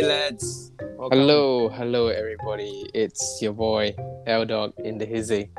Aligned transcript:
Hey 0.00 0.06
lads. 0.08 0.72
Welcome. 0.96 1.18
Hello, 1.18 1.68
hello 1.68 2.08
everybody. 2.08 2.88
It's 2.94 3.36
your 3.42 3.52
boy 3.52 3.94
L 4.26 4.46
Dog 4.46 4.72
in 4.82 4.96
the 4.96 5.04
Hizzy. 5.04 5.50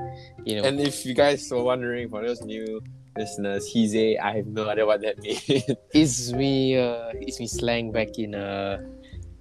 You 0.46 0.56
know, 0.56 0.64
And 0.68 0.80
if 0.80 1.06
you 1.06 1.14
guys 1.14 1.48
were 1.52 1.62
wondering, 1.62 2.10
for 2.10 2.26
those 2.26 2.42
new 2.42 2.82
listeners, 3.16 3.72
Hize, 3.72 4.18
I 4.18 4.38
have 4.38 4.48
no 4.48 4.68
idea 4.68 4.88
what 4.88 5.02
that 5.02 5.20
means. 5.22 5.46
it's 5.94 6.32
me. 6.34 6.76
Uh, 6.76 7.14
it's 7.22 7.40
me 7.40 7.46
slang 7.46 7.92
back 7.92 8.18
in 8.18 8.34
uh 8.34 8.82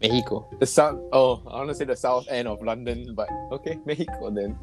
Mexico. 0.02 0.46
the 0.60 0.66
south. 0.66 1.00
Oh, 1.14 1.40
I 1.48 1.56
want 1.64 1.70
to 1.70 1.74
say 1.74 1.86
the 1.86 1.96
south 1.96 2.26
end 2.28 2.46
of 2.46 2.60
London, 2.62 3.14
but 3.14 3.30
okay, 3.52 3.78
Mexico 3.86 4.28
then. 4.28 4.58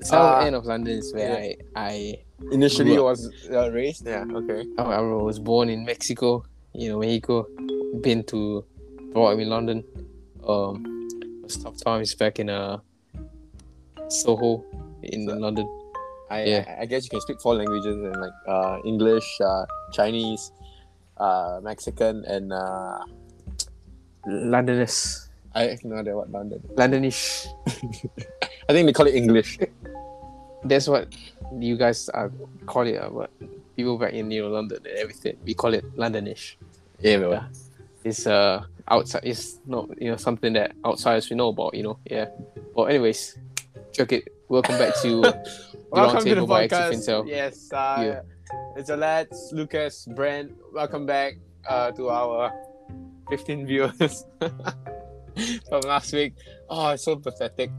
South 0.00 0.40
Uh, 0.40 0.46
end 0.46 0.56
of 0.56 0.64
London 0.64 0.96
is 0.96 1.12
where 1.12 1.44
yeah. 1.44 1.54
I 1.76 2.24
Initially 2.52 2.94
Grew 2.94 3.04
was 3.04 3.28
uh, 3.52 3.70
raised. 3.70 4.06
Yeah. 4.06 4.24
Okay. 4.32 4.64
I 4.78 4.82
I 4.82 5.00
was 5.02 5.38
born 5.38 5.68
in 5.68 5.84
Mexico. 5.84 6.42
You 6.72 6.88
know, 6.92 6.98
Mexico. 7.00 7.44
Been 8.00 8.24
to 8.32 8.64
brought 9.12 9.32
up 9.34 9.38
in 9.38 9.48
London. 9.48 9.84
Um, 10.46 11.08
was 11.42 11.56
tough 11.56 11.76
times 11.82 12.14
back 12.14 12.38
in 12.38 12.48
uh 12.50 12.78
Soho 14.08 14.64
in 15.02 15.26
So- 15.28 15.36
London. 15.36 15.66
I, 16.30 16.42
Yeah. 16.44 16.64
I 16.66 16.82
I 16.82 16.84
guess 16.86 17.04
you 17.06 17.10
can 17.10 17.20
speak 17.22 17.40
four 17.40 17.54
languages 17.54 17.94
and 17.96 18.16
like 18.18 18.34
uh 18.48 18.78
English, 18.84 19.26
uh 19.40 19.64
Chinese, 19.92 20.50
uh 21.18 21.60
Mexican, 21.62 22.24
and 22.26 22.52
uh 22.52 22.98
Londoners, 24.26 25.28
I 25.54 25.70
have 25.70 25.84
no 25.84 25.96
idea 26.02 26.16
what 26.16 26.30
London. 26.30 26.58
Londonish. 26.74 27.46
I 28.68 28.72
think 28.74 28.86
they 28.86 28.92
call 28.92 29.06
it 29.06 29.14
English. 29.14 29.58
That's 30.64 30.88
what 30.88 31.14
you 31.54 31.76
guys 31.78 32.10
uh, 32.12 32.28
call 32.66 32.86
it. 32.90 32.96
Uh, 32.98 33.10
what 33.10 33.30
people 33.76 33.98
back 33.98 34.14
in 34.14 34.26
New 34.26 34.48
London 34.50 34.78
and 34.82 34.98
everything. 34.98 35.38
We 35.46 35.54
call 35.54 35.74
it 35.74 35.84
Londonish. 35.96 36.56
Yeah, 36.98 37.18
Yeah. 37.22 37.44
It's 38.06 38.24
uh 38.24 38.62
outside. 38.86 39.22
It's 39.24 39.58
not 39.66 39.90
you 40.00 40.12
know 40.12 40.16
something 40.16 40.52
that 40.52 40.78
outsiders 40.86 41.28
we 41.28 41.34
know 41.34 41.48
about. 41.48 41.74
You 41.74 41.82
know. 41.82 41.98
Yeah. 42.08 42.26
but 42.72 42.84
anyways, 42.84 43.36
check 43.92 44.12
it. 44.12 44.28
Welcome 44.48 44.78
back 44.78 44.94
to 45.02 45.20
Welcome 45.90 46.22
to 46.22 46.34
the 46.36 46.46
podcast. 46.46 46.94
Intel. 46.94 47.26
Yes, 47.26 47.66
uh, 47.72 47.98
Yeah. 47.98 48.20
it's 48.76 48.86
the 48.86 48.96
lads, 48.96 49.50
Lucas, 49.52 50.06
Brent. 50.14 50.52
Welcome 50.72 51.04
back 51.04 51.34
uh, 51.68 51.90
to 51.98 52.10
our 52.10 52.54
15 53.28 53.66
viewers 53.66 54.24
from 55.68 55.80
last 55.82 56.12
week. 56.12 56.34
Oh, 56.70 56.90
it's 56.90 57.02
so 57.02 57.16
pathetic. 57.16 57.70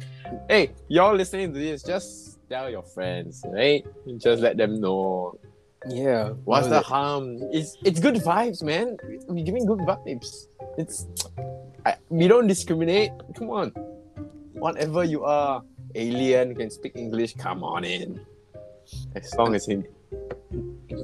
Hey, 0.50 0.72
y'all 0.90 1.16
listening 1.16 1.54
to 1.54 1.60
this, 1.60 1.84
just 1.84 2.40
tell 2.50 2.70
your 2.70 2.84
friends, 2.84 3.46
right? 3.48 3.86
Just 4.18 4.42
let 4.42 4.58
them 4.58 4.82
know. 4.82 5.40
Yeah. 5.86 6.33
What's 6.44 6.67
the 6.67 6.81
harm? 6.81 7.38
It's 7.53 7.78
it's 7.86 8.00
good 8.00 8.16
vibes, 8.16 8.64
man. 8.64 8.97
We're 9.30 9.45
giving 9.45 9.66
good 9.66 9.80
vibes. 9.86 10.47
It's 10.78 11.06
I, 11.86 11.95
we 12.09 12.28
don't 12.28 12.47
discriminate. 12.47 13.11
Come 13.38 13.50
on, 13.53 13.70
whatever 14.58 15.03
you 15.05 15.23
are, 15.23 15.61
alien 15.95 16.55
can 16.58 16.70
speak 16.73 16.98
English. 16.98 17.36
Come 17.38 17.64
on 17.64 17.86
in. 17.86 18.20
As 19.16 19.33
long 19.38 19.53
as 19.53 19.67
him. 19.67 19.86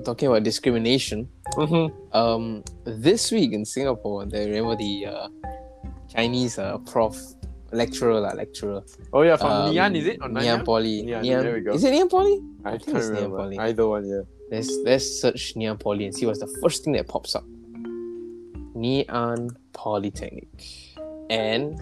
talking 0.04 0.28
about 0.28 0.44
discrimination. 0.44 1.28
Mm-hmm. 1.56 1.92
Um, 2.16 2.64
this 2.86 3.32
week 3.32 3.54
in 3.54 3.66
Singapore, 3.66 4.26
they 4.26 4.50
remember 4.50 4.76
the 4.76 5.06
uh, 5.08 5.28
Chinese 6.12 6.58
uh, 6.60 6.78
prof 6.90 7.16
lecturer 7.72 8.20
lah 8.20 8.34
lecturer. 8.36 8.82
Oh 9.12 9.22
yeah, 9.24 9.36
from 9.38 9.52
Um, 9.52 9.72
Ngee 9.72 9.80
Ann 9.82 9.96
is 9.96 10.06
it? 10.08 10.18
Or 10.22 10.28
Ngee 10.30 10.44
Ann 10.48 10.60
Nanyang? 10.60 10.66
Poly. 10.66 11.04
Ngee 11.04 11.14
Ann, 11.16 11.24
Nian- 11.24 11.44
there 11.44 11.54
we 11.56 11.62
go. 11.62 11.74
Is 11.74 11.84
it 11.84 11.92
Ngee 11.94 12.02
Ann 12.02 12.10
Poly? 12.10 12.36
I, 12.64 12.70
I 12.70 12.72
think 12.78 12.86
can't 12.86 12.98
it's 12.98 13.08
Ngee 13.08 13.10
Ann 13.10 13.16
remember. 13.16 13.38
Poly. 13.38 13.58
Either 13.60 13.88
one, 13.88 14.06
yeah. 14.08 14.24
Let's 14.54 14.70
let's 14.84 15.20
search 15.20 15.56
Ngee 15.56 15.68
Ann 15.68 15.78
Poly 15.80 16.06
and 16.06 16.14
see 16.14 16.28
what's 16.28 16.40
the 16.40 16.60
first 16.62 16.84
thing 16.84 16.94
that 16.94 17.08
pops 17.08 17.34
up. 17.34 17.44
Ngee 18.78 19.04
Ann 19.12 19.50
Polytechnic. 19.74 20.48
And 21.32 21.76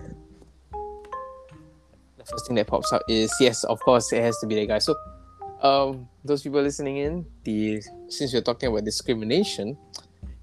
the 2.17 2.23
first 2.23 2.47
thing 2.47 2.55
that 2.55 2.67
pops 2.67 2.93
up 2.93 3.01
is 3.09 3.29
yes, 3.41 3.65
of 3.65 3.81
course 3.81 4.13
it 4.13 4.23
has 4.23 4.37
to 4.39 4.47
be 4.47 4.55
that 4.55 4.67
guy. 4.69 4.79
So 4.79 4.95
um 5.61 6.07
those 6.23 6.43
people 6.43 6.61
listening 6.61 6.95
in, 6.95 7.25
the 7.43 7.81
since 8.07 8.33
we're 8.33 8.39
talking 8.39 8.69
about 8.69 8.85
discrimination, 8.85 9.77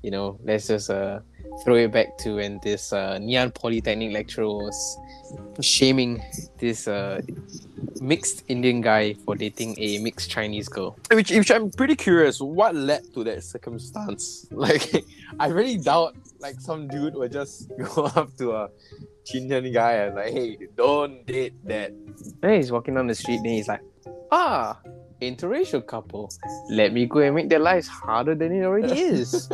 you 0.02 0.10
know, 0.10 0.38
let's 0.44 0.66
just 0.68 0.90
uh 0.90 1.20
throw 1.64 1.76
it 1.76 1.92
back 1.92 2.18
to 2.18 2.36
when 2.36 2.60
this 2.62 2.92
uh 2.92 3.18
Polytechnic 3.54 4.12
lecturer 4.12 4.48
was 4.48 4.98
shaming 5.62 6.22
this 6.58 6.88
uh 6.88 7.22
mixed 8.00 8.44
Indian 8.48 8.80
guy 8.80 9.14
for 9.24 9.34
dating 9.34 9.74
a 9.78 9.98
mixed 9.98 10.30
Chinese 10.30 10.68
girl. 10.68 10.96
Which, 11.12 11.30
which 11.30 11.50
I'm 11.50 11.70
pretty 11.70 11.96
curious, 11.96 12.40
what 12.40 12.74
led 12.74 13.02
to 13.14 13.24
that 13.24 13.44
circumstance? 13.44 14.46
Like, 14.52 15.04
I 15.38 15.48
really 15.48 15.76
doubt 15.78 16.16
like 16.40 16.60
some 16.60 16.88
dude 16.88 17.14
would 17.14 17.32
just 17.32 17.70
go 17.94 18.04
up 18.04 18.36
to 18.38 18.52
a 18.52 18.68
Chindian 19.26 19.72
guy 19.72 19.92
and 19.92 20.14
like, 20.16 20.32
hey, 20.32 20.58
don't 20.76 21.24
date 21.26 21.54
that. 21.66 21.92
Then 22.40 22.54
he's 22.54 22.72
walking 22.72 22.94
down 22.94 23.06
the 23.06 23.14
street, 23.14 23.40
then 23.42 23.52
he's 23.52 23.68
like, 23.68 23.82
ah, 24.30 24.78
interracial 25.20 25.84
couple. 25.86 26.30
Let 26.70 26.92
me 26.92 27.06
go 27.06 27.20
and 27.20 27.34
make 27.34 27.48
their 27.48 27.58
lives 27.58 27.88
harder 27.88 28.34
than 28.34 28.52
it 28.52 28.64
already 28.64 28.98
is. 29.00 29.48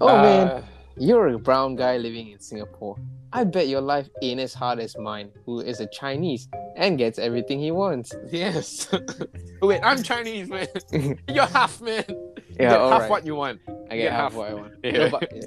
oh 0.00 0.22
man, 0.22 0.48
Uh, 0.48 0.62
you're 0.96 1.28
a 1.28 1.38
brown 1.38 1.76
guy 1.76 1.96
living 1.98 2.28
in 2.30 2.40
Singapore. 2.40 2.96
I 3.36 3.44
bet 3.44 3.68
your 3.68 3.82
life 3.82 4.08
ain't 4.22 4.40
as 4.40 4.54
hard 4.54 4.78
as 4.80 4.96
mine, 4.96 5.30
who 5.44 5.60
is 5.60 5.80
a 5.80 5.86
Chinese 5.88 6.48
and 6.76 6.96
gets 6.96 7.18
everything 7.18 7.60
he 7.60 7.70
wants. 7.70 8.14
yes. 8.32 8.88
Wait, 9.62 9.80
I'm 9.84 10.02
Chinese, 10.02 10.48
man. 10.48 10.66
You're 11.28 11.44
half, 11.44 11.80
man. 11.82 12.04
You 12.08 12.32
Yeah, 12.58 12.70
get 12.70 12.80
all 12.80 12.90
half 12.90 13.00
right. 13.02 13.10
what 13.10 13.26
you 13.26 13.34
want. 13.34 13.60
I 13.90 13.96
get 13.96 14.02
get 14.04 14.12
half 14.12 14.32
half. 14.32 14.34
what 14.38 14.50
I 14.50 14.54
want. 14.54 14.72
Yeah. 14.82 14.92
No, 14.92 15.10
but, 15.10 15.36
you 15.36 15.42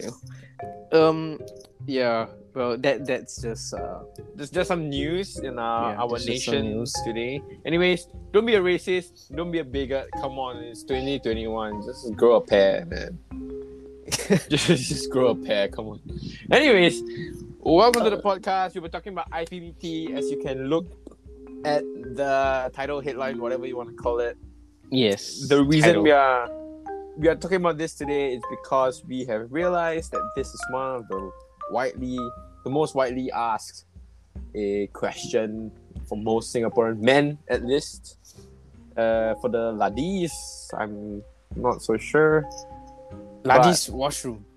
know, 0.91 1.09
um, 1.09 1.39
yeah. 1.87 2.27
Well, 2.53 2.77
that 2.77 3.05
that's 3.05 3.41
just 3.41 3.73
uh, 3.73 3.99
There's 4.35 4.49
just 4.51 4.67
some 4.67 4.89
news 4.89 5.37
in 5.39 5.57
uh, 5.57 5.61
Yeah, 5.61 6.01
our 6.01 6.09
there's 6.09 6.25
just 6.25 6.45
some 6.45 6.55
nation 6.55 6.77
news. 6.77 6.93
today. 7.05 7.41
Anyways, 7.65 8.07
don't 8.33 8.45
be 8.45 8.55
a 8.55 8.61
racist. 8.61 9.33
Don't 9.35 9.51
be 9.51 9.59
a 9.59 9.63
bigot. 9.63 10.09
Come 10.21 10.37
on, 10.37 10.57
it's 10.57 10.83
2021. 10.83 11.81
Just 11.85 12.13
grow 12.15 12.35
a 12.37 12.41
pair, 12.41 12.85
man. 12.85 13.17
just, 14.49 14.67
just 14.67 15.09
grow 15.09 15.29
a 15.29 15.35
pair. 15.35 15.67
Come 15.67 15.87
on. 15.87 16.01
Anyways, 16.51 17.01
welcome 17.59 18.03
to 18.03 18.09
the 18.09 18.21
podcast. 18.21 18.73
We 18.73 18.81
were 18.81 18.89
talking 18.89 19.13
about 19.13 19.29
IPPT. 19.29 20.15
As 20.17 20.29
you 20.31 20.41
can 20.43 20.67
look 20.67 20.87
at 21.65 21.83
the 21.83 22.71
title, 22.73 23.01
headline, 23.01 23.39
whatever 23.39 23.67
you 23.67 23.77
want 23.77 23.89
to 23.89 23.95
call 23.95 24.19
it. 24.19 24.37
yes. 24.89 25.47
The 25.47 25.63
reason 25.63 25.89
title. 25.89 26.03
we 26.03 26.11
are 26.11 26.49
we 27.17 27.27
are 27.27 27.35
talking 27.35 27.57
about 27.57 27.77
this 27.77 27.93
today 27.93 28.33
is 28.33 28.41
because 28.49 29.03
we 29.05 29.25
have 29.25 29.51
realized 29.51 30.11
that 30.11 30.23
this 30.35 30.47
is 30.47 30.61
one 30.71 30.95
of 30.95 31.07
the 31.09 31.31
widely 31.69 32.17
the 32.63 32.69
most 32.69 32.95
widely 32.95 33.31
asked 33.31 33.85
a 34.55 34.87
question 34.87 35.71
for 36.07 36.17
most 36.17 36.55
Singaporean 36.55 36.99
men 36.99 37.37
at 37.49 37.63
least. 37.65 38.17
Uh, 38.97 39.35
for 39.35 39.49
the 39.49 39.71
ladies, 39.71 40.33
I'm 40.77 41.23
not 41.55 41.81
so 41.81 41.95
sure. 41.95 42.49
Ladies 43.49 43.89
washroom. 43.89 44.45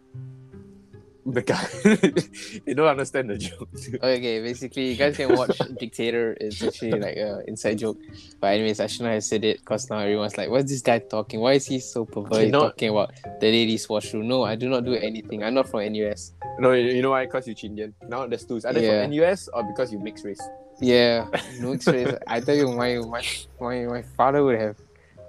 The 1.24 1.40
guy, 1.40 1.62
you 2.66 2.74
don't 2.74 2.88
understand 2.88 3.30
the 3.30 3.38
joke. 3.38 3.68
Okay, 4.02 4.42
basically, 4.42 4.90
you 4.90 4.96
guys 4.96 5.16
can 5.16 5.30
watch 5.36 5.56
Dictator. 5.78 6.36
It's 6.40 6.60
actually 6.60 6.98
like 6.98 7.14
a 7.14 7.44
inside 7.46 7.78
joke. 7.78 7.96
But 8.40 8.54
anyways, 8.54 8.80
I 8.80 8.88
shouldn't 8.88 9.14
have 9.14 9.22
said 9.22 9.44
it 9.44 9.60
because 9.60 9.88
now 9.88 10.00
everyone's 10.00 10.36
like, 10.36 10.50
"What's 10.50 10.68
this 10.72 10.82
guy 10.82 10.98
talking? 10.98 11.38
Why 11.38 11.52
is 11.52 11.66
he 11.66 11.78
so 11.78 12.04
perverted 12.04 12.46
You 12.46 12.50
know- 12.50 12.66
talking 12.74 12.90
about 12.90 13.14
the 13.38 13.46
ladies' 13.54 13.88
washroom?" 13.88 14.26
No, 14.26 14.42
I 14.42 14.56
do 14.56 14.68
not 14.68 14.84
do 14.84 14.94
anything. 14.94 15.44
I'm 15.44 15.54
not 15.54 15.68
from 15.70 15.86
NUS. 15.92 16.34
No, 16.58 16.72
you 16.72 16.90
you 16.90 17.02
know 17.02 17.10
why? 17.14 17.26
Because 17.26 17.46
you're 17.46 17.54
Chindian. 17.54 17.94
Now 18.08 18.26
there's 18.26 18.42
two. 18.44 18.58
Either 18.66 18.82
Yeah. 18.82 19.06
from 19.06 19.12
NUS 19.14 19.46
or 19.54 19.62
because 19.62 19.92
you 19.92 20.00
mix 20.00 20.24
race. 20.24 20.42
Yeah, 20.80 21.30
no. 21.62 21.78
I 22.26 22.40
tell 22.40 22.56
you, 22.58 22.66
my 22.74 22.98
my 22.98 23.22
my 23.62 23.76
my 23.86 24.02
father 24.18 24.42
would 24.42 24.58
have, 24.58 24.74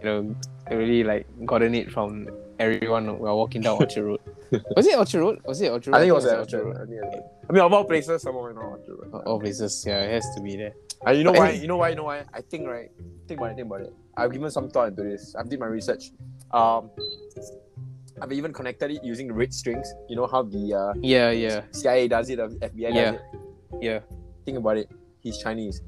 you 0.01 0.06
know, 0.09 0.35
really 0.74 1.03
like 1.03 1.28
gotten 1.45 1.75
it 1.75 1.91
from 1.94 2.25
everyone 2.60 3.20
while 3.20 3.38
walking 3.38 3.62
down 3.62 3.78
Orchard 3.80 4.04
Road. 4.04 4.20
Was 4.76 4.86
it 4.88 4.98
Orchard 4.98 5.20
Road? 5.22 5.42
Was 5.46 5.62
it 5.62 5.72
Orchard 5.72 5.92
Road? 5.92 5.98
I 5.98 6.00
think 6.02 6.10
it 6.10 6.14
was 6.14 6.26
at 6.26 6.40
Orchard. 6.40 6.76
I 6.78 6.86
think 6.86 7.02
I 7.50 7.54
mean, 7.54 7.62
of 7.64 7.74
all 7.74 7.84
places, 7.86 8.22
somewhere 8.22 8.52
in 8.52 8.58
Orchard. 8.58 8.96
Road. 9.12 9.24
All 9.26 9.40
places, 9.40 9.84
yeah, 9.88 10.02
it 10.04 10.12
has 10.14 10.36
to 10.36 10.42
be 10.42 10.56
there. 10.58 10.74
And 11.06 11.18
you 11.18 11.24
know 11.24 11.32
But 11.34 11.40
why? 11.40 11.52
You 11.52 11.68
know 11.68 11.78
why? 11.78 11.90
You 11.90 11.96
know 11.96 12.04
why? 12.06 12.24
I 12.34 12.42
think 12.42 12.68
right. 12.68 12.90
Think 13.28 13.40
about 13.40 13.52
it. 13.52 13.56
Think 13.56 13.68
about 13.68 13.82
it. 13.82 13.94
I've 14.16 14.32
given 14.32 14.50
some 14.52 14.70
thought 14.70 14.90
into 14.90 15.04
this. 15.04 15.36
I've 15.36 15.50
did 15.50 15.60
my 15.60 15.66
research. 15.66 16.12
Um, 16.52 16.90
I've 18.22 18.32
even 18.32 18.54
connected 18.54 18.92
it 18.92 19.04
using 19.04 19.32
red 19.34 19.54
strings. 19.54 19.92
You 20.08 20.16
know 20.16 20.28
how 20.28 20.44
the 20.44 20.74
uh, 20.74 20.94
Yeah, 21.02 21.32
yeah, 21.32 21.62
CIA 21.72 22.08
does 22.08 22.30
it, 22.30 22.38
the 22.38 22.48
FBI 22.48 22.94
Yeah. 22.94 23.12
does 23.12 23.16
it. 23.16 23.22
yeah. 23.82 24.00
Think 24.46 24.60
about 24.60 24.78
it. 24.78 24.90
He's 25.22 25.38
Chinese. 25.40 25.82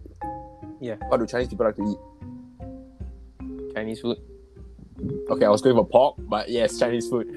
Yeah. 0.82 0.96
What 1.08 1.20
do 1.20 1.28
Chinese 1.28 1.50
people 1.50 1.66
like 1.68 1.76
to 1.76 1.84
eat? 1.84 1.98
Chinese 3.76 4.00
food. 4.02 4.18
Okay, 5.30 5.46
I 5.46 5.50
was 5.50 5.62
going 5.62 5.76
for 5.76 5.88
pork, 5.88 6.16
but 6.20 6.50
yes, 6.50 6.80
Chinese 6.80 7.08
food. 7.08 7.28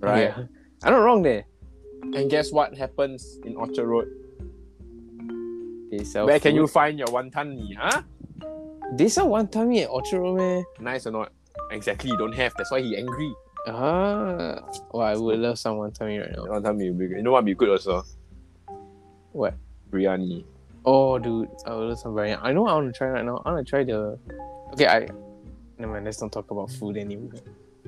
Right. 0.00 0.34
Yeah. 0.34 0.44
I'm 0.82 0.92
not 0.92 0.98
wrong 0.98 1.22
there. 1.22 1.44
And 2.02 2.28
guess 2.28 2.50
what 2.50 2.76
happens 2.76 3.38
in 3.44 3.56
Orchard 3.56 3.86
Road? 3.86 4.08
They 5.90 6.04
sell 6.04 6.26
Where 6.26 6.40
can 6.40 6.54
you 6.54 6.66
find 6.66 6.98
your 6.98 7.08
wonton 7.08 7.54
mee? 7.54 7.76
Huh? 7.78 8.02
They 8.94 9.08
sell 9.08 9.28
one 9.28 9.48
time 9.48 9.72
at 9.74 9.88
Orchard 9.88 10.20
Road, 10.20 10.38
man. 10.38 10.64
Nice 10.80 11.06
or 11.06 11.12
not? 11.12 11.32
Exactly. 11.70 12.10
You 12.10 12.16
don't 12.16 12.34
have. 12.34 12.52
That's 12.56 12.70
why 12.70 12.80
he 12.80 12.96
angry. 12.96 13.32
Ah, 13.66 14.58
well, 14.90 15.06
I 15.06 15.14
would 15.14 15.38
love 15.38 15.58
someone 15.58 15.92
tell 15.92 16.08
me 16.08 16.18
right 16.18 16.32
now. 16.36 16.46
Don't 16.46 16.62
tell 16.64 16.74
me, 16.74 16.86
you 16.86 17.22
know 17.22 17.30
what 17.30 17.44
be 17.44 17.54
good 17.54 17.68
also? 17.68 18.02
What? 19.30 19.54
Biryani. 19.90 20.44
Oh, 20.84 21.18
dude, 21.18 21.48
I 21.64 21.74
would 21.74 21.90
love 21.90 21.98
some 22.00 22.12
biryani. 22.12 22.40
I 22.42 22.52
know 22.52 22.62
what 22.62 22.72
I 22.72 22.74
want 22.74 22.92
to 22.92 22.98
try 22.98 23.08
right 23.08 23.24
now. 23.24 23.40
I 23.44 23.52
want 23.52 23.64
to 23.64 23.70
try 23.70 23.84
the. 23.84 24.18
Okay, 24.72 24.86
I. 24.86 25.08
Never 25.82 25.94
mind. 25.94 26.04
Let's 26.04 26.22
not 26.22 26.30
talk 26.30 26.48
about 26.52 26.70
food 26.70 26.96
anymore. 26.96 27.32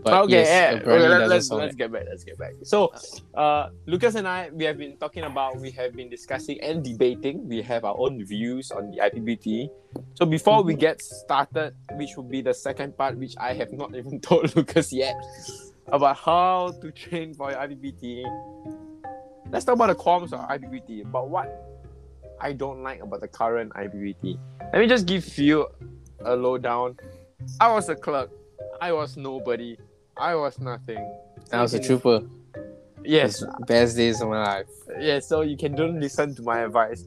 But 0.03 0.25
okay, 0.25 0.43
yes, 0.43 0.49
yeah, 0.49 0.81
okay, 0.81 1.09
let, 1.09 1.29
let's, 1.29 1.49
let's 1.51 1.77
get 1.77 1.93
back. 1.93 2.07
Let's 2.11 2.25
get 2.25 2.37
back. 2.37 2.55
So, 2.65 2.93
uh, 3.35 3.69
Lucas 3.87 4.17
and 4.17 4.27
I, 4.27 4.51
we 4.53 4.65
have 4.65 4.77
been 4.77 4.97
talking 4.97 5.23
about, 5.23 5.57
we 5.61 5.71
have 5.71 5.95
been 5.95 6.11
discussing 6.11 6.61
and 6.61 6.83
debating. 6.83 7.49
We 7.49 7.63
have 7.63 7.85
our 7.85 7.95
own 7.97 8.25
views 8.25 8.73
on 8.73 8.91
the 8.91 8.99
IPPT. 8.99 9.71
So 10.15 10.27
before 10.27 10.65
we 10.65 10.75
get 10.75 11.01
started, 11.01 11.77
which 11.93 12.17
will 12.17 12.25
be 12.25 12.43
the 12.43 12.53
second 12.53 12.99
part, 12.99 13.17
which 13.17 13.37
I 13.39 13.55
have 13.55 13.73
not 13.73 13.95
even 13.97 14.21
told 14.21 14.57
Lucas 14.57 14.93
yet, 14.93 15.15
about 15.87 16.17
how 16.17 16.75
to 16.83 16.91
train 16.91 17.33
for 17.33 17.53
your 17.53 17.61
IPPT. 17.61 18.25
Let's 19.53 19.65
talk 19.65 19.77
about 19.77 19.87
the 19.87 19.95
qualms 19.95 20.33
of 20.33 20.41
IPPT. 20.41 21.03
About 21.03 21.29
what 21.29 21.47
I 22.41 22.53
don't 22.53 22.83
like 22.83 23.01
about 23.01 23.21
the 23.21 23.29
current 23.29 23.73
IPPT. 23.75 24.41
Let 24.73 24.81
me 24.81 24.89
just 24.89 25.07
give 25.07 25.39
you 25.39 25.69
a 26.25 26.35
lowdown. 26.35 26.97
I 27.61 27.73
was 27.73 27.89
a 27.89 27.95
clerk. 27.95 28.31
I 28.81 28.93
was 28.93 29.17
nobody. 29.17 29.77
I 30.17 30.35
was 30.35 30.59
nothing. 30.59 30.99
I 31.53 31.63
was 31.63 31.75
a 31.75 31.79
can- 31.79 31.87
trooper. 31.87 32.23
Yes, 33.07 33.45
Best 33.67 33.97
days 33.97 34.23
of 34.23 34.31
my 34.31 34.43
life. 34.43 34.67
yeah, 34.99 35.19
so 35.21 35.43
you 35.43 35.59
can 35.59 35.75
don't 35.75 36.01
listen 36.01 36.35
to 36.37 36.43
my 36.43 36.61
advice. 36.61 37.05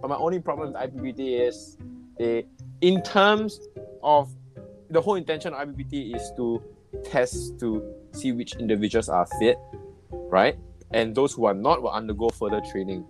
But 0.00 0.08
my 0.08 0.16
only 0.16 0.38
problem 0.38 0.72
with 0.72 0.80
IPPT 0.80 1.40
is 1.48 1.76
they 2.18 2.46
in 2.80 3.02
terms 3.02 3.60
of 4.02 4.28
the 4.90 5.00
whole 5.00 5.16
intention 5.16 5.52
of 5.52 5.68
IPPT 5.68 6.14
is 6.14 6.30
to 6.36 6.62
test 7.04 7.58
to 7.60 7.82
see 8.12 8.30
which 8.32 8.54
individuals 8.56 9.08
are 9.08 9.26
fit, 9.40 9.58
right? 10.10 10.56
And 10.92 11.14
those 11.16 11.32
who 11.32 11.46
are 11.46 11.54
not 11.54 11.82
will 11.82 11.90
undergo 11.90 12.28
further 12.28 12.60
training. 12.70 13.04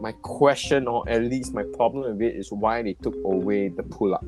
My 0.00 0.12
question, 0.22 0.86
or 0.86 1.08
at 1.08 1.22
least 1.22 1.54
my 1.54 1.62
problem 1.74 2.04
with 2.12 2.22
it, 2.22 2.36
is 2.36 2.52
why 2.52 2.82
they 2.82 2.94
took 2.94 3.14
away 3.24 3.68
the 3.68 3.82
pull 3.82 4.14
up. 4.14 4.24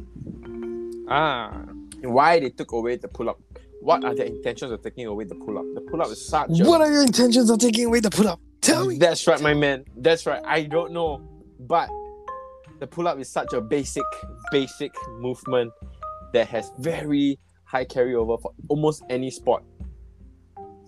Ah. 1.11 1.65
Why 2.03 2.39
they 2.41 2.51
took 2.51 2.73
away 2.73 2.97
the 2.97 3.09
pull 3.09 3.29
up. 3.31 3.41
What 3.81 4.05
are 4.05 4.15
the 4.15 4.27
intentions 4.27 4.73
of 4.73 4.83
taking 4.83 5.07
away 5.07 5.25
the 5.25 5.35
pull 5.35 5.59
up? 5.59 5.65
The 5.75 5.81
pull 5.81 6.03
up 6.03 6.09
is 6.09 6.27
such 6.27 6.51
a 6.51 6.65
What 6.65 6.81
are 6.81 6.91
your 6.91 7.03
intentions 7.03 7.49
of 7.51 7.59
taking 7.59 7.87
away 7.87 8.01
the 8.01 8.11
pull 8.11 8.29
up? 8.29 8.41
Tell 8.61 8.87
me. 8.87 8.99
That's 8.99 9.27
right, 9.27 9.41
my 9.41 9.55
man. 9.55 9.85
That's 9.97 10.27
right. 10.27 10.43
I 10.45 10.65
don't 10.65 10.93
know, 10.93 11.23
but 11.61 11.89
the 12.81 12.87
pull 12.87 13.09
up 13.09 13.19
is 13.19 13.29
such 13.29 13.53
a 13.53 13.61
basic, 13.61 14.03
basic 14.51 14.93
movement 15.19 15.73
that 16.33 16.49
has 16.49 16.73
very 16.79 17.39
high 17.65 17.85
carryover 17.85 18.41
for 18.41 18.53
almost 18.69 19.03
any 19.09 19.31
sport. 19.31 19.63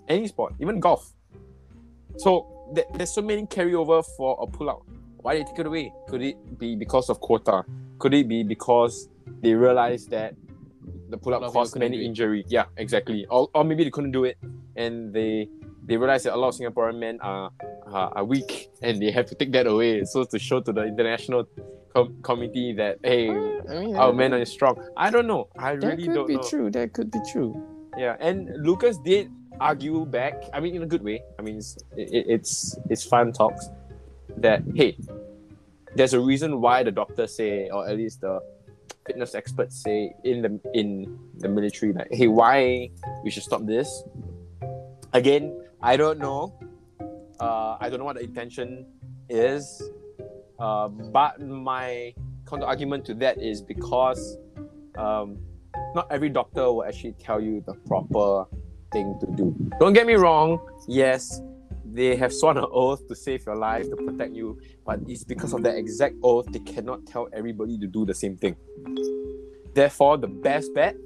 Any 0.08 0.26
sport, 0.26 0.54
even 0.60 0.80
golf. 0.80 1.12
So 2.16 2.72
th- 2.74 2.86
there's 2.94 3.12
so 3.12 3.22
many 3.22 3.46
carryover 3.46 4.04
for 4.16 4.36
a 4.40 4.46
pull 4.46 4.68
up. 4.68 4.82
Why 5.18 5.36
they 5.36 5.44
take 5.44 5.58
it 5.60 5.66
away? 5.66 5.92
Could 6.08 6.22
it 6.22 6.58
be 6.58 6.74
because 6.74 7.10
of 7.10 7.20
quota? 7.20 7.64
Could 7.98 8.14
it 8.14 8.26
be 8.26 8.42
because 8.42 9.08
they 9.42 9.54
realized 9.54 10.10
that 10.10 10.34
the 11.08 11.18
pull-up 11.18 11.42
of 11.42 11.52
caused 11.52 11.78
many 11.78 11.96
do 11.96 12.02
it. 12.02 12.06
injury? 12.06 12.44
Yeah, 12.48 12.66
exactly. 12.76 13.26
Or, 13.30 13.48
or 13.54 13.64
maybe 13.64 13.84
they 13.84 13.90
couldn't 13.90 14.12
do 14.12 14.24
it, 14.24 14.38
and 14.76 15.12
they 15.12 15.48
they 15.84 15.96
realized 15.96 16.24
that 16.26 16.34
a 16.34 16.36
lot 16.36 16.48
of 16.48 16.54
Singaporean 16.54 16.98
men 16.98 17.18
are 17.20 17.50
are, 17.86 18.12
are 18.16 18.24
weak, 18.24 18.70
and 18.82 19.00
they 19.02 19.10
have 19.10 19.26
to 19.26 19.34
take 19.34 19.52
that 19.52 19.66
away. 19.66 20.04
So 20.04 20.24
to 20.24 20.38
show 20.38 20.60
to 20.60 20.72
the 20.72 20.84
international 20.84 21.46
com- 21.94 22.16
committee 22.22 22.72
that 22.74 22.98
hey, 23.02 23.30
I 23.30 23.34
mean, 23.34 23.96
our 23.96 24.12
men 24.12 24.34
are 24.34 24.44
strong. 24.44 24.78
I 24.96 25.10
don't 25.10 25.26
know. 25.26 25.48
I 25.58 25.76
that 25.76 25.86
really 25.86 26.06
could 26.06 26.14
don't 26.14 26.26
That 26.28 26.34
could 26.34 26.42
be 26.42 26.48
true. 26.48 26.70
That 26.70 26.92
could 26.92 27.10
be 27.10 27.20
true. 27.32 27.62
Yeah, 27.98 28.16
and 28.20 28.50
Lucas 28.64 28.98
did 28.98 29.30
argue 29.58 30.06
back. 30.06 30.34
I 30.54 30.60
mean, 30.60 30.74
in 30.76 30.82
a 30.82 30.86
good 30.86 31.02
way. 31.02 31.22
I 31.38 31.42
mean, 31.42 31.58
it's 31.58 31.76
it, 31.96 32.24
it's 32.28 32.78
it's 32.88 33.04
fun 33.04 33.32
talks. 33.32 33.68
That 34.36 34.62
hey, 34.74 34.96
there's 35.96 36.14
a 36.14 36.20
reason 36.20 36.60
why 36.60 36.82
the 36.82 36.92
doctors 36.92 37.34
say, 37.34 37.68
or 37.68 37.88
at 37.88 37.96
least 37.96 38.20
the 38.20 38.40
fitness 39.06 39.34
experts 39.34 39.82
say 39.82 40.14
in 40.24 40.42
the 40.42 40.60
in 40.74 41.18
the 41.38 41.48
military, 41.48 41.92
like, 41.92 42.08
hey, 42.10 42.28
why 42.28 42.90
we 43.24 43.30
should 43.30 43.42
stop 43.42 43.64
this? 43.66 44.02
Again, 45.12 45.56
I 45.82 45.96
don't 45.96 46.18
know. 46.18 46.54
Uh, 47.40 47.76
I 47.80 47.88
don't 47.88 47.98
know 47.98 48.04
what 48.04 48.16
the 48.16 48.22
intention 48.24 48.86
is. 49.28 49.82
Uh, 50.58 50.88
but 50.88 51.40
my 51.40 52.14
counter 52.46 52.66
argument 52.66 53.04
to 53.06 53.14
that 53.14 53.40
is 53.40 53.62
because 53.62 54.36
um, 54.98 55.38
not 55.94 56.06
every 56.10 56.28
doctor 56.28 56.70
will 56.72 56.84
actually 56.84 57.12
tell 57.12 57.40
you 57.40 57.62
the 57.66 57.74
proper 57.88 58.44
thing 58.92 59.16
to 59.20 59.26
do. 59.36 59.54
Don't 59.78 59.94
get 59.94 60.06
me 60.06 60.14
wrong, 60.14 60.60
yes, 60.86 61.40
they 61.92 62.16
have 62.16 62.32
sworn 62.32 62.56
an 62.58 62.66
oath 62.70 63.06
to 63.08 63.14
save 63.14 63.44
your 63.46 63.56
life, 63.56 63.88
to 63.90 63.96
protect 63.96 64.32
you, 64.34 64.58
but 64.86 65.00
it's 65.06 65.24
because 65.24 65.52
of 65.52 65.62
that 65.62 65.76
exact 65.76 66.14
oath 66.22 66.46
they 66.50 66.60
cannot 66.60 67.06
tell 67.06 67.28
everybody 67.32 67.78
to 67.78 67.86
do 67.86 68.04
the 68.06 68.14
same 68.14 68.36
thing. 68.36 68.56
Therefore, 69.74 70.16
the 70.18 70.26
best 70.28 70.72
bet 70.74 70.96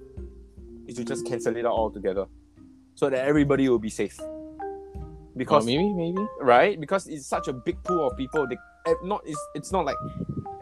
is 0.87 0.97
to 0.97 1.05
just 1.05 1.27
cancel 1.27 1.57
it 1.57 1.65
out 1.67 1.73
altogether 1.73 2.27
so 2.95 3.11
that 3.11 3.27
everybody 3.27 3.69
will 3.69 3.79
be 3.79 3.91
safe. 3.91 4.19
Or 4.21 4.35
Because 5.37 5.67
maybe, 5.67 5.93
maybe. 5.93 6.25
right? 6.41 6.79
Because 6.81 7.07
it's 7.09 7.27
such 7.27 7.49
a 7.49 7.53
big 7.53 7.83
pool 7.83 8.07
of 8.09 8.17
people. 8.17 8.47
They 8.47 8.57
eh, 8.87 8.95
not 9.03 9.23
it's, 9.27 9.41
it's 9.55 9.73
not 9.73 9.85
like 9.85 9.97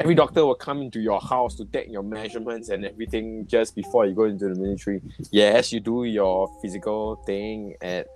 every 0.01 0.15
doctor 0.15 0.47
will 0.47 0.55
come 0.55 0.81
into 0.83 1.01
your 1.01 1.21
house 1.21 1.55
to 1.57 1.65
take 1.67 1.91
your 1.91 2.03
measurements 2.03 2.71
and 2.71 2.85
everything 2.85 3.47
just 3.47 3.75
before 3.77 4.07
you 4.07 4.15
go 4.15 4.25
into 4.25 4.49
the 4.49 4.55
military. 4.55 5.03
Yes, 5.31 5.73
you 5.73 5.81
do 5.81 6.05
your 6.05 6.49
physical 6.63 7.17
thing 7.27 7.75
at 7.83 8.07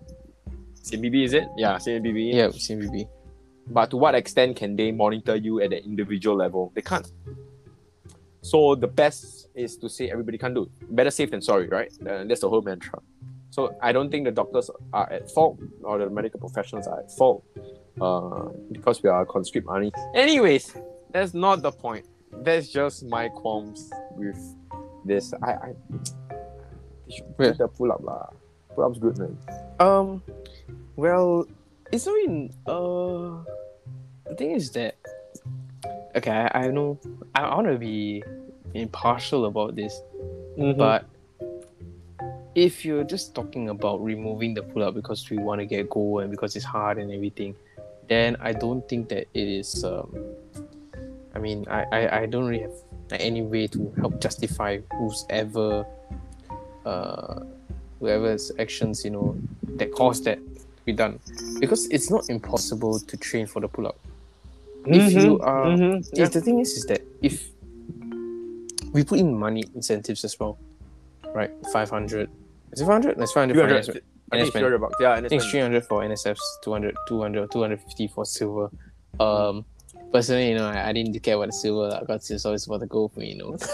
CMPB, 0.87 1.25
is 1.25 1.33
it? 1.35 1.49
Yeah, 1.57 1.77
CMPB. 1.77 2.33
Yeah, 2.33 2.49
CBB. 2.49 3.09
But 3.69 3.91
to 3.91 3.97
what 3.97 4.15
extent 4.15 4.57
can 4.57 4.77
they 4.77 4.93
monitor 4.93 5.35
you 5.35 5.61
at 5.61 5.71
the 5.71 5.83
individual 5.85 6.37
level? 6.37 6.71
They 6.75 6.83
can't. 6.83 7.11
So 8.43 8.77
the 8.77 8.87
best 8.87 9.49
is 9.57 9.77
to 9.79 9.89
say 9.89 10.09
everybody 10.11 10.39
can 10.39 10.55
do. 10.55 10.71
Better 10.91 11.11
safe 11.11 11.33
than 11.33 11.43
sorry, 11.43 11.67
right? 11.69 11.91
Uh, 12.09 12.23
that's 12.25 12.43
the 12.43 12.49
whole 12.49 12.63
mantra. 12.63 13.01
So 13.51 13.75
I 13.83 13.91
don't 13.91 14.11
think 14.11 14.25
the 14.25 14.31
doctors 14.31 14.71
are 14.93 15.11
at 15.13 15.29
fault 15.31 15.59
or 15.83 15.99
the 15.99 16.09
medical 16.09 16.39
professionals 16.39 16.87
are 16.87 17.01
at 17.01 17.11
fault 17.17 17.43
uh, 18.01 18.51
because 18.71 19.03
we 19.03 19.09
are 19.11 19.27
conscript 19.27 19.67
army. 19.69 19.91
Anyways, 20.15 20.77
that's 21.11 21.35
not 21.35 21.63
the 21.63 21.73
point. 21.73 22.07
That's 22.45 22.69
just 22.69 23.05
my 23.07 23.29
qualms 23.29 23.91
with 24.13 24.39
this. 25.05 25.33
I, 25.43 25.51
I 25.53 25.73
they 27.09 27.15
should 27.17 27.25
Yeah. 27.41 27.49
put 27.51 27.59
the 27.59 27.69
pull 27.69 27.91
up 27.91 28.03
lah. 28.05 28.29
Pull 28.75 28.85
up's 28.85 28.99
good 28.99 29.19
man. 29.19 29.37
Um, 29.81 30.23
well, 30.97 31.47
it's 31.93 32.07
not 32.07 32.17
in. 32.25 32.51
Uh, 32.67 33.45
the 34.29 34.35
thing 34.37 34.51
is 34.53 34.71
that. 34.73 34.97
Okay, 36.17 36.31
I, 36.31 36.65
I 36.65 36.67
know. 36.69 36.99
I, 37.35 37.43
I 37.43 37.55
want 37.55 37.69
to 37.69 37.79
be 37.79 38.25
impartial 38.75 39.45
about 39.47 39.77
this, 39.77 40.01
Mm-hmm. 40.59 40.79
but 40.79 41.05
if 42.55 42.83
you're 42.83 43.05
just 43.05 43.35
talking 43.35 43.69
about 43.69 44.03
removing 44.03 44.55
the 44.55 44.63
pull 44.63 44.83
up 44.83 44.95
because 44.95 45.29
we 45.29 45.37
want 45.37 45.61
to 45.61 45.67
get 45.67 45.91
goal 45.91 46.21
and 46.21 46.31
because 46.31 46.57
it's 46.57 46.65
hard 46.65 46.97
and 46.97 47.13
everything, 47.13 47.55
then 48.09 48.37
I 48.41 48.55
don't 48.55 48.89
think 48.89 49.11
that 49.11 49.29
it 49.35 49.49
is. 49.49 49.85
Um, 49.85 50.09
I 51.35 51.39
mean, 51.39 51.67
I, 51.69 51.85
I, 51.93 52.21
I 52.21 52.27
don't 52.27 52.47
really 52.47 52.63
have 52.63 52.73
like, 53.11 53.21
any 53.21 53.43
way 53.43 53.67
to 53.67 53.93
help 53.99 54.19
justify 54.23 54.79
who's 54.95 55.27
ever, 55.29 55.85
uh, 56.87 57.41
whoever's 58.01 58.51
actions 58.59 59.05
you 59.05 59.11
know 59.11 59.37
that 59.77 59.93
caused 59.93 60.25
that 60.25 60.39
be 60.87 60.93
done, 60.95 61.19
because 61.61 61.87
it's 61.91 62.09
not 62.11 62.31
impossible 62.31 62.99
to 63.01 63.17
train 63.19 63.47
for 63.47 63.61
the 63.61 63.69
pull 63.69 63.87
up. 63.87 63.99
If 64.87 65.13
you 65.13 65.41
are, 65.41 65.67
Mhm. 65.75 66.07
if 66.15 66.31
the 66.31 66.41
thing 66.41 66.61
is, 66.61 66.71
is 66.79 66.87
that 66.87 67.03
if 67.21 67.51
we 68.95 69.03
put 69.05 69.19
in 69.19 69.37
money 69.37 69.65
incentives 69.75 70.25
as 70.25 70.39
well, 70.39 70.57
right? 71.35 71.51
Five 71.73 71.91
hundred. 71.91 72.31
Is 72.73 72.81
it 72.81 72.87
five 72.87 73.03
hundred? 73.03 73.19
That's 73.19 73.33
five 73.33 73.51
hundred. 73.51 73.55
300, 73.55 73.85
for 73.85 73.91
NS, 73.91 73.91
I 73.91 73.93
think 73.93 74.05
NS 74.33 74.49
it's 74.49 74.57
300 74.57 74.79
bucks. 74.81 74.95
Yeah, 75.01 75.17
and 75.17 75.27
I 75.27 75.29
think 75.29 75.43
it's 75.43 75.51
300 75.51 75.85
for 75.85 76.03
NSFs, 76.03 76.47
200, 76.63 76.97
200, 77.09 77.51
250 77.51 78.07
for 78.09 78.25
silver. 78.25 78.71
Um, 79.19 79.65
personally, 80.13 80.49
you 80.51 80.55
know, 80.57 80.67
I, 80.67 80.89
I 80.89 80.93
didn't 80.93 81.19
care 81.21 81.35
about 81.37 81.47
the 81.47 81.53
silver 81.53 81.89
lah, 81.89 82.01
because 82.01 82.31
it's 82.31 82.45
always 82.47 82.67
about 82.67 82.81
the 82.81 82.87
gold 82.87 83.13
for 83.13 83.21
me, 83.21 83.33
you 83.35 83.39
know. 83.39 83.57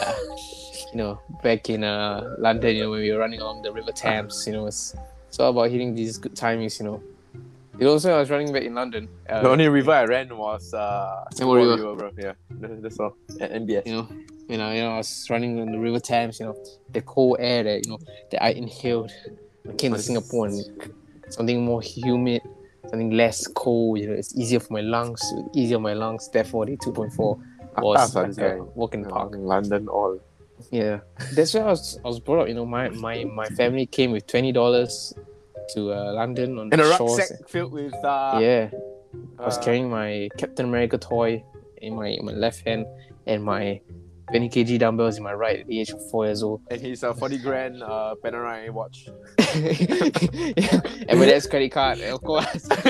You 0.93 0.99
know, 0.99 1.21
back 1.43 1.71
in 1.71 1.85
uh, 1.85 2.37
London, 2.37 2.77
you 2.77 2.83
know, 2.83 2.91
when 2.91 3.01
we 3.01 3.11
were 3.11 3.17
running 3.19 3.41
along 3.41 3.63
the 3.63 3.73
River 3.73 3.93
Thames, 3.93 4.45
you 4.47 4.53
know, 4.53 4.67
it's, 4.67 4.95
it's 5.33 5.41
all 5.41 5.49
about 5.49 5.71
hitting 5.71 5.95
these 5.95 6.19
good 6.19 6.35
timings, 6.35 6.79
you 6.79 6.85
know. 6.85 7.03
It 7.79 7.87
also, 7.87 8.13
I 8.13 8.19
was 8.21 8.29
running 8.29 8.53
back 8.53 8.65
in 8.65 8.75
London. 8.75 9.09
Uh, 9.27 9.41
The 9.41 9.49
only 9.49 9.67
river 9.69 9.93
I 9.93 10.05
ran 10.05 10.37
was 10.37 10.75
uh, 10.75 11.25
Singapore 11.33 11.57
River. 11.57 11.77
River, 11.77 11.95
bro. 11.97 12.11
Yeah, 12.19 12.33
That- 12.61 12.83
that's 12.83 13.01
all. 13.01 13.17
MBS. 13.41 13.87
you 13.87 13.93
know, 13.95 14.09
you 14.47 14.59
know, 14.59 14.71
you 14.73 14.83
know, 14.83 14.93
I 14.93 14.97
was 14.99 15.27
running 15.31 15.59
on 15.59 15.73
the 15.73 15.79
River 15.79 16.01
Thames, 16.01 16.39
you 16.39 16.45
know, 16.47 16.57
the 16.93 17.01
cold 17.01 17.39
air 17.41 17.63
that 17.65 17.87
you 17.87 17.93
know 17.93 17.99
that 18.31 18.45
I 18.45 18.51
inhaled. 18.51 19.11
I 19.67 19.73
came 19.73 19.95
to 19.95 20.03
Singapore 20.03 20.49
and 20.49 20.63
something 21.31 21.65
more 21.65 21.81
humid, 21.81 22.43
something 22.91 23.13
less 23.13 23.47
cold. 23.47 24.01
You 24.01 24.09
know, 24.09 24.15
it's 24.17 24.37
easier 24.37 24.61
for 24.61 24.75
my 24.75 24.83
lungs, 24.83 25.23
easier 25.55 25.77
on 25.79 25.83
my 25.83 25.95
lungs. 25.95 26.29
Therefore, 26.31 26.67
the 26.67 26.77
two 26.77 26.93
point 26.93 27.15
four 27.15 27.39
was 27.79 28.15
like 28.15 28.27
this 28.27 28.37
a 28.37 28.59
walk 28.75 28.93
in 28.93 29.03
the 29.03 29.09
park. 29.09 29.33
London 29.35 29.89
all. 29.89 30.19
Yeah, 30.71 31.01
that's 31.35 31.55
where 31.55 31.65
I 31.65 31.71
was. 31.71 31.99
I 32.05 32.09
was 32.09 32.21
brought 32.21 32.43
up. 32.43 32.49
You 32.49 32.55
know, 32.55 32.67
my 32.67 32.89
my 32.91 33.25
my 33.25 33.47
family 33.47 33.87
came 33.87 34.13
with 34.13 34.27
twenty 34.27 34.53
dollars 34.53 35.13
to 35.75 35.93
uh, 35.93 36.13
London 36.13 36.59
on 36.59 36.69
And 36.73 36.81
a 36.81 36.97
shores. 36.97 37.19
rucksack 37.19 37.49
filled 37.49 37.73
with 37.73 37.95
uh, 38.05 38.39
Yeah, 38.41 38.71
I 39.39 39.45
was 39.45 39.59
uh, 39.59 39.63
carrying 39.63 39.89
my 39.91 40.29
Captain 40.39 40.67
America 40.67 40.99
toy 40.99 41.43
in 41.79 41.95
my 41.97 42.09
in 42.09 42.25
my 42.25 42.33
left 42.33 42.67
hand 42.67 42.87
and 43.27 43.43
my 43.45 43.81
20 44.33 44.49
kg 44.49 44.79
dumbbells 44.79 45.17
in 45.19 45.23
my 45.23 45.33
right 45.33 45.61
at 45.61 45.67
the 45.67 45.81
age 45.81 45.91
of 45.91 46.01
four 46.11 46.25
years 46.27 46.43
old. 46.43 46.61
and 46.71 46.81
his 46.81 47.05
uh, 47.05 47.13
40 47.15 47.39
grand 47.39 47.83
uh, 47.83 48.15
Panerai 48.25 48.71
watch. 48.71 49.09
yeah. 49.55 50.81
And 51.09 51.19
my 51.21 51.27
dad's 51.27 51.47
credit 51.47 51.71
card, 51.73 52.01
of 52.01 52.23
course. 52.23 52.69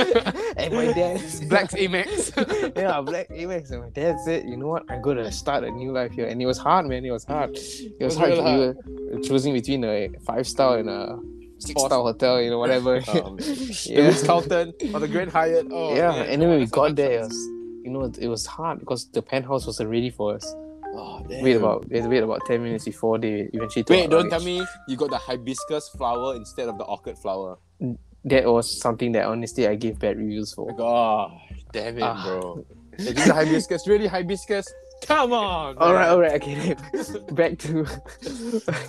and 0.56 0.72
my 0.74 0.92
dad's 0.92 1.40
Black's 1.46 1.74
Amex. 1.74 2.30
yeah, 2.76 3.00
Black 3.00 3.28
Amex. 3.30 3.70
And 3.72 3.82
my 3.82 3.88
dad 3.90 4.16
said, 4.24 4.48
you 4.48 4.56
know 4.56 4.68
what, 4.68 4.84
I'm 4.88 5.02
gonna 5.02 5.30
start 5.32 5.64
a 5.64 5.70
new 5.70 5.92
life 5.92 6.12
here. 6.12 6.26
And 6.26 6.40
it 6.40 6.46
was 6.46 6.58
hard, 6.58 6.86
man. 6.86 7.04
It 7.04 7.10
was 7.10 7.24
hard. 7.24 7.56
It 7.56 7.96
was 8.00 8.16
was 8.16 8.16
hard. 8.16 8.30
real 8.32 8.74
We 9.10 9.16
were 9.16 9.22
choosing 9.22 9.52
between 9.54 9.84
a 9.84 10.08
five 10.24 10.46
star 10.46 10.78
and 10.78 10.88
a 10.88 11.18
six 11.58 11.80
star 11.82 12.00
hotel, 12.02 12.40
you 12.40 12.50
know, 12.50 12.58
whatever. 12.58 12.96
um, 13.08 13.38
Yeah. 13.40 13.96
The 13.96 14.02
Ritz 14.08 14.22
Carlton 14.24 14.74
or 14.94 15.00
the 15.00 15.08
Grand 15.08 15.30
Hyatt. 15.32 15.66
Oh, 15.70 15.94
yeah, 15.94 16.10
man. 16.10 16.28
and 16.28 16.42
then 16.42 16.48
when 16.50 16.58
we 16.60 16.66
got 16.66 16.94
there, 16.96 17.12
it 17.12 17.22
was, 17.24 17.36
you 17.84 17.90
know, 17.90 18.12
it 18.20 18.28
was 18.28 18.46
hard 18.46 18.78
because 18.80 19.06
the 19.10 19.22
penthouse 19.22 19.66
wasn't 19.66 19.90
ready 19.90 20.10
for 20.10 20.34
us. 20.36 20.54
Oh, 20.94 21.24
damn. 21.28 21.42
Wait 21.42 21.56
about 21.56 21.88
to 21.90 22.06
wait 22.08 22.22
about 22.22 22.40
ten 22.46 22.62
minutes 22.62 22.84
before 22.84 23.18
they 23.18 23.48
eventually. 23.52 23.82
took 23.84 23.90
Wait, 23.96 24.10
don't 24.10 24.28
tell 24.28 24.42
me 24.42 24.64
you 24.88 24.96
got 24.96 25.10
the 25.10 25.18
hibiscus 25.18 25.88
flower 25.90 26.34
instead 26.36 26.68
of 26.68 26.76
the 26.78 26.84
orchid 26.84 27.16
flower. 27.18 27.58
that 28.24 28.44
was 28.44 28.80
something 28.80 29.12
that 29.12 29.24
honestly 29.26 29.66
I 29.66 29.74
gave 29.74 29.98
bad 29.98 30.18
reviews 30.18 30.52
for. 30.52 30.70
God 30.76 31.32
damn 31.72 31.96
it, 31.98 32.02
Ah. 32.02 32.22
bro. 32.24 32.64
Is 32.98 33.14
this 33.14 33.28
a 33.28 33.32
hibiscus? 33.34 33.88
Really 33.88 34.06
hibiscus? 34.06 34.66
Come 35.06 35.32
on. 35.32 35.76
All 35.78 35.94
right, 35.94 36.02
man. 36.02 36.10
all 36.10 36.20
right, 36.20 36.34
okay. 36.34 36.74
back 37.32 37.58
to 37.58 37.84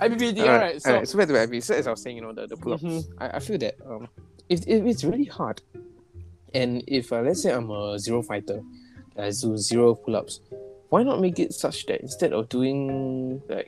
IPPT, 0.03 0.39
all 0.43 0.49
alright. 0.49 0.81
So, 0.81 0.91
all 0.91 0.97
right. 0.97 1.07
So 1.07 1.17
back 1.17 1.27
to 1.29 1.41
IB. 1.41 1.61
So 1.61 1.73
as 1.73 1.87
I 1.87 1.91
was 1.91 2.01
saying, 2.03 2.17
you 2.17 2.21
know, 2.21 2.33
the, 2.33 2.45
the 2.47 2.55
pull 2.57 2.73
up. 2.73 2.81
Mhm. 2.81 3.03
I, 3.17 3.37
I 3.37 3.39
feel 3.39 3.57
that 3.59 3.75
um, 3.89 4.07
if, 4.49 4.59
if 4.67 4.85
it's 4.85 5.03
really 5.03 5.25
hard, 5.25 5.61
and 6.53 6.83
if 6.87 7.11
uh, 7.11 7.21
let's 7.21 7.41
say 7.41 7.51
I'm 7.51 7.71
a 7.71 7.97
zero 7.97 8.21
fighter, 8.21 8.61
I 9.17 9.31
do 9.31 9.57
zero 9.57 9.95
pull 9.95 10.15
ups, 10.15 10.41
why 10.93 11.01
not 11.01 11.19
make 11.19 11.39
it 11.39 11.51
such 11.51 11.87
that 11.87 12.01
instead 12.01 12.33
of 12.33 12.49
doing 12.49 13.41
like 13.49 13.65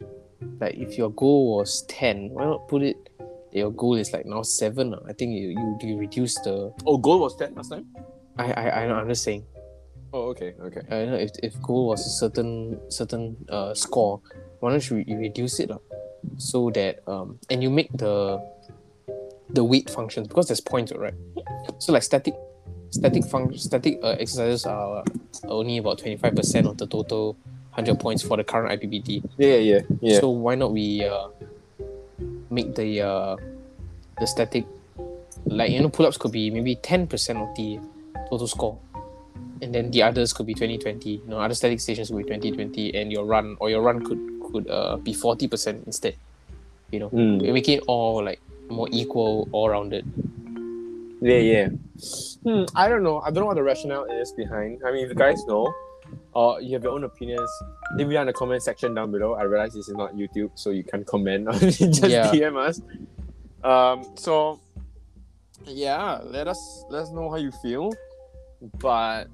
like 0.61 0.75
if 0.77 0.95
your 0.95 1.09
goal 1.09 1.57
was 1.57 1.81
ten, 1.89 2.29
why 2.29 2.45
not 2.45 2.67
put 2.67 2.83
it 2.83 2.97
that 3.17 3.57
your 3.57 3.71
goal 3.71 3.95
is 3.95 4.13
like 4.13 4.27
now 4.27 4.43
seven? 4.43 4.93
ah? 4.93 5.01
I 5.09 5.13
think 5.13 5.33
you 5.33 5.49
you, 5.57 5.67
you 5.81 5.97
reduce 5.97 6.37
the. 6.45 6.69
oh, 6.85 6.97
goal 7.01 7.21
was 7.25 7.35
10 7.37 7.55
last 7.55 7.69
time? 7.73 7.89
I 8.37 8.53
I 8.53 8.65
I 8.69 8.87
know, 8.87 8.93
I'm 9.01 9.09
just 9.09 9.23
saying. 9.23 9.41
Oh, 10.13 10.29
okay, 10.37 10.53
okay. 10.69 10.85
I 10.85 11.09
know 11.09 11.17
if, 11.17 11.31
if 11.41 11.59
goal 11.65 11.87
was 11.87 12.05
a 12.05 12.13
certain 12.13 12.77
certain 12.93 13.33
uh 13.49 13.73
score, 13.73 14.21
why 14.59 14.69
don't 14.69 14.85
you, 14.85 15.01
you 15.07 15.17
reduce 15.17 15.59
it 15.59 15.73
lah? 15.73 15.81
so 16.37 16.69
that 16.77 17.01
um 17.09 17.39
and 17.49 17.65
you 17.65 17.71
make 17.73 17.89
the 17.97 18.37
the 19.49 19.63
weight 19.63 19.89
functions 19.89 20.27
because 20.27 20.45
there's 20.45 20.61
points 20.61 20.91
right 20.93 21.13
so 21.77 21.93
like 21.93 22.01
static 22.01 22.33
static 22.95 23.23
func- 23.23 23.59
static 23.59 23.99
uh, 24.03 24.15
exercises 24.23 24.65
are 24.65 25.03
only 25.47 25.77
about 25.77 25.99
25% 25.99 26.65
of 26.65 26.77
the 26.77 26.87
total 26.87 27.33
100 27.75 27.99
points 27.99 28.23
for 28.23 28.37
the 28.37 28.43
current 28.43 28.71
IPPT 28.71 29.21
Yeah, 29.37 29.57
yeah, 29.57 29.81
yeah. 30.01 30.19
so 30.19 30.29
why 30.29 30.55
not 30.55 30.71
we 30.71 31.03
uh, 31.03 31.27
make 32.49 32.73
the 32.75 33.01
uh, 33.01 33.35
the 34.19 34.27
static 34.27 34.65
like 35.45 35.71
you 35.71 35.81
know 35.81 35.89
pull-ups 35.89 36.17
could 36.17 36.31
be 36.31 36.49
maybe 36.49 36.75
10% 36.77 37.11
of 37.43 37.49
the 37.55 37.79
total 38.29 38.47
score 38.47 38.79
and 39.61 39.75
then 39.75 39.91
the 39.91 40.01
others 40.01 40.31
could 40.33 40.45
be 40.47 40.53
2020 40.53 41.09
you 41.09 41.21
know 41.27 41.39
other 41.39 41.53
static 41.53 41.79
stations 41.79 42.09
would 42.11 42.25
be 42.25 42.31
2020 42.31 42.95
and 42.95 43.11
your 43.11 43.25
run 43.25 43.57
or 43.59 43.69
your 43.69 43.81
run 43.81 43.99
could 44.03 44.19
could 44.51 44.69
uh, 44.69 44.95
be 44.97 45.13
40% 45.13 45.85
instead 45.85 46.15
you 46.91 46.99
know 46.99 47.09
Mm. 47.09 47.43
make 47.53 47.67
it 47.67 47.83
all 47.87 48.23
like 48.23 48.39
more 48.69 48.87
equal 48.91 49.47
all 49.51 49.69
rounded 49.69 50.05
Yeah, 51.21 51.37
yeah. 51.37 51.67
Hmm, 52.43 52.63
I 52.75 52.89
don't 52.89 53.03
know. 53.03 53.19
I 53.21 53.31
don't 53.31 53.41
know 53.41 53.45
what 53.47 53.55
the 53.55 53.63
rationale 53.63 54.05
is 54.05 54.31
behind. 54.33 54.81
I 54.85 54.91
mean, 54.91 55.03
if 55.05 55.09
you 55.09 55.15
guys 55.15 55.43
know, 55.45 55.73
or 56.33 56.61
you 56.61 56.73
have 56.73 56.83
your 56.83 56.91
own 56.93 57.03
opinions, 57.03 57.49
leave 57.95 58.11
it 58.11 58.15
in 58.15 58.27
the 58.27 58.33
comment 58.33 58.61
section 58.63 58.93
down 58.93 59.11
below. 59.11 59.33
I 59.33 59.43
realize 59.43 59.73
this 59.73 59.87
is 59.87 59.95
not 59.95 60.13
YouTube, 60.15 60.51
so 60.55 60.69
you 60.71 60.83
can 60.83 61.03
comment. 61.05 61.49
Just 61.61 62.03
Yeah. 62.03 62.31
DM 62.31 62.57
us. 62.57 62.81
Um. 63.63 64.03
So, 64.15 64.59
yeah, 65.65 66.19
let 66.23 66.47
us 66.47 66.85
let 66.89 67.03
us 67.03 67.11
know 67.11 67.29
how 67.29 67.37
you 67.37 67.51
feel. 67.63 67.91
But 68.79 69.25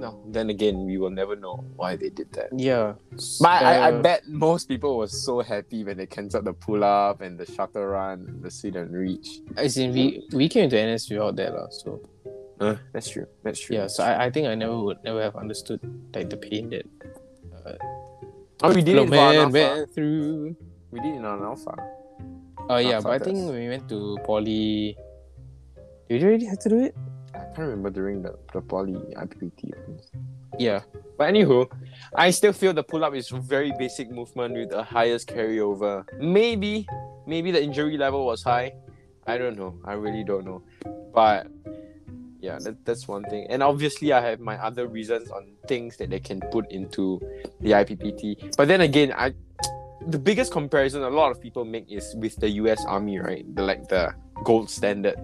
no, 0.00 0.20
then 0.26 0.50
again, 0.50 0.84
we 0.86 0.98
will 0.98 1.10
never 1.10 1.36
know 1.36 1.62
why 1.76 1.96
they 1.96 2.10
did 2.10 2.32
that. 2.32 2.48
yeah 2.56 2.94
But 3.40 3.62
I, 3.62 3.88
I 3.88 3.90
Uh, 3.92 4.02
bet 4.02 4.26
most 4.28 4.66
people 4.68 4.98
were 4.98 5.08
so 5.08 5.40
happy 5.40 5.84
when 5.84 5.96
they 5.96 6.06
cancelled 6.06 6.44
the 6.44 6.52
pull 6.52 6.82
up 6.84 7.20
and 7.20 7.38
the 7.38 7.46
shuttle 7.46 7.86
run, 7.86 8.26
and 8.28 8.42
the 8.42 8.50
sit 8.50 8.76
and 8.76 8.90
reach. 8.92 9.40
I 9.56 9.70
in 9.70 9.92
we 9.92 10.26
we 10.32 10.48
came 10.48 10.64
into 10.64 10.76
NS 10.76 11.10
without 11.10 11.36
that 11.36 11.54
lah, 11.54 11.68
so 11.70 12.00
Uh, 12.60 12.76
that's 12.94 13.10
true. 13.10 13.26
That's 13.42 13.58
true. 13.58 13.74
yeah 13.76 13.86
so 13.90 14.02
I, 14.06 14.26
I 14.26 14.28
think 14.30 14.46
I 14.46 14.54
never 14.54 14.78
would 14.78 15.02
never 15.02 15.20
have 15.22 15.34
understood 15.34 15.82
like 16.14 16.30
the 16.30 16.38
pain 16.38 16.70
that 16.70 16.86
Oh, 18.62 18.72
we 18.72 18.80
did 18.82 18.96
it 18.96 19.02
an 19.02 19.10
man, 19.10 19.52
man, 19.52 19.86
through 19.92 20.56
We 20.90 21.00
did 21.00 21.16
it 21.16 21.24
on 21.24 21.38
an 21.38 21.44
alpha. 21.44 21.74
Oh 22.70 22.78
yeah, 22.78 22.96
Alpha 22.96 23.08
but 23.08 23.20
I 23.20 23.24
think 23.24 23.36
when 23.50 23.58
we 23.60 23.68
went 23.68 23.88
to 23.90 24.16
poly, 24.24 24.96
did 26.08 26.22
you 26.22 26.28
already 26.28 26.46
have 26.46 26.60
to 26.60 26.68
do 26.68 26.78
it? 26.80 26.94
I 27.34 27.44
can't 27.54 27.68
remember 27.68 27.90
during 27.90 28.22
the, 28.22 28.38
the 28.52 28.60
poly 28.60 28.94
IPPT. 29.16 29.72
Yeah, 30.58 30.82
But 31.18 31.32
anywho, 31.32 31.68
I 32.14 32.30
still 32.30 32.52
feel 32.52 32.72
the 32.72 32.82
pull 32.82 33.04
up 33.04 33.14
is 33.14 33.28
very 33.28 33.72
basic 33.78 34.10
movement 34.10 34.54
with 34.54 34.70
the 34.70 34.82
highest 34.82 35.28
carryover. 35.28 36.06
Maybe, 36.20 36.86
maybe 37.26 37.50
the 37.50 37.62
injury 37.62 37.96
level 37.96 38.24
was 38.24 38.42
high. 38.42 38.74
I 39.26 39.38
don't 39.38 39.56
know. 39.56 39.78
I 39.84 39.94
really 39.94 40.22
don't 40.22 40.44
know. 40.44 40.62
But 41.12 41.48
yeah, 42.40 42.58
that, 42.60 42.84
that's 42.84 43.08
one 43.08 43.24
thing. 43.24 43.46
And 43.48 43.62
obviously, 43.62 44.12
I 44.12 44.20
have 44.20 44.38
my 44.38 44.56
other 44.62 44.86
reasons 44.86 45.30
on 45.30 45.52
things 45.66 45.96
that 45.96 46.10
they 46.10 46.20
can 46.20 46.40
put 46.52 46.70
into 46.70 47.20
the 47.60 47.70
IPPT. 47.70 48.56
But 48.56 48.68
then 48.68 48.82
again, 48.82 49.12
I 49.16 49.34
the 50.06 50.18
biggest 50.18 50.52
comparison 50.52 51.02
a 51.02 51.08
lot 51.08 51.30
of 51.30 51.40
people 51.40 51.64
make 51.64 51.90
is 51.90 52.14
with 52.16 52.36
the 52.36 52.50
US 52.60 52.84
Army, 52.84 53.18
right? 53.18 53.42
The 53.54 53.62
like 53.62 53.88
the 53.88 54.14
gold 54.44 54.68
standard 54.68 55.16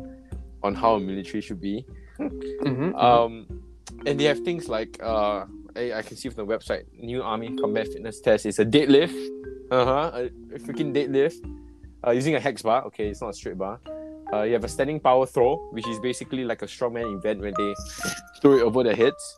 on 0.63 0.75
how 0.75 0.95
a 0.95 1.01
military 1.01 1.41
should 1.41 1.61
be. 1.61 1.85
Mm-hmm. 2.21 2.95
Um, 2.95 3.47
and 4.07 4.19
they 4.19 4.25
have 4.25 4.41
things 4.41 4.69
like 4.69 4.99
uh, 5.03 5.47
I, 5.77 5.93
I 5.95 6.03
can 6.03 6.17
see 6.17 6.29
from 6.29 6.47
the 6.47 6.53
website, 6.53 6.85
new 6.99 7.23
army 7.23 7.57
combat 7.57 7.89
fitness 7.89 8.21
test 8.21 8.47
is 8.47 8.59
a 8.59 8.65
deadlift, 8.65 9.17
uh 9.71 9.85
huh, 9.85 10.11
a, 10.15 10.25
a 10.55 10.59
freaking 10.59 10.95
deadlift, 10.95 11.41
uh, 12.07 12.11
using 12.11 12.35
a 12.35 12.41
hex 12.41 12.63
bar. 12.63 12.85
Okay, 12.87 13.09
it's 13.09 13.21
not 13.21 13.31
a 13.31 13.35
straight 13.35 13.59
bar. 13.59 13.81
Uh, 14.33 14.43
you 14.43 14.53
have 14.53 14.65
a 14.65 14.69
standing 14.69 15.01
power 15.01 15.27
throw, 15.27 15.57
which 15.73 15.87
is 15.89 15.99
basically 15.99 16.45
like 16.45 16.63
a 16.63 16.67
strongman 16.67 17.19
event 17.19 17.41
where 17.41 17.53
they 17.53 17.75
throw 18.41 18.57
it 18.57 18.63
over 18.63 18.85
their 18.85 18.95
heads. 18.95 19.37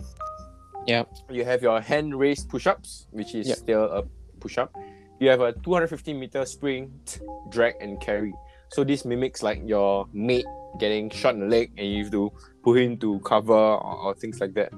Yeah. 0.86 1.04
You 1.30 1.44
have 1.44 1.62
your 1.62 1.80
hand 1.80 2.18
raised 2.18 2.48
push-ups, 2.48 3.06
which 3.10 3.34
is 3.34 3.48
Yep. 3.48 3.56
still 3.56 3.84
a 3.84 4.02
push-up. 4.40 4.76
You 5.18 5.30
have 5.30 5.40
a 5.40 5.52
250 5.52 6.12
meter 6.12 6.44
sprint, 6.44 7.20
drag, 7.48 7.74
and 7.80 8.00
carry. 8.00 8.34
So 8.72 8.84
this 8.84 9.04
mimics 9.04 9.42
like 9.42 9.60
your 9.66 10.06
mate 10.12 10.46
getting 10.78 11.10
shot 11.10 11.34
in 11.34 11.40
the 11.40 11.46
leg, 11.46 11.70
and 11.76 11.86
you 11.86 12.04
have 12.04 12.12
to 12.12 12.32
put 12.64 12.78
him 12.80 12.96
to 12.98 13.18
cover 13.20 13.52
or, 13.52 13.96
or 14.04 14.14
things 14.14 14.40
like 14.40 14.54
that. 14.54 14.72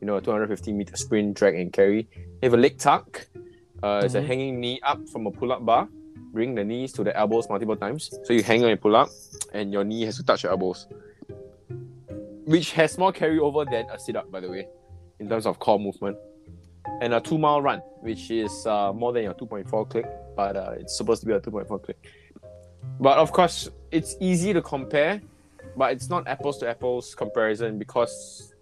You 0.00 0.06
know, 0.06 0.16
a 0.16 0.20
250 0.20 0.72
meter 0.72 0.96
sprint, 0.96 1.34
drag, 1.36 1.54
and 1.54 1.72
carry. 1.72 2.08
You 2.16 2.22
have 2.42 2.54
a 2.54 2.56
leg 2.56 2.78
tuck. 2.78 3.26
Uh, 3.82 4.02
It's 4.04 4.14
a 4.14 4.20
Mhm. 4.20 4.26
hanging 4.26 4.60
knee 4.60 4.80
up 4.82 5.08
from 5.08 5.26
a 5.26 5.30
pull-up 5.30 5.64
bar. 5.64 5.88
Bring 6.32 6.54
the 6.56 6.64
knees 6.64 6.92
to 6.94 7.04
the 7.04 7.16
elbows 7.16 7.48
multiple 7.48 7.76
times. 7.76 8.10
So 8.24 8.32
you 8.32 8.42
hang 8.42 8.64
on 8.64 8.70
and 8.70 8.80
pull 8.80 8.96
up, 8.96 9.08
and 9.52 9.72
your 9.72 9.84
knee 9.84 10.02
has 10.04 10.16
to 10.16 10.24
touch 10.24 10.42
your 10.42 10.52
elbows. 10.52 10.88
Which 12.44 12.72
has 12.72 12.98
more 12.98 13.12
carryover 13.12 13.70
than 13.70 13.86
a 13.90 13.98
sit-up, 13.98 14.30
by 14.32 14.40
the 14.40 14.50
way, 14.50 14.66
in 15.20 15.28
terms 15.28 15.46
of 15.46 15.58
core 15.60 15.78
movement. 15.78 16.16
And 17.00 17.14
a 17.14 17.20
two-mile 17.20 17.62
run, 17.62 17.80
which 18.00 18.30
is 18.30 18.66
uh, 18.66 18.92
more 18.92 19.12
than 19.12 19.22
your 19.24 19.34
2.4 19.34 19.84
click, 19.88 20.06
but 20.34 20.56
uh, 20.56 20.74
it's 20.78 20.96
supposed 20.96 21.20
to 21.20 21.26
be 21.26 21.32
a 21.34 21.40
2.4 21.40 21.78
click. 21.82 21.98
But 23.00 23.18
of 23.18 23.32
course, 23.32 23.70
it's 23.90 24.16
easy 24.20 24.52
to 24.52 24.62
compare, 24.62 25.20
but 25.76 25.92
it's 25.92 26.08
not 26.08 26.26
apples 26.28 26.58
to 26.58 26.68
apples 26.68 27.14
comparison 27.14 27.78
because 27.78 28.54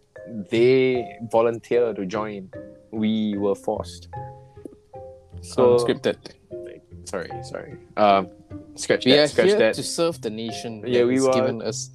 they 0.50 1.18
volunteer 1.30 1.92
to 1.94 2.04
join. 2.06 2.50
We 2.90 3.36
were 3.36 3.54
forced. 3.54 4.08
So 5.40 5.76
unscripted. 5.76 6.16
sorry, 7.04 7.30
sorry. 7.42 7.76
Um, 7.96 8.28
scratch 8.74 9.04
We 9.06 9.12
that. 9.12 9.18
are 9.24 9.28
Scratch 9.28 9.46
here 9.48 9.58
that. 9.58 9.74
to 9.74 9.82
serve 9.82 10.20
the 10.20 10.30
nation. 10.30 10.82
Yeah, 10.86 11.00
that 11.00 11.06
we 11.06 11.20
were- 11.20 11.32
given 11.32 11.62
us 11.62 11.90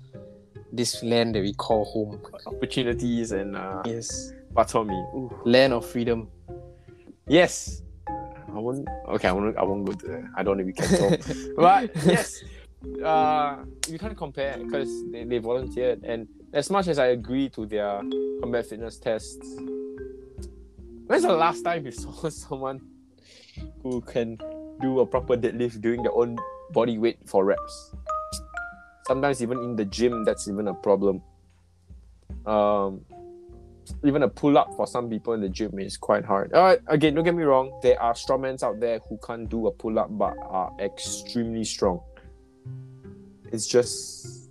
this 0.71 1.03
land 1.03 1.35
that 1.35 1.41
we 1.41 1.53
call 1.53 1.85
home. 1.85 2.21
Opportunities 2.47 3.31
and 3.33 3.55
uh, 3.57 3.81
Yes, 3.85 4.31
Batomi. 4.53 4.99
Ooh. 5.13 5.31
land 5.45 5.73
of 5.73 5.85
freedom. 5.85 6.29
Yes. 7.27 7.81
I 8.53 8.59
won't. 8.59 8.87
Okay, 9.07 9.27
I 9.27 9.31
won't. 9.31 9.57
I 9.57 9.63
won't 9.63 9.85
go 9.85 9.93
there. 9.93 10.29
I 10.35 10.43
don't 10.43 10.57
to 10.57 10.63
be 10.63 10.73
cancelled. 10.73 11.23
but 11.55 11.91
yes, 12.05 12.43
uh, 13.03 13.57
you 13.87 13.97
can't 13.97 14.17
compare 14.17 14.57
because 14.57 14.89
they, 15.11 15.23
they 15.23 15.37
volunteered, 15.37 16.03
and 16.03 16.27
as 16.53 16.69
much 16.69 16.87
as 16.87 16.99
I 16.99 17.07
agree 17.07 17.49
to 17.49 17.65
their 17.65 18.01
combat 18.41 18.65
fitness 18.65 18.97
tests, 18.97 19.47
when's 21.07 21.23
the 21.23 21.33
last 21.33 21.63
time 21.63 21.85
you 21.85 21.91
saw 22.03 22.29
someone 22.29 22.81
who 23.83 24.01
can 24.01 24.37
do 24.81 24.99
a 24.99 25.05
proper 25.05 25.37
deadlift 25.37 25.81
doing 25.81 26.03
their 26.03 26.13
own 26.13 26.37
body 26.71 26.97
weight 26.97 27.19
for 27.25 27.45
reps. 27.45 27.95
Sometimes 29.05 29.41
even 29.41 29.59
in 29.59 29.75
the 29.75 29.85
gym, 29.85 30.23
that's 30.25 30.47
even 30.47 30.67
a 30.67 30.73
problem. 30.73 31.21
Um, 32.45 33.05
even 34.05 34.23
a 34.23 34.27
pull 34.29 34.57
up 34.57 34.73
for 34.75 34.85
some 34.87 35.09
people 35.09 35.33
in 35.33 35.41
the 35.41 35.49
gym 35.49 35.77
is 35.79 35.97
quite 35.97 36.25
hard. 36.25 36.53
Uh, 36.53 36.77
again, 36.87 37.13
don't 37.15 37.23
get 37.23 37.35
me 37.35 37.43
wrong, 37.43 37.71
there 37.81 38.01
are 38.01 38.13
strongmen 38.13 38.61
out 38.63 38.79
there 38.79 38.99
who 39.09 39.17
can't 39.25 39.49
do 39.49 39.67
a 39.67 39.71
pull 39.71 39.97
up 39.99 40.09
but 40.17 40.35
are 40.41 40.71
extremely 40.79 41.63
strong. 41.63 42.01
It's 43.51 43.67
just 43.67 44.49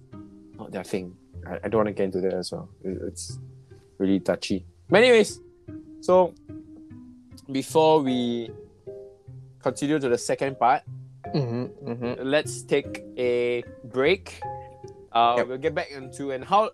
not 0.59 0.73
their 0.73 0.85
thing. 0.85 1.15
I, 1.47 1.59
I 1.65 1.69
don't 1.69 1.79
want 1.85 1.89
to 1.89 1.93
get 1.95 2.05
into 2.05 2.21
that 2.21 2.35
as 2.35 2.53
well. 2.53 2.69
It- 2.85 3.01
It's 3.07 3.39
really 3.99 4.21
touchy. 4.21 4.67
But 4.89 5.03
anyways, 5.05 5.41
so 6.01 6.35
before 7.51 8.01
we 8.03 8.51
continue 9.63 9.99
to 9.99 10.09
the 10.09 10.19
second 10.19 10.59
part, 10.59 10.83
Mm-hmm, 11.35 11.87
mm-hmm. 11.91 12.23
let's 12.25 12.63
take 12.63 13.05
a 13.17 13.63
break. 13.85 14.41
Uh, 15.13 15.35
Yep. 15.39 15.49
We'll 15.49 15.59
get 15.59 15.75
back 15.75 15.91
into 15.93 16.31
and 16.33 16.43
how, 16.43 16.71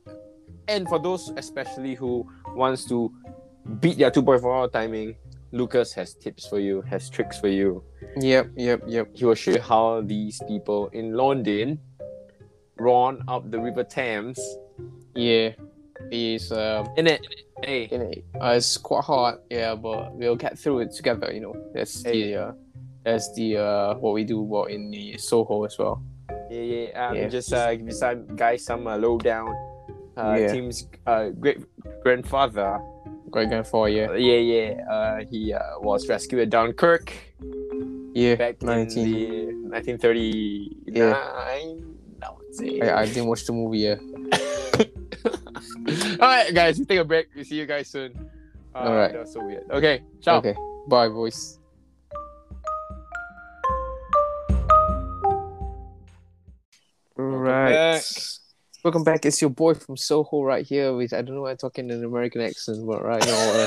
and 0.68 0.88
for 0.88 0.98
those 0.98 1.32
especially 1.36 1.94
who 1.94 2.26
wants 2.54 2.84
to 2.86 3.12
beat 3.80 3.98
their 3.98 4.10
2.4 4.10 4.44
hour 4.44 4.68
timing, 4.68 5.16
Lucas 5.52 5.92
has 5.94 6.14
tips 6.14 6.46
for 6.46 6.58
you, 6.58 6.82
has 6.82 7.08
tricks 7.10 7.38
for 7.38 7.48
you. 7.48 7.82
Yep, 8.18 8.50
yep, 8.56 8.82
yep. 8.86 9.08
He 9.14 9.24
will 9.24 9.34
show 9.34 9.52
you 9.52 9.60
how 9.60 10.00
these 10.02 10.40
people 10.48 10.88
in 10.88 11.14
London 11.14 11.78
run 12.78 13.22
up 13.28 13.50
the 13.50 13.58
River 13.58 13.84
Thames. 13.84 14.38
Yeah. 15.14 15.52
It's 16.10 16.52
um 16.52 16.86
In 16.96 17.06
it, 17.06 17.26
hey, 17.64 17.88
you 17.90 17.98
know, 17.98 18.12
uh, 18.40 18.52
it's 18.56 18.76
quite 18.76 19.02
hard, 19.04 19.38
yeah, 19.50 19.74
but 19.74 20.14
we'll 20.14 20.36
get 20.36 20.58
through 20.58 20.80
it 20.80 20.92
together, 20.92 21.32
you 21.32 21.40
know. 21.40 21.54
That's 21.72 22.02
Hey. 22.04 22.32
the 22.32 22.36
uh 22.36 22.52
that's 23.02 23.32
the 23.34 23.56
uh 23.56 23.94
what 23.94 24.12
we 24.12 24.24
do 24.24 24.42
well 24.42 24.64
in 24.64 24.90
the 24.90 25.16
Soho 25.16 25.64
as 25.64 25.78
well. 25.78 26.02
yeah, 26.50 26.60
yeah. 26.60 27.08
Um, 27.08 27.16
Yeah. 27.16 27.28
Just 27.28 27.52
uh, 27.52 27.74
give 27.74 27.86
you 27.86 27.92
some 27.96 28.26
guys 28.36 28.64
some 28.64 28.86
uh, 28.86 28.98
lowdown. 28.98 29.48
Uh, 30.16 30.36
Yeah. 30.40 30.52
Team's 30.52 30.86
uh, 31.06 31.28
great 31.30 31.58
grandfather 32.02 32.80
Great 33.30 33.48
grandfather, 33.48 33.88
yeah. 33.88 34.06
Uh, 34.08 34.12
yeah, 34.14 34.38
yeah. 34.38 34.84
Uh, 34.88 35.24
he 35.28 35.52
uh, 35.52 35.60
was 35.80 36.08
rescued 36.08 36.40
at 36.42 36.48
Dunkirk 36.50 37.12
Yeah. 38.14 38.36
back 38.36 38.62
19. 38.62 39.04
in 39.04 39.12
the 39.12 39.52
1939. 39.68 41.12
I 42.22 42.30
would 42.32 42.54
say. 42.54 42.80
I, 42.80 43.00
I 43.02 43.06
didn't 43.06 43.26
watch 43.26 43.44
the 43.44 43.52
movie, 43.52 43.78
yeah. 43.78 43.96
All 46.22 46.28
right, 46.28 46.54
guys. 46.54 46.78
We 46.78 46.84
take 46.86 47.00
a 47.00 47.04
break. 47.04 47.26
We 47.34 47.42
see 47.44 47.56
you 47.56 47.66
guys 47.66 47.88
soon. 47.88 48.12
Uh, 48.74 48.78
All 48.78 48.94
right. 48.94 49.12
That 49.12 49.20
was 49.22 49.32
so 49.32 49.44
weird. 49.44 49.68
Okay. 49.70 50.02
Ciao. 50.20 50.36
Okay. 50.38 50.54
Bye 50.88 51.08
boys. 51.08 51.58
Right. 57.16 58.02
Welcome 58.86 59.02
back. 59.02 59.26
It's 59.26 59.40
your 59.40 59.50
boy 59.50 59.74
from 59.74 59.96
Soho 59.96 60.44
right 60.44 60.64
here. 60.64 60.94
With 60.94 61.12
I 61.12 61.20
don't 61.20 61.34
know 61.34 61.42
why 61.42 61.50
I'm 61.50 61.56
talking 61.56 61.90
in 61.90 61.90
an 61.90 62.04
American 62.04 62.40
accent, 62.40 62.86
but 62.86 63.02
right 63.02 63.20
now 63.26 63.66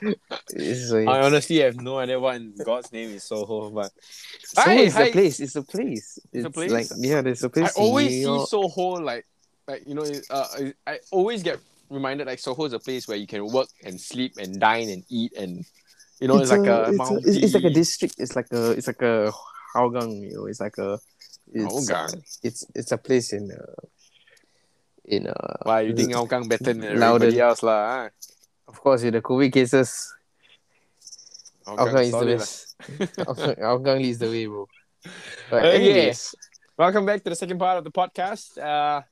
uh, 0.00 0.14
it's 0.48 0.90
a, 0.90 1.04
I 1.04 1.20
honestly 1.20 1.58
have 1.58 1.76
no 1.76 1.98
idea 1.98 2.18
what 2.18 2.36
in 2.36 2.54
God's 2.64 2.90
name 2.90 3.10
is 3.10 3.24
Soho, 3.24 3.68
but 3.68 3.92
Soho 4.42 4.66
Hi, 4.70 4.74
is 4.76 4.94
hi. 4.94 5.02
a 5.02 5.12
place. 5.12 5.38
It's 5.38 5.56
a 5.56 5.62
place. 5.62 6.18
It's 6.32 6.46
a 6.46 6.50
place? 6.50 6.72
Like 6.72 6.86
yeah, 6.96 7.20
there's 7.20 7.44
a 7.44 7.50
place. 7.50 7.76
I 7.76 7.78
always 7.78 8.08
see. 8.08 8.24
Soho 8.24 9.02
like, 9.02 9.26
like 9.68 9.86
you 9.86 9.94
know, 9.94 10.06
uh, 10.30 10.46
I- 10.86 11.00
always 11.12 11.42
get 11.42 11.58
reminded 11.90 12.26
like 12.26 12.38
Soho 12.38 12.64
is 12.64 12.72
a 12.72 12.78
place 12.78 13.06
where 13.06 13.18
you 13.18 13.26
can 13.26 13.44
work 13.44 13.68
and 13.84 14.00
sleep 14.00 14.32
and 14.38 14.58
dine 14.58 14.88
and 14.88 15.04
eat 15.10 15.36
and 15.36 15.62
you 16.20 16.28
know 16.28 16.38
it's, 16.38 16.50
like 16.50 16.60
a, 16.60 16.84
it's, 16.88 16.96
Mount 16.96 17.18
it's, 17.26 17.36
it's 17.36 17.52
like 17.54 17.64
a 17.64 17.70
district. 17.70 18.14
It's 18.16 18.34
like 18.34 18.50
a 18.50 18.70
it's 18.70 18.86
like 18.86 19.02
a 19.02 19.30
Hougang. 19.74 20.22
You 20.22 20.36
know, 20.36 20.46
it's 20.46 20.60
like 20.60 20.78
a 20.78 20.98
it's, 21.52 21.90
uh, 21.90 21.94
Hougang. 21.94 22.22
it's 22.42 22.64
it's 22.74 22.92
a 22.92 22.96
place 22.96 23.34
in 23.34 23.52
uh, 23.52 23.84
in 25.04 25.26
uh. 25.28 25.56
Why 25.62 25.82
you 25.82 25.94
think 25.94 26.12
Hougang 26.12 26.48
better 26.48 26.72
than 26.72 26.84
everybody 26.84 27.40
else 27.40 27.62
lah? 27.62 28.08
Of 28.68 28.80
course, 28.80 29.02
with 29.04 29.14
the 29.14 29.22
COVID 29.22 29.52
cases, 29.52 30.12
Huh? 31.66 31.76
Hougang 31.80 32.04
is 32.04 32.12
the 32.12 32.18
solid 32.18 32.28
lah. 32.28 32.38
best. 32.44 32.76
Hougang 33.24 33.56
Hougang 33.60 33.98
leads 34.00 34.18
the 34.18 34.28
way, 34.28 34.44
bro. 34.46 34.68
But 35.50 35.64
Okay. 35.64 35.76
anyways, 35.80 36.34
Welcome 36.76 37.06
back 37.06 37.22
to 37.22 37.30
the 37.30 37.36
second 37.38 37.58
part 37.62 37.78
of 37.78 37.84
the 37.84 37.92
podcast. 37.94 38.58
Uh, 38.58 39.02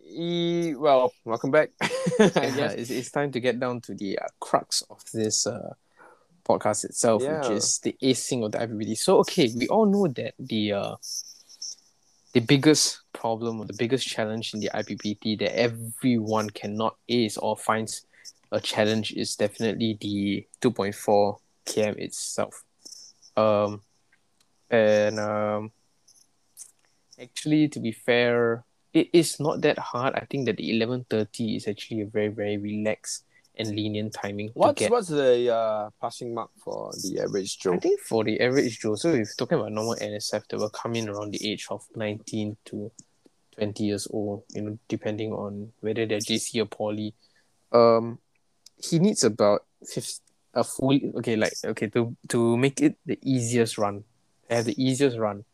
e- 0.00 0.72
well, 0.74 1.12
welcome 1.22 1.50
back. 1.52 1.70
I 1.82 1.90
yeah, 2.18 2.50
guess. 2.56 2.74
it's, 2.74 2.90
it's 2.90 3.10
time 3.12 3.30
to 3.32 3.40
get 3.40 3.60
down 3.60 3.82
to 3.82 3.94
the 3.94 4.16
uh, 4.18 4.26
crux 4.40 4.80
of 4.88 5.04
this 5.12 5.46
uh, 5.46 5.74
podcast 6.48 6.86
itself, 6.86 7.20
which 7.20 7.30
Yeah. 7.30 7.52
is 7.52 7.80
the 7.84 7.94
acing 8.02 8.46
of 8.46 8.52
the 8.52 8.64
IPPT. 8.64 8.96
So, 8.96 9.18
okay, 9.28 9.52
we 9.54 9.68
all 9.68 9.84
know 9.84 10.08
that 10.08 10.32
the 10.40 10.72
uh, 10.72 10.96
the 12.34 12.40
biggest 12.40 13.00
problem 13.12 13.60
or 13.60 13.64
the 13.64 13.78
biggest 13.78 14.06
challenge 14.06 14.54
in 14.54 14.60
the 14.60 14.70
IPPT 14.74 15.38
that 15.38 15.56
everyone 15.56 16.50
cannot 16.50 16.96
ace 17.08 17.38
or 17.38 17.56
finds 17.56 18.06
a 18.50 18.60
challenge 18.60 19.12
is 19.12 19.36
definitely 19.36 19.96
the 20.00 20.46
2.4 20.60 21.38
km 21.64 21.96
itself. 21.96 22.64
Um, 23.36 23.82
and 24.68 25.20
um, 25.20 25.72
actually, 27.20 27.68
to 27.68 27.78
be 27.78 27.92
fair, 27.92 28.64
it 28.92 29.10
is 29.12 29.38
not 29.38 29.60
that 29.62 29.78
hard. 29.78 30.14
I 30.14 30.26
think 30.28 30.46
that 30.46 30.56
the 30.56 30.70
11:30 30.70 31.56
is 31.56 31.68
actually 31.68 32.02
a 32.02 32.06
very 32.06 32.28
very 32.28 32.56
relaxed 32.56 33.24
and 33.56 33.68
lenient 33.68 34.12
timing 34.12 34.50
What's 34.54 34.80
get. 34.80 34.90
what's 34.90 35.08
the 35.08 35.54
uh, 35.54 35.90
passing 36.00 36.34
mark 36.34 36.50
for 36.62 36.90
the 37.02 37.20
average 37.20 37.58
Joe? 37.58 37.74
I 37.74 37.78
think 37.78 38.00
for 38.00 38.24
the 38.24 38.40
average 38.40 38.80
Joe, 38.80 38.96
so 38.96 39.10
if 39.10 39.14
you're 39.16 39.26
talking 39.38 39.58
about 39.58 39.72
normal 39.72 39.96
NSF, 39.96 40.42
they 40.48 40.56
will 40.56 40.70
come 40.70 40.94
in 40.96 41.08
around 41.08 41.32
the 41.32 41.50
age 41.50 41.66
of 41.70 41.84
19 41.94 42.56
to 42.66 42.90
20 43.56 43.84
years 43.84 44.08
old, 44.10 44.42
you 44.54 44.62
know, 44.62 44.78
depending 44.88 45.32
on 45.32 45.72
whether 45.80 46.06
they're 46.06 46.18
JC 46.18 46.62
or 46.62 46.66
poly. 46.66 47.14
Um, 47.72 48.18
he 48.76 48.98
needs 48.98 49.22
about 49.24 49.64
50, 49.86 50.22
a 50.54 50.64
full, 50.64 50.98
okay, 51.16 51.36
like, 51.36 51.52
okay, 51.64 51.86
to, 51.88 52.16
to 52.28 52.56
make 52.56 52.80
it 52.80 52.96
the 53.06 53.18
easiest 53.22 53.78
run, 53.78 54.04
have 54.50 54.64
the 54.64 54.82
easiest 54.82 55.16
run, 55.16 55.44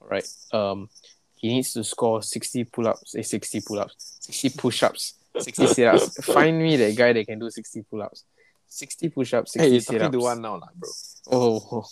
right? 0.00 0.26
Um, 0.52 0.88
he 1.36 1.48
needs 1.48 1.74
to 1.74 1.84
score 1.84 2.22
60 2.22 2.64
pull 2.64 2.88
ups, 2.88 3.14
eh, 3.14 3.22
60 3.22 3.60
pull 3.66 3.80
ups, 3.80 4.16
60 4.20 4.50
push 4.50 4.82
ups, 4.82 5.14
60 5.38 5.66
sit 5.66 5.86
ups. 5.88 6.24
Find 6.24 6.58
me 6.62 6.76
that 6.76 6.96
guy 6.96 7.12
that 7.12 7.26
can 7.26 7.38
do 7.38 7.50
60 7.50 7.82
pull 7.90 8.02
ups. 8.02 8.24
60 8.68 9.08
push 9.10 9.34
ups, 9.34 9.52
60 9.52 9.66
Hey, 9.68 9.72
you're 9.72 9.80
sit 9.80 10.02
ups. 10.02 10.12
to 10.12 10.18
one 10.18 10.42
now, 10.42 10.56
lah, 10.56 10.68
bro. 10.74 10.88
Oh, 11.30 11.84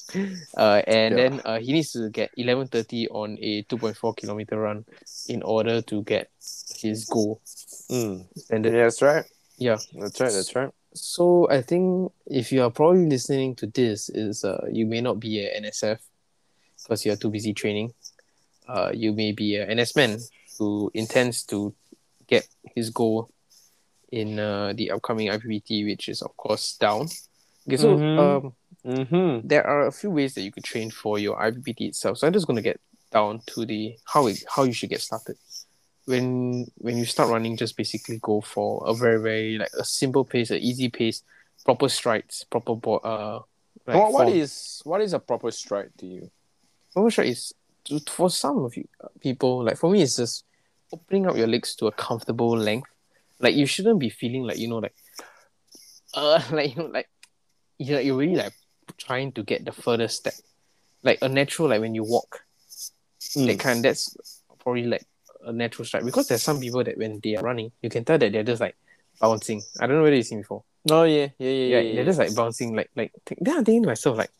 uh, 0.56 0.82
and 0.86 1.16
Yeah. 1.16 1.28
then 1.28 1.40
uh, 1.44 1.58
he 1.60 1.72
needs 1.72 1.92
to 1.92 2.10
get 2.10 2.30
eleven 2.36 2.66
thirty 2.66 3.08
on 3.08 3.38
a 3.40 3.62
two 3.62 3.78
point 3.78 3.96
four 3.96 4.12
kilometer 4.14 4.58
run 4.58 4.84
in 5.28 5.42
order 5.42 5.80
to 5.82 6.02
get 6.02 6.28
his 6.76 7.04
goal. 7.06 7.40
Mm. 7.90 8.26
And 8.50 8.64
Yeah, 8.64 8.70
that's 8.72 9.00
right. 9.00 9.24
yeah, 9.58 9.78
That's 9.94 10.20
right. 10.20 10.32
That's 10.32 10.54
right. 10.56 10.70
so 10.92 11.48
I 11.50 11.62
think 11.62 12.12
if 12.26 12.50
you 12.52 12.62
are 12.62 12.70
probably 12.70 13.06
listening 13.06 13.54
to 13.56 13.66
this, 13.66 14.08
is 14.10 14.44
uh, 14.44 14.66
you 14.70 14.84
may 14.84 15.00
not 15.00 15.20
be 15.20 15.38
a 15.46 15.60
NSF 15.60 15.98
because 16.82 17.06
you 17.06 17.12
are 17.12 17.16
too 17.16 17.30
busy 17.30 17.54
training. 17.54 17.94
Uh, 18.68 18.90
you 18.92 19.12
may 19.12 19.32
be 19.32 19.56
a 19.56 19.66
NS 19.72 19.94
man 19.96 20.18
who 20.58 20.90
intends 20.94 21.44
to 21.44 21.72
get 22.32 22.44
his 22.74 22.88
goal 22.90 23.28
in 24.10 24.38
uh, 24.38 24.72
the 24.78 24.90
upcoming 24.90 25.28
IPPT, 25.28 25.84
which 25.84 26.08
is 26.08 26.22
of 26.22 26.32
course 26.36 26.76
down. 26.80 27.02
Okay, 27.68 27.76
so 27.76 27.88
Mhm. 27.96 28.18
um, 28.18 28.52
Mm-hmm. 28.84 29.46
there 29.46 29.64
are 29.64 29.86
a 29.86 29.92
few 29.92 30.10
ways 30.10 30.34
that 30.34 30.42
you 30.42 30.50
could 30.50 30.64
train 30.64 30.90
for 30.90 31.14
your 31.24 31.36
IPPT 31.38 31.80
itself. 31.92 32.18
So 32.18 32.26
I'm 32.26 32.32
just 32.32 32.46
going 32.48 32.56
to 32.62 32.68
get 32.70 32.80
down 33.12 33.40
to 33.54 33.64
the 33.64 33.94
how 34.12 34.26
it, 34.26 34.42
how 34.54 34.64
you 34.64 34.72
should 34.72 34.90
get 34.90 35.00
started. 35.00 35.36
When 36.10 36.66
when 36.82 36.96
you 36.98 37.04
start 37.06 37.30
running, 37.30 37.56
just 37.56 37.76
basically 37.76 38.18
go 38.20 38.40
for 38.40 38.82
a 38.90 38.92
very 38.94 39.20
very 39.22 39.58
like 39.62 39.70
a 39.78 39.84
simple 39.84 40.24
pace, 40.24 40.50
an 40.50 40.58
easy 40.58 40.88
pace, 40.88 41.22
proper 41.64 41.88
strides, 41.88 42.44
proper 42.50 42.74
bo- 42.74 43.04
uh. 43.06 43.38
Like 43.86 43.96
what, 43.98 44.12
what 44.12 44.28
is 44.34 44.80
what 44.84 45.00
is 45.00 45.12
a 45.14 45.18
proper 45.20 45.50
stride 45.50 45.90
to 45.98 46.06
you? 46.06 46.30
proper 46.92 47.10
stride 47.10 47.28
is 47.30 47.54
to, 47.86 48.00
for 48.10 48.28
some 48.30 48.58
of 48.66 48.76
you 48.76 48.86
uh, 49.02 49.08
people 49.20 49.64
like 49.64 49.76
for 49.78 49.90
me 49.90 50.02
it's 50.02 50.16
just 50.16 50.44
opening 50.92 51.26
up 51.26 51.36
your 51.36 51.46
legs 51.46 51.74
to 51.76 51.86
a 51.86 51.92
comfortable 51.92 52.56
length. 52.56 52.88
Like 53.40 53.54
you 53.54 53.66
shouldn't 53.66 53.98
be 53.98 54.10
feeling 54.10 54.44
like 54.44 54.58
you 54.58 54.68
know 54.68 54.78
like 54.78 54.94
uh 56.14 56.40
like 56.52 56.76
you 56.76 56.82
know 56.82 56.88
like 56.90 57.08
you're, 57.78 58.00
you're 58.00 58.16
really 58.16 58.36
like 58.36 58.52
trying 58.98 59.32
to 59.32 59.42
get 59.42 59.64
the 59.64 59.72
furthest 59.72 60.18
step. 60.18 60.34
Like 61.02 61.18
a 61.22 61.28
natural 61.28 61.68
like 61.68 61.80
when 61.80 61.94
you 61.94 62.04
walk 62.04 62.40
Mm. 63.36 63.46
that 63.46 63.58
kind 63.60 63.84
that's 63.84 64.14
probably 64.58 64.82
like 64.84 65.06
a 65.46 65.52
natural 65.52 65.86
stride 65.86 66.04
because 66.04 66.26
there's 66.28 66.42
some 66.42 66.58
people 66.60 66.82
that 66.84 66.98
when 66.98 67.18
they 67.22 67.36
are 67.36 67.42
running 67.42 67.70
you 67.80 67.88
can 67.88 68.04
tell 68.04 68.18
that 68.18 68.30
they're 68.32 68.42
just 68.42 68.60
like 68.60 68.74
bouncing 69.20 69.62
i 69.80 69.86
don't 69.86 69.96
know 69.96 70.02
whether 70.02 70.16
you've 70.16 70.26
seen 70.26 70.40
before 70.40 70.64
Oh 70.90 71.04
yeah, 71.04 71.28
yeah, 71.38 71.48
yeah, 71.48 71.50
yeah, 71.50 71.80
yeah. 71.80 71.94
they're 71.94 72.04
just 72.04 72.18
like 72.18 72.34
bouncing 72.34 72.74
like 72.74 72.90
like 72.96 73.12
th- 73.24 73.38
then 73.40 73.56
i'm 73.58 73.64
thinking 73.64 73.82
to 73.84 73.88
myself 73.88 74.18
like 74.18 74.30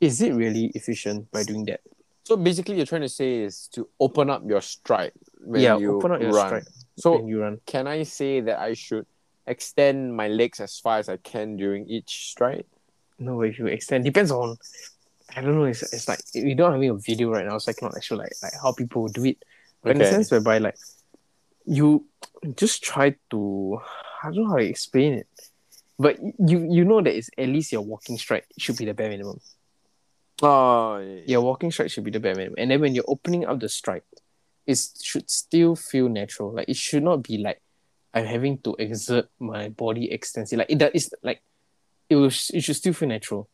is 0.00 0.20
it 0.20 0.32
really 0.34 0.66
efficient 0.74 1.28
by 1.32 1.42
doing 1.42 1.64
that 1.64 1.80
So 2.24 2.36
basically, 2.36 2.76
you're 2.76 2.86
trying 2.86 3.02
to 3.02 3.08
say 3.08 3.38
is 3.38 3.68
to 3.72 3.88
open 3.98 4.28
up 4.30 4.42
your 4.46 4.60
stride 4.60 5.12
when 5.46 5.62
Yeah, 5.62 5.78
you 5.78 5.96
open 5.96 6.12
up 6.12 6.20
your 6.20 6.32
run. 6.32 6.48
stride. 6.48 6.66
So 6.98 7.16
when 7.16 7.28
you 7.28 7.40
run 7.40 7.58
can 7.66 7.86
I 7.86 8.02
say 8.04 8.40
that 8.40 8.58
I 8.58 8.74
should 8.74 9.06
extend 9.46 10.16
my 10.16 10.28
legs 10.28 10.60
as 10.60 10.78
far 10.78 10.98
as 10.98 11.08
I 11.08 11.16
can 11.18 11.56
during 11.56 11.88
each 11.88 12.30
stride? 12.30 12.64
no 13.18 13.40
if 13.42 13.58
you 13.58 13.66
extend 13.66 14.04
depends 14.04 14.30
on 14.30 14.56
I 15.36 15.40
don't 15.40 15.56
know. 15.56 15.64
It's, 15.64 15.82
it's 15.82 16.08
like 16.08 16.20
we 16.34 16.54
don't 16.54 16.72
have 16.72 16.80
a 16.82 16.98
video 16.98 17.30
right 17.30 17.44
now, 17.44 17.58
so 17.58 17.70
I 17.70 17.74
cannot 17.74 17.96
actually 17.96 18.18
like 18.24 18.36
like 18.42 18.54
how 18.62 18.72
people 18.72 19.08
do 19.08 19.24
it. 19.24 19.38
But 19.82 19.92
in 19.92 19.98
the 19.98 20.04
Okay. 20.04 20.14
sense 20.14 20.30
whereby 20.30 20.58
like 20.58 20.76
you 21.66 22.06
just 22.56 22.82
try 22.82 23.16
to 23.30 23.80
I 24.22 24.26
don't 24.30 24.44
know 24.44 24.50
how 24.50 24.56
to 24.56 24.64
explain 24.64 25.14
it, 25.14 25.26
but 25.98 26.18
you 26.38 26.66
you 26.70 26.84
know 26.84 27.02
that 27.02 27.14
it's 27.14 27.30
at 27.36 27.48
least 27.48 27.72
your 27.72 27.82
walking 27.82 28.16
stride 28.18 28.44
should 28.58 28.76
be 28.78 28.84
the 28.86 28.94
bare 28.94 29.10
minimum. 29.10 29.40
Oh, 30.42 30.98
yeah. 30.98 31.22
Your 31.26 31.40
walking 31.42 31.70
stride 31.72 31.90
should 31.90 32.04
be 32.04 32.10
the 32.10 32.20
bare 32.20 32.34
minimum, 32.34 32.54
and 32.58 32.70
then 32.70 32.80
when 32.80 32.94
you're 32.94 33.08
opening 33.08 33.46
up 33.46 33.58
the 33.60 33.68
stride, 33.68 34.02
it 34.66 34.78
should 35.02 35.30
still 35.30 35.76
feel 35.76 36.08
natural. 36.08 36.52
Like 36.52 36.68
it 36.68 36.76
should 36.76 37.02
not 37.02 37.22
be 37.22 37.38
like 37.38 37.60
I'm 38.14 38.24
having 38.24 38.58
to 38.58 38.74
exert 38.78 39.28
my 39.38 39.68
body 39.68 40.10
extensively. 40.10 40.62
Like 40.62 40.70
it 40.70 40.78
that 40.78 40.94
is 40.94 41.10
like 41.22 41.42
it 42.08 42.16
will 42.16 42.26
it 42.26 42.60
should 42.60 42.76
still 42.76 42.92
feel 42.92 43.08
natural 43.08 43.48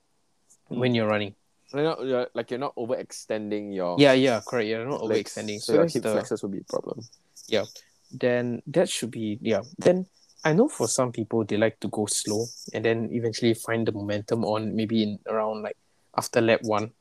mm. 0.70 0.78
when 0.78 0.94
you're 0.94 1.08
running. 1.08 1.34
You're 1.72 1.84
not, 1.84 2.04
you're, 2.04 2.26
like 2.34 2.50
you're 2.50 2.60
not 2.60 2.76
overextending 2.76 3.74
your 3.74 3.96
Yeah, 3.98 4.12
yeah, 4.12 4.42
correct. 4.46 4.68
You're 4.68 4.84
not 4.84 5.02
legs, 5.04 5.34
overextending. 5.34 5.58
so 5.60 5.72
So 5.72 5.74
your 5.74 5.88
hip 5.88 6.02
the, 6.02 6.12
flexors 6.12 6.42
will 6.42 6.50
be 6.50 6.58
a 6.58 6.64
problem. 6.64 7.00
Yeah 7.48 7.64
then 8.12 8.62
that 8.66 8.88
should 8.88 9.10
be 9.10 9.38
yeah. 9.40 9.62
Then 9.78 10.06
I 10.44 10.52
know 10.52 10.68
for 10.68 10.86
some 10.86 11.12
people 11.12 11.44
they 11.44 11.56
like 11.56 11.80
to 11.80 11.88
go 11.88 12.06
slow 12.06 12.46
and 12.74 12.84
then 12.84 13.08
eventually 13.12 13.54
find 13.54 13.86
the 13.86 13.92
momentum 13.92 14.44
on 14.44 14.76
maybe 14.76 15.02
in 15.02 15.18
around 15.26 15.62
like 15.62 15.76
after 16.16 16.40
lap 16.40 16.60
one. 16.62 16.92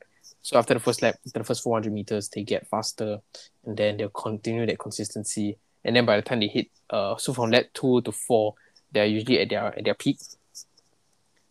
So 0.42 0.58
after 0.58 0.74
the 0.74 0.80
first 0.80 1.02
lap, 1.02 1.16
after 1.26 1.38
the 1.38 1.44
first 1.44 1.62
400 1.62 1.92
meters, 1.92 2.28
they 2.28 2.42
get 2.42 2.66
faster 2.68 3.18
and 3.64 3.76
then 3.76 3.96
they'll 3.96 4.08
continue 4.10 4.66
that 4.66 4.78
consistency. 4.78 5.56
And 5.84 5.94
then 5.96 6.04
by 6.04 6.16
the 6.16 6.22
time 6.22 6.40
they 6.40 6.48
hit, 6.48 6.68
uh, 6.90 7.16
so 7.16 7.32
from 7.32 7.50
lap 7.50 7.66
two 7.74 8.00
to 8.02 8.12
four, 8.12 8.54
they're 8.92 9.06
usually 9.06 9.40
at 9.40 9.48
their 9.48 9.66
at 9.66 9.84
their 9.84 9.94
peak, 9.94 10.18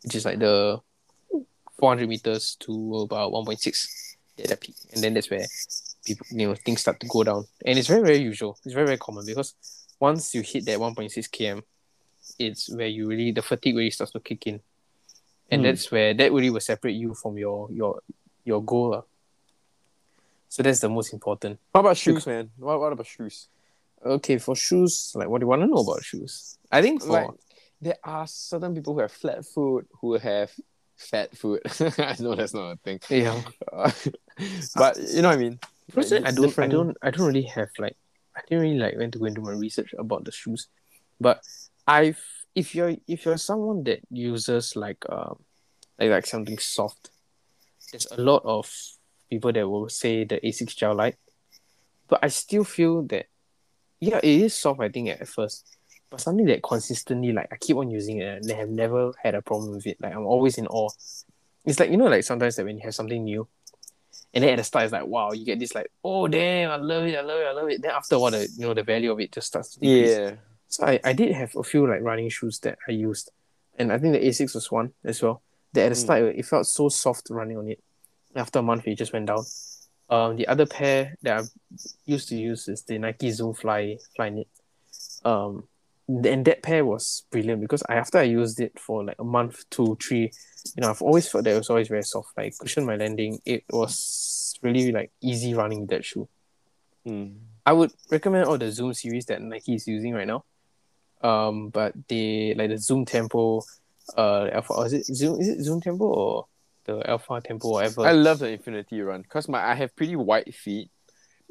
which 0.04 0.15
is 0.15 0.25
like 0.25 0.39
the 0.39 0.80
400 1.80 2.08
meters 2.08 2.56
to 2.60 2.99
about 2.99 3.32
1.6 3.32 3.88
at 4.39 4.47
their 4.47 4.58
peak. 4.58 4.75
And 4.93 5.04
then 5.04 5.13
that's 5.13 5.30
where 5.30 5.45
people, 6.06 6.25
you 6.30 6.47
know, 6.47 6.56
things 6.56 6.82
start 6.82 6.99
to 6.99 7.08
go 7.08 7.23
down. 7.23 7.45
And 7.65 7.80
it's 7.80 7.88
very, 7.88 8.01
very 8.01 8.19
usual. 8.19 8.58
It's 8.65 8.73
very, 8.73 8.86
very 8.86 8.97
common 8.97 9.25
because 9.25 9.56
once 9.99 10.36
you 10.36 10.41
hit 10.41 10.65
that 10.65 10.80
1.6 10.80 11.30
km, 11.30 11.63
it's 12.38 12.69
where 12.73 12.88
you 12.88 13.08
really, 13.08 13.32
the 13.32 13.41
fatigue 13.41 13.75
really 13.75 13.91
starts 13.91 14.12
to 14.13 14.19
kick 14.19 14.47
in. 14.47 14.62
And 15.49 15.62
Hmm. 15.62 15.63
that's 15.63 15.91
where 15.91 16.13
that 16.13 16.32
really 16.32 16.49
will 16.49 16.60
separate 16.62 16.95
you 16.95 17.13
from 17.13 17.38
your 17.38 17.69
your 17.71 18.01
your 18.43 18.63
goal. 18.63 18.91
lah. 18.91 19.01
So 20.49 20.63
that's 20.63 20.80
the 20.80 20.89
most 20.89 21.13
important. 21.13 21.60
How 21.73 21.80
about 21.80 21.95
shoes, 21.95 22.27
man? 22.27 22.51
What, 22.58 22.80
what 22.80 22.91
about 22.91 23.08
shoes? 23.08 23.47
Okay, 24.04 24.38
for 24.38 24.56
shoes, 24.56 25.13
like 25.15 25.30
what 25.30 25.39
do 25.39 25.45
you 25.45 25.47
want 25.47 25.62
to 25.62 25.67
know 25.67 25.77
about 25.77 26.04
shoes? 26.04 26.58
I 26.71 26.82
think 26.82 27.01
for 27.01 27.08
Like, 27.08 27.30
there 27.80 27.97
are 28.04 28.27
certain 28.27 28.75
people 28.75 28.93
who 28.93 28.99
have 28.99 29.12
flat 29.12 29.45
foot, 29.45 29.88
who 30.01 30.17
have 30.17 30.51
fat 30.97 31.38
foot. 31.38 31.62
I 31.99 32.15
know 32.19 32.36
that's 32.36 32.54
not 32.54 32.71
a 32.71 32.75
thing. 32.77 32.99
yeah, 33.10 33.41
but 34.75 34.97
you 34.97 35.21
know 35.21 35.30
what 35.30 35.38
I 35.38 35.38
mean? 35.38 35.60
Personally, 35.93 36.25
I 36.25 36.32
don't, 36.32 36.60
I 36.60 36.67
don't, 36.67 36.97
I 37.01 37.12
don't 37.12 37.27
really 37.27 37.43
have 37.43 37.69
like, 37.77 37.95
I 38.36 38.41
didn't 38.47 38.63
really 38.63 38.80
like 38.80 38.97
went 38.97 39.13
to 39.13 39.19
go 39.19 39.25
and 39.25 39.36
do 39.36 39.41
my 39.41 39.51
research 39.51 39.93
about 39.97 40.25
the 40.25 40.32
shoes, 40.32 40.67
but 41.19 41.43
I've, 41.88 42.21
if 42.56 42.75
you're, 42.75 42.95
if 43.08 43.25
you're 43.25 43.38
someone 43.38 43.84
that 43.86 43.99
uses 44.10 44.75
like, 44.75 45.06
um, 45.10 45.39
like 45.99 46.10
like 46.10 46.25
something 46.25 46.58
soft, 46.58 47.11
there's 47.91 48.08
a 48.12 48.21
lot 48.21 48.41
of 48.45 48.71
people 49.30 49.51
that 49.51 49.67
will 49.67 49.89
say 49.89 50.23
the 50.23 50.39
Asics 50.41 50.75
Gel 50.75 50.95
Lyte, 50.95 51.17
but 52.08 52.19
I 52.21 52.27
still 52.27 52.63
feel 52.63 53.04
that, 53.04 53.27
yeah, 53.99 54.17
it 54.17 54.41
is 54.41 54.54
soft. 54.54 54.82
I 54.82 54.89
think 54.89 55.10
at 55.10 55.27
first, 55.27 55.77
but 56.10 56.19
something 56.19 56.45
that 56.45 56.62
consistently 56.62 57.32
like 57.32 57.47
I 57.51 57.56
keep 57.56 57.77
on 57.77 57.89
using 57.89 58.17
it 58.17 58.38
and 58.38 58.43
they 58.43 58.54
have 58.56 58.69
never 58.69 59.13
had 59.23 59.34
a 59.34 59.41
problem 59.41 59.71
with 59.75 59.88
it. 59.88 59.97
Like 60.01 60.13
I'm 60.13 60.25
always 60.25 60.58
in 60.58 60.67
awe. 60.67 60.89
It's 61.65 61.80
like 61.80 61.89
you 61.89 61.97
know, 61.97 62.08
like 62.08 62.23
sometimes 62.23 62.58
that 62.58 62.65
when 62.65 62.77
you 62.77 62.84
have 62.84 62.95
something 62.95 63.23
new, 63.23 63.47
and 64.34 64.43
then 64.43 64.51
at 64.51 64.58
the 64.58 64.63
start 64.63 64.86
it's 64.86 64.93
like 64.93 65.06
wow, 65.06 65.32
you 65.32 65.45
get 65.45 65.60
this 65.60 65.73
like 65.73 65.89
oh 66.04 66.27
damn, 66.27 66.71
I 66.71 66.75
love 66.75 67.06
it, 67.06 67.17
I 67.17 67.21
love 67.21 67.39
it, 67.39 67.47
I 67.47 67.51
love 67.51 67.69
it. 67.69 67.82
Then 67.82 67.91
after 67.91 68.15
a 68.15 68.19
while, 68.19 68.32
the 68.32 68.47
you 68.58 68.67
know 68.67 68.73
the 68.73 68.84
value 68.84 69.12
of 69.12 69.19
it 69.19 69.32
just 69.32 69.47
starts 69.47 69.73
to 69.75 69.80
decrease. 69.80 70.17
Yeah. 70.17 70.32
So 70.67 70.86
I, 70.86 70.99
I 71.04 71.13
did 71.13 71.34
have 71.34 71.56
a 71.56 71.63
few 71.63 71.88
like 71.88 72.01
running 72.01 72.30
shoes 72.30 72.60
that 72.60 72.77
I 72.88 72.91
used, 72.91 73.32
and 73.77 73.91
I 73.91 73.97
think 73.97 74.13
the 74.13 74.27
Asics 74.27 74.56
was 74.56 74.69
one 74.71 74.93
as 75.06 75.21
well. 75.21 75.41
That 75.73 75.86
at 75.86 75.89
the 75.89 75.95
Mm. 75.95 76.03
start 76.03 76.23
it 76.23 76.45
felt 76.45 76.67
so 76.67 76.89
soft 76.89 77.29
running 77.29 77.57
on 77.57 77.69
it. 77.69 77.79
After 78.36 78.60
a 78.60 78.62
month, 78.62 78.88
it 78.88 78.95
just 78.95 79.13
went 79.13 79.27
down. 79.27 79.43
Um, 80.10 80.36
the 80.36 80.47
other 80.47 80.65
pair 80.65 81.17
that 81.21 81.39
I 81.41 81.43
used 82.05 82.27
to 82.29 82.36
use 82.36 82.67
is 82.67 82.84
the 82.84 82.97
Nike 82.97 83.31
Zoom 83.31 83.53
Fly 83.53 83.97
Flyknit. 84.17 84.47
Um, 85.23 85.67
and 86.07 86.43
that 86.45 86.62
pair 86.63 86.84
was 86.84 87.23
brilliant 87.31 87.62
because 87.62 87.84
I 87.88 87.95
after 87.95 88.17
I 88.17 88.23
used 88.23 88.60
it 88.60 88.77
for 88.77 89.05
like 89.05 89.15
a 89.19 89.23
month, 89.23 89.63
two, 89.69 89.97
three, 90.01 90.31
you 90.75 90.81
know, 90.81 90.89
I've 90.89 91.01
always 91.01 91.29
felt 91.29 91.45
that 91.45 91.51
it 91.55 91.57
was 91.57 91.69
always 91.69 91.88
very 91.88 92.03
soft. 92.03 92.36
Like 92.36 92.57
cushion 92.57 92.86
my 92.86 92.97
landing. 92.97 93.39
It 93.45 93.63
was 93.69 94.60
really 94.62 94.91
like 94.91 95.12
easy 95.21 95.53
running 95.53 95.81
with 95.81 95.89
that 95.91 96.03
shoe. 96.03 96.27
Mm. 97.07 97.38
I 97.65 97.73
would 97.73 97.93
recommend 98.12 98.45
all 98.45 98.57
the 98.57 98.71
Zoom 98.71 98.93
series 98.93 99.25
that 99.27 99.41
Nike 99.41 99.75
is 99.75 99.88
using 99.88 100.13
right 100.13 100.27
now. 100.27 100.43
Um, 101.21 101.69
but 101.69 101.93
they 102.10 102.55
like 102.55 102.69
the 102.69 102.77
Zoom 102.77 103.05
Tempo, 103.05 103.62
uh, 104.18 104.50
Alpha. 104.52 104.74
Or 104.74 104.86
is 104.86 104.94
it 104.94 105.06
Zoom? 105.06 105.40
Is 105.40 105.48
it 105.48 105.64
Zoom 105.64 105.82
Tempo 105.82 106.06
or 106.06 106.46
the 106.86 107.08
Alpha 107.10 107.42
Tempo? 107.44 107.70
Whatever. 107.70 108.02
I 108.06 108.12
love 108.12 108.40
the 108.40 108.50
Infinity 108.50 109.02
Run 109.02 109.22
because 109.22 109.48
my 109.48 109.64
I 109.64 109.76
have 109.76 109.96
pretty 109.96 110.16
wide 110.16 110.54
feet, 110.54 110.90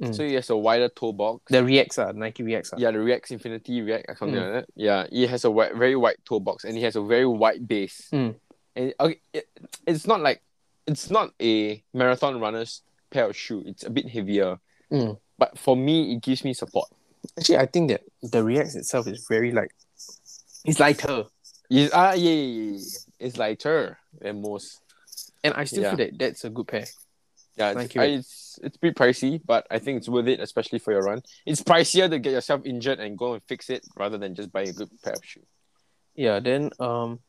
Mm. 0.01 0.15
so 0.17 0.23
it 0.23 0.33
has 0.33 0.49
a 0.51 0.57
wider 0.57 0.89
toe 0.89 1.13
box. 1.13 1.43
the 1.51 1.63
Reacts 1.63 1.99
are 1.99 2.13
Nike 2.15 2.43
Reacts 2.43 2.73
are. 2.73 2.81
yeah, 2.81 2.91
the 2.91 2.99
React 3.01 3.33
Infinity 3.33 3.83
React 3.83 4.05
or 4.09 4.17
something 4.17 4.39
Mm. 4.41 4.55
like 4.55 4.65
that. 4.65 4.67
Yeah, 4.75 5.07
it 5.13 5.29
has 5.29 5.45
a 5.45 5.49
wi- 5.49 5.75
very 5.75 5.95
wide 5.95 6.17
toe 6.25 6.41
box 6.41 6.65
and 6.65 6.77
it 6.77 6.81
has 6.83 6.97
a 6.97 7.03
very 7.03 7.27
wide 7.27 7.69
base. 7.69 8.09
Mm. 8.13 8.35
And 8.77 8.95
okay, 8.99 9.21
it, 9.35 9.49
it's 9.87 10.07
not 10.07 10.21
like 10.21 10.43
it's 10.87 11.11
not 11.11 11.33
a 11.43 11.83
marathon 11.93 12.41
runner's 12.41 12.83
pair 13.11 13.27
of 13.29 13.37
shoe. 13.37 13.63
It's 13.67 13.85
a 13.85 13.91
bit 13.91 14.09
heavier, 14.09 14.59
Mm. 14.91 15.19
but 15.39 15.59
for 15.59 15.77
me, 15.77 16.15
it 16.15 16.23
gives 16.23 16.45
me 16.45 16.55
support. 16.55 16.89
Actually, 17.39 17.59
I 17.59 17.67
think 17.67 17.91
that 17.91 18.01
the 18.23 18.43
Reacts 18.43 18.75
itself 18.77 19.07
is 19.07 19.27
very 19.29 19.53
like, 19.53 19.71
it's 20.65 20.81
lighter, 20.81 21.25
Ah, 21.92 22.12
yeah, 22.12 22.14
yeah, 22.14 22.30
yeah, 22.30 22.72
yeah. 22.72 22.78
It's 23.18 23.37
lighter 23.37 23.98
than 24.20 24.42
most. 24.42 24.80
and 25.42 25.54
I 25.54 25.64
still 25.64 25.83
Yeah. 25.83 25.90
feel 25.96 26.06
that 26.06 26.18
that's 26.18 26.44
a 26.44 26.50
good 26.50 26.68
pair. 26.68 26.87
Yeah, 27.56 27.72
Thank 27.74 27.87
it's, 27.87 27.94
you. 27.94 28.00
I, 28.02 28.04
it's 28.06 28.59
it's 28.62 28.76
a 28.76 28.80
bit 28.80 28.94
pricey, 28.94 29.40
but 29.44 29.66
I 29.70 29.78
think 29.78 29.98
it's 29.98 30.09
worth 30.09 30.26
it, 30.28 30.40
especially 30.40 30.78
for 30.78 30.92
your 30.92 31.02
run. 31.02 31.22
It's 31.46 31.62
pricier 31.62 32.09
to 32.11 32.18
get 32.18 32.33
yourself 32.33 32.62
injured 32.64 33.00
and 33.00 33.16
go 33.16 33.35
and 33.35 33.42
fix 33.44 33.70
it 33.70 33.87
rather 33.96 34.18
than 34.18 34.35
just 34.35 34.50
buy 34.52 34.62
a 34.62 34.72
good 34.72 34.90
pair 35.02 35.14
of 35.14 35.24
shoes. 35.24 35.46
Yeah. 36.14 36.40
Then 36.40 36.70
um, 36.78 37.20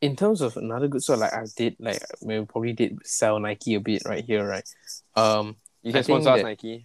in 0.00 0.16
terms 0.16 0.40
of 0.42 0.56
another 0.56 0.88
good 0.88 1.02
so 1.02 1.14
like 1.16 1.32
I 1.32 1.44
did 1.56 1.76
like 1.78 2.02
we 2.22 2.44
probably 2.44 2.72
did 2.72 2.98
sell 3.06 3.38
Nike 3.40 3.74
a 3.74 3.80
bit 3.80 4.02
right 4.04 4.24
here, 4.24 4.46
right? 4.46 4.68
Um, 5.16 5.56
You 5.82 5.92
can 5.92 6.04
sponsor 6.04 6.30
us, 6.30 6.38
that- 6.38 6.44
Nike, 6.44 6.84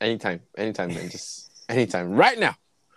anytime, 0.00 0.40
anytime, 0.56 0.88
man. 0.94 1.10
Just 1.10 1.50
anytime, 1.68 2.10
right 2.12 2.38
now. 2.38 2.54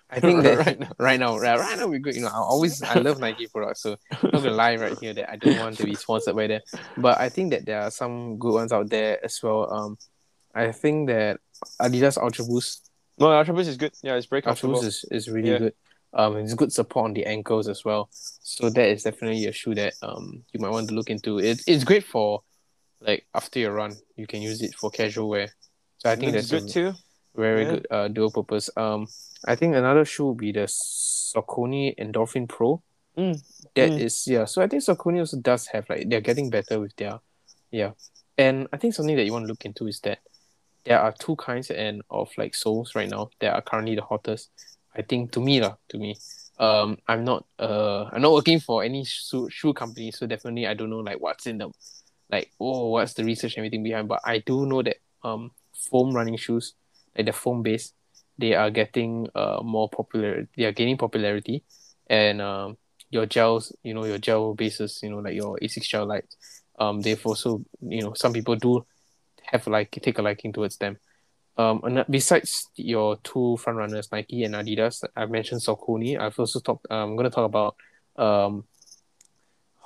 I 0.09 0.19
think 0.19 0.43
that 0.43 0.57
Right 0.65 0.79
now. 0.79 0.89
right 0.99 1.19
now, 1.19 1.37
right, 1.37 1.59
right 1.59 1.77
now 1.77 1.87
we're 1.87 1.99
good. 1.99 2.15
You 2.15 2.21
know, 2.21 2.27
I 2.27 2.37
always 2.37 2.81
I 2.83 2.95
love 2.99 3.19
Nike 3.19 3.47
products, 3.47 3.81
so 3.81 3.97
I'm 4.11 4.29
not 4.31 4.43
gonna 4.43 4.51
lie 4.51 4.75
right 4.75 4.97
here 4.99 5.13
that 5.13 5.29
I 5.31 5.35
don't 5.37 5.57
want 5.57 5.77
to 5.77 5.85
be 5.85 5.95
sponsored 5.95 6.35
by 6.35 6.47
them. 6.47 6.61
But 6.97 7.19
I 7.19 7.29
think 7.29 7.51
that 7.51 7.65
there 7.65 7.81
are 7.81 7.91
some 7.91 8.37
good 8.37 8.53
ones 8.53 8.71
out 8.71 8.89
there 8.89 9.23
as 9.23 9.41
well. 9.41 9.71
Um, 9.73 9.97
I 10.53 10.71
think 10.71 11.07
that 11.09 11.39
Adidas 11.81 12.17
Ultra 12.21 12.45
Boost, 12.45 12.89
No, 13.17 13.31
Ultra 13.31 13.53
Boost 13.53 13.69
is 13.69 13.77
good. 13.77 13.93
Yeah, 14.03 14.15
it's 14.15 14.27
very 14.27 14.43
Ultra. 14.45 14.69
Boost 14.69 14.83
is, 14.85 15.05
is 15.11 15.29
really 15.29 15.49
Yeah. 15.51 15.57
good. 15.57 15.73
Um, 16.13 16.37
it's 16.37 16.53
good 16.53 16.71
support 16.71 17.05
on 17.05 17.13
the 17.13 17.25
ankles 17.25 17.67
as 17.67 17.83
well. 17.83 18.07
So 18.11 18.69
that 18.69 18.87
is 18.87 19.03
definitely 19.03 19.47
a 19.47 19.51
shoe 19.51 19.75
that 19.75 19.95
um 20.01 20.43
you 20.53 20.61
might 20.61 20.69
want 20.71 20.87
to 20.89 20.95
look 20.95 21.09
into. 21.09 21.39
It, 21.39 21.61
it's 21.67 21.83
great 21.83 22.05
for 22.05 22.41
like 23.01 23.25
after 23.33 23.59
your 23.59 23.73
run, 23.73 23.95
you 24.15 24.25
can 24.27 24.41
use 24.41 24.61
it 24.61 24.75
for 24.75 24.89
casual 24.91 25.27
wear. 25.29 25.49
So 25.97 26.09
I 26.11 26.15
think 26.15 26.31
Looks 26.33 26.47
that's 26.49 26.63
good 26.63 26.69
a 26.69 26.73
too. 26.93 26.93
very 27.35 27.63
Yeah. 27.63 27.69
good 27.71 27.87
uh 27.91 28.07
dual 28.07 28.31
purpose. 28.31 28.69
Um, 28.77 29.07
I 29.45 29.55
think 29.55 29.75
another 29.75 30.05
shoe 30.05 30.27
would 30.27 30.37
be 30.37 30.51
the 30.51 30.67
Saucony 30.67 31.95
Endorphin 31.97 32.47
Pro. 32.47 32.81
Mm, 33.17 33.41
That 33.75 33.91
mm. 33.91 33.99
is 33.99 34.27
yeah. 34.27 34.45
So 34.45 34.61
I 34.61 34.67
think 34.67 34.83
Saucony 34.83 35.19
also 35.19 35.37
does 35.39 35.67
have 35.67 35.89
like 35.89 36.09
they're 36.09 36.21
getting 36.21 36.49
better 36.49 36.79
with 36.79 36.95
their 36.95 37.19
yeah, 37.71 37.91
and 38.37 38.67
I 38.73 38.77
think 38.77 38.93
something 38.93 39.15
that 39.15 39.25
you 39.25 39.33
want 39.33 39.43
to 39.45 39.49
look 39.49 39.65
into 39.65 39.87
is 39.87 39.99
that 40.01 40.19
there 40.85 40.99
are 40.99 41.13
two 41.17 41.35
kinds 41.35 41.71
and 41.71 42.01
of 42.09 42.29
like 42.37 42.55
soles 42.55 42.95
right 42.95 43.09
now 43.09 43.29
that 43.39 43.53
are 43.53 43.61
currently 43.61 43.95
the 43.95 44.03
hottest. 44.03 44.49
I 44.95 45.01
think 45.01 45.31
to 45.33 45.41
me 45.41 45.61
lah, 45.61 45.75
to 45.89 45.97
me, 45.97 46.15
um, 46.59 46.97
I'm 47.07 47.23
not 47.23 47.45
uh 47.59 48.05
I'm 48.11 48.21
not 48.21 48.31
working 48.31 48.59
for 48.59 48.83
any 48.83 49.03
shoe 49.05 49.49
shoe 49.49 49.73
company, 49.73 50.11
so 50.11 50.27
definitely 50.27 50.67
I 50.67 50.73
don't 50.73 50.89
know 50.89 50.99
like 50.99 51.19
what's 51.19 51.47
in 51.47 51.57
them, 51.57 51.71
like 52.31 52.51
oh 52.59 52.89
what's 52.89 53.13
the 53.13 53.23
research 53.23 53.55
and 53.55 53.59
everything 53.59 53.83
behind. 53.83 54.07
But 54.07 54.21
I 54.23 54.39
do 54.39 54.65
know 54.65 54.81
that 54.83 54.97
um 55.23 55.51
foam 55.73 56.13
running 56.13 56.37
shoes 56.37 56.73
like 57.17 57.25
the 57.25 57.33
foam 57.33 57.61
base, 57.61 57.93
they 58.37 58.53
are 58.53 58.69
getting 58.69 59.27
uh 59.35 59.59
more 59.63 59.89
popular. 59.89 60.47
They 60.55 60.65
are 60.65 60.71
gaining 60.71 60.97
popularity, 60.97 61.63
and 62.07 62.41
um 62.41 62.77
your 63.09 63.25
gels, 63.25 63.75
you 63.83 63.93
know 63.93 64.05
your 64.05 64.17
gel 64.17 64.53
bases, 64.53 64.99
you 65.03 65.09
know 65.09 65.19
like 65.19 65.35
your 65.35 65.57
Asics 65.61 65.87
gel 65.87 66.05
lights, 66.05 66.35
um 66.79 67.01
they've 67.01 67.25
also 67.25 67.63
you 67.81 68.01
know 68.01 68.13
some 68.13 68.33
people 68.33 68.55
do 68.55 68.85
have 69.43 69.67
like 69.67 69.91
take 69.91 70.17
a 70.19 70.21
liking 70.21 70.53
towards 70.53 70.77
them. 70.77 70.97
Um, 71.57 71.81
and 71.85 72.05
besides 72.09 72.69
your 72.75 73.15
two 73.23 73.55
front 73.57 73.77
runners, 73.77 74.11
Nike 74.11 74.43
and 74.43 74.55
Adidas, 74.55 75.05
I 75.15 75.25
mentioned 75.25 75.61
Saucony. 75.61 76.19
I've 76.19 76.37
also 76.37 76.59
talked. 76.59 76.85
I'm 76.89 77.15
going 77.15 77.29
to 77.29 77.33
talk 77.33 77.45
about 77.45 77.75
um, 78.17 78.65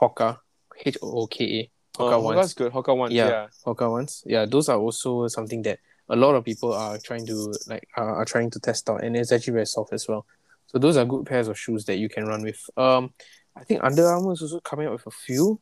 Hoka, 0.02 0.40
H 0.84 0.98
O 1.02 1.22
O 1.22 1.28
K 1.28 1.46
A. 1.46 1.72
Hoka 1.98 2.14
Oh, 2.14 2.22
ones. 2.22 2.40
Hoka's 2.40 2.54
good. 2.54 2.72
Hoka 2.72 2.96
ones. 2.96 3.14
Yeah. 3.14 3.28
Yeah. 3.28 3.48
Hoka 3.66 3.92
ones. 3.92 4.24
Yeah, 4.26 4.46
those 4.46 4.70
are 4.70 4.80
also 4.80 5.28
something 5.28 5.62
that 5.64 5.80
a 6.10 6.16
lot 6.16 6.36
of 6.36 6.44
people 6.44 6.74
are 6.74 6.98
trying 6.98 7.26
to 7.28 7.54
like 7.68 7.88
are, 7.96 8.16
are 8.16 8.26
trying 8.26 8.50
to 8.52 8.60
test 8.60 8.90
out, 8.90 9.04
and 9.04 9.16
it's 9.16 9.32
actually 9.32 9.54
very 9.54 9.66
soft 9.66 9.94
as 9.94 10.08
well. 10.08 10.26
So 10.68 10.78
those 10.78 10.98
are 10.98 11.06
good 11.06 11.26
pairs 11.26 11.48
of 11.48 11.58
shoes 11.58 11.86
that 11.86 11.98
you 11.98 12.10
can 12.10 12.26
run 12.26 12.44
with. 12.44 12.62
Um, 12.78 13.14
I 13.56 13.64
think 13.64 13.84
Under 13.84 14.06
Armour 14.08 14.34
is 14.34 14.42
also 14.42 14.60
coming 14.60 14.88
up 14.88 14.94
with 14.94 15.08
a 15.08 15.12
few. 15.12 15.60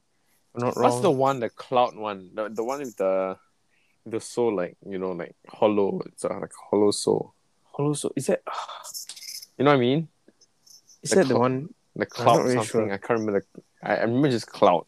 I'm 0.56 0.66
not 0.66 0.76
wrong. 0.76 0.92
What's 0.92 1.02
the 1.02 1.12
one, 1.12 1.40
the 1.40 1.50
cloud 1.50 1.96
one? 1.96 2.32
The, 2.34 2.50
the 2.50 2.64
one 2.64 2.80
with 2.80 2.96
the 2.98 3.38
the 4.06 4.20
sole 4.22 4.56
like 4.56 4.78
you 4.88 4.98
know 4.98 5.12
like 5.12 5.36
hollow. 5.48 6.02
It's 6.06 6.26
uh, 6.26 6.38
like 6.40 6.52
hollow 6.70 6.92
sole. 6.92 7.34
Hollow 7.74 7.94
so 7.94 8.12
is 8.16 8.28
that 8.28 8.42
You 9.58 9.66
know 9.66 9.72
what 9.72 9.78
I 9.78 9.80
mean? 9.80 10.08
is 11.02 11.10
The 11.12 11.16
that 11.18 11.28
the 11.28 11.40
one? 11.40 11.74
The 11.98 12.06
cloud 12.06 12.44
really 12.44 12.54
something. 12.56 12.66
sure. 12.68 12.92
I 12.94 12.98
can't 12.98 13.20
remember 13.20 13.42
the. 13.54 13.62
I, 13.84 13.96
I 13.98 14.02
remember 14.02 14.30
just 14.30 14.48
cloud. 14.48 14.86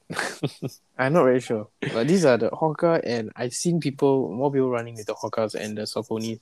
I'm 0.98 1.14
not 1.14 1.24
really 1.24 1.40
sure. 1.40 1.68
But 1.82 2.08
these 2.08 2.24
are 2.24 2.38
the 2.38 2.50
Hoka, 2.52 3.02
and 3.04 3.32
I've 3.36 3.54
seen 3.54 3.80
people 3.80 4.30
more 4.32 4.52
people 4.52 4.70
running 4.70 4.96
with 4.96 5.08
the 5.08 5.16
Hokas 5.16 5.56
and 5.56 5.78
the 5.78 5.84
Saucony 5.84 6.40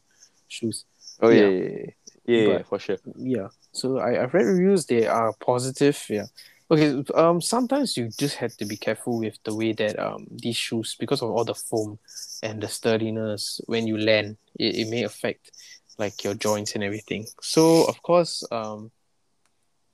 shoes. 0.48 0.86
oh 1.22 1.30
Yeah. 1.30 1.42
yeah, 1.42 1.48
yeah, 1.48 1.70
yeah, 1.70 1.88
yeah, 2.26 2.48
yeah, 2.58 2.64
for 2.64 2.80
sure. 2.80 2.98
yeah 3.18 3.48
so 3.72 4.00
I, 4.00 4.22
i've 4.24 4.34
read 4.34 4.46
reviews 4.46 4.86
they 4.86 5.08
are 5.08 5.34
positive 5.40 5.98
yeah 6.10 6.26
okay 6.72 7.04
um 7.16 7.42
sometimes 7.42 7.98
you 7.98 8.10
just 8.18 8.36
have 8.38 8.56
to 8.58 8.66
be 8.66 8.78
careful 8.78 9.20
with 9.20 9.38
the 9.44 9.56
way 9.56 9.74
that 9.74 9.98
um 10.00 10.28
these 10.30 10.56
shoes 10.58 10.96
because 11.00 11.22
of 11.22 11.30
all 11.32 11.44
the 11.44 11.54
foam 11.56 12.00
and 12.44 12.62
the 12.62 12.68
sturdiness 12.68 13.62
when 13.68 13.88
you 13.88 13.98
land 13.98 14.38
it, 14.60 14.76
it 14.76 14.90
may 14.90 15.04
affect 15.04 15.52
like 15.98 16.24
your 16.24 16.34
joints 16.36 16.76
and 16.76 16.84
everything 16.84 17.26
so 17.42 17.84
of 17.86 18.02
course 18.04 18.44
um 18.52 18.92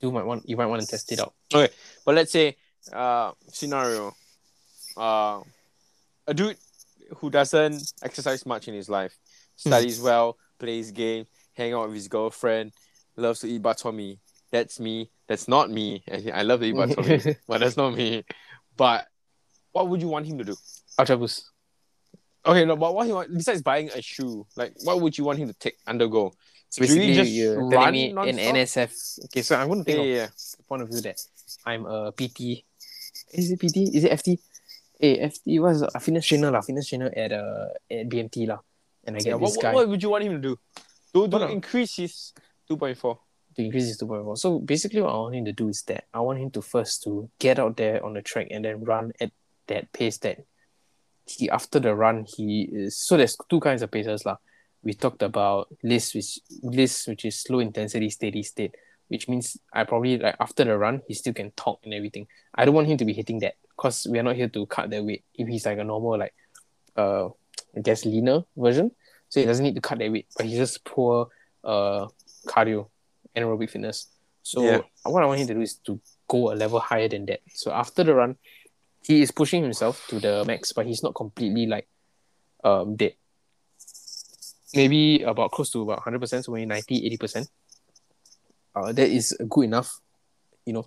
you 0.04 0.12
might 0.12 0.24
want 0.24 0.48
you 0.48 0.56
might 0.56 0.66
want 0.66 0.82
to 0.82 0.86
test 0.86 1.10
it 1.12 1.20
out 1.20 1.32
Okay, 1.52 1.72
But 2.04 2.14
let's 2.14 2.32
say, 2.32 2.56
uh, 2.92 3.32
scenario, 3.48 4.14
uh, 4.96 5.40
a 6.26 6.34
dude 6.34 6.56
who 7.16 7.30
doesn't 7.30 7.92
exercise 8.02 8.44
much 8.46 8.68
in 8.68 8.74
his 8.74 8.88
life, 8.88 9.16
studies 9.56 10.00
well, 10.00 10.36
plays 10.58 10.90
game, 10.90 11.26
hang 11.54 11.72
out 11.72 11.86
with 11.86 11.96
his 11.96 12.08
girlfriend, 12.08 12.72
loves 13.16 13.40
to 13.40 13.48
eat 13.48 13.62
mee. 13.92 14.18
That's 14.50 14.78
me. 14.78 15.10
That's 15.26 15.48
not 15.48 15.70
me. 15.70 16.04
I 16.32 16.42
love 16.42 16.60
to 16.60 16.66
eat 16.66 16.76
mee, 16.76 17.36
but 17.48 17.58
that's 17.60 17.76
not 17.76 17.94
me. 17.94 18.24
But 18.76 19.06
what 19.72 19.88
would 19.88 20.00
you 20.02 20.08
want 20.08 20.26
him 20.26 20.38
to 20.38 20.44
do? 20.44 20.56
ultra 20.98 21.16
Okay, 22.46 22.64
no, 22.66 22.76
but 22.76 22.94
what 22.94 23.06
he 23.06 23.12
want 23.12 23.32
besides 23.32 23.62
buying 23.62 23.88
a 23.94 24.02
shoe, 24.02 24.46
like 24.54 24.74
what 24.84 25.00
would 25.00 25.16
you 25.16 25.24
want 25.24 25.38
him 25.38 25.48
to 25.48 25.54
take 25.54 25.76
undergo? 25.86 26.34
So 26.74 26.82
Do 26.82 26.90
you 26.90 26.98
basically 26.98 27.14
just 27.14 27.30
you're 27.30 27.70
telling 27.70 27.94
me 27.94 28.10
in 28.10 28.34
nsf 28.58 28.90
okay 29.30 29.46
so 29.46 29.54
i'm 29.54 29.70
going 29.70 29.78
to 29.78 29.86
think 29.86 30.02
Yeah, 30.02 30.26
yeah, 30.26 30.28
the 30.58 30.64
point 30.66 30.82
of 30.82 30.90
view 30.90 31.02
that 31.06 31.22
I'm 31.66 31.86
a 31.86 32.12
PT. 32.12 32.64
Is 33.32 33.50
it 33.50 33.60
PT? 33.60 33.94
Is 33.94 34.04
it 34.04 34.12
FT? 34.12 34.38
Hey, 34.98 35.18
FT 35.20 35.60
was 35.60 35.82
a 35.82 36.00
fitness 36.00 36.26
trainer 36.26 36.50
lah. 36.50 36.60
Fitness 36.60 36.88
trainer 36.88 37.10
at 37.16 37.32
uh 37.32 37.68
at 37.90 38.08
BMT 38.08 38.48
lah. 38.48 38.60
And 39.04 39.16
I 39.16 39.18
get 39.18 39.26
Yeah, 39.26 39.34
what, 39.34 39.48
this 39.48 39.56
what, 39.56 39.62
guy 39.62 39.74
what 39.74 39.88
would 39.88 40.02
you 40.02 40.10
want 40.10 40.24
him 40.24 40.32
to 40.32 40.42
do? 40.42 40.58
To, 41.14 41.28
to 41.28 41.48
increase 41.48 41.96
his 41.96 42.32
2.4. 42.70 43.18
to 43.54 43.62
increase 43.62 43.86
his 43.86 43.98
2.4. 44.02 44.38
So 44.38 44.58
basically, 44.58 45.00
what 45.00 45.14
I 45.14 45.16
want 45.16 45.36
him 45.36 45.44
to 45.44 45.52
do 45.52 45.68
is 45.68 45.82
that 45.86 46.04
I 46.12 46.20
want 46.20 46.40
him 46.40 46.50
to 46.52 46.62
first 46.62 47.04
to 47.04 47.30
get 47.38 47.58
out 47.58 47.76
there 47.76 48.04
on 48.04 48.14
the 48.14 48.22
track 48.22 48.48
and 48.50 48.64
then 48.64 48.82
run 48.82 49.12
at 49.20 49.30
that 49.68 49.92
pace 49.92 50.18
that 50.18 50.42
he 51.26 51.48
after 51.48 51.78
the 51.78 51.94
run 51.94 52.26
he 52.26 52.68
is. 52.72 52.96
So 52.98 53.16
there's 53.16 53.36
two 53.48 53.60
kinds 53.60 53.82
of 53.82 53.90
paces 53.90 54.26
lah. 54.26 54.36
We 54.84 54.92
talked 54.94 55.22
about 55.22 55.68
LISS 55.82 56.14
which 56.14 56.38
LISS 56.62 57.06
which 57.08 57.24
is 57.24 57.40
slow 57.40 57.58
intensity 57.60 58.10
steady 58.10 58.42
state, 58.42 58.74
which 59.08 59.28
means 59.28 59.56
I 59.72 59.84
probably 59.84 60.18
like 60.18 60.36
after 60.38 60.64
the 60.64 60.76
run 60.76 61.00
he 61.08 61.14
still 61.14 61.32
can 61.32 61.50
talk 61.52 61.80
and 61.84 61.94
everything. 61.94 62.26
I 62.54 62.64
don't 62.64 62.74
want 62.74 62.86
him 62.88 62.98
to 62.98 63.04
be 63.04 63.12
hitting 63.14 63.38
that 63.40 63.54
because 63.70 64.06
we 64.10 64.18
are 64.18 64.22
not 64.22 64.36
here 64.36 64.48
to 64.48 64.66
cut 64.66 64.90
that 64.90 65.04
weight. 65.04 65.24
If 65.34 65.48
he's 65.48 65.64
like 65.66 65.78
a 65.78 65.84
normal 65.84 66.18
like 66.18 66.34
uh 66.96 67.28
I 67.76 67.80
guess 67.82 68.04
leaner 68.04 68.44
version, 68.56 68.90
so 69.28 69.40
he 69.40 69.46
doesn't 69.46 69.64
need 69.64 69.74
to 69.74 69.80
cut 69.80 69.98
that 69.98 70.12
weight, 70.12 70.26
but 70.36 70.46
he's 70.46 70.58
just 70.58 70.84
poor 70.84 71.28
uh 71.64 72.06
cardio 72.46 72.88
anaerobic 73.34 73.70
fitness. 73.70 74.06
So 74.42 74.62
Yeah. 74.62 74.80
what 75.04 75.22
I 75.22 75.26
want 75.26 75.40
him 75.40 75.46
to 75.48 75.54
do 75.54 75.62
is 75.62 75.76
to 75.86 75.98
go 76.28 76.52
a 76.52 76.54
level 76.54 76.78
higher 76.78 77.08
than 77.08 77.24
that. 77.26 77.40
So 77.54 77.72
after 77.72 78.04
the 78.04 78.14
run, 78.14 78.36
he 79.02 79.22
is 79.22 79.30
pushing 79.30 79.62
himself 79.62 80.06
to 80.08 80.20
the 80.20 80.44
max, 80.46 80.72
but 80.72 80.86
he's 80.86 81.02
not 81.02 81.14
completely 81.14 81.66
like 81.66 81.88
um 82.62 82.96
dead. 82.96 83.14
Maybe 84.74 85.22
about 85.22 85.52
close 85.52 85.70
to 85.70 85.82
about 85.82 86.00
100%, 86.02 86.44
so 86.44 86.52
maybe 86.52 86.66
90, 86.66 87.16
80%. 87.18 87.48
Uh, 88.74 88.92
that 88.92 89.08
is 89.08 89.36
good 89.48 89.62
enough, 89.66 90.00
you 90.66 90.72
know, 90.72 90.86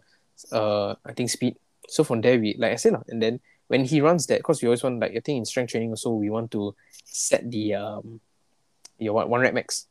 uh, 0.51 0.95
I 1.05 1.13
think 1.13 1.29
speed. 1.29 1.55
So 1.87 2.03
from 2.03 2.19
there, 2.21 2.37
we, 2.39 2.55
like 2.59 2.73
I 2.73 2.75
said, 2.75 2.93
and 3.07 3.21
then 3.21 3.39
when 3.67 3.85
he 3.85 4.01
runs 4.01 4.27
that, 4.27 4.39
because 4.39 4.61
we 4.61 4.67
always 4.67 4.83
want, 4.83 4.99
like, 4.99 5.11
I 5.11 5.21
think 5.21 5.37
in 5.39 5.45
strength 5.45 5.71
training 5.71 5.91
also, 5.91 6.11
we 6.11 6.29
want 6.29 6.51
to 6.51 6.75
set 7.05 7.49
the, 7.49 7.75
um, 7.75 8.19
your 8.99 9.13
one, 9.13 9.29
one 9.29 9.41
rep 9.41 9.53
max. 9.53 9.87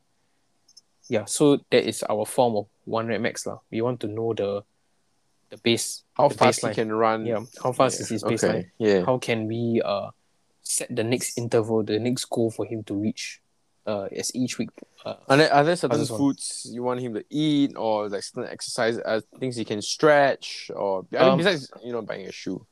Yeah, 1.08 1.24
so 1.24 1.58
that 1.70 1.86
is 1.88 2.02
our 2.08 2.26
form 2.26 2.56
of 2.56 2.66
one 2.84 3.06
rep 3.06 3.20
max. 3.20 3.46
lah. 3.46 3.58
We 3.70 3.80
want 3.80 4.00
to 4.00 4.08
know 4.08 4.34
the 4.34 4.64
the 5.48 5.56
base, 5.58 6.02
How 6.14 6.26
the 6.28 6.34
fast 6.34 6.60
baseline. 6.60 6.68
he 6.70 6.74
can 6.74 6.92
run. 6.92 7.24
Yeah, 7.24 7.40
how 7.62 7.70
fast 7.70 7.96
Yeah, 7.98 8.02
is 8.02 8.08
his 8.08 8.24
okay, 8.24 8.34
baseline? 8.34 8.70
Yeah. 8.78 9.04
How 9.06 9.18
can 9.18 9.46
we 9.46 9.80
uh 9.84 10.10
set 10.62 10.90
the 10.90 11.04
next 11.04 11.38
interval, 11.38 11.84
the 11.84 12.00
next 12.00 12.24
goal 12.26 12.50
for 12.50 12.66
him 12.66 12.82
to 12.90 12.94
reach 12.94 13.40
uh 13.86 14.08
as 14.16 14.34
each 14.34 14.58
week 14.58 14.70
uh, 15.04 15.14
Are 15.28 15.36
there, 15.36 15.52
are 15.52 15.64
there 15.64 15.76
certain 15.76 16.04
foods 16.04 16.68
you 16.72 16.82
want 16.82 17.00
him 17.00 17.14
to 17.14 17.24
eat 17.30 17.72
or 17.76 18.08
like 18.08 18.22
certain 18.24 18.50
exercise 18.50 18.98
uh, 18.98 19.20
things 19.38 19.54
he 19.56 19.64
can 19.64 19.80
stretch 19.80 20.70
or 20.74 21.06
I 21.12 21.22
mean, 21.22 21.30
Um, 21.32 21.38
besides 21.38 21.70
you 21.84 21.92
know 21.92 22.02
buying 22.02 22.26
a 22.26 22.32
shoe? 22.32 22.66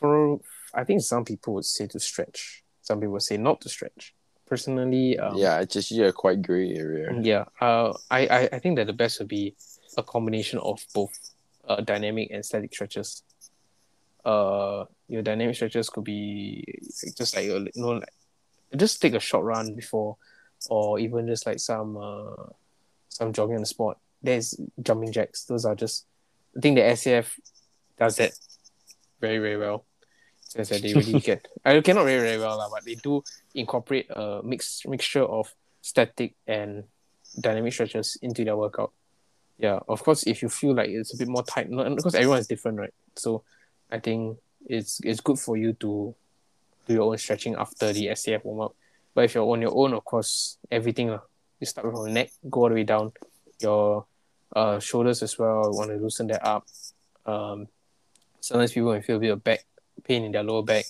for 0.00 0.40
I 0.74 0.84
think 0.84 1.00
some 1.02 1.24
people 1.24 1.54
would 1.54 1.64
say 1.64 1.86
to 1.86 1.98
stretch. 2.00 2.62
Some 2.82 3.00
people 3.00 3.18
say 3.20 3.36
not 3.36 3.60
to 3.62 3.68
stretch. 3.68 4.14
Personally, 4.46 5.18
um, 5.18 5.36
yeah, 5.36 5.60
it's 5.60 5.74
just 5.74 5.90
yeah, 5.90 6.10
quite 6.12 6.42
gray 6.42 6.70
area. 6.74 7.08
yeah. 7.20 7.44
Uh, 7.60 7.92
I, 8.10 8.20
I 8.26 8.40
I 8.56 8.58
think 8.58 8.76
that 8.76 8.86
the 8.86 8.92
best 8.92 9.18
would 9.18 9.28
be 9.28 9.54
a 9.96 10.02
combination 10.02 10.58
of 10.60 10.84
both, 10.94 11.14
uh, 11.66 11.80
dynamic 11.80 12.30
and 12.30 12.44
static 12.44 12.72
stretches. 12.74 13.22
Uh, 14.24 14.84
your 15.08 15.22
dynamic 15.22 15.54
stretches 15.54 15.88
could 15.88 16.04
be 16.04 16.64
just 17.16 17.34
like 17.36 17.46
you 17.46 17.70
know, 17.76 17.92
like, 18.02 18.12
just 18.76 19.00
take 19.00 19.14
a 19.14 19.20
short 19.20 19.44
run 19.44 19.74
before, 19.74 20.16
or 20.68 20.98
even 20.98 21.26
just 21.26 21.46
like 21.46 21.58
some 21.58 21.96
uh, 21.96 22.50
some 23.08 23.32
jogging 23.32 23.56
on 23.56 23.62
the 23.62 23.66
spot. 23.66 23.98
There's 24.22 24.58
jumping 24.82 25.12
jacks. 25.12 25.44
Those 25.44 25.64
are 25.64 25.74
just. 25.74 26.06
I 26.56 26.60
think 26.60 26.76
the 26.76 26.82
SAF 26.82 27.38
does 27.98 28.16
that 28.16 28.32
very 29.20 29.38
very 29.38 29.56
well. 29.56 29.84
Since 30.40 30.70
that 30.70 30.82
they 30.82 30.94
really 30.94 31.20
get. 31.30 31.48
I 31.64 31.80
cannot 31.80 32.04
very 32.04 32.20
very 32.20 32.38
well 32.38 32.58
lah, 32.58 32.68
but 32.70 32.84
they 32.84 32.94
do 32.94 33.22
incorporate 33.54 34.06
a 34.10 34.40
mix 34.42 34.82
mixture 34.86 35.24
of 35.24 35.54
static 35.82 36.34
and 36.46 36.84
dynamic 37.40 37.72
stretches 37.72 38.16
into 38.22 38.44
their 38.44 38.56
workout. 38.56 38.92
Yeah, 39.58 39.80
of 39.88 40.02
course, 40.02 40.24
if 40.24 40.42
you 40.42 40.48
feel 40.48 40.74
like 40.74 40.90
it's 40.90 41.14
a 41.14 41.16
bit 41.16 41.28
more 41.28 41.42
tight, 41.42 41.70
not, 41.70 41.94
because 41.96 42.14
everyone 42.14 42.38
is 42.38 42.46
different, 42.46 42.78
right? 42.78 42.94
So, 43.16 43.42
I 43.90 43.98
think 43.98 44.38
it's 44.66 45.00
it's 45.02 45.20
good 45.20 45.38
for 45.38 45.56
you 45.56 45.72
to 45.74 46.14
do 46.86 46.94
your 46.94 47.10
own 47.10 47.18
stretching 47.18 47.54
after 47.54 47.92
the 47.92 48.08
SAF 48.08 48.44
warm 48.44 48.60
up. 48.60 48.74
But 49.16 49.24
if 49.24 49.34
you're 49.34 49.48
on 49.48 49.62
your 49.62 49.72
own, 49.74 49.94
of 49.94 50.04
course, 50.04 50.58
everything 50.70 51.08
lah. 51.08 51.24
You 51.58 51.64
start 51.64 51.88
from 51.88 52.04
the 52.04 52.12
neck, 52.12 52.28
go 52.50 52.64
all 52.64 52.68
the 52.68 52.74
way 52.74 52.84
down, 52.84 53.12
your 53.60 54.04
uh 54.54 54.78
shoulders 54.78 55.22
as 55.22 55.38
well. 55.38 55.72
Want 55.72 55.88
to 55.88 55.96
loosen 55.96 56.26
that 56.26 56.44
up. 56.44 56.68
Um, 57.24 57.68
sometimes 58.40 58.72
people 58.72 58.92
may 58.92 59.00
feel 59.00 59.16
a 59.16 59.20
bit 59.20 59.32
of 59.32 59.42
back 59.42 59.64
pain 60.04 60.22
in 60.24 60.32
their 60.32 60.44
lower 60.44 60.62
back. 60.62 60.84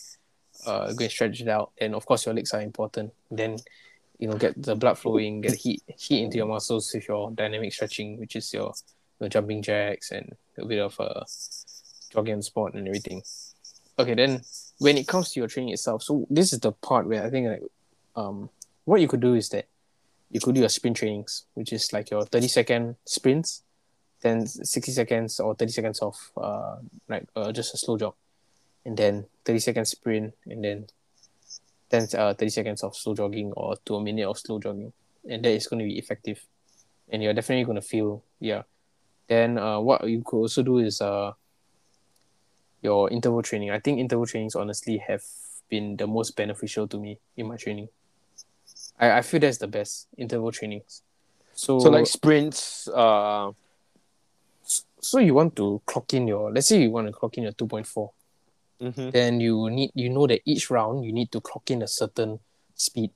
Uh, 0.67 0.93
go 0.93 1.05
and 1.05 1.13
stretch 1.13 1.41
it 1.41 1.47
out, 1.47 1.71
and 1.79 1.95
of 1.95 2.05
course, 2.05 2.27
your 2.27 2.35
legs 2.35 2.53
are 2.53 2.63
important. 2.63 3.15
Then 3.31 3.59
you 4.19 4.27
know 4.27 4.35
get 4.35 4.61
the 4.61 4.75
blood 4.75 4.99
flowing 4.99 5.41
get 5.41 5.55
heat 5.55 5.83
heat 5.97 6.25
into 6.25 6.39
your 6.39 6.47
muscles 6.47 6.91
with 6.93 7.07
your 7.07 7.31
dynamic 7.33 7.73
stretching 7.73 8.19
which 8.19 8.35
is 8.35 8.53
your, 8.53 8.73
your 9.21 9.29
jumping 9.29 9.61
jacks 9.63 10.11
and 10.11 10.35
a 10.59 10.65
bit 10.65 10.81
of 10.81 10.99
uh 10.99 11.23
jogging 12.11 12.41
the 12.41 12.63
and 12.75 12.89
everything 12.89 13.23
okay 13.99 14.15
then 14.15 14.41
when 14.79 14.97
it 14.97 15.07
comes 15.07 15.33
to 15.33 15.41
your 15.41 15.49
training 15.49 15.75
itself 15.75 16.03
so 16.03 16.27
this 16.31 16.55
is 16.55 16.61
the 16.61 16.73
part 16.73 17.07
where 17.07 17.25
i 17.25 17.29
think 17.29 17.47
like 17.47 17.63
um 18.17 18.51
what 18.85 19.01
you 19.01 19.09
could 19.09 19.21
do 19.21 19.35
is 19.35 19.49
that 19.51 19.67
you 20.31 20.41
could 20.41 20.55
do 20.55 20.61
your 20.61 20.69
sprint 20.69 20.97
trainings 20.97 21.45
which 21.55 21.73
is 21.73 21.93
like 21.93 22.11
your 22.11 22.25
30 22.25 22.49
second 22.49 22.97
sprints 23.05 23.63
then 24.23 24.47
60 24.47 24.93
seconds 24.93 25.39
or 25.41 25.55
30 25.55 25.73
seconds 25.73 26.01
of 26.01 26.17
uh 26.37 26.77
like 27.09 27.27
uh, 27.37 27.53
just 27.53 27.75
a 27.75 27.77
slow 27.77 27.97
jog 27.97 28.15
and 28.85 28.97
then 28.97 29.27
30 29.45 29.59
second 29.59 29.85
sprint 29.85 30.35
and 30.47 30.65
then 30.65 30.87
10 31.91 32.09
uh, 32.19 32.35
30 32.35 32.49
seconds 32.49 32.83
of 32.83 32.97
slow 32.97 33.15
jogging 33.15 33.53
or 33.53 33.77
to 33.85 33.97
a 33.97 34.03
minute 34.03 34.27
of 34.27 34.39
slow 34.39 34.59
jogging 34.59 34.93
and 35.29 35.45
that 35.45 35.51
is 35.51 35.67
going 35.67 35.79
to 35.79 35.85
be 35.85 35.99
effective 35.99 36.45
and 37.09 37.23
you're 37.23 37.35
definitely 37.35 37.65
going 37.65 37.81
to 37.81 37.87
feel 37.87 38.23
yeah. 38.41 38.63
Then 39.29 39.59
uh, 39.59 39.81
what 39.81 40.09
you 40.09 40.23
could 40.25 40.39
also 40.39 40.63
do 40.63 40.79
is 40.79 41.01
uh, 41.01 41.33
your 42.83 43.11
interval 43.11 43.43
training. 43.43 43.71
I 43.71 43.81
think 43.81 43.99
interval 43.99 44.27
trainings 44.27 44.55
honestly 44.55 44.99
have 44.99 45.23
been 45.69 45.97
the 45.97 46.07
most 46.07 46.37
beneficial 46.37 46.87
to 46.89 46.99
me 46.99 47.19
in 47.37 47.49
my 47.49 47.57
training 47.57 47.89
i, 48.99 49.19
I 49.19 49.23
feel 49.23 49.41
that's 49.41 49.59
the 49.59 49.69
best 49.69 50.09
interval 50.17 50.53
trainings 50.53 51.03
so, 51.53 51.79
So 51.79 51.89
like 51.89 52.07
sprints, 52.07 52.87
uh, 52.89 53.51
so 55.01 55.19
you 55.19 55.33
want 55.33 55.57
to 55.57 55.81
clock 55.87 56.13
in 56.13 56.29
your 56.29 56.53
let's 56.53 56.69
say 56.69 56.83
you 56.83 56.91
want 56.91 57.07
to 57.07 57.13
clock 57.15 57.39
in 57.39 57.45
your 57.45 57.53
2.4 57.53 58.11
Mm-hmm. 58.81 59.09
then 59.09 59.41
you 59.41 59.71
need 59.71 59.91
you 59.95 60.11
know 60.11 60.27
that 60.27 60.43
each 60.45 60.69
round 60.69 61.03
you 61.03 61.11
need 61.11 61.33
to 61.33 61.41
clock 61.41 61.71
in 61.71 61.81
a 61.81 61.87
certain 61.89 62.41
speed. 62.75 63.11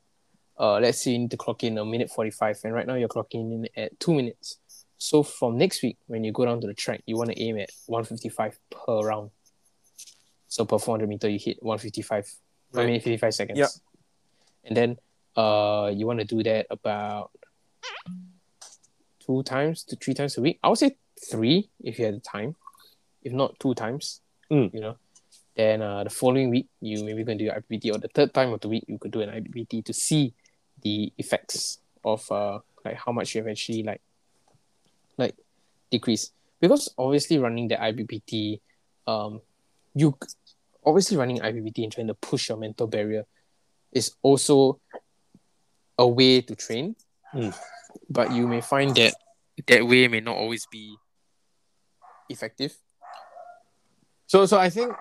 Uh, 0.58 0.78
let's 0.80 1.02
say 1.02 1.10
you 1.10 1.18
need 1.18 1.30
to 1.30 1.36
clock 1.36 1.62
in 1.62 1.76
a 1.76 1.84
minute 1.84 2.10
forty 2.10 2.30
five, 2.30 2.58
and 2.64 2.72
right 2.72 2.86
now 2.86 2.94
you're 2.94 3.10
clocking 3.10 3.52
in 3.52 3.68
at 3.76 3.98
two 4.00 4.14
minutes. 4.14 4.56
So 4.96 5.22
from 5.22 5.58
next 5.58 5.82
week, 5.82 5.98
when 6.06 6.24
you 6.24 6.32
go 6.32 6.46
down 6.46 6.62
to 6.62 6.66
the 6.66 6.72
track, 6.72 7.02
you 7.04 7.18
want 7.18 7.30
to 7.30 7.38
aim 7.38 7.58
at 7.58 7.68
one 7.86 8.04
fifty 8.04 8.30
five 8.30 8.58
per 8.70 9.00
round. 9.00 9.32
So 10.48 10.64
per 10.64 10.78
four 10.78 10.94
hundred 10.94 11.10
meter, 11.10 11.28
you 11.28 11.38
hit 11.38 11.62
one 11.62 11.76
fifty 11.76 12.00
five. 12.00 12.26
I 12.74 12.86
mean 12.86 12.98
fifty 13.00 13.18
five 13.18 13.34
seconds. 13.34 13.58
Yep. 13.58 13.68
And 14.64 14.76
then 14.76 14.96
uh, 15.36 15.90
you 15.94 16.06
want 16.06 16.18
to 16.20 16.24
do 16.24 16.42
that 16.42 16.66
about 16.70 17.30
two 19.24 19.42
times 19.42 19.84
to 19.84 19.96
three 19.96 20.14
times 20.14 20.36
a 20.38 20.40
week. 20.40 20.58
I 20.62 20.68
would 20.68 20.78
say 20.78 20.96
three 21.30 21.70
if 21.82 21.98
you 21.98 22.06
had 22.06 22.16
the 22.16 22.20
time, 22.20 22.56
if 23.22 23.32
not 23.32 23.58
two 23.60 23.74
times. 23.74 24.20
Mm. 24.50 24.74
You 24.74 24.80
know. 24.80 24.96
Then 25.56 25.82
uh, 25.82 26.04
the 26.04 26.10
following 26.10 26.50
week, 26.50 26.68
you 26.80 27.04
maybe 27.04 27.24
going 27.24 27.38
to 27.38 27.44
do 27.44 27.50
your 27.50 27.54
IPPT, 27.54 27.94
or 27.94 27.98
the 27.98 28.08
third 28.08 28.32
time 28.32 28.52
of 28.52 28.60
the 28.60 28.68
week, 28.68 28.84
you 28.88 28.98
could 28.98 29.10
do 29.10 29.20
an 29.20 29.28
IPPT 29.28 29.84
to 29.84 29.92
see 29.92 30.32
the 30.82 31.12
effects 31.18 31.78
of 32.04 32.30
uh, 32.32 32.60
like 32.84 32.96
how 32.96 33.12
much 33.12 33.34
you 33.34 33.42
have 33.42 33.48
actually 33.48 33.82
like 33.82 34.00
like 35.18 35.34
decrease. 35.90 36.32
Because 36.60 36.92
obviously 36.96 37.38
running 37.38 37.68
the 37.68 37.76
IPPT, 37.76 38.60
um, 39.06 39.40
you 39.94 40.16
obviously 40.84 41.16
running 41.16 41.38
IPPT 41.38 41.82
and 41.82 41.92
trying 41.92 42.06
to 42.06 42.14
push 42.14 42.48
your 42.48 42.58
mental 42.58 42.86
barrier 42.86 43.26
is 43.92 44.14
also 44.22 44.80
a 46.00 46.08
way 46.08 46.40
to 46.40 46.56
train. 46.56 46.96
Mm. 47.34 47.54
But 48.08 48.32
you 48.32 48.48
may 48.48 48.62
find 48.62 48.96
that 48.96 49.14
that 49.66 49.86
way 49.86 50.08
may 50.08 50.20
not 50.20 50.36
always 50.36 50.66
be 50.66 50.96
effective. 52.28 52.74
So 54.26 54.46
so 54.46 54.58
I 54.58 54.70
think 54.70 54.96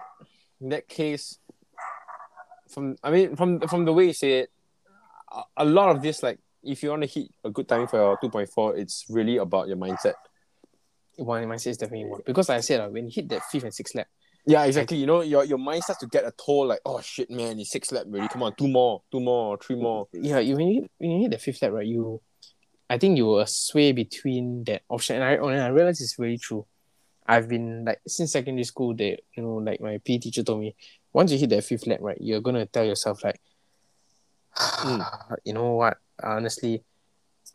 in 0.60 0.70
that 0.70 0.88
case, 0.88 1.40
from 2.68 2.98
I 3.02 3.10
mean 3.12 3.36
from 3.36 3.62
from 3.62 3.86
the 3.86 3.94
way 3.94 4.08
you 4.12 4.14
say 4.14 4.40
it, 4.40 4.52
a, 5.32 5.64
a 5.64 5.66
lot 5.66 5.96
of 5.96 6.02
this 6.02 6.22
like 6.22 6.40
if 6.62 6.84
you 6.84 6.90
want 6.90 7.04
to 7.04 7.08
hit 7.08 7.32
a 7.46 7.50
good 7.50 7.68
time 7.68 7.88
for 7.88 7.98
your 7.98 8.18
two 8.20 8.30
point 8.30 8.50
four, 8.50 8.76
it's 8.76 9.06
really 9.10 9.38
about 9.38 9.68
your 9.68 9.78
mindset. 9.78 10.16
One 11.16 11.46
mindset 11.46 11.68
is 11.68 11.78
definitely 11.78 12.10
one 12.10 12.22
because 12.26 12.50
like 12.50 12.58
I 12.58 12.62
said 12.62 12.82
uh, 12.82 12.90
when 12.90 13.06
you 13.06 13.12
hit 13.14 13.30
that 13.30 13.44
fifth 13.46 13.64
and 13.64 13.74
sixth 13.74 13.96
lap, 13.96 14.08
Yeah, 14.50 14.66
exactly. 14.66 14.98
You 14.98 15.06
know, 15.06 15.22
your 15.22 15.44
your 15.44 15.60
mind 15.60 15.84
starts 15.84 16.00
to 16.00 16.08
get 16.08 16.26
a 16.26 16.32
toll 16.32 16.66
like, 16.66 16.80
oh 16.84 17.00
shit, 17.02 17.30
man, 17.30 17.60
it's 17.60 17.70
six 17.70 17.92
lap 17.92 18.08
already. 18.08 18.28
Come 18.30 18.42
on, 18.42 18.56
two 18.56 18.68
more, 18.68 19.04
two 19.12 19.20
more, 19.20 19.60
three 19.60 19.76
more. 19.76 20.08
yeah, 20.12 20.40
you 20.40 20.56
when 20.56 20.68
you 20.70 20.82
hit, 20.82 20.92
when 20.98 21.12
you 21.12 21.22
hit 21.22 21.32
the 21.32 21.38
fifth 21.38 21.62
lap, 21.62 21.74
right, 21.74 21.86
you, 21.86 22.20
I 22.90 22.98
think 22.98 23.16
you 23.16 23.28
will 23.28 23.46
sway 23.46 23.92
between 23.92 24.64
that 24.64 24.82
option, 24.90 25.18
and 25.18 25.24
I 25.24 25.34
and 25.34 25.62
I 25.62 25.68
realize 25.68 26.02
it's 26.02 26.18
really 26.18 26.40
true. 26.40 26.66
I've 27.28 27.48
been 27.48 27.86
like 27.86 28.00
since 28.08 28.32
secondary 28.32 28.64
school, 28.64 28.96
that 28.96 29.20
you 29.38 29.44
know, 29.44 29.58
like 29.58 29.82
my 29.82 30.00
PE 30.04 30.18
teacher 30.18 30.42
told 30.42 30.62
me, 30.62 30.76
once 31.14 31.32
you 31.32 31.38
hit 31.38 31.52
that 31.52 31.64
fifth 31.64 31.86
lap, 31.86 32.00
right, 32.02 32.18
you're 32.20 32.42
gonna 32.42 32.66
tell 32.66 32.86
yourself 32.86 33.24
like, 33.24 33.40
hmm, 34.56 35.00
you 35.46 35.54
know 35.54 35.74
what, 35.74 36.00
honestly, 36.24 36.84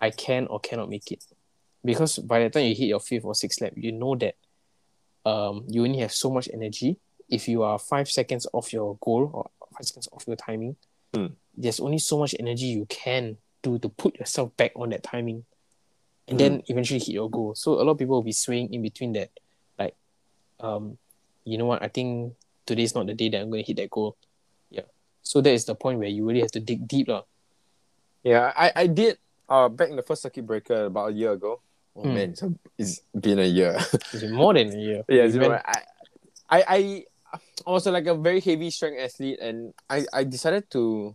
I 0.00 0.10
can 0.10 0.46
or 0.46 0.60
cannot 0.60 0.90
make 0.90 1.10
it, 1.10 1.24
because 1.84 2.20
by 2.20 2.44
the 2.44 2.50
time 2.50 2.66
you 2.66 2.76
hit 2.76 2.86
your 2.86 3.00
fifth 3.00 3.24
or 3.24 3.34
sixth 3.34 3.60
lap, 3.60 3.72
you 3.74 3.90
know 3.90 4.14
that, 4.14 4.36
um, 5.24 5.64
you 5.68 5.82
only 5.84 5.98
have 5.98 6.12
so 6.12 6.30
much 6.30 6.48
energy. 6.52 6.98
If 7.28 7.48
you 7.48 7.62
are 7.62 7.78
five 7.78 8.08
seconds 8.10 8.46
off 8.52 8.72
your 8.72 8.98
goal 9.00 9.30
or 9.32 9.50
five 9.76 9.86
seconds 9.86 10.08
off 10.12 10.24
your 10.26 10.36
timing, 10.36 10.76
there's 11.56 11.80
only 11.80 11.98
so 11.98 12.18
much 12.18 12.34
energy 12.38 12.66
you 12.66 12.86
can 12.86 13.36
do 13.62 13.78
to 13.78 13.88
put 13.88 14.18
yourself 14.18 14.54
back 14.56 14.72
on 14.76 14.90
that 14.90 15.02
timing 15.02 15.44
and 16.28 16.38
then 16.40 16.62
eventually 16.68 16.98
hit 16.98 17.08
your 17.08 17.30
goal. 17.30 17.54
So 17.54 17.80
a 17.80 17.82
lot 17.82 17.92
of 17.92 17.98
people 17.98 18.16
will 18.16 18.22
be 18.22 18.32
swaying 18.32 18.72
in 18.72 18.82
between 18.82 19.12
that. 19.12 19.30
Like, 19.78 19.94
um, 20.60 20.98
you 21.44 21.58
know 21.58 21.66
what, 21.66 21.82
I 21.82 21.88
think 21.88 22.34
today's 22.66 22.94
not 22.94 23.06
the 23.06 23.14
day 23.14 23.28
that 23.28 23.40
I'm 23.40 23.50
gonna 23.50 23.62
hit 23.62 23.76
that 23.76 23.90
goal. 23.90 24.16
Yeah. 24.70 24.88
So 25.22 25.40
that 25.40 25.52
is 25.52 25.64
the 25.64 25.74
point 25.74 25.98
where 25.98 26.08
you 26.08 26.26
really 26.26 26.40
have 26.40 26.52
to 26.52 26.60
dig 26.60 26.88
deep. 26.88 27.08
lah. 27.08 27.22
Yeah, 28.22 28.52
I, 28.56 28.72
I 28.74 28.86
did 28.86 29.18
uh 29.48 29.68
back 29.68 29.90
in 29.90 29.96
the 29.96 30.02
first 30.02 30.22
circuit 30.22 30.46
breaker 30.46 30.86
about 30.86 31.10
a 31.10 31.12
year 31.12 31.32
ago. 31.32 31.60
Oh 31.96 32.02
Hmm. 32.02 32.14
man, 32.14 32.34
so 32.34 32.54
it's 32.76 33.00
been 33.18 33.38
a 33.38 33.46
year. 33.46 33.78
It's 33.94 34.20
been 34.22 34.32
more 34.32 34.54
than 34.54 34.72
a 34.72 34.78
year. 34.78 35.02
yeah, 35.08 35.22
it's 35.24 35.36
been- 35.36 35.52
I, 35.52 35.82
I 36.50 36.64
I 36.68 37.04
I 37.66 37.70
was 37.70 37.86
like 37.86 38.06
a 38.06 38.14
very 38.14 38.40
heavy 38.40 38.70
strength 38.70 38.98
athlete 39.00 39.38
and 39.40 39.74
I, 39.90 40.06
I 40.12 40.24
decided 40.24 40.70
to 40.70 41.14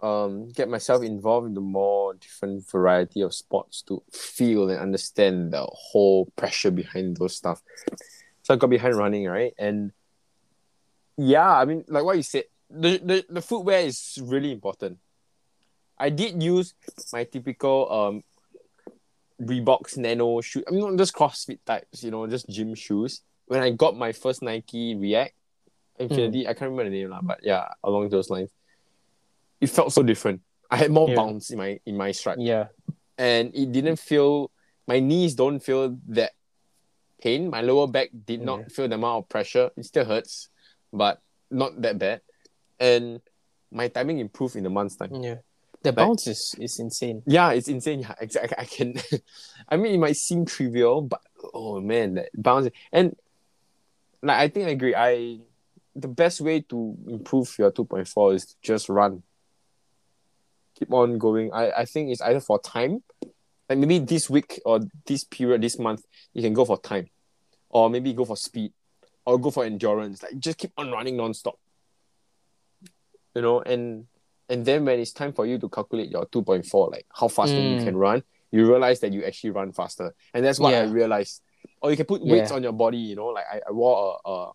um 0.00 0.48
get 0.50 0.68
myself 0.68 1.02
involved 1.04 1.46
in 1.46 1.54
the 1.54 1.60
more 1.60 2.14
different 2.14 2.66
variety 2.70 3.20
of 3.20 3.34
sports 3.34 3.82
to 3.82 4.02
feel 4.10 4.70
and 4.70 4.78
understand 4.80 5.52
the 5.52 5.66
whole 5.70 6.26
pressure 6.36 6.70
behind 6.70 7.16
those 7.18 7.36
stuff. 7.36 7.62
So 8.42 8.54
I 8.54 8.56
got 8.56 8.70
behind 8.70 8.96
running, 8.96 9.26
right? 9.26 9.52
And 9.58 9.92
yeah, 11.16 11.50
I 11.52 11.64
mean 11.64 11.84
like 11.88 12.04
what 12.04 12.16
you 12.16 12.22
said, 12.22 12.44
the, 12.70 12.98
the, 12.98 13.24
the 13.28 13.42
footwear 13.42 13.80
is 13.80 14.18
really 14.22 14.52
important. 14.52 14.98
I 15.98 16.08
did 16.10 16.42
use 16.42 16.74
my 17.12 17.24
typical 17.24 17.90
um 17.92 18.24
Reeboks 19.40 19.96
Nano 19.96 20.40
shoe. 20.40 20.62
I 20.68 20.70
mean, 20.70 20.80
not 20.80 20.98
just 20.98 21.14
CrossFit 21.14 21.58
types, 21.64 22.02
you 22.02 22.10
know, 22.10 22.26
just 22.26 22.48
gym 22.48 22.74
shoes. 22.74 23.22
When 23.46 23.62
I 23.62 23.70
got 23.70 23.96
my 23.96 24.12
first 24.12 24.42
Nike 24.42 24.94
React 24.94 25.34
Infinity, 25.98 26.44
hmm. 26.44 26.48
I 26.50 26.52
can't 26.54 26.70
remember 26.70 26.84
the 26.84 26.96
name, 26.96 27.10
lah, 27.10 27.20
but 27.22 27.40
yeah, 27.42 27.68
along 27.82 28.08
those 28.10 28.30
lines, 28.30 28.50
it 29.60 29.68
felt 29.68 29.92
so 29.92 30.02
different. 30.02 30.40
I 30.70 30.76
had 30.76 30.90
more 30.90 31.08
Yeah. 31.08 31.16
bounce 31.16 31.50
in 31.50 31.58
my 31.58 31.80
in 31.84 31.96
my 31.96 32.12
stride, 32.12 32.38
Yeah. 32.40 32.68
and 33.18 33.54
it 33.54 33.72
didn't 33.72 33.96
feel. 33.98 34.50
My 34.86 34.98
knees 34.98 35.34
don't 35.34 35.60
feel 35.60 35.98
that 36.08 36.32
pain. 37.20 37.50
My 37.50 37.60
lower 37.60 37.86
back 37.86 38.10
did 38.12 38.40
Yeah. 38.40 38.46
not 38.46 38.72
feel 38.72 38.88
the 38.88 38.94
amount 38.96 39.24
of 39.24 39.28
pressure. 39.28 39.70
It 39.76 39.84
still 39.84 40.04
hurts, 40.04 40.48
but 40.92 41.20
not 41.50 41.80
that 41.82 41.98
bad. 41.98 42.22
And 42.78 43.20
my 43.70 43.88
timing 43.88 44.18
improved 44.18 44.56
in 44.56 44.64
a 44.66 44.70
month's 44.70 44.96
time. 44.96 45.14
Yeah. 45.14 45.38
The 45.82 45.92
bounce 45.92 46.26
is, 46.26 46.54
is 46.58 46.78
insane. 46.78 47.22
Yeah, 47.26 47.52
it's 47.52 47.68
insane. 47.68 48.00
Yeah, 48.00 48.14
exactly. 48.20 48.56
I 48.58 48.64
can. 48.64 48.94
I 49.68 49.76
mean, 49.76 49.94
it 49.94 49.98
might 49.98 50.16
seem 50.16 50.44
trivial, 50.44 51.00
but 51.00 51.20
oh 51.54 51.80
man, 51.80 52.14
that 52.14 52.28
bounce 52.34 52.68
and 52.92 53.16
like 54.22 54.38
I 54.38 54.48
think 54.48 54.66
I 54.66 54.70
agree. 54.70 54.94
I 54.94 55.38
the 55.96 56.08
best 56.08 56.40
way 56.40 56.60
to 56.60 56.96
improve 57.08 57.54
your 57.58 57.70
two 57.70 57.84
point 57.84 58.08
four 58.08 58.34
is 58.34 58.46
to 58.46 58.54
just 58.62 58.88
run. 58.88 59.22
Keep 60.78 60.92
on 60.92 61.18
going. 61.18 61.52
I 61.52 61.70
I 61.70 61.84
think 61.86 62.10
it's 62.10 62.20
either 62.20 62.40
for 62.40 62.60
time, 62.60 63.02
like 63.68 63.78
maybe 63.78 63.98
this 64.00 64.28
week 64.28 64.60
or 64.66 64.80
this 65.06 65.24
period, 65.24 65.62
this 65.62 65.78
month, 65.78 66.04
you 66.34 66.42
can 66.42 66.52
go 66.52 66.66
for 66.66 66.78
time, 66.78 67.08
or 67.70 67.88
maybe 67.88 68.12
go 68.12 68.26
for 68.26 68.36
speed, 68.36 68.72
or 69.24 69.38
go 69.38 69.50
for 69.50 69.64
endurance. 69.64 70.22
Like 70.22 70.38
just 70.38 70.58
keep 70.58 70.72
on 70.76 70.90
running 70.90 71.16
nonstop. 71.16 71.54
You 73.34 73.42
know, 73.42 73.60
and 73.60 74.06
and 74.50 74.66
then 74.66 74.84
when 74.84 74.98
it's 75.00 75.12
time 75.12 75.32
for 75.32 75.46
you 75.46 75.56
to 75.58 75.68
calculate 75.68 76.10
your 76.10 76.26
2.4 76.26 76.90
like 76.90 77.06
how 77.18 77.28
fast 77.28 77.56
you 77.56 77.76
Mm. 77.76 77.84
can 77.84 77.96
run 77.96 78.22
you 78.52 78.68
realize 78.68 78.98
that 79.00 79.12
you 79.12 79.22
actually 79.24 79.50
run 79.50 79.70
faster. 79.72 80.12
And 80.34 80.44
that's 80.44 80.58
what 80.58 80.74
i 80.74 80.82
realized. 80.82 81.40
Or 81.80 81.90
you 81.90 81.96
can 81.96 82.06
put 82.06 82.20
weights 82.26 82.50
Yeah. 82.50 82.56
on 82.56 82.62
your 82.64 82.72
body 82.72 82.98
you 82.98 83.16
know 83.16 83.28
like 83.28 83.44
i, 83.50 83.60
I 83.68 83.72
wore 83.72 84.18
a, 84.24 84.30
a 84.30 84.52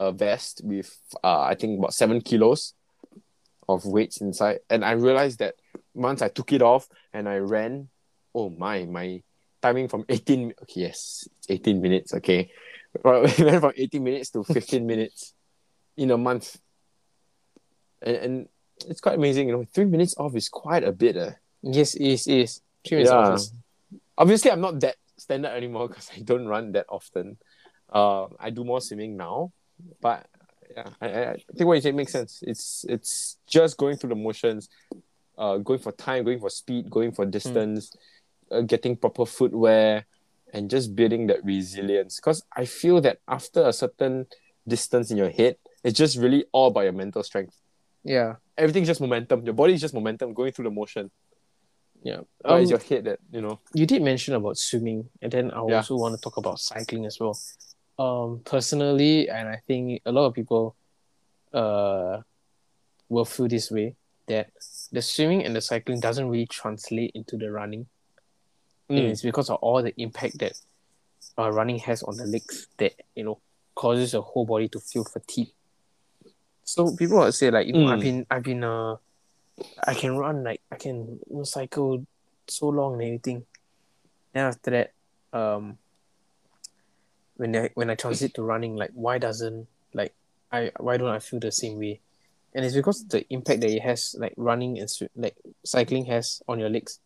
a 0.00 0.12
vest 0.12 0.60
with 0.64 0.90
uh, 1.22 1.42
i 1.42 1.54
think 1.54 1.78
about 1.78 1.94
seven 1.94 2.20
kilos 2.20 2.74
of 3.68 3.84
weights 3.86 4.20
inside. 4.20 4.58
And 4.68 4.84
i 4.84 4.92
realized 4.92 5.38
that 5.38 5.54
once 5.94 6.20
i 6.22 6.28
took 6.28 6.52
it 6.52 6.62
off 6.62 6.88
and 7.12 7.28
i 7.28 7.36
ran 7.38 7.88
oh 8.34 8.50
my 8.50 8.84
my 8.86 9.22
timing 9.62 9.86
from 9.86 10.04
18 10.08 10.52
okay 10.62 10.80
yes 10.80 11.28
18 11.48 11.80
minutes 11.80 12.12
okay. 12.14 12.50
Well, 13.04 13.22
we 13.22 13.44
went 13.44 13.60
from 13.62 13.72
18 13.76 14.02
minutes 14.04 14.30
to 14.30 14.42
15 14.44 14.84
minutes 14.86 15.32
in 15.96 16.10
a 16.10 16.18
month. 16.18 16.58
And, 18.02 18.16
and 18.16 18.48
it's 18.88 19.00
quite 19.00 19.16
amazing 19.16 19.48
you 19.48 19.54
know 19.56 19.64
three 19.74 19.84
minutes 19.84 20.14
off 20.18 20.34
is 20.36 20.48
quite 20.48 20.84
a 20.84 20.92
bit 20.92 21.16
uh. 21.16 21.30
Yes, 21.62 21.94
it 21.94 22.02
is. 22.06 22.26
It 22.26 22.38
is. 22.38 22.60
Three 22.86 22.98
minutes 22.98 23.12
Yeah. 23.12 23.18
off 23.18 23.34
is- 23.34 23.52
obviously 24.18 24.50
i'm 24.50 24.60
not 24.60 24.78
that 24.80 24.96
standard 25.16 25.50
anymore 25.50 25.88
because 25.88 26.10
i 26.16 26.20
don't 26.20 26.46
run 26.46 26.72
that 26.72 26.86
often 26.88 27.36
uh, 27.92 28.26
i 28.40 28.50
do 28.50 28.64
more 28.64 28.80
swimming 28.80 29.16
now 29.16 29.52
but 30.00 30.26
yeah 30.76 30.88
I, 31.00 31.06
I 31.06 31.36
think 31.56 31.66
what 31.66 31.74
you 31.74 31.80
say 31.80 31.92
makes 31.92 32.12
sense 32.12 32.42
it's 32.46 32.84
it's 32.88 33.38
just 33.46 33.76
going 33.76 33.96
through 33.96 34.10
the 34.10 34.16
motions 34.16 34.68
uh, 35.38 35.56
going 35.58 35.78
for 35.80 35.92
time 35.92 36.24
going 36.24 36.40
for 36.40 36.50
speed 36.50 36.90
going 36.90 37.12
for 37.12 37.24
distance 37.24 37.92
uh, 38.50 38.60
getting 38.62 38.96
proper 38.96 39.24
footwear 39.26 40.04
and 40.52 40.68
just 40.70 40.94
building 40.94 41.26
that 41.28 41.42
resilience 41.44 42.16
because 42.16 42.42
i 42.56 42.64
feel 42.64 43.00
that 43.00 43.18
after 43.28 43.62
a 43.66 43.72
certain 43.72 44.26
distance 44.68 45.10
in 45.10 45.16
your 45.16 45.30
head 45.30 45.56
it's 45.84 45.98
just 45.98 46.16
really 46.18 46.44
all 46.52 46.68
about 46.68 46.82
your 46.82 46.92
mental 46.92 47.22
strength 47.22 47.56
Yeah. 48.04 48.36
everything's 48.58 48.88
just 48.88 49.00
momentum 49.00 49.44
your 49.44 49.54
body 49.54 49.74
is 49.74 49.80
just 49.80 49.94
momentum 49.94 50.34
going 50.34 50.52
through 50.52 50.64
the 50.64 50.70
motion 50.70 51.10
Yeah. 52.02 52.20
but 52.42 52.50
Um, 52.52 52.60
it's 52.62 52.70
your 52.70 52.80
head 52.80 53.04
that 53.04 53.18
you 53.32 53.40
know 53.40 53.60
you 53.74 53.86
did 53.86 54.02
mention 54.02 54.34
about 54.34 54.58
swimming, 54.58 55.08
and 55.22 55.30
then 55.32 55.50
I 55.52 55.64
Yeah. 55.68 55.76
also 55.76 55.96
want 55.96 56.14
to 56.16 56.20
talk 56.20 56.36
about 56.36 56.58
cycling 56.58 57.06
as 57.06 57.18
well. 57.20 57.38
Um, 57.98 58.40
personally, 58.44 59.28
and 59.28 59.48
I 59.48 59.56
think 59.66 60.02
a 60.04 60.10
lot 60.10 60.26
of 60.26 60.34
people, 60.34 60.74
uh, 61.52 62.22
will 63.08 63.24
feel 63.26 63.46
this 63.46 63.70
way 63.70 63.94
that 64.26 64.50
the 64.90 65.02
swimming 65.02 65.44
and 65.44 65.54
the 65.54 65.60
cycling 65.60 66.00
doesn't 66.00 66.28
really 66.28 66.46
translate 66.46 67.12
into 67.14 67.36
the 67.36 67.50
running. 67.52 67.86
And 68.88 68.98
Mm. 68.98 69.10
it's 69.10 69.22
because 69.22 69.50
of 69.50 69.56
all 69.62 69.82
the 69.82 69.94
impact 70.00 70.38
that 70.38 70.54
uh, 71.38 71.50
running 71.52 71.78
has 71.78 72.02
on 72.02 72.16
the 72.16 72.26
legs 72.26 72.66
that 72.78 72.92
you 73.14 73.22
know 73.24 73.38
causes 73.74 74.12
your 74.12 74.22
whole 74.22 74.44
body 74.46 74.68
to 74.68 74.80
feel 74.80 75.04
fatigued 75.04 75.52
So 76.64 76.94
people 76.96 77.18
would 77.18 77.34
say 77.34 77.50
like, 77.50 77.66
you 77.66 77.72
know, 77.74 77.86
I've 77.86 77.98
Mm. 77.98 78.02
been 78.02 78.26
I've 78.30 78.42
been 78.42 78.64
uh 78.64 78.96
I 79.86 79.94
can 79.94 80.16
run 80.16 80.44
like 80.44 80.60
I 80.70 80.76
can 80.76 81.18
cycle 81.44 82.06
so 82.48 82.68
long 82.68 82.94
and 82.94 83.02
everything. 83.02 83.44
Then 84.32 84.46
after 84.46 84.70
that, 84.70 84.92
um 85.38 85.78
when 87.36 87.56
I 87.56 87.70
when 87.74 87.90
I 87.90 87.94
transit 87.94 88.34
to 88.34 88.42
running, 88.42 88.76
like 88.76 88.90
why 88.94 89.18
doesn't 89.18 89.66
like 89.94 90.14
I 90.50 90.70
why 90.78 90.96
don't 90.96 91.08
I 91.08 91.18
feel 91.18 91.40
the 91.40 91.52
same 91.52 91.78
way? 91.78 92.00
And 92.54 92.64
it's 92.64 92.74
because 92.74 93.06
the 93.08 93.24
impact 93.32 93.62
that 93.62 93.70
it 93.70 93.82
has 93.82 94.14
like 94.18 94.34
running 94.36 94.78
and 94.78 94.88
like 95.16 95.36
cycling 95.64 96.04
has 96.06 96.42
on 96.46 96.58
your 96.58 96.68
legs. 96.68 97.00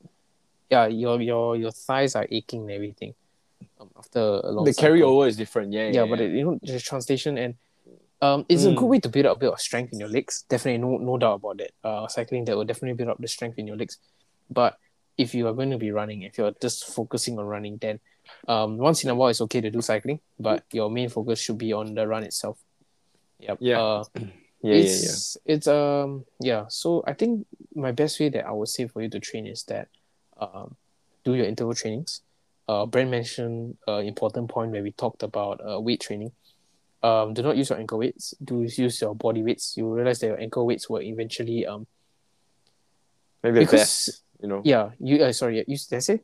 Yeah, 0.71 0.87
your 0.87 1.21
your 1.23 1.57
your 1.57 1.71
thighs 1.71 2.17
are 2.17 2.27
aching 2.31 2.63
and 2.63 2.73
everything. 2.73 3.15
Um, 3.81 3.91
after 3.97 4.19
a 4.21 4.51
long 4.51 4.65
The 4.65 4.73
cycle 4.73 4.97
carryover 4.97 5.29
is 5.29 5.37
different. 5.37 5.73
Yeah, 5.73 5.87
yeah, 5.89 5.91
yeah. 6.03 6.07
but 6.07 6.21
it, 6.21 6.33
you 6.33 6.45
know 6.45 6.59
the 6.63 6.81
translation 6.81 7.39
and 7.39 7.55
um 8.23 8.47
it's 8.49 8.65
a 8.65 8.71
good 8.73 8.85
Mm. 8.87 8.89
way 8.89 9.01
to 9.01 9.09
build 9.09 9.27
up 9.27 9.37
a 9.37 9.41
bit 9.41 9.53
of 9.53 9.61
strength 9.61 9.93
in 9.93 10.01
your 10.01 10.09
legs 10.09 10.45
definitely 10.49 10.79
no 10.79 10.97
no 10.97 11.19
doubt 11.19 11.35
about 11.35 11.59
that 11.59 11.71
uh 11.85 12.07
cycling 12.09 12.45
that 12.47 12.57
will 12.57 12.65
definitely 12.65 12.97
build 12.97 13.11
up 13.11 13.19
the 13.19 13.29
strength 13.29 13.59
in 13.59 13.67
your 13.67 13.77
legs 13.77 13.99
but 14.51 14.79
if 15.19 15.35
you 15.35 15.47
are 15.49 15.53
going 15.53 15.71
to 15.71 15.79
be 15.79 15.91
running 15.91 16.23
if 16.23 16.39
you're 16.39 16.53
just 16.61 16.87
focusing 16.87 17.39
on 17.39 17.45
running 17.45 17.77
then 17.81 18.01
um 18.49 18.79
once 18.79 19.05
in 19.05 19.11
a 19.11 19.15
while 19.15 19.29
it's 19.29 19.41
okay 19.41 19.61
to 19.61 19.71
do 19.71 19.81
cycling 19.83 20.21
but 20.39 20.65
your 20.73 20.91
main 20.91 21.09
focus 21.09 21.39
should 21.41 21.59
be 21.59 21.73
on 21.73 21.95
the 21.95 22.07
run 22.07 22.23
itself 22.25 22.59
yep. 23.39 23.59
Yeah. 23.61 23.81
uh, 23.81 24.05
yeah, 24.15 24.23
yeah, 24.63 24.75
yeah. 24.75 24.81
it's 24.81 25.37
it's 25.45 25.67
um 25.69 26.25
yeah 26.41 26.65
so 26.69 27.03
i 27.07 27.13
think 27.13 27.47
my 27.75 27.93
best 27.93 28.19
way 28.19 28.29
that 28.31 28.47
i 28.47 28.51
would 28.51 28.69
say 28.69 28.87
for 28.87 29.03
you 29.03 29.09
to 29.11 29.21
train 29.21 29.47
is 29.47 29.63
that 29.65 29.89
um 30.41 30.75
do 31.25 31.35
your 31.35 31.47
interval 31.47 31.75
trainings 31.75 32.23
uh 32.69 32.87
brand 32.87 33.11
mentioned 33.11 33.77
uh 33.89 33.99
important 33.99 34.49
point 34.49 34.71
where 34.73 34.83
we 34.83 34.91
talked 34.93 35.23
about 35.23 35.61
uh, 35.67 35.79
weight 35.81 36.01
training 36.01 36.33
um 37.03 37.35
do 37.35 37.43
not 37.43 37.57
use 37.57 37.71
your 37.71 37.79
ankle 37.79 37.99
weights. 37.99 38.35
Do 38.43 38.63
use 38.63 39.01
your 39.01 39.15
body 39.15 39.43
weights. 39.43 39.77
You 39.77 39.93
realize 39.93 40.19
that 40.21 40.29
your 40.29 40.41
ankle 40.41 40.67
weights 40.67 40.89
will 40.89 41.03
eventually 41.03 41.67
um 41.67 41.87
Maybe 43.43 43.59
a 43.59 43.61
because- 43.63 43.81
vest, 43.81 44.23
you 44.43 44.49
know. 44.49 44.63
yeah 44.65 44.91
you 44.99 45.23
uh, 45.23 45.33
sorry 45.33 45.65
use 45.69 45.87
did 45.87 45.97
I 45.97 46.01
say 46.01 46.21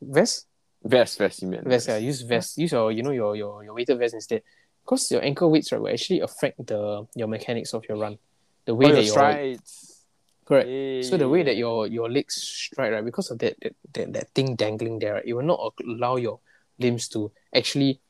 vest? 0.00 0.46
Vest, 0.82 1.18
vest, 1.18 1.42
you 1.42 1.48
meant. 1.48 1.66
vest 1.66 1.88
yeah 1.88 1.98
use 1.98 2.22
vest. 2.22 2.56
Use 2.58 2.72
your 2.72 2.90
you 2.92 3.02
know 3.02 3.10
your 3.12 3.36
your, 3.36 3.64
your 3.64 3.74
weighted 3.74 3.98
vest 3.98 4.14
instead. 4.14 4.42
Because 4.84 5.10
your 5.12 5.22
ankle 5.22 5.50
weights 5.50 5.70
right 5.72 5.80
will 5.80 5.92
actually 5.92 6.20
affect 6.20 6.66
the 6.66 7.06
your 7.14 7.28
mechanics 7.28 7.74
of 7.74 7.84
your 7.88 7.98
run. 7.98 8.18
The 8.64 8.74
way 8.74 8.86
Oh, 8.86 8.92
that 8.94 9.04
your 9.04 9.12
strides. 9.12 10.04
correct. 10.44 11.04
So 11.04 11.16
the 11.16 11.28
way 11.28 11.42
that 11.44 11.56
your 11.56 11.86
your 11.86 12.10
legs 12.10 12.34
strike, 12.42 12.92
right, 12.92 13.04
because 13.04 13.30
of 13.30 13.38
that 13.40 13.56
that, 13.60 13.74
that, 13.92 14.12
that 14.14 14.28
thing 14.34 14.56
dangling 14.56 14.98
there, 14.98 15.14
right, 15.14 15.24
it 15.24 15.34
will 15.34 15.44
not 15.44 15.60
allow 15.84 16.16
your 16.16 16.40
limbs 16.78 17.08
to 17.08 17.30
actually 17.54 18.00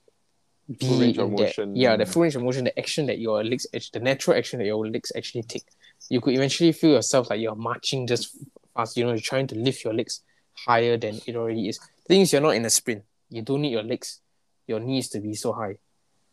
Full 0.81 1.01
range 1.01 1.19
of 1.19 1.31
in 1.31 1.37
that, 1.37 1.73
yeah, 1.75 1.97
the 1.97 2.07
full 2.07 2.23
range 2.23 2.37
of 2.37 2.43
motion, 2.43 2.65
the 2.65 2.79
action 2.79 3.07
that 3.07 3.19
your 3.19 3.43
legs, 3.43 3.67
the 3.93 4.01
natural 4.01 4.37
action 4.37 4.61
that 4.61 4.67
your 4.67 4.87
legs 4.87 5.11
actually 5.17 5.43
take. 5.43 5.65
You 6.09 6.21
could 6.21 6.35
eventually 6.35 6.73
feel 6.73 6.93
yourself 6.93 7.29
like 7.31 7.41
you're 7.41 7.57
marching 7.57 8.07
just 8.07 8.37
fast. 8.75 8.97
You 8.97 9.05
know, 9.05 9.11
you're 9.11 9.21
trying 9.21 9.47
to 9.49 9.57
lift 9.57 9.85
your 9.85 9.95
legs 9.95 10.23
higher 10.55 10.97
than 10.97 11.21
it 11.27 11.35
already 11.37 11.69
is. 11.69 11.79
The 11.79 12.15
thing 12.15 12.21
is, 12.23 12.33
you're 12.33 12.43
not 12.43 12.55
in 12.55 12.65
a 12.65 12.71
sprint. 12.71 13.03
You 13.31 13.43
don't 13.43 13.63
need 13.63 13.73
your 13.73 13.83
legs, 13.83 14.21
your 14.67 14.81
knees 14.81 15.09
to 15.11 15.21
be 15.21 15.35
so 15.35 15.53
high. 15.53 15.77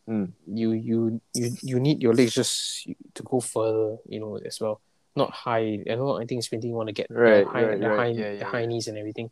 Mm. 0.07 0.31
You 0.47 0.71
you 0.71 1.21
you 1.33 1.51
you 1.61 1.79
need 1.79 2.01
your 2.01 2.13
legs 2.13 2.33
just 2.33 2.87
to 3.15 3.23
go 3.23 3.39
further. 3.39 3.97
You 4.07 4.19
know 4.19 4.37
as 4.37 4.59
well 4.61 4.81
not 5.17 5.31
high. 5.31 5.83
I 5.89 5.95
know. 5.95 6.17
I 6.21 6.25
think 6.25 6.43
sprinting 6.43 6.69
you 6.69 6.75
want 6.77 6.87
to 6.87 6.93
get 6.93 7.07
Right, 7.09 7.43
the 7.43 7.49
high, 7.49 7.63
right, 7.65 7.79
the 7.79 7.89
right. 7.89 7.97
high, 7.97 8.05
Yeah, 8.07 8.31
the 8.33 8.37
yeah, 8.37 8.43
high 8.45 8.59
yeah. 8.61 8.65
knees 8.67 8.87
and 8.87 8.97
everything. 8.97 9.31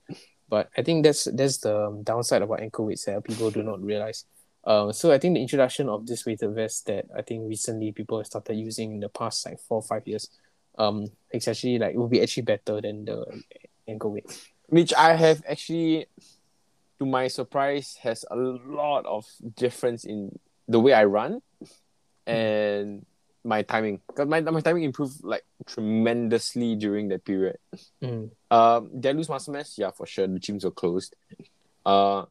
But 0.49 0.69
I 0.75 0.81
think 0.81 1.05
that's 1.05 1.25
that's 1.25 1.57
the 1.59 1.87
um, 1.87 2.03
downside 2.03 2.41
about 2.41 2.59
ankle 2.59 2.85
weights 2.85 3.05
that 3.05 3.23
people 3.23 3.49
do 3.51 3.63
not 3.63 3.81
realize. 3.81 4.25
Um, 4.65 4.93
so 4.93 5.11
I 5.11 5.19
think 5.19 5.35
the 5.35 5.41
introduction 5.41 5.89
of 5.89 6.07
this 6.07 6.25
weighted 6.25 6.53
vest 6.55 6.87
that 6.87 7.05
I 7.15 7.21
think 7.21 7.47
recently 7.47 7.91
people 7.91 8.17
have 8.17 8.27
started 8.27 8.55
using 8.55 8.93
in 8.93 8.99
the 8.99 9.09
past 9.09 9.45
like 9.45 9.59
four 9.59 9.77
or 9.77 9.83
five 9.83 10.07
years, 10.07 10.29
um, 10.77 11.07
it's 11.31 11.47
actually 11.47 11.77
like 11.77 11.93
it 11.93 11.97
will 11.97 12.07
be 12.07 12.21
actually 12.21 12.43
better 12.43 12.81
than 12.81 13.05
the 13.05 13.41
ankle 13.87 14.11
weight. 14.11 14.25
which 14.67 14.93
I 14.93 15.15
have 15.15 15.43
actually, 15.47 16.07
to 16.99 17.05
my 17.05 17.27
surprise, 17.27 17.97
has 18.01 18.25
a 18.29 18.35
lot 18.35 19.05
of 19.05 19.25
difference 19.55 20.05
in 20.05 20.37
the 20.67 20.79
way 20.79 20.93
I 20.93 21.05
run 21.05 21.41
and 22.25 23.05
my 23.43 23.61
timing. 23.61 24.01
Because 24.07 24.27
my, 24.27 24.41
my 24.41 24.61
timing 24.61 24.83
improved 24.83 25.23
like 25.23 25.45
tremendously 25.65 26.75
during 26.75 27.09
that 27.09 27.23
period. 27.25 27.57
Mm. 28.01 28.31
Um, 28.49 28.89
did 28.99 29.09
I 29.09 29.17
lose 29.17 29.29
muscle 29.29 29.53
mass? 29.53 29.77
Yeah, 29.77 29.91
for 29.91 30.05
sure. 30.05 30.27
The 30.27 30.39
gyms 30.39 30.63
were 30.63 30.71
closed. 30.71 31.15
Uh, 31.85 32.25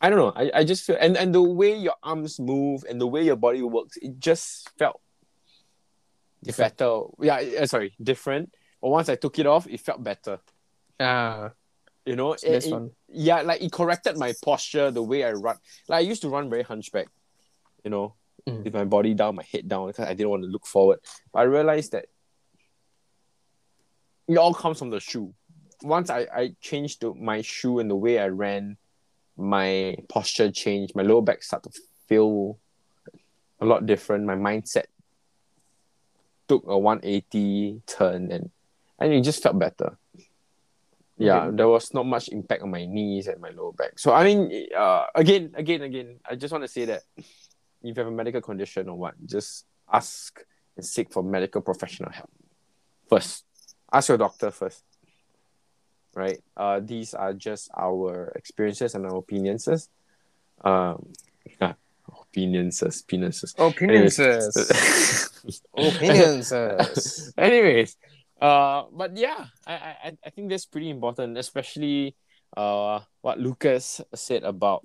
I 0.00 0.10
don't 0.10 0.18
know. 0.18 0.32
I, 0.36 0.60
I 0.60 0.64
just 0.64 0.84
feel 0.84 0.96
and, 1.00 1.16
and 1.16 1.34
the 1.34 1.42
way 1.42 1.76
your 1.76 1.94
arms 2.02 2.38
move 2.38 2.84
and 2.88 3.00
the 3.00 3.06
way 3.06 3.22
your 3.24 3.36
body 3.36 3.62
works, 3.62 3.96
it 3.96 4.18
just 4.20 4.70
felt 4.78 5.00
Different. 6.42 6.76
better. 6.76 7.00
Yeah, 7.20 7.62
uh, 7.62 7.66
sorry, 7.66 7.94
different. 8.00 8.54
But 8.80 8.90
once 8.90 9.08
I 9.08 9.16
took 9.16 9.38
it 9.40 9.46
off, 9.46 9.66
it 9.66 9.80
felt 9.80 10.02
better. 10.04 10.38
Ah, 11.00 11.50
You 12.06 12.14
know, 12.16 12.32
It- 12.34 12.64
it- 12.64 12.70
one. 12.72 12.90
yeah, 13.08 13.42
like 13.42 13.60
it 13.60 13.72
corrected 13.72 14.16
my 14.16 14.32
posture, 14.42 14.90
the 14.90 15.02
way 15.02 15.24
I 15.24 15.32
run. 15.32 15.58
Like 15.88 15.98
I 15.98 16.00
used 16.08 16.22
to 16.22 16.28
run 16.28 16.48
very 16.48 16.62
hunchback, 16.62 17.08
you 17.84 17.90
know, 17.90 18.14
Mm. 18.46 18.64
with 18.64 18.72
my 18.72 18.84
body 18.84 19.14
down, 19.14 19.34
my 19.34 19.42
head 19.42 19.68
down, 19.68 19.88
because 19.88 20.06
I 20.06 20.14
didn't 20.14 20.30
want 20.30 20.44
to 20.44 20.48
look 20.48 20.64
forward. 20.66 21.00
But 21.32 21.40
I 21.40 21.42
realized 21.42 21.90
that 21.92 22.06
it 24.28 24.36
all 24.38 24.54
comes 24.54 24.78
from 24.78 24.90
the 24.90 25.00
shoe. 25.00 25.34
Once 25.82 26.08
I, 26.10 26.20
I 26.34 26.54
changed 26.60 27.00
the, 27.02 27.14
my 27.14 27.42
shoe 27.42 27.78
and 27.78 27.90
the 27.90 27.96
way 27.96 28.18
I 28.18 28.28
ran, 28.28 28.76
my 29.38 29.96
posture 30.08 30.50
changed, 30.50 30.94
my 30.94 31.02
lower 31.02 31.22
back 31.22 31.42
started 31.42 31.72
to 31.74 31.80
feel 32.08 32.58
a 33.60 33.64
lot 33.66 33.86
different. 33.86 34.24
My 34.24 34.34
mindset 34.36 34.84
took 36.48 36.64
a 36.66 36.78
180 36.78 37.82
turn 37.86 38.32
and, 38.32 38.50
and 38.98 39.12
it 39.12 39.22
just 39.22 39.42
felt 39.42 39.58
better 39.58 39.98
yeah 41.18 41.46
Okay. 41.46 41.56
there 41.56 41.68
was 41.68 41.92
not 41.92 42.06
much 42.06 42.28
impact 42.28 42.62
on 42.62 42.70
my 42.70 42.86
knees 42.86 43.26
and 43.26 43.40
my 43.40 43.50
lower 43.50 43.72
back 43.72 43.98
so 43.98 44.12
i 44.14 44.24
mean 44.24 44.66
uh, 44.76 45.04
again 45.14 45.52
again 45.56 45.82
again 45.82 46.20
i 46.28 46.34
just 46.34 46.52
want 46.52 46.62
to 46.62 46.68
say 46.68 46.84
that 46.84 47.02
if 47.18 47.26
you 47.82 47.92
have 47.96 48.06
a 48.06 48.10
medical 48.10 48.40
condition 48.40 48.88
or 48.88 48.96
what 48.96 49.14
just 49.26 49.66
ask 49.92 50.40
and 50.76 50.86
seek 50.86 51.12
for 51.12 51.22
medical 51.22 51.60
professional 51.60 52.10
help 52.10 52.30
first 53.10 53.44
ask 53.92 54.08
your 54.08 54.18
doctor 54.18 54.50
first 54.50 54.84
right 56.18 56.42
uh 56.58 56.82
these 56.82 57.14
are 57.14 57.32
just 57.32 57.70
our 57.78 58.34
experiences 58.34 58.98
and 58.98 59.06
our 59.06 59.22
opinions 59.22 59.70
um 60.66 61.14
yeah, 61.62 61.78
opinions 62.10 62.82
opinions 62.82 63.54
Opinions. 63.56 64.58
Opinions. 65.72 66.52
Anyways, 67.38 67.96
uh, 68.42 68.90
but 68.90 69.16
yeah, 69.16 69.46
I, 69.66 69.74
I 69.74 70.08
I 70.26 70.30
think 70.34 70.50
that's 70.50 70.66
pretty 70.66 70.90
important, 70.90 71.38
especially 71.38 72.18
uh 72.56 73.00
what 73.22 73.38
Lucas 73.38 74.02
said 74.14 74.42
about 74.42 74.82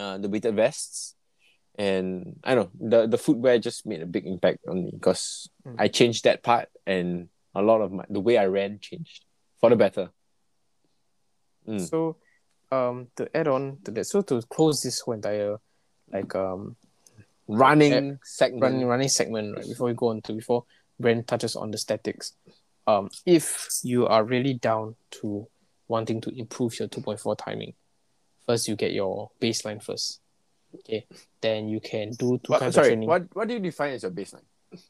uh 0.00 0.16
the 0.16 0.28
weighted 0.32 0.56
vests, 0.56 1.12
and 1.76 2.40
I 2.44 2.56
know 2.56 2.72
the 2.72 3.04
the 3.06 3.20
footwear 3.20 3.60
just 3.60 3.84
made 3.84 4.00
a 4.00 4.08
big 4.08 4.24
impact 4.24 4.64
on 4.64 4.84
me 4.84 4.90
because 4.96 5.52
Mm. 5.66 5.76
I 5.82 5.88
changed 5.90 6.24
that 6.24 6.46
part, 6.46 6.70
and 6.86 7.28
a 7.52 7.60
lot 7.60 7.82
of 7.82 7.90
my 7.92 8.06
the 8.08 8.22
way 8.22 8.38
I 8.38 8.46
ran 8.46 8.78
changed 8.80 9.25
for 9.66 9.70
the 9.70 9.76
better. 9.76 10.10
Mm. 11.68 11.88
So, 11.88 12.16
um, 12.70 13.08
to 13.16 13.28
add 13.36 13.48
on 13.48 13.78
to 13.84 13.90
that, 13.92 14.04
so 14.06 14.22
to 14.22 14.40
close 14.42 14.82
this 14.82 15.00
whole 15.00 15.14
entire 15.14 15.56
like 16.12 16.34
um 16.34 16.76
Running 17.48 18.18
segment. 18.24 18.62
running 18.62 18.86
running 18.86 19.08
segment 19.08 19.56
right 19.56 19.66
before 19.68 19.86
we 19.86 19.94
go 19.94 20.08
on 20.08 20.20
to 20.22 20.32
before 20.32 20.64
Brent 20.98 21.28
touches 21.28 21.54
on 21.54 21.70
the 21.70 21.78
statics. 21.78 22.32
Um, 22.88 23.08
if 23.24 23.68
you 23.84 24.06
are 24.08 24.24
really 24.24 24.54
down 24.54 24.96
to 25.22 25.46
wanting 25.86 26.20
to 26.22 26.30
improve 26.36 26.76
your 26.80 26.88
two 26.88 27.00
point 27.02 27.20
four 27.20 27.36
timing, 27.36 27.74
first 28.46 28.66
you 28.66 28.74
get 28.74 28.92
your 28.92 29.30
baseline 29.40 29.80
first. 29.80 30.20
Okay, 30.74 31.06
then 31.40 31.68
you 31.68 31.78
can 31.78 32.10
do 32.10 32.38
two 32.42 32.50
What- 32.52 32.60
kinds 32.60 32.74
sorry, 32.74 32.88
of 32.88 32.90
training. 32.90 33.08
what 33.08 33.22
what 33.36 33.46
do 33.46 33.54
you 33.54 33.60
define 33.60 33.92
as 33.92 34.02
your 34.02 34.10
baseline? 34.10 34.42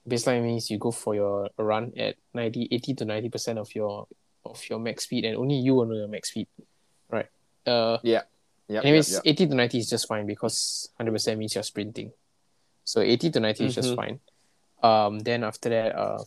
Baseline 0.09 0.43
means 0.43 0.71
you 0.71 0.79
go 0.79 0.91
for 0.91 1.15
your 1.15 1.51
run 1.59 1.93
at 1.99 2.17
90, 2.33 2.69
80 2.73 2.95
to 2.95 3.05
ninety 3.05 3.29
percent 3.29 3.59
of 3.59 3.69
your 3.75 4.07
of 4.51 4.69
your 4.69 4.79
max 4.79 5.05
speed, 5.05 5.25
and 5.25 5.37
only 5.37 5.57
you 5.57 5.75
will 5.75 5.87
know 5.87 5.95
your 5.97 6.09
max 6.09 6.31
speed, 6.31 6.49
right? 7.11 7.27
Uh, 7.67 7.99
Yeah. 8.03 8.23
Yeah. 8.69 8.81
Anyways, 8.83 9.13
yeah, 9.13 9.21
80 9.25 9.47
to 9.49 9.55
90 9.55 9.79
is 9.79 9.89
just 9.89 10.09
fine 10.09 10.27
because 10.27 10.89
100% 10.99 11.39
means 11.39 11.55
you're 11.55 11.63
sprinting. 11.65 12.13
So 12.85 13.01
80 13.01 13.31
to 13.31 13.41
90 13.41 13.67
is 13.67 13.75
just 13.75 13.91
Mhm. 13.91 13.97
fine. 13.97 14.21
Um, 14.83 15.19
then 15.21 15.45
after 15.45 15.69
that, 15.71 15.95
uh, 15.97 16.25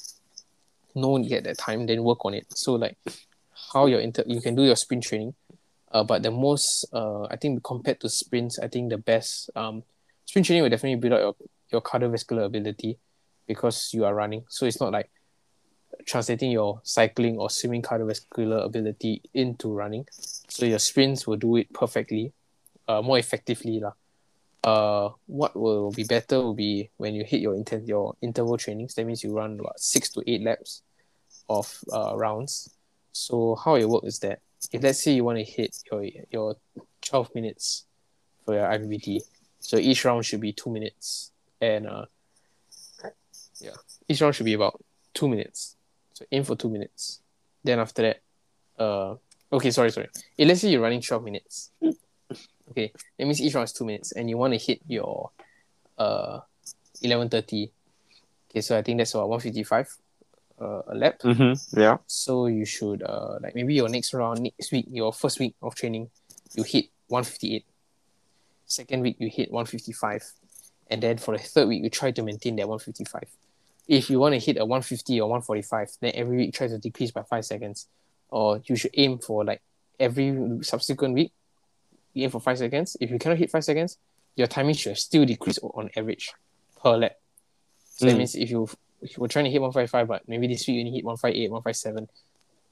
no 0.95 1.09
one 1.09 1.23
get 1.23 1.43
that 1.43 1.57
time, 1.57 1.85
then 1.85 2.03
work 2.03 2.23
on 2.25 2.33
it. 2.33 2.47
So 2.57 2.73
like 2.75 2.97
how 3.73 3.85
your 3.85 3.99
inter 3.99 4.23
you 4.25 4.41
can 4.41 4.55
do 4.55 4.63
your 4.63 4.75
sprint 4.75 5.03
training. 5.03 5.35
Uh, 5.91 6.03
but 6.03 6.23
the 6.23 6.31
most 6.31 6.85
uh, 6.93 7.23
I 7.29 7.35
think 7.35 7.63
compared 7.63 7.99
to 8.01 8.09
sprints, 8.09 8.57
I 8.59 8.67
think 8.67 8.89
the 8.89 8.97
best 8.97 9.49
um 9.55 9.83
sprint 10.25 10.45
training 10.47 10.63
will 10.63 10.69
definitely 10.69 10.99
build 10.99 11.13
up 11.13 11.19
your, 11.19 11.35
your 11.71 11.81
cardiovascular 11.81 12.45
ability 12.45 12.97
because 13.47 13.93
you 13.93 14.05
are 14.05 14.13
running. 14.15 14.45
So 14.49 14.65
it's 14.65 14.79
not 14.79 14.91
like 14.93 15.09
translating 16.05 16.51
your 16.51 16.81
cycling 16.83 17.37
or 17.37 17.49
swimming 17.49 17.81
cardiovascular 17.81 18.65
ability 18.65 19.21
into 19.33 19.71
running. 19.71 20.05
So 20.11 20.65
your 20.65 20.79
sprints 20.79 21.27
will 21.27 21.37
do 21.37 21.55
it 21.57 21.71
perfectly, 21.73 22.33
uh, 22.87 23.01
more 23.01 23.19
effectively 23.19 23.79
lah. 23.79 23.93
uh, 24.63 25.09
what 25.27 25.55
will 25.55 25.91
be 25.91 26.03
better 26.03 26.37
will 26.37 26.53
be 26.53 26.89
when 26.97 27.15
you 27.15 27.23
hit 27.23 27.41
your 27.41 27.55
inter- 27.55 27.81
your 27.85 28.15
interval 28.21 28.57
trainings. 28.57 28.93
That 28.95 29.05
means 29.05 29.23
you 29.23 29.35
run 29.35 29.57
what 29.57 29.79
six 29.79 30.09
to 30.11 30.23
eight 30.27 30.43
laps 30.43 30.81
of 31.47 31.79
uh, 31.91 32.15
rounds. 32.15 32.69
So 33.11 33.55
how 33.55 33.75
it 33.75 33.87
works 33.87 34.07
is 34.07 34.19
that 34.19 34.39
if 34.71 34.83
let's 34.83 35.01
say 35.01 35.13
you 35.13 35.23
want 35.23 35.37
to 35.39 35.43
hit 35.43 35.77
your 35.91 36.03
your 36.29 36.55
twelve 37.01 37.33
minutes 37.33 37.85
for 38.45 38.53
your 38.55 38.67
IPPT, 38.67 39.21
so 39.59 39.77
each 39.77 40.03
round 40.05 40.25
should 40.25 40.41
be 40.41 40.51
two 40.51 40.69
minutes, 40.69 41.31
and 41.61 41.87
uh, 41.87 42.05
yeah, 43.59 43.71
each 44.07 44.21
round 44.21 44.35
should 44.35 44.45
be 44.45 44.53
about 44.53 44.83
two 45.13 45.27
minutes. 45.29 45.75
So 46.19 46.25
aim 46.33 46.43
for 46.43 46.57
two 46.57 46.69
minutes. 46.69 47.21
Then 47.63 47.79
after 47.79 48.01
that, 48.01 48.21
uh, 48.77 49.15
okay, 49.53 49.71
sorry, 49.71 49.89
sorry. 49.89 50.09
If 50.37 50.47
let's 50.47 50.59
say 50.59 50.69
you're 50.69 50.81
running 50.81 50.99
twelve 50.99 51.23
minutes, 51.23 51.71
okay, 52.71 52.91
that 53.17 53.25
means 53.25 53.39
each 53.39 53.55
round 53.55 53.69
is 53.69 53.71
two 53.71 53.85
minutes, 53.85 54.11
and 54.11 54.29
you 54.29 54.37
want 54.37 54.51
to 54.51 54.59
hit 54.59 54.81
your 54.85 55.31
uh 55.97 56.41
eleven 57.01 57.29
thirty. 57.29 57.71
Okay, 58.51 58.59
so 58.59 58.77
I 58.77 58.81
think 58.81 58.97
that's 58.97 59.13
about 59.13 59.29
one 59.29 59.39
fifty 59.39 59.63
five 59.63 59.87
uh, 60.59 60.81
a 60.87 60.95
lap. 60.95 61.19
Mm-hmm. 61.19 61.79
Yeah. 61.79 61.97
So 62.05 62.47
you 62.47 62.65
should 62.65 63.01
uh 63.01 63.39
like 63.41 63.55
maybe 63.55 63.73
your 63.73 63.87
next 63.87 64.13
round 64.13 64.41
next 64.41 64.73
week, 64.73 64.87
your 64.89 65.13
first 65.13 65.39
week 65.39 65.55
of 65.61 65.73
training, 65.73 66.09
you 66.53 66.63
hit 66.63 66.89
158. 67.07 67.65
Second 68.65 69.01
week 69.03 69.15
you 69.19 69.29
hit 69.29 69.51
155. 69.51 70.33
And 70.91 71.01
then 71.01 71.17
for 71.17 71.37
the 71.37 71.41
third 71.41 71.69
week 71.69 71.81
you 71.81 71.89
try 71.89 72.11
to 72.11 72.23
maintain 72.23 72.57
that 72.57 72.67
155. 72.67 73.23
If 73.89 74.11
you 74.11 74.19
want 74.19 74.33
to 74.35 74.39
hit 74.39 74.57
a 74.57 74.65
150 74.65 75.19
or 75.19 75.27
145, 75.27 75.89
then 75.99 76.11
every 76.13 76.37
week 76.37 76.53
try 76.53 76.67
to 76.67 76.77
decrease 76.77 77.09
by 77.09 77.23
five 77.23 77.43
seconds. 77.43 77.87
Or 78.29 78.61
you 78.65 78.75
should 78.75 78.91
aim 78.93 79.17
for 79.17 79.43
like 79.43 79.61
every 79.99 80.59
subsequent 80.61 81.15
week, 81.15 81.31
you 82.13 82.23
aim 82.25 82.29
for 82.29 82.39
five 82.39 82.59
seconds. 82.59 82.95
If 83.01 83.09
you 83.09 83.17
cannot 83.17 83.39
hit 83.39 83.49
five 83.49 83.63
seconds, 83.63 83.97
your 84.35 84.45
timing 84.45 84.75
should 84.75 84.95
still 84.95 85.25
decrease 85.25 85.57
on 85.57 85.89
average 85.97 86.31
per 86.81 86.97
lap. 86.97 87.15
So 87.95 88.05
that 88.05 88.13
Mm. 88.13 88.17
means 88.19 88.35
if 88.35 88.51
you 88.51 88.69
were 89.17 89.27
trying 89.27 89.45
to 89.45 89.51
hit 89.51 89.59
155, 89.59 90.07
but 90.07 90.21
maybe 90.29 90.45
this 90.45 90.67
week 90.67 90.75
you 90.75 90.81
only 90.81 90.91
hit 90.91 91.03
158, 91.03 91.49
157, 91.49 92.07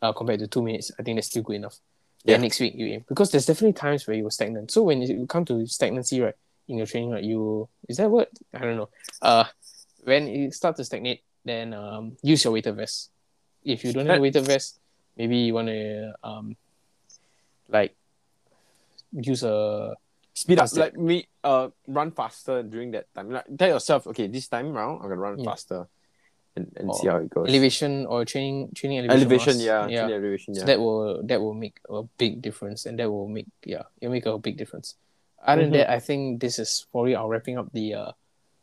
uh, 0.04 0.14
compared 0.14 0.40
to 0.42 0.48
two 0.48 0.62
minutes, 0.62 0.92
I 1.00 1.02
think 1.04 1.18
that's 1.18 1.28
still 1.30 1.42
good 1.42 1.56
enough. 1.56 1.80
Then 2.26 2.36
Yeah. 2.36 2.42
next 2.44 2.60
week 2.60 2.76
you 2.76 2.86
aim 2.94 3.06
because 3.08 3.32
there's 3.32 3.48
definitely 3.48 3.74
times 3.74 4.06
where 4.06 4.16
you 4.16 4.24
were 4.24 4.30
stagnant. 4.32 4.70
So 4.70 4.84
when 4.84 5.02
you 5.02 5.26
come 5.26 5.46
to 5.46 5.66
stagnancy, 5.66 6.22
right, 6.22 6.36
in 6.68 6.78
your 6.78 6.86
training, 6.86 7.10
right, 7.10 7.24
you 7.24 7.68
is 7.90 7.98
that 7.98 8.12
what 8.12 8.30
I 8.54 8.60
don't 8.60 8.78
know. 8.78 8.90
Uh, 9.22 9.46
when 10.08 10.28
you 10.28 10.52
start 10.52 10.78
to 10.78 10.86
stagnate, 10.88 11.22
then 11.44 11.74
um, 11.76 12.16
use 12.24 12.44
your 12.48 12.54
weighted 12.54 12.76
vest. 12.80 13.12
If 13.64 13.84
you 13.84 13.92
don't 13.92 14.08
have 14.08 14.20
a 14.20 14.22
weighted 14.22 14.48
vest, 14.48 14.80
maybe 15.18 15.36
you 15.38 15.54
want 15.54 15.68
to 15.68 16.14
um, 16.24 16.56
like 17.68 17.92
use 19.12 19.44
a 19.44 19.96
Speed 20.34 20.60
up, 20.60 20.70
like 20.78 20.96
me. 20.96 21.28
Uh, 21.44 21.70
run 21.88 22.12
faster 22.12 22.62
during 22.62 22.92
that 22.92 23.12
time. 23.14 23.32
Like 23.32 23.46
tell 23.58 23.70
yourself, 23.70 24.06
okay, 24.08 24.28
this 24.28 24.48
time 24.48 24.72
round 24.72 25.02
I'm 25.02 25.10
gonna 25.10 25.20
run 25.20 25.40
Yeah. 25.40 25.50
faster, 25.50 25.88
and, 26.56 26.72
and 26.78 26.94
see 26.94 27.08
how 27.08 27.18
it 27.18 27.30
goes. 27.30 27.50
elevation 27.50 28.06
or 28.06 28.24
training 28.24 28.70
training 28.76 29.00
elevation. 29.00 29.28
elevation, 29.28 29.60
yeah, 29.60 29.88
yeah. 29.90 30.06
training 30.06 30.16
elevation, 30.24 30.54
yeah. 30.54 30.62
So 30.62 30.66
that 30.68 30.80
will 30.80 31.26
that 31.26 31.42
will 31.42 31.58
make 31.58 31.82
a 31.90 32.04
big 32.22 32.40
difference, 32.46 32.86
and 32.86 33.00
that 33.00 33.10
will 33.10 33.28
make 33.28 33.48
yeah, 33.66 33.90
it'll 34.00 34.14
make 34.14 34.28
a 34.30 34.38
big 34.38 34.56
difference. 34.62 34.96
Other 35.42 35.66
Mhm. 35.66 35.66
than 35.66 35.72
that, 35.82 35.90
I 35.90 36.00
think 36.00 36.40
this 36.40 36.60
is 36.60 36.86
probably 36.94 37.16
our 37.18 37.28
wrapping 37.28 37.58
up 37.58 37.74
the 37.74 37.94
uh, 37.96 38.12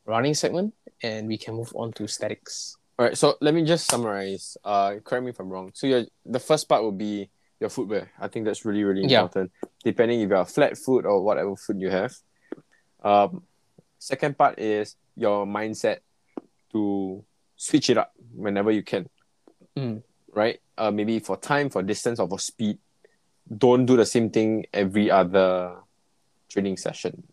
running 0.06 0.34
segment, 0.34 0.74
and 1.02 1.26
we 1.28 1.38
can 1.38 1.54
move 1.54 1.72
on 1.74 1.92
to 1.94 2.06
statics. 2.06 2.76
All 2.98 3.06
right, 3.06 3.16
so 3.18 3.36
let 3.40 3.54
me 3.54 3.64
just 3.64 3.86
summarize. 3.90 4.56
Uh, 4.64 4.96
correct 5.02 5.24
me 5.24 5.30
if 5.30 5.40
I'm 5.40 5.48
wrong. 5.50 5.70
So 5.74 5.86
your 5.86 6.04
the 6.24 6.38
first 6.38 6.68
part 6.68 6.82
will 6.82 6.92
be 6.92 7.30
your 7.60 7.70
footwear. 7.70 8.10
I 8.20 8.28
think 8.28 8.44
that's 8.46 8.64
really 8.64 8.84
really 8.84 9.04
Yeah. 9.06 9.22
important. 9.22 9.50
Depending 9.82 10.20
if 10.20 10.28
you're 10.30 10.44
flat 10.44 10.78
foot 10.78 11.04
or 11.04 11.22
whatever 11.22 11.56
foot 11.56 11.76
you 11.78 11.90
have. 11.90 12.14
Um, 13.02 13.42
second 13.98 14.38
part 14.38 14.58
is 14.58 14.96
your 15.16 15.46
mindset 15.46 15.98
to 16.72 17.24
switch 17.56 17.90
it 17.90 17.98
up 17.98 18.12
whenever 18.34 18.70
you 18.70 18.82
can. 18.82 19.08
Mm. 19.76 20.02
Right. 20.32 20.60
Uh, 20.76 20.90
maybe 20.90 21.18
for 21.20 21.36
time, 21.36 21.70
for 21.70 21.82
distance, 21.82 22.18
or 22.18 22.28
for 22.28 22.38
speed. 22.38 22.78
Don't 23.46 23.86
do 23.86 23.96
the 23.96 24.06
same 24.06 24.30
thing 24.30 24.66
every 24.72 25.10
other 25.10 25.76
training 26.48 26.76
session. 26.76 27.24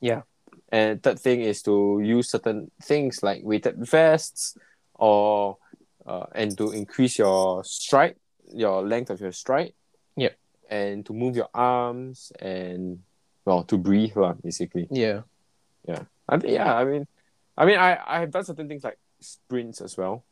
Yeah. 0.00 0.22
And 0.70 1.02
third 1.02 1.18
thing 1.18 1.42
is 1.42 1.62
to 1.62 2.00
use 2.02 2.30
certain 2.30 2.70
things 2.82 3.22
like 3.22 3.42
weighted 3.44 3.76
vests 3.86 4.58
or 4.94 5.58
uh, 6.04 6.26
and 6.34 6.56
to 6.58 6.72
increase 6.72 7.18
your 7.18 7.62
stride, 7.64 8.16
your 8.52 8.82
length 8.82 9.10
of 9.10 9.20
your 9.20 9.32
stride. 9.32 9.74
Yep. 10.16 10.36
And 10.68 11.06
to 11.06 11.12
move 11.12 11.36
your 11.36 11.48
arms 11.54 12.32
and 12.40 13.00
well 13.44 13.62
to 13.64 13.78
breathe, 13.78 14.16
lah, 14.16 14.34
basically. 14.34 14.88
Yeah, 14.90 15.22
Yeah. 15.86 16.02
I 16.28 16.38
think 16.38 16.52
yeah, 16.52 16.74
I 16.74 16.84
mean 16.84 17.06
I 17.56 17.64
mean 17.64 17.78
I, 17.78 17.98
I 18.04 18.20
have 18.20 18.32
done 18.32 18.44
certain 18.44 18.66
things 18.66 18.82
like 18.82 18.98
sprints 19.20 19.80
as 19.80 19.96
well 19.96 20.24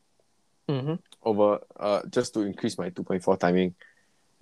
mm-hmm. 0.69 0.95
over 1.23 1.61
uh 1.79 2.03
just 2.11 2.35
to 2.35 2.41
increase 2.41 2.77
my 2.77 2.91
2.4 2.91 3.39
timing. 3.39 3.75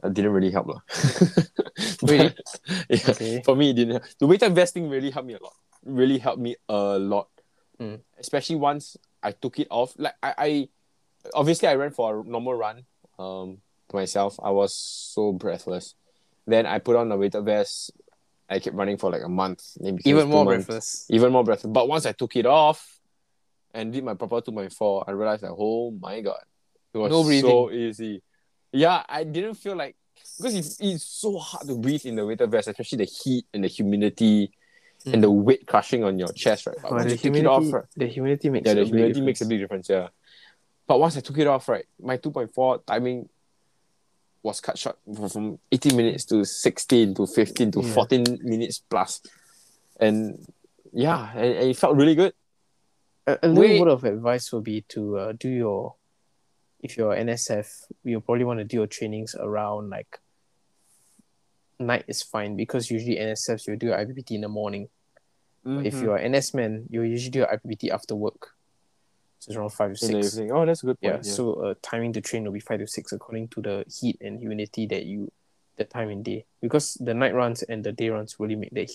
It 0.03 0.15
didn't 0.15 0.33
really 0.33 0.51
help. 0.51 0.67
lah. 0.69 0.81
Really? 2.03 2.35
yeah. 2.91 3.11
okay. 3.15 3.43
For 3.47 3.55
me, 3.55 3.71
it 3.71 3.75
didn't. 3.75 4.03
The 4.19 4.27
weighted 4.27 4.55
vesting 4.55 4.91
really 4.91 5.11
helped 5.11 5.29
me 5.29 5.35
a 5.35 5.43
lot. 5.43 5.55
Really 5.85 6.19
helped 6.19 6.41
me 6.41 6.57
a 6.69 6.99
lot. 6.99 7.29
Mm. 7.81 8.01
Especially 8.19 8.57
once 8.57 8.97
I 9.23 9.33
took 9.33 9.59
it 9.59 9.69
off. 9.71 9.95
Like 9.99 10.15
I, 10.23 10.35
I, 10.39 10.69
obviously 11.35 11.69
I 11.69 11.75
ran 11.75 11.91
for 11.91 12.21
a 12.21 12.25
normal 12.25 12.55
run. 12.55 12.85
Um, 13.19 13.59
myself, 13.93 14.39
I 14.43 14.51
was 14.51 14.75
so 14.75 15.33
breathless. 15.33 15.95
Then 16.47 16.67
I 16.67 16.79
put 16.79 16.97
on 16.97 17.09
the 17.09 17.17
weighted 17.17 17.45
vest. 17.45 17.93
I 18.49 18.59
kept 18.59 18.77
running 18.77 18.97
for 18.97 19.11
like 19.11 19.23
a 19.23 19.29
month. 19.29 19.63
Maybe 19.81 20.03
Even 20.05 20.29
more 20.29 20.45
months. 20.45 20.67
breathless. 20.67 21.07
Even 21.11 21.33
more 21.33 21.45
breathless. 21.45 21.71
But 21.73 21.89
once 21.89 22.07
I 22.07 22.13
took 22.13 22.37
it 22.37 22.47
off, 22.47 23.01
and 23.75 23.93
did 23.93 24.05
my 24.05 24.15
proper 24.15 24.41
two 24.41 24.53
point 24.53 24.73
four, 24.73 25.05
I 25.07 25.13
realized 25.13 25.43
that 25.43 25.55
oh 25.57 25.91
my 25.93 26.21
god, 26.21 26.43
it 26.93 26.99
was 26.99 27.11
No 27.11 27.25
breathing. 27.25 27.51
so 27.51 27.71
easy. 27.71 28.23
Yeah, 28.73 29.03
I 29.09 29.25
didn't 29.25 29.55
feel 29.55 29.77
like 29.77 29.97
because 30.37 30.55
it's, 30.55 30.81
it's 30.81 31.05
so 31.05 31.39
hard 31.39 31.67
to 31.67 31.77
breathe 31.77 32.05
in 32.05 32.17
the 32.17 32.27
weighted 32.27 32.51
vest, 32.51 32.69
especially 32.69 32.99
the 32.99 33.05
heat 33.05 33.47
and 33.55 33.65
the 33.65 33.69
humidity 33.69 34.53
and 35.07 35.23
the 35.23 35.31
weight 35.31 35.67
crushing 35.67 36.05
on 36.05 36.19
your 36.19 36.29
chest, 36.33 36.67
right? 36.67 36.77
But 36.83 36.93
Oh, 36.93 36.95
once 36.95 37.05
the 37.05 37.11
you 37.11 37.17
take 37.17 37.25
it 37.27 37.35
humidity, 37.37 37.49
off, 37.69 37.73
right? 37.73 37.85
the 37.97 38.07
humidity 38.07 38.51
makes 38.51 38.67
Yeah, 38.67 38.73
a 38.73 38.75
the 38.77 38.81
big 38.83 38.89
humidity 38.89 39.09
difference. 39.13 39.27
makes 39.27 39.41
a 39.41 39.47
big 39.47 39.61
difference, 39.61 39.89
yeah. 39.89 40.09
But 40.87 41.01
once 41.01 41.17
I 41.17 41.21
took 41.21 41.39
it 41.39 41.47
off, 41.47 41.69
right, 41.69 41.87
my 42.01 42.17
2.4 42.19 42.85
timing 42.87 43.29
was 44.43 44.61
cut 44.61 44.77
short 44.79 44.99
from- 45.31 45.59
18 45.71 45.97
minutes 45.97 46.25
to 46.27 46.45
16 46.45 47.15
to 47.15 47.27
15 47.27 47.71
to 47.73 47.81
Yeah. 47.83 47.93
14 47.95 48.25
minutes. 48.43 48.83
And 50.01 50.45
yeah, 50.93 51.31
and, 51.35 51.55
and 51.55 51.71
it 51.71 51.77
felt 51.77 51.97
really 51.97 52.15
good. 52.15 52.35
a, 53.27 53.39
a 53.43 53.49
little 53.49 53.79
word 53.81 53.89
of 53.93 54.03
advice 54.05 54.53
would 54.53 54.65
be 54.65 54.83
to 54.89 55.17
uh, 55.19 55.33
do 55.39 55.49
your 55.49 55.95
if 56.81 56.97
you're 56.97 57.15
NSF, 57.15 57.69
you 58.03 58.21
probably 58.21 58.43
want 58.45 58.59
to 58.59 58.65
do 58.65 58.79
your 58.79 58.89
trainings 58.89 59.37
around 59.39 59.89
like 59.91 60.19
night 61.83 62.05
is 62.09 62.23
fine 62.23 62.57
because 62.57 62.91
usually 62.91 63.17
NSFs 63.17 63.67
you 63.67 63.77
do 63.77 63.87
your 63.87 63.97
IPPT 63.99 64.33
in 64.33 64.41
the 64.43 64.49
morning. 64.49 64.89
If 65.65 65.95
Mhm. 65.95 66.03
you 66.03 66.13
are 66.13 66.19
NS 66.19 66.55
man, 66.55 66.87
you 66.91 67.03
usually 67.03 67.31
do 67.31 67.39
your 67.41 67.49
IPPT 67.49 67.91
after 67.91 68.15
work. 68.17 68.51
So 69.39 69.51
it's 69.51 69.57
around 69.57 69.71
five 69.71 69.91
to 69.95 69.97
six. 69.97 70.35
evening. 70.35 70.53
Oh, 70.53 70.65
that's 70.67 70.83
a 70.83 70.87
good 70.87 70.99
Yeah, 71.01 71.13
point. 71.13 71.27
Yeah. 71.27 71.33
so 71.33 71.53
uh, 71.55 71.75
timing 71.83 72.13
to 72.15 72.21
train 72.21 72.45
will 72.45 72.53
be 72.53 72.61
five 72.61 72.79
to 72.81 72.87
six 72.87 73.13
according 73.13 73.49
to 73.49 73.61
the 73.63 73.85
heat 73.89 74.17
and 74.21 74.39
humidity 74.41 74.87
that 74.87 75.05
you 75.05 75.31
the 75.77 75.85
time 75.85 76.11
and 76.11 76.25
day. 76.25 76.45
Because 76.61 76.95
the 77.01 77.15
night 77.15 77.35
runs 77.35 77.63
and 77.63 77.83
the 77.83 77.93
day 77.93 78.09
runs 78.11 78.37
really 78.39 78.57
make 78.57 78.73
that, 78.75 78.91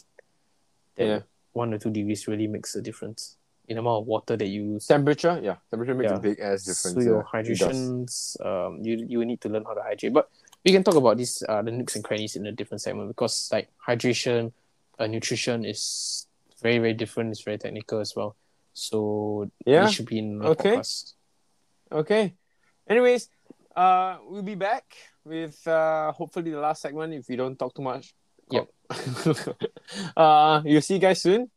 that 0.96 1.06
Yeah. 1.06 1.22
one 1.54 1.74
or 1.74 1.80
two 1.80 1.90
degrees 1.90 2.28
really 2.28 2.48
makes 2.48 2.76
a 2.76 2.82
difference 2.82 3.38
in 3.68 3.78
amount 3.78 4.02
of 4.04 4.08
water 4.08 4.38
that 4.38 4.48
you 4.48 4.64
use. 4.76 4.88
Temperature, 4.88 5.40
yeah. 5.44 5.58
Temperature 5.70 5.96
makes 5.96 6.12
Yeah. 6.12 6.18
a 6.18 6.20
big 6.20 6.40
ass 6.40 6.64
difference. 6.64 6.94
So 6.96 7.00
your 7.02 7.24
yeah. 7.24 7.42
Hydrations, 7.42 8.38
um, 8.46 8.80
you 8.84 9.06
you 9.08 9.26
need 9.26 9.42
to 9.42 9.50
learn 9.50 9.64
how 9.66 9.74
to 9.74 9.82
hydrate. 9.82 10.14
But 10.14 10.30
we 10.68 10.74
can 10.74 10.84
talk 10.84 10.95
about 10.95 11.15
this 11.18 11.41
uh 11.47 11.61
the 11.63 11.72
nooks 11.72 11.95
and 11.95 12.03
crannies 12.03 12.36
in 12.36 12.45
a 12.45 12.51
different 12.51 12.82
segment 12.82 13.07
because 13.07 13.47
like 13.55 13.70
hydration, 13.88 14.51
uh, 14.99 15.07
nutrition 15.07 15.63
is 15.63 16.28
very 16.61 16.80
very 16.80 16.93
different. 16.93 17.32
It's 17.32 17.41
very 17.41 17.57
technical 17.57 17.99
as 17.99 18.13
well. 18.15 18.36
So 18.74 19.49
Yeah. 19.65 19.88
it 19.88 19.91
should 19.95 20.05
be 20.11 20.20
in 20.20 20.43
Okay. 20.43 20.76
podcast. 20.76 21.13
Okay. 21.91 22.36
Anyways, 22.89 23.30
uh, 23.76 24.18
we'll 24.28 24.43
be 24.43 24.55
back 24.55 24.84
with 25.24 25.55
uh, 25.68 26.11
hopefully 26.11 26.51
the 26.51 26.59
last 26.59 26.82
segment 26.82 27.13
if 27.13 27.30
we 27.30 27.36
don't 27.38 27.57
talk 27.57 27.74
too 27.74 27.82
much. 27.82 28.13
Yep. 28.51 28.68
uh, 30.15 30.61
you'll 30.65 30.82
see 30.82 30.95
you 30.95 30.99
guys 30.99 31.22
soon. 31.22 31.49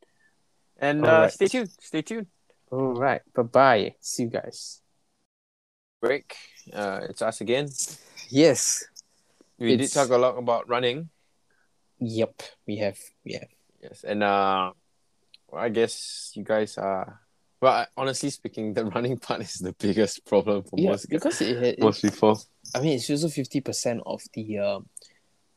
And 0.78 1.04
uh, 1.06 1.10
Alright. 1.10 1.32
stay 1.32 1.46
tuned. 1.48 1.70
Stay 1.80 2.02
tuned. 2.02 2.26
All 2.70 2.94
right. 2.94 3.22
Bye 3.34 3.42
bye. 3.42 3.94
See 4.00 4.24
you 4.24 4.30
guys. 4.30 4.82
Break. 6.00 6.34
Uh, 6.72 7.00
it's 7.10 7.22
us 7.22 7.40
again. 7.40 7.68
Yes. 8.30 8.86
We 9.60 9.74
It's- 9.74 9.90
did 9.90 9.94
talk 9.94 10.10
a 10.10 10.16
lot 10.16 10.38
about 10.38 10.68
running. 10.68 11.10
Yep. 11.98 12.42
We 12.66 12.78
have. 12.78 12.98
We 13.24 13.34
have. 13.34 13.48
Yes. 13.82 14.04
And 14.04 14.22
uh, 14.22 14.72
well, 15.48 15.62
I 15.62 15.68
guess 15.68 16.32
you 16.34 16.44
guys 16.44 16.78
are. 16.78 17.20
Well, 17.60 17.72
I- 17.74 17.86
honestly 17.96 18.30
speaking, 18.30 18.72
the 18.72 18.84
running 18.96 19.18
part 19.18 19.42
is 19.42 19.54
the 19.58 19.74
biggest 19.74 20.24
problem 20.24 20.62
for 20.62 20.78
Yeah, 20.78 20.90
most, 20.92 21.10
because 21.10 21.40
it, 21.42 21.56
it, 21.62 21.78
most 21.80 22.00
people. 22.02 22.40
I 22.74 22.80
mean, 22.80 22.94
it's 22.94 23.10
also 23.10 23.28
fifty 23.28 23.60
percent 23.60 24.00
of 24.06 24.22
the 24.32 24.58
um, 24.58 24.88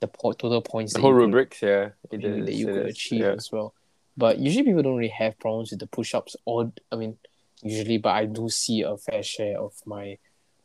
the 0.02 0.08
po- 0.08 0.34
total 0.34 0.62
points 0.62 0.94
The 0.94 1.00
whole 1.02 1.12
you 1.12 1.16
could- 1.20 1.26
rubrics, 1.26 1.62
yeah. 1.62 1.90
It 2.12 2.22
that 2.22 2.50
is, 2.50 2.60
you 2.60 2.70
it 2.70 2.74
could 2.74 2.86
is, 2.88 2.96
achieve 2.96 3.22
yeah. 3.22 3.32
as 3.32 3.52
well. 3.52 3.74
But 4.18 4.38
usually 4.38 4.66
people 4.66 4.84
don't 4.84 4.98
really 4.98 5.08
have 5.10 5.40
problems 5.40 5.72
with 5.72 5.80
the 5.80 5.88
push 5.88 6.14
ups 6.14 6.36
or 6.46 6.72
I 6.92 6.98
mean 6.98 7.18
usually 7.64 7.98
but 7.98 8.10
I 8.14 8.26
do 8.26 8.50
see 8.50 8.82
a 8.84 8.98
fair 8.98 9.24
share 9.24 9.58
of 9.60 9.74
my 9.86 10.18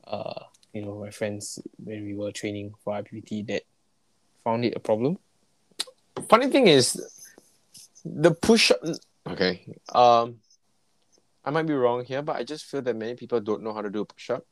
uh 0.07 0.43
you 0.79 0.87
know 0.87 0.99
my 0.99 1.11
friends 1.11 1.59
when 1.83 2.05
we 2.05 2.15
were 2.15 2.31
training 2.33 2.75
for 2.83 2.95
IPPT 2.95 3.47
that 3.49 3.63
found 4.45 4.65
it 4.65 4.77
a 4.77 4.81
problem. 4.81 5.19
Funny 6.29 6.49
thing 6.49 6.67
is, 6.67 7.01
the 8.05 8.31
push. 8.31 8.71
Okay. 9.27 9.67
Um, 9.93 10.37
I 11.45 11.51
might 11.51 11.67
be 11.67 11.75
wrong 11.75 12.05
here, 12.05 12.23
but 12.23 12.37
I 12.37 12.45
just 12.45 12.65
feel 12.67 12.83
that 12.83 12.97
many 12.97 13.15
people 13.15 13.41
don't 13.41 13.63
know 13.63 13.73
how 13.73 13.83
to 13.83 13.91
do 13.91 14.01
a 14.01 14.05
push 14.05 14.31
up. 14.31 14.45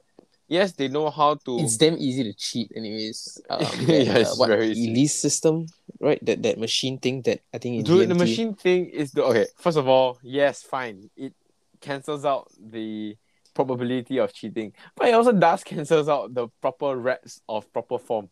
Yes, 0.49 0.73
they 0.73 0.89
know 0.89 1.11
how 1.11 1.35
to. 1.35 1.59
It's 1.59 1.77
damn 1.77 1.99
easy 1.99 2.23
to 2.25 2.33
cheat 2.33 2.71
anyways. 2.75 3.41
Um, 3.51 3.61
Yeah, 3.81 4.19
it's 4.19 4.39
what, 4.39 4.49
very 4.49 4.71
easy. 4.71 4.93
Elise 4.93 5.15
system, 5.15 5.67
right? 6.01 6.25
That 6.25 6.43
that 6.43 6.59
machine 6.59 6.99
thing 6.99 7.23
that 7.23 7.41
I 7.53 7.59
think 7.59 7.79
in 7.79 7.83
Dude, 7.83 8.09
the 8.09 8.15
machine 8.15 8.55
thing 8.55 8.87
is 8.87 9.11
the 9.11 9.25
okay. 9.25 9.47
First 9.59 9.77
of 9.77 9.89
all, 9.89 10.19
yes, 10.23 10.63
fine. 10.63 11.11
It 11.17 11.35
cancels 11.81 12.25
out 12.25 12.51
the 12.59 13.17
probability 13.57 14.19
of 14.19 14.33
cheating, 14.33 14.73
but 14.95 15.09
it 15.09 15.15
also 15.15 15.33
does 15.33 15.65
cancels 15.71 16.09
out 16.09 16.33
the 16.33 16.47
proper 16.61 16.97
reps 16.97 17.41
of 17.49 17.67
proper 17.73 17.99
form. 17.99 18.29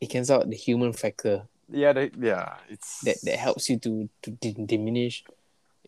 it 0.00 0.08
cancels 0.08 0.40
out 0.40 0.48
the 0.48 0.56
human 0.56 0.92
factor 0.92 1.36
Yeah, 1.68 1.92
the, 1.92 2.10
yeah, 2.18 2.56
it's 2.68 3.02
that, 3.02 3.18
that 3.26 3.38
helps 3.38 3.68
you 3.68 3.76
to 3.84 4.08
to 4.22 4.30
di- 4.30 4.64
diminish, 4.72 5.24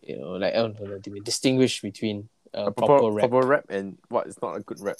you 0.03 0.19
know, 0.19 0.37
like 0.43 0.53
I 0.53 0.61
don't 0.61 0.79
know, 0.79 0.99
distinguish 1.23 1.81
between 1.81 2.29
uh, 2.55 2.65
a 2.67 2.71
proper, 2.71 2.99
proper, 2.99 3.11
rep. 3.11 3.29
proper 3.29 3.47
rep 3.47 3.65
and 3.69 3.97
what 4.09 4.27
is 4.27 4.37
not 4.41 4.55
a 4.55 4.59
good 4.59 4.79
rep. 4.79 4.97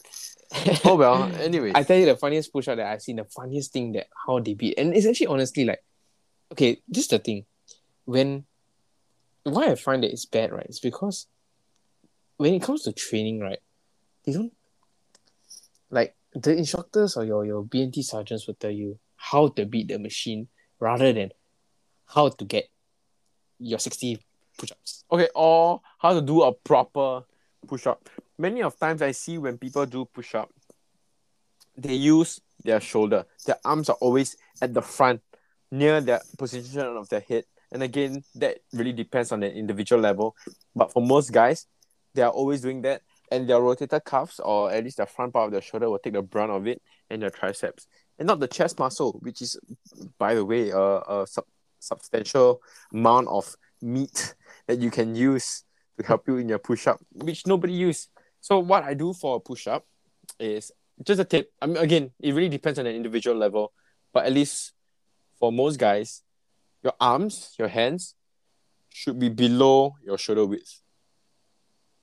oh 0.85 0.95
well. 0.95 1.29
anyway. 1.35 1.71
I 1.75 1.83
tell 1.83 1.97
you 1.97 2.05
the 2.05 2.15
funniest 2.15 2.51
push 2.51 2.67
out 2.67 2.77
that 2.77 2.87
I've 2.87 3.01
seen, 3.01 3.17
the 3.17 3.25
funniest 3.25 3.71
thing 3.73 3.93
that 3.93 4.07
how 4.25 4.39
they 4.39 4.53
beat, 4.53 4.77
and 4.77 4.95
it's 4.95 5.05
actually 5.05 5.27
honestly 5.27 5.65
like, 5.65 5.83
okay, 6.51 6.81
just 6.91 7.11
is 7.11 7.17
the 7.17 7.19
thing, 7.19 7.45
when, 8.05 8.45
why 9.43 9.71
I 9.71 9.75
find 9.75 10.03
that 10.03 10.11
it's 10.11 10.25
bad, 10.25 10.51
right? 10.51 10.65
It's 10.67 10.79
because, 10.79 11.27
when 12.37 12.53
it 12.53 12.61
comes 12.61 12.83
to 12.83 12.93
training, 12.93 13.39
right, 13.39 13.59
they 14.23 14.33
don't, 14.33 14.53
like 15.89 16.15
the 16.33 16.55
instructors 16.55 17.17
or 17.17 17.25
your 17.25 17.45
your 17.45 17.63
BMT 17.63 18.03
sergeants 18.03 18.47
will 18.47 18.55
tell 18.55 18.71
you 18.71 18.99
how 19.15 19.47
to 19.49 19.65
beat 19.65 19.87
the 19.87 19.99
machine 19.99 20.47
rather 20.79 21.13
than 21.13 21.31
how 22.07 22.29
to 22.29 22.45
get 22.45 22.69
your 23.59 23.79
sixty 23.79 24.19
push-ups. 24.57 25.03
okay, 25.11 25.29
or 25.35 25.81
how 25.99 26.13
to 26.13 26.21
do 26.21 26.43
a 26.43 26.53
proper 26.53 27.23
push 27.67 27.87
up. 27.87 28.09
Many 28.37 28.61
of 28.61 28.77
times 28.77 29.01
I 29.01 29.11
see 29.11 29.37
when 29.37 29.57
people 29.57 29.85
do 29.85 30.05
push 30.05 30.35
up, 30.35 30.49
they 31.77 31.93
use 31.93 32.41
their 32.63 32.79
shoulder. 32.79 33.25
Their 33.45 33.57
arms 33.63 33.89
are 33.89 33.97
always 33.99 34.35
at 34.61 34.73
the 34.73 34.81
front, 34.81 35.21
near 35.71 36.01
the 36.01 36.21
position 36.37 36.81
of 36.81 37.09
their 37.09 37.21
head. 37.21 37.45
And 37.71 37.81
again, 37.81 38.23
that 38.35 38.59
really 38.71 38.93
depends 38.93 39.31
on 39.31 39.39
the 39.39 39.51
individual 39.51 40.01
level. 40.01 40.35
But 40.75 40.91
for 40.91 41.01
most 41.01 41.31
guys, 41.31 41.65
they 42.13 42.21
are 42.21 42.29
always 42.29 42.61
doing 42.61 42.81
that. 42.83 43.01
And 43.33 43.49
their 43.49 43.57
rotator 43.57 44.03
cuffs, 44.03 44.39
or 44.39 44.71
at 44.71 44.83
least 44.83 44.97
the 44.97 45.07
front 45.07 45.33
part 45.33 45.45
of 45.45 45.51
their 45.51 45.61
shoulder, 45.61 45.89
will 45.89 45.97
take 45.97 46.13
the 46.13 46.21
brunt 46.21 46.51
of 46.51 46.67
it, 46.67 46.81
and 47.09 47.19
their 47.19 47.31
triceps. 47.31 47.87
And 48.19 48.27
not 48.27 48.39
the 48.39 48.47
chest 48.47 48.77
muscle, 48.77 49.13
which 49.21 49.41
is, 49.41 49.57
by 50.19 50.35
the 50.35 50.45
way, 50.45 50.69
a, 50.69 50.77
a 50.77 51.25
sub- 51.27 51.47
substantial 51.79 52.61
amount 52.93 53.29
of 53.29 53.55
meat 53.81 54.35
that 54.67 54.77
you 54.77 54.91
can 54.91 55.15
use 55.15 55.63
to 55.97 56.05
help 56.05 56.27
you 56.27 56.37
in 56.37 56.47
your 56.47 56.59
push 56.59 56.85
up, 56.85 56.99
which 57.11 57.47
nobody 57.47 57.73
use. 57.73 58.07
So 58.39 58.59
what 58.59 58.83
I 58.83 58.93
do 58.93 59.13
for 59.13 59.37
a 59.37 59.39
push 59.39 59.65
up 59.65 59.85
is 60.39 60.71
just 61.03 61.19
a 61.19 61.25
tip. 61.25 61.51
I 61.59 61.65
mean, 61.65 61.77
again, 61.77 62.11
it 62.19 62.33
really 62.33 62.49
depends 62.49 62.77
on 62.77 62.85
an 62.85 62.95
individual 62.95 63.35
level, 63.35 63.73
but 64.13 64.25
at 64.25 64.31
least 64.31 64.73
for 65.39 65.51
most 65.51 65.79
guys, 65.79 66.21
your 66.83 66.93
arms, 66.99 67.55
your 67.57 67.67
hands 67.67 68.13
should 68.89 69.17
be 69.17 69.29
below 69.29 69.95
your 70.05 70.19
shoulder 70.19 70.45
width. 70.45 70.82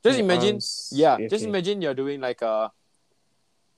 Just 0.03 0.19
imagine, 0.19 0.55
arms- 0.57 0.93
yeah, 0.95 1.15
okay. 1.15 1.29
just 1.29 1.45
imagine 1.45 1.83
you're 1.83 1.95
doing 1.95 2.21
like 2.21 2.41
a. 2.43 2.71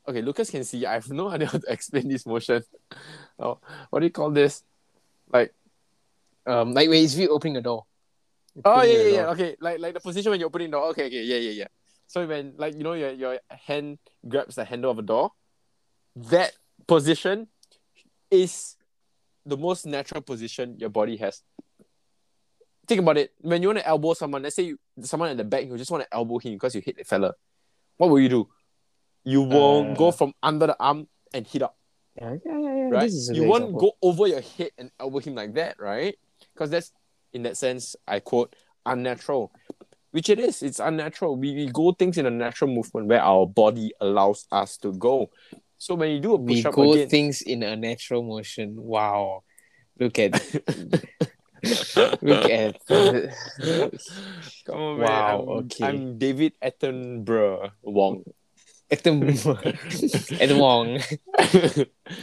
Okay, 0.07 0.23
Lucas 0.23 0.51
can 0.51 0.65
see. 0.65 0.87
I 0.87 0.95
have 0.95 1.11
no 1.11 1.29
idea 1.35 1.49
how 1.49 1.59
to 1.59 1.73
explain 1.73 2.09
this 2.09 2.27
motion. 2.27 2.63
oh, 3.39 3.59
what 3.91 4.01
do 4.01 4.07
you 4.07 4.13
call 4.13 4.31
this? 4.31 4.63
Like 5.33 5.55
Um, 6.47 6.75
like 6.75 6.89
when 6.89 7.05
it's 7.05 7.15
you 7.15 7.29
opening 7.31 7.55
the 7.55 7.63
door. 7.63 7.87
You 8.55 8.63
Oh 8.65 8.83
yeah, 8.83 8.99
yeah, 8.99 9.15
yeah. 9.15 9.27
Okay, 9.31 9.57
like 9.61 9.79
like 9.79 9.95
the 9.95 10.01
position 10.01 10.31
when 10.31 10.41
you're 10.41 10.51
opening 10.51 10.71
the 10.71 10.77
door. 10.77 10.91
Okay, 10.91 11.07
okay, 11.07 11.23
yeah, 11.23 11.39
yeah, 11.39 11.67
yeah. 11.67 11.71
So 12.07 12.27
when 12.27 12.55
like 12.59 12.75
you 12.75 12.83
know 12.83 12.95
your 12.95 13.13
your 13.13 13.39
hand 13.49 13.99
grabs 14.27 14.57
the 14.57 14.65
handle 14.65 14.91
of 14.91 14.99
a 14.99 15.07
door, 15.07 15.31
that 16.17 16.53
position 16.87 17.47
is 18.31 18.77
the 19.47 19.57
most 19.57 19.87
natural 19.87 20.21
position 20.21 20.77
your 20.79 20.91
body 20.91 21.17
has. 21.17 21.43
Think 22.93 23.01
about 23.01 23.17
it. 23.17 23.33
When 23.41 23.63
you 23.63 23.69
want 23.69 23.79
to 23.79 23.87
elbow 23.87 24.13
someone, 24.13 24.43
let's 24.43 24.55
say 24.57 24.65
you, 24.65 24.79
someone 25.01 25.31
at 25.31 25.39
the 25.39 25.45
back, 25.45 25.65
you 25.65 25.79
just 25.79 25.91
want 25.91 26.05
to 26.05 26.15
elbow 26.15 26.37
him 26.39 26.53
because 26.53 26.75
you 26.75 26.83
hit 26.85 26.99
the 26.99 27.05
fella. 27.05 27.33
What 27.97 28.11
will 28.11 28.21
you 28.21 28.29
do? 28.29 28.49
You 29.25 29.41
will 29.43 29.91
Uh, 29.93 29.95
go 29.95 30.13
from 30.13 30.35
under 30.43 30.67
the 30.67 30.77
arm 30.79 31.09
and 31.33 31.47
hit 31.47 31.63
up 31.63 31.75
Yeah, 32.21 32.37
yeah, 32.45 32.59
yeah. 32.59 32.89
right? 32.91 33.01
This 33.05 33.15
is 33.15 33.31
a 33.31 33.35
You 33.35 33.45
won't 33.45 33.65
example. 33.65 33.81
go 34.03 34.09
over 34.09 34.27
your 34.27 34.43
head 34.43 34.73
and 34.77 34.91
elbow 35.01 35.21
him 35.21 35.35
like 35.35 35.55
that, 35.55 35.81
right? 35.81 36.15
Because 36.53 36.69
that's, 36.69 36.93
in 37.33 37.45
that 37.45 37.57
sense, 37.57 37.97
I 38.07 38.21
quote, 38.21 38.55
unnatural. 38.85 39.53
Which 40.11 40.29
it 40.29 40.39
is. 40.39 40.63
It's 40.63 40.79
unnatural. 40.79 41.37
We, 41.37 41.55
we 41.55 41.67
go 41.69 41.93
things 41.93 42.19
in 42.19 42.27
a 42.27 42.31
natural 42.31 42.71
movement 42.75 43.07
where 43.07 43.23
our 43.23 43.47
body 43.47 43.93
allows 44.03 44.47
us 44.53 44.77
to 44.79 44.93
go. 44.93 45.31
So 45.79 45.95
when 45.95 46.11
you 46.11 46.21
do 46.21 46.35
a 46.35 46.39
push 46.39 46.67
up 46.67 46.77
we 46.77 46.85
go 46.85 46.93
again, 46.93 47.09
things 47.09 47.41
in 47.41 47.63
a 47.63 47.75
natural 47.75 48.23
motion. 48.23 48.75
Wow. 48.77 49.45
Look 49.99 50.19
at 50.19 50.33
look 51.63 52.51
at 52.51 52.87
come 52.87 54.77
on, 54.77 54.99
man. 54.99 55.09
Wow, 55.09 55.41
I'm, 55.43 55.49
okay. 55.59 55.85
I'm 55.85 56.19
David 56.19 56.55
Attenborough 56.63 57.71
Wong. 57.83 58.25
Adam 58.91 59.23
Adam 60.41 60.59
Wong. 60.59 60.99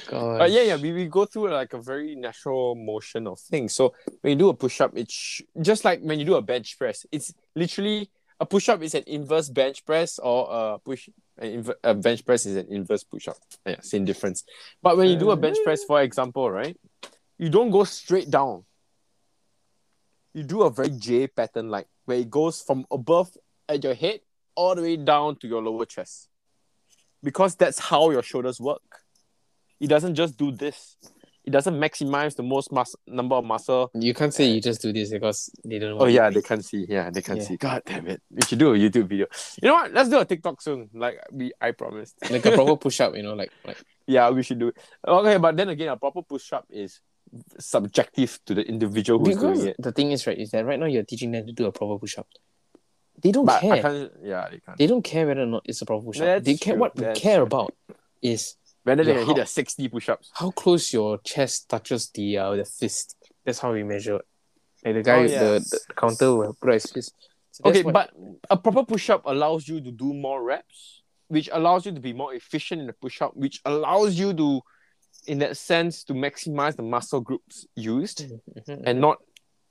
God. 0.07 0.37
But 0.37 0.51
yeah, 0.51 0.61
yeah, 0.61 0.75
we, 0.75 0.93
we 0.93 1.05
go 1.07 1.25
through 1.25 1.49
like 1.49 1.73
a 1.73 1.81
very 1.81 2.15
natural 2.15 2.75
motion 2.75 3.25
of 3.25 3.39
things. 3.39 3.73
So 3.73 3.95
when 4.21 4.31
you 4.31 4.37
do 4.37 4.49
a 4.49 4.53
push 4.53 4.79
up, 4.81 4.91
it's 4.95 5.13
sh- 5.13 5.41
just 5.61 5.83
like 5.83 6.01
when 6.01 6.19
you 6.19 6.25
do 6.25 6.35
a 6.35 6.41
bench 6.41 6.77
press. 6.77 7.05
It's 7.11 7.33
literally 7.55 8.11
a 8.39 8.45
push 8.45 8.69
up 8.69 8.81
is 8.83 8.93
an 8.93 9.03
inverse 9.07 9.49
bench 9.49 9.85
press, 9.85 10.19
or 10.19 10.47
a 10.49 10.79
push 10.79 11.09
an 11.39 11.63
inver- 11.63 11.75
a 11.83 11.93
bench 11.93 12.25
press 12.25 12.45
is 12.45 12.55
an 12.55 12.67
inverse 12.69 13.03
push 13.03 13.27
up. 13.27 13.37
Yeah, 13.65 13.81
same 13.81 14.05
difference. 14.05 14.43
But 14.81 14.97
when 14.97 15.09
you 15.09 15.17
do 15.17 15.31
a 15.31 15.35
bench 15.35 15.57
press, 15.63 15.83
for 15.83 16.01
example, 16.01 16.49
right, 16.49 16.77
you 17.37 17.49
don't 17.49 17.71
go 17.71 17.83
straight 17.83 18.29
down. 18.29 18.63
You 20.33 20.43
do 20.43 20.61
a 20.63 20.69
very 20.69 20.89
J 20.89 21.27
pattern, 21.27 21.69
like 21.69 21.87
where 22.05 22.17
it 22.17 22.29
goes 22.29 22.61
from 22.61 22.85
above 22.91 23.29
at 23.67 23.83
your 23.83 23.93
head 23.95 24.19
all 24.55 24.75
the 24.75 24.81
way 24.81 24.97
down 24.97 25.35
to 25.37 25.47
your 25.47 25.61
lower 25.61 25.85
chest, 25.85 26.29
because 27.23 27.55
that's 27.55 27.79
how 27.79 28.09
your 28.11 28.23
shoulders 28.23 28.59
work. 28.59 28.81
It 29.79 29.87
doesn't 29.87 30.15
just 30.15 30.37
do 30.37 30.51
this. 30.51 30.97
It 31.45 31.51
doesn't 31.51 31.73
maximize 31.79 32.35
the 32.35 32.43
most 32.43 32.71
mus- 32.71 32.95
number 33.07 33.35
of 33.35 33.45
muscle. 33.45 33.89
You 33.95 34.13
can't 34.13 34.33
say 34.33 34.45
you 34.51 34.61
just 34.61 34.81
do 34.81 34.93
this 34.93 35.09
because 35.09 35.49
they 35.65 35.79
don't. 35.79 35.99
Oh 35.99 36.05
yeah, 36.05 36.29
they 36.29 36.41
can't 36.43 36.63
see. 36.63 36.85
Yeah, 36.87 37.09
they 37.09 37.21
can't 37.23 37.39
Yeah. 37.39 37.45
see. 37.45 37.57
God 37.57 37.81
damn 37.85 38.07
it! 38.07 38.21
We 38.29 38.41
should 38.45 38.59
do 38.59 38.73
a 38.73 38.77
YouTube 38.77 39.07
video. 39.07 39.25
You 39.63 39.69
know 39.69 39.75
what? 39.75 39.91
Let's 39.93 40.09
do 40.09 40.19
a 40.19 40.25
TikTok 40.25 40.61
soon. 40.61 40.89
Like 40.93 41.17
we, 41.31 41.51
I 41.59 41.71
promised. 41.71 42.15
like 42.29 42.45
a 42.45 42.51
proper 42.51 42.75
push 42.85 42.99
up, 43.01 43.15
you 43.15 43.23
know, 43.23 43.33
like 43.33 43.51
like 43.65 43.77
yeah, 44.05 44.29
we 44.29 44.43
should 44.43 44.59
do 44.59 44.67
it. 44.67 44.77
Okay, 45.07 45.37
but 45.37 45.55
then 45.57 45.69
again, 45.69 45.87
a 45.89 45.97
proper 45.97 46.21
push 46.21 46.51
up 46.53 46.65
is 46.69 46.99
subjective 47.59 48.39
to 48.45 48.53
the 48.53 48.61
individual 48.67 49.19
who's 49.19 49.35
because 49.35 49.59
doing 49.59 49.69
it. 49.69 49.75
the 49.79 49.91
thing 49.91 50.11
is 50.11 50.25
right 50.27 50.37
is 50.37 50.51
that 50.51 50.65
right 50.65 50.79
now 50.79 50.85
you're 50.85 51.03
teaching 51.03 51.31
them 51.31 51.45
to 51.45 51.51
do 51.53 51.65
a 51.65 51.71
proper 51.71 51.97
push 51.99 52.17
up. 52.17 52.27
They 53.21 53.31
don't 53.31 53.45
But 53.45 53.61
care. 53.61 54.09
Yeah, 54.23 54.47
they 54.49 54.59
can't. 54.59 54.77
They 54.77 54.87
don't 54.87 55.03
care 55.03 55.27
whether 55.27 55.41
or 55.43 55.45
not 55.45 55.63
it's 55.65 55.81
a 55.81 55.85
proper 55.85 56.05
push 56.05 56.21
up. 56.21 56.43
They 56.43 56.55
care 56.55 56.73
true, 56.75 56.79
what 56.81 56.95
they 56.95 57.03
that's 57.05 57.19
care 57.19 57.37
true. 57.37 57.43
about 57.45 57.73
is 58.21 58.55
Whether 58.83 59.03
they 59.03 59.13
can 59.13 59.27
hit 59.27 59.37
a 59.39 59.45
sixty 59.45 59.89
push-ups. 59.89 60.31
how 60.33 60.51
close 60.51 60.93
your 60.93 61.17
chest 61.19 61.67
touches 61.69 62.09
the 62.11 62.37
uh, 62.37 62.55
the 62.55 62.65
fist. 62.65 63.15
That's 63.45 63.59
how 63.59 63.73
we 63.73 63.83
measure. 63.83 64.19
Like 64.85 64.95
the 64.95 65.03
guy, 65.03 65.19
Oh, 65.25 65.27
the, 65.27 65.59
the 65.87 65.93
counter 65.95 66.33
will 66.35 66.53
put 66.61 66.73
his 66.73 66.85
fist. 66.85 67.13
So 67.51 67.63
Okay, 67.69 67.83
what- 67.83 67.93
but 67.93 68.11
a 68.49 68.55
proper 68.55 68.85
push-up 68.85 69.23
allows 69.25 69.67
you 69.67 69.81
to 69.81 69.91
do 69.91 70.13
more 70.13 70.41
reps, 70.41 71.01
which 71.27 71.49
allows 71.51 71.85
you 71.85 71.91
to 71.91 71.99
be 71.99 72.13
more 72.13 72.33
efficient 72.33 72.79
in 72.79 72.87
the 72.87 72.93
push-up, 72.93 73.35
which 73.35 73.59
allows 73.65 74.17
you 74.17 74.33
to, 74.33 74.61
in 75.27 75.39
that 75.39 75.57
sense, 75.57 76.03
to 76.05 76.13
maximize 76.13 76.75
the 76.75 76.83
muscle 76.83 77.21
groups 77.21 77.65
used 77.75 78.25
Mhm. 78.67 78.83
and 78.85 79.01
not 79.01 79.17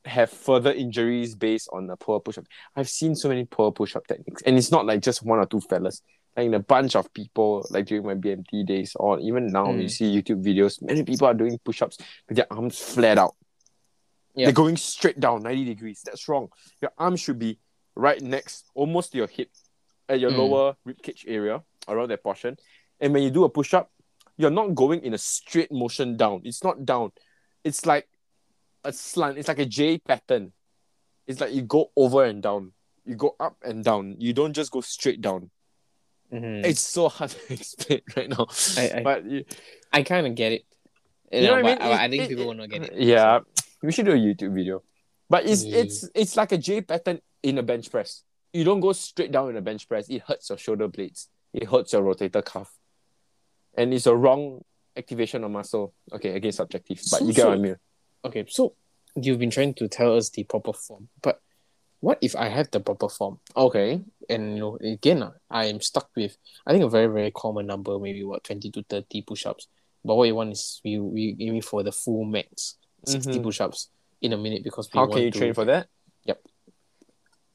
have 0.04 0.30
further 0.30 0.72
injuries 0.72 1.34
based 1.34 1.68
on 1.72 1.90
a 1.90 1.96
poor 1.96 2.20
push-up. 2.20 2.46
I've 2.76 2.88
seen 2.88 3.14
so 3.14 3.28
many 3.28 3.44
poor 3.44 3.72
push-up 3.72 4.06
techniques, 4.06 4.42
and 4.42 4.56
it's 4.56 4.70
not 4.70 4.86
like 4.86 5.00
just 5.02 5.22
one 5.22 5.38
or 5.38 5.46
two 5.46 5.60
fellas. 5.60 6.02
Like 6.36 6.46
in 6.46 6.54
a 6.54 6.60
bunch 6.60 6.94
of 6.94 7.12
people, 7.12 7.66
like 7.70 7.86
during 7.86 8.06
my 8.06 8.14
BMT 8.14 8.64
days, 8.64 8.94
or 8.94 9.18
even 9.20 9.48
now, 9.48 9.66
Mm. 9.66 9.82
you 9.82 9.88
see 9.88 10.14
YouTube 10.16 10.42
videos. 10.42 10.80
Many 10.80 11.02
people 11.02 11.26
are 11.26 11.34
doing 11.34 11.58
push-ups 11.58 11.98
with 12.28 12.36
their 12.36 12.50
arms 12.52 12.78
flat 12.78 13.18
out. 13.18 13.34
Yeah. 14.34 14.46
They're 14.46 14.52
going 14.54 14.76
straight 14.76 15.18
down 15.18 15.42
90 15.42 15.64
degrees. 15.64 16.00
That's 16.04 16.28
wrong. 16.28 16.48
Your 16.80 16.92
arm 16.96 17.16
should 17.16 17.38
be 17.40 17.58
right 17.96 18.22
next, 18.22 18.70
almost 18.74 19.10
to 19.12 19.18
your 19.18 19.26
hip, 19.26 19.50
at 20.08 20.20
your 20.20 20.30
Mm. 20.30 20.38
lower 20.38 20.76
rib 20.84 21.02
cage 21.02 21.24
area, 21.26 21.64
around 21.88 22.08
that 22.10 22.22
portion. 22.22 22.56
And 23.00 23.12
when 23.12 23.24
you 23.24 23.30
do 23.30 23.44
a 23.44 23.48
push-up, 23.48 23.90
you're 24.38 24.50
not 24.50 24.74
going 24.74 25.02
in 25.02 25.12
a 25.14 25.18
straight 25.18 25.70
motion 25.70 26.16
down. 26.16 26.40
It's 26.44 26.64
not 26.64 26.84
down. 26.86 27.12
It's 27.64 27.84
like 27.84 28.08
a 28.84 28.92
slant. 28.92 29.36
It's 29.36 29.48
like 29.48 29.58
a 29.58 29.66
J 29.66 29.98
pattern. 29.98 30.52
it's 31.26 31.40
like 31.42 31.52
you 31.52 31.60
go 31.62 31.90
over 31.94 32.24
and 32.24 32.42
down. 32.42 32.72
You 33.04 33.14
go 33.16 33.36
up 33.38 33.56
and 33.62 33.84
down. 33.84 34.16
You 34.18 34.32
don't 34.32 34.54
just 34.54 34.70
go 34.70 34.80
straight 34.80 35.20
down. 35.20 35.50
Mhm. 36.32 36.64
It's 36.64 36.80
so 36.80 37.08
hard 37.08 37.30
to 37.32 37.52
explain 37.52 38.00
right 38.16 38.28
now. 38.28 38.46
I- 38.76 38.92
I- 38.96 39.02
but 39.02 39.24
you, 39.26 39.44
I 39.92 40.02
kind 40.02 40.26
of 40.26 40.34
get 40.34 40.52
it. 40.52 40.64
You 41.32 41.42
know 41.42 41.52
what 41.56 41.66
I 41.66 41.68
mean? 41.68 41.78
I, 41.82 42.08
think 42.08 42.22
it- 42.22 42.28
people 42.30 42.46
will 42.46 42.54
not 42.54 42.70
get 42.70 42.82
it. 42.84 42.94
yeah, 42.96 43.40
we 43.82 43.92
should 43.92 44.06
do 44.06 44.12
a 44.12 44.16
YouTube 44.16 44.54
video. 44.54 44.82
But 45.28 45.44
it's 45.46 45.64
Yeah. 45.64 45.78
it's 45.78 46.08
it's 46.14 46.36
like 46.36 46.52
a 46.52 46.58
J 46.58 46.80
pattern 46.80 47.20
in 47.42 47.58
a 47.58 47.62
bench 47.62 47.90
press. 47.90 48.22
You 48.52 48.64
don't 48.64 48.80
go 48.80 48.92
straight 48.94 49.30
down 49.32 49.50
in 49.50 49.56
a 49.56 49.60
bench 49.60 49.86
press. 49.88 50.08
It 50.08 50.22
hurts 50.22 50.48
your 50.48 50.56
shoulder 50.58 50.88
blades. 50.88 51.28
It 51.52 51.64
hurts 51.68 51.92
your 51.92 52.02
rotator 52.02 52.42
cuff, 52.44 52.72
and 53.78 53.94
it's 53.94 54.06
a 54.06 54.14
wrong 54.14 54.62
activation 54.96 55.44
of 55.44 55.50
muscle. 55.50 55.94
Okay, 56.12 56.34
again 56.34 56.52
subjective, 56.52 56.98
but 57.10 57.18
So- 57.20 57.24
you 57.26 57.32
get 57.32 57.46
what 57.46 57.54
I 57.54 57.60
mean. 57.60 57.76
Okay, 58.24 58.44
so 58.48 58.74
you've 59.14 59.38
been 59.38 59.50
trying 59.50 59.74
to 59.74 59.88
tell 59.88 60.16
us 60.16 60.28
the 60.30 60.44
proper 60.44 60.72
form, 60.72 61.08
but 61.22 61.40
what 62.00 62.18
if 62.20 62.36
I 62.36 62.48
have 62.48 62.70
the 62.70 62.80
proper 62.80 63.08
form? 63.08 63.40
Okay, 63.56 64.02
And 64.28 64.54
you 64.54 64.58
know, 64.60 64.76
again, 64.82 65.22
uh, 65.22 65.32
I 65.50 65.66
am 65.66 65.80
stuck 65.80 66.10
with 66.16 66.36
I 66.66 66.72
think 66.72 66.84
a 66.84 66.88
very 66.88 67.06
very 67.06 67.30
common 67.30 67.66
number, 67.66 67.98
maybe 67.98 68.22
what 68.24 68.44
twenty 68.44 68.70
to 68.72 68.82
thirty 68.82 69.22
push-ups. 69.22 69.68
But 70.04 70.14
what 70.16 70.24
you 70.28 70.34
want 70.34 70.52
is 70.52 70.80
you 70.84 71.04
we 71.04 71.34
aiming 71.40 71.62
for 71.62 71.82
the 71.82 71.92
full 71.92 72.24
max, 72.24 72.76
60 73.06 73.38
Mhm. 73.38 73.42
push-ups 73.42 73.88
in 74.20 74.32
a 74.32 74.36
minute 74.36 74.62
because 74.64 74.88
we 74.92 74.98
how 74.98 75.06
can 75.06 75.22
you 75.22 75.30
to, 75.30 75.38
train 75.38 75.54
for 75.54 75.64
that? 75.64 75.88
Yep. 76.24 76.38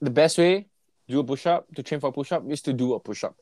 The 0.01 0.09
best 0.11 0.37
way 0.37 0.67
do 1.07 1.19
a 1.19 1.23
push 1.23 1.45
up 1.45 1.67
to 1.75 1.83
train 1.83 1.99
for 2.01 2.07
a 2.07 2.11
push 2.11 2.31
up 2.31 2.43
is 2.49 2.61
to 2.63 2.73
do 2.73 2.93
a 2.93 2.99
push 2.99 3.23
up. 3.23 3.35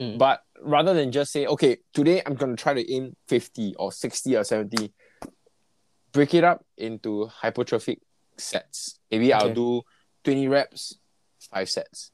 Mm. 0.00 0.18
But 0.18 0.42
rather 0.62 0.94
than 0.94 1.10
just 1.12 1.32
say, 1.32 1.46
okay, 1.46 1.78
today 1.92 2.22
I'm 2.24 2.34
gonna 2.34 2.56
try 2.56 2.74
to 2.74 2.92
aim 2.92 3.16
50 3.28 3.74
or 3.78 3.90
60 3.92 4.36
or 4.36 4.44
70, 4.44 4.92
break 6.12 6.34
it 6.34 6.44
up 6.44 6.64
into 6.76 7.28
hypertrophic 7.42 7.98
sets. 8.36 8.98
Maybe 9.10 9.32
I'll 9.32 9.52
do 9.52 9.82
20 10.24 10.48
reps, 10.48 10.98
five 11.52 11.68
sets. 11.68 12.12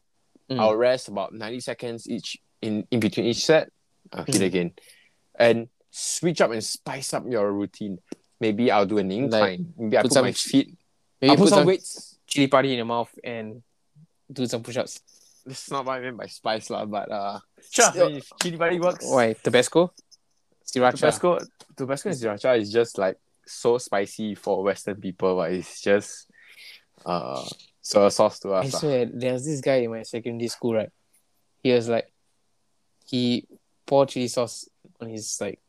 Mm. 0.51 0.61
I'll 0.61 0.77
rest 0.77 1.09
about 1.09 1.33
90 1.35 1.61
seconds 1.61 2.09
each 2.09 2.39
in, 2.63 2.87
in 2.91 3.01
between 3.01 3.27
each 3.27 3.45
set. 3.45 3.71
I'll 4.13 4.25
hit 4.25 4.37
Mm. 4.37 4.45
again. 4.47 4.73
And 5.39 5.69
switch 5.91 6.41
up 6.41 6.51
and 6.53 6.63
spice 6.65 7.13
up 7.15 7.25
your 7.29 7.53
routine. 7.53 7.99
Maybe 8.41 8.71
I'll 8.71 8.87
do 8.87 8.99
an 8.99 9.11
incline. 9.11 9.73
Maybe 9.77 9.97
I 9.99 10.03
put 10.03 10.09
put, 10.09 10.13
some- 10.15 10.25
my 10.25 10.33
feet. 10.33 10.77
maybe 11.21 11.31
I'll 11.31 11.37
put, 11.37 11.43
put 11.45 11.49
some 11.51 11.59
some 11.61 11.67
weights. 11.67 12.19
chili 12.27 12.47
padi 12.49 12.71
in 12.71 12.77
your 12.77 12.87
mouth 12.87 13.11
and 13.23 13.63
do 14.33 14.47
some 14.47 14.63
push-ups. 14.63 15.01
This 15.01 15.14
is 15.47 15.71
not 15.71 15.85
what 15.85 15.95
I 15.97 16.01
meant 16.01 16.17
by 16.17 16.27
spice 16.27 16.71
lah, 16.71 16.85
but 16.85 17.11
uh, 17.11 17.39
sure, 17.71 17.91
if 18.11 18.31
chili 18.41 18.57
padi 18.57 18.81
works. 18.81 19.05
Why 19.05 19.35
Tabasco? 19.35 19.93
Sriracha. 20.65 20.97
Tabasco, 20.97 21.39
Tabasco 21.77 22.09
and 22.09 22.19
sriracha 22.19 22.59
is 22.59 22.73
just 22.73 22.99
like 22.99 23.19
so 23.47 23.79
spicy 23.79 24.35
for 24.35 24.63
Western 24.63 24.97
people, 25.01 25.37
but 25.37 25.53
it's 25.53 25.81
just 25.81 26.27
uh 27.05 27.45
soy 27.83 28.09
sauce 28.09 28.39
to 28.41 28.51
us. 28.53 28.73
lah. 28.73 28.79
swear, 28.81 29.07
there's 29.07 29.45
this 29.45 29.61
guy 29.61 29.85
in 29.85 29.91
my 29.91 30.03
secondary 30.03 30.49
school, 30.49 30.75
right? 30.75 30.91
He 31.63 31.73
was 31.73 31.89
like, 31.89 32.11
he 33.07 33.47
poured 33.87 34.09
chili 34.09 34.29
sauce 34.29 34.69
on 35.01 35.11
his 35.11 35.37
like, 35.41 35.61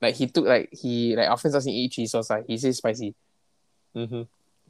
like 0.00 0.14
he 0.14 0.26
took 0.28 0.46
like 0.46 0.68
he 0.72 1.16
like 1.16 1.28
often 1.28 1.50
doesn't 1.50 1.72
eat 1.72 1.90
chili 1.92 2.06
sauce. 2.06 2.30
Like 2.30 2.46
he 2.46 2.56
says 2.58 2.76
spicy 2.78 3.14
Mm-hmm. 3.96 4.22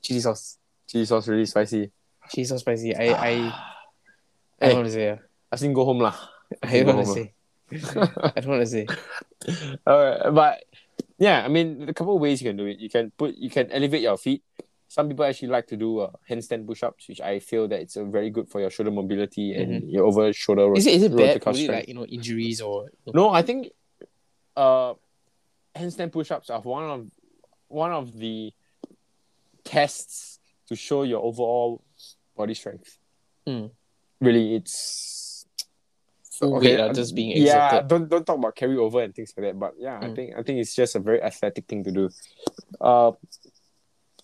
chili 0.02 0.20
sauce, 0.20 0.58
Chili 0.88 1.04
sauce 1.06 1.28
really 1.28 1.46
spicy. 1.46 1.90
chili 2.30 2.44
sauce 2.44 2.60
spicy. 2.60 2.94
I 2.96 3.12
I 3.12 3.52
I 4.64 4.68
don't 4.68 4.76
want 4.76 4.88
to 4.88 4.94
say. 4.94 5.10
ah. 5.10 5.18
I 5.52 5.56
think 5.56 5.74
go 5.74 5.84
home 5.84 6.00
lah. 6.00 6.16
I 6.62 6.82
don't 6.82 6.96
want 6.96 7.06
to 7.06 7.12
say. 7.12 7.32
I 7.72 8.40
don't 8.40 8.48
want 8.58 8.62
to 8.62 8.66
say. 8.66 8.86
Alright, 9.86 10.34
but 10.34 10.64
yeah, 11.18 11.44
I 11.44 11.48
mean, 11.48 11.88
a 11.88 11.94
couple 11.94 12.16
of 12.16 12.20
ways 12.20 12.42
you 12.42 12.48
can 12.50 12.56
do 12.56 12.66
it. 12.66 12.78
You 12.78 12.90
can 12.90 13.10
put, 13.16 13.34
you 13.36 13.50
can 13.50 13.70
elevate 13.70 14.02
your 14.02 14.16
feet. 14.16 14.42
Some 14.88 15.08
people 15.08 15.24
actually 15.24 15.48
like 15.48 15.66
to 15.68 15.76
do 15.76 16.00
uh, 16.00 16.10
handstand 16.28 16.66
push-ups, 16.66 17.08
which 17.08 17.20
I 17.20 17.40
feel 17.40 17.66
that 17.68 17.80
it's 17.80 17.96
uh, 17.96 18.04
very 18.04 18.30
good 18.30 18.48
for 18.48 18.60
your 18.60 18.70
shoulder 18.70 18.90
mobility 18.90 19.54
and 19.54 19.90
your 19.90 20.06
over 20.06 20.32
shoulder. 20.32 20.62
Mm-hmm. 20.62 20.76
Is 20.76 20.86
it 20.86 20.94
is 20.94 21.02
it 21.02 21.16
bad? 21.16 21.44
Would 21.44 21.56
it 21.56 21.70
like 21.70 21.88
you 21.88 21.94
know 21.94 22.04
injuries 22.04 22.60
or? 22.60 22.90
No, 23.12 23.30
I 23.30 23.42
think 23.42 23.70
uh 24.56 24.94
handstand 25.74 26.12
push-ups 26.12 26.50
are 26.50 26.60
one 26.60 26.84
of 26.84 27.10
one 27.66 27.90
of 27.90 28.16
the 28.16 28.52
tests 29.64 30.38
to 30.68 30.76
show 30.76 31.02
your 31.02 31.24
overall 31.24 31.82
body 32.36 32.54
strength. 32.54 32.98
Hmm. 33.46 33.66
Really, 34.24 34.54
it's 34.56 35.46
Full 36.38 36.56
Okay, 36.56 36.80
um, 36.80 36.94
just 36.94 37.14
being 37.14 37.30
yeah. 37.36 37.82
Don't 37.86 38.08
don't 38.08 38.26
talk 38.26 38.38
about 38.38 38.56
carry 38.56 38.76
over 38.76 39.00
and 39.02 39.14
things 39.14 39.32
like 39.36 39.46
that. 39.46 39.58
But 39.58 39.74
yeah, 39.78 40.00
I 40.00 40.08
Hmm. 40.08 40.14
think 40.14 40.34
I 40.36 40.42
think 40.42 40.58
it's 40.58 40.74
just 40.74 40.96
a 40.96 40.98
very 40.98 41.22
athletic 41.22 41.66
thing 41.66 41.84
to 41.84 41.92
do. 41.92 42.10
Uh, 42.80 43.12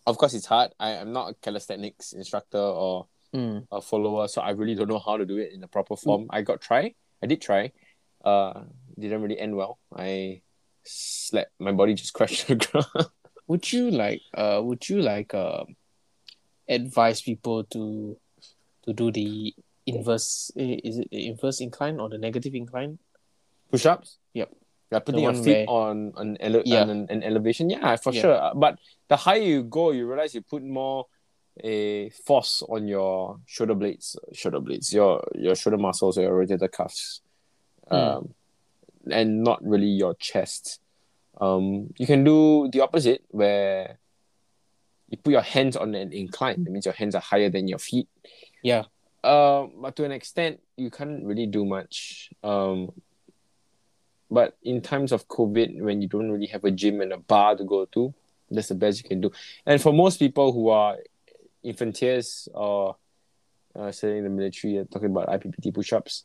of 0.07 0.19
course, 0.19 0.35
it's 0.35 0.47
hard. 0.47 0.73
I 0.81 0.91
am 0.99 1.13
not 1.13 1.31
a 1.31 1.35
calisthenics 1.35 2.13
instructor 2.13 2.59
or 2.59 3.07
Mm. 3.33 3.63
a 3.71 3.81
follower, 3.81 4.27
so 4.27 4.43
I 4.43 4.51
really 4.51 4.75
don't 4.75 4.89
know 4.89 4.99
how 4.99 5.17
to 5.17 5.25
do 5.25 5.39
it 5.39 5.53
in 5.53 5.61
the 5.61 5.69
proper 5.69 5.95
form. 5.95 6.27
I 6.31 6.43
got 6.43 6.61
try, 6.61 6.95
I 7.23 7.27
did 7.31 7.41
try, 7.41 7.71
uh, 8.25 8.65
didn't 8.99 9.23
really 9.23 9.39
end 9.39 9.55
well. 9.55 9.79
I 9.95 10.43
slept, 10.83 11.53
my 11.61 11.71
body 11.71 11.95
just 11.95 12.13
crashed 12.19 12.49
to 12.49 12.57
the 12.57 12.67
ground. 12.67 13.07
Would 13.47 13.73
you 13.73 13.91
like 13.93 14.23
uh 14.35 14.59
would 14.65 14.83
you 14.89 15.01
like 15.01 15.33
um 15.35 15.77
advise 16.69 17.23
people 17.23 17.63
to 17.71 18.19
to 18.83 18.93
do 18.93 19.13
the 19.13 19.55
inverse 19.87 20.51
eh, 20.57 20.79
is 20.85 20.99
it 20.99 21.09
the 21.11 21.27
inverse 21.29 21.61
incline 21.61 22.01
or 22.01 22.09
the 22.09 22.19
negative 22.19 22.55
incline? 22.55 22.99
Push 23.71 23.87
ups. 23.87 24.19
Yep. 24.35 24.51
Yeah, 24.93 24.99
putting 24.99 25.23
your 25.23 25.35
feet 25.35 25.69
where- 25.69 25.71
on 25.71 26.13
an, 26.17 26.37
ele- 26.41 26.63
Yeah. 26.65 26.83
on 26.83 26.91
an, 26.91 27.07
an 27.11 27.23
elevation. 27.23 27.71
Yeah, 27.71 27.95
for 27.97 28.13
Yeah. 28.13 28.21
sure. 28.23 28.53
But 28.57 28.79
the 29.09 29.17
higher 29.17 29.41
you 29.41 29.63
go, 29.63 29.93
you 29.93 30.07
realize 30.07 30.35
you 30.35 30.43
put 30.43 30.63
more 30.63 31.07
a 31.63 32.11
force 32.11 32.63
on 32.69 32.89
your 32.89 33.39
shoulder 33.47 33.75
blades, 33.75 34.17
shoulder 34.33 34.61
blades, 34.61 34.93
your 34.93 35.23
your 35.35 35.55
shoulder 35.55 35.77
muscles 35.79 36.17
your 36.17 36.33
rotator 36.33 36.71
cuffs, 36.71 37.21
Hmm. 37.89 37.95
um, 37.95 38.35
and 39.11 39.43
not 39.45 39.63
really 39.65 39.87
your 39.89 40.15
chest. 40.15 40.81
Um, 41.41 41.93
you 41.99 42.07
can 42.07 42.25
do 42.25 42.69
the 42.73 42.81
opposite 42.81 43.25
where 43.31 43.99
you 45.09 45.17
put 45.19 45.33
your 45.33 45.43
hands 45.43 45.77
on 45.77 45.95
an 45.95 46.13
incline. 46.13 46.65
That 46.65 46.71
means 46.71 46.85
your 46.87 46.95
hands 46.95 47.15
are 47.15 47.21
higher 47.23 47.49
than 47.51 47.67
your 47.69 47.79
feet. 47.79 48.09
Yeah. 48.63 48.85
Um, 49.23 49.73
but 49.81 49.97
to 49.97 50.05
an 50.05 50.13
extent, 50.13 50.61
you 50.77 50.91
can't 50.91 51.25
really 51.25 51.47
do 51.47 51.65
much. 51.65 52.31
Um, 52.43 52.91
but 54.31 54.57
in 54.63 54.81
times 54.81 55.13
of 55.13 55.29
COVID, 55.29 55.81
when 55.81 56.01
you 56.01 56.09
don't 56.09 56.31
really 56.31 56.47
have 56.47 56.65
a 56.65 56.71
gym 56.71 57.01
and 57.01 57.13
a 57.13 57.19
bar 57.19 57.57
to 57.57 57.65
go 57.65 57.85
to, 57.87 58.15
that's 58.51 58.69
the 58.69 58.75
best 58.75 59.03
you 59.03 59.09
can 59.09 59.21
do. 59.21 59.31
And 59.67 59.81
for 59.81 59.93
most 59.93 60.19
people 60.19 60.53
who 60.53 60.69
are 60.69 60.97
infantiers 61.65 62.49
or 62.55 62.97
uh, 63.77 63.93
say 63.93 64.19
in 64.19 64.25
the 64.25 64.31
military, 64.31 64.79
uh, 64.79 64.85
talking 64.91 65.11
about 65.11 65.29
IPPT 65.29 65.75
push-ups, 65.75 66.25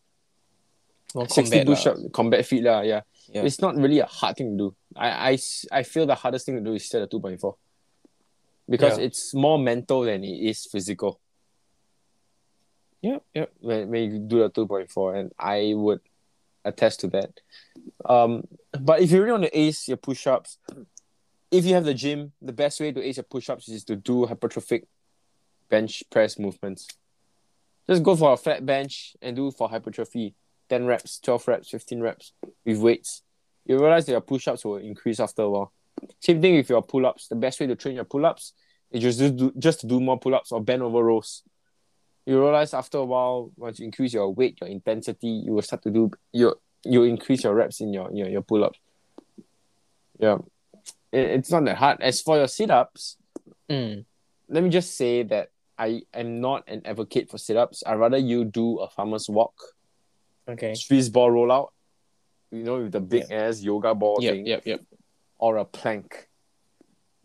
More 1.13 1.27
60 1.27 1.57
combat 1.57 1.67
push-up, 1.67 1.97
combat 2.13 2.45
feet 2.45 2.63
lah, 2.63 2.81
yeah. 2.81 3.01
Yeah. 3.27 3.43
It's 3.43 3.59
not 3.59 3.75
really 3.75 3.99
a 3.99 4.05
hard 4.05 4.37
thing 4.37 4.57
to 4.57 4.69
do. 4.69 4.75
I, 4.95 5.31
I, 5.31 5.37
I 5.71 5.83
feel 5.83 6.05
the 6.05 6.15
hardest 6.15 6.45
thing 6.45 6.55
to 6.55 6.61
do 6.61 6.73
is 6.73 6.87
set 6.87 7.01
a 7.01 7.07
2.4 7.07 7.55
because 8.69 8.97
Yeah. 8.97 9.05
it's 9.05 9.33
more 9.33 9.57
mental 9.59 10.01
than 10.01 10.23
it 10.23 10.27
is 10.49 10.65
physical 10.65 11.19
Yep, 13.05 13.23
yep. 13.35 13.51
when, 13.59 13.89
when 13.89 14.11
you 14.11 14.17
do 14.17 14.39
the 14.39 14.49
2.4 14.49 15.19
and 15.19 15.31
I 15.37 15.73
would 15.75 15.99
attest 16.63 17.01
to 17.01 17.07
that. 17.09 17.39
Um, 18.03 18.47
but 18.81 19.01
if 19.01 19.11
you 19.11 19.19
really 19.19 19.31
want 19.31 19.43
to 19.43 19.59
ace 19.59 19.87
your 19.87 19.97
push-ups, 19.97 20.57
if 21.51 21.65
you 21.65 21.75
have 21.75 21.85
the 21.85 21.93
gym, 21.93 22.31
the 22.41 22.51
best 22.51 22.79
way 22.79 22.91
to 22.91 23.07
ace 23.07 23.17
your 23.17 23.25
push-ups 23.25 23.69
is 23.69 23.83
to 23.83 23.95
do 23.95 24.25
hypertrophic 24.25 24.85
bench 25.69 26.03
press 26.09 26.39
movements. 26.39 26.87
Just 27.87 28.01
go 28.01 28.15
for 28.15 28.33
a 28.33 28.37
flat 28.37 28.65
bench 28.65 29.15
and 29.21 29.35
do 29.35 29.51
for 29.51 29.69
hypertrophy 29.69 30.33
10 30.69 30.87
reps, 30.87 31.19
12 31.19 31.47
reps, 31.47 31.69
15 31.69 32.01
reps 32.01 32.33
with 32.65 32.79
weights. 32.79 33.21
You 33.67 33.77
realize 33.77 34.07
that 34.07 34.13
your 34.13 34.21
push-ups 34.21 34.65
will 34.65 34.77
increase 34.77 35.19
after 35.19 35.43
a 35.43 35.49
while. 35.49 35.71
Same 36.19 36.41
thing 36.41 36.55
with 36.55 36.69
your 36.71 36.81
pull-ups. 36.81 37.27
The 37.27 37.35
best 37.35 37.59
way 37.59 37.67
to 37.67 37.75
train 37.75 37.93
your 37.93 38.03
pull-ups 38.03 38.53
is 38.89 39.03
just 39.03 39.37
do, 39.37 39.53
just 39.59 39.81
to 39.81 39.87
do 39.87 39.99
more 39.99 40.19
pull-ups 40.19 40.51
or 40.51 40.59
bend 40.59 40.81
over 40.81 41.03
rows 41.03 41.43
you 42.25 42.39
realize 42.41 42.73
after 42.73 42.97
a 42.99 43.05
while, 43.05 43.51
once 43.57 43.79
you 43.79 43.85
increase 43.85 44.13
your 44.13 44.29
weight, 44.33 44.57
your 44.61 44.69
intensity, 44.69 45.27
you 45.45 45.53
will 45.53 45.61
start 45.61 45.83
to 45.83 45.91
do 45.91 46.09
your 46.33 46.55
you 46.83 47.03
increase 47.03 47.43
your 47.43 47.53
reps 47.55 47.81
in 47.81 47.93
your 47.93 48.11
your, 48.13 48.27
your 48.29 48.41
pull 48.41 48.63
ups. 48.63 48.79
Yeah, 50.19 50.37
it, 51.11 51.19
it's 51.39 51.51
not 51.51 51.65
that 51.65 51.77
hard. 51.77 52.01
As 52.01 52.21
for 52.21 52.37
your 52.37 52.47
sit 52.47 52.69
ups, 52.71 53.17
Mm. 53.69 54.05
let 54.49 54.63
me 54.63 54.69
just 54.69 54.95
say 54.95 55.23
that 55.23 55.49
I 55.77 56.03
am 56.13 56.39
not 56.39 56.63
an 56.67 56.81
advocate 56.85 57.29
for 57.31 57.37
sit 57.39 57.57
ups. 57.57 57.83
I 57.85 57.95
rather 57.95 58.17
you 58.17 58.45
do 58.45 58.77
a 58.77 58.89
farmer's 58.89 59.27
walk, 59.29 59.53
Okay. 60.47 60.75
Swiss 60.75 61.09
ball 61.09 61.31
rollout, 61.31 61.69
you 62.51 62.63
know, 62.63 62.83
with 62.83 62.91
the 62.91 62.99
big 63.01 63.31
ass 63.31 63.61
yoga 63.63 63.93
ball 63.95 64.17
Yep, 64.21 64.33
thing, 64.33 64.45
yep, 64.45 64.61
yep. 64.65 64.81
or 65.39 65.57
a 65.57 65.65
plank. 65.65 66.29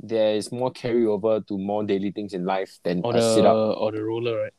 There 0.03 0.35
is 0.35 0.51
more 0.51 0.73
carryover 0.73 1.47
to 1.47 1.59
more 1.59 1.85
daily 1.85 2.11
things 2.11 2.33
in 2.33 2.47
life 2.47 2.79
than 2.83 3.03
Or 3.05 3.11
a 3.13 3.21
the 3.21 3.35
sit 3.35 3.45
up. 3.45 3.77
or 3.79 3.93
the 3.93 4.03
roller, 4.03 4.41
right? 4.45 4.53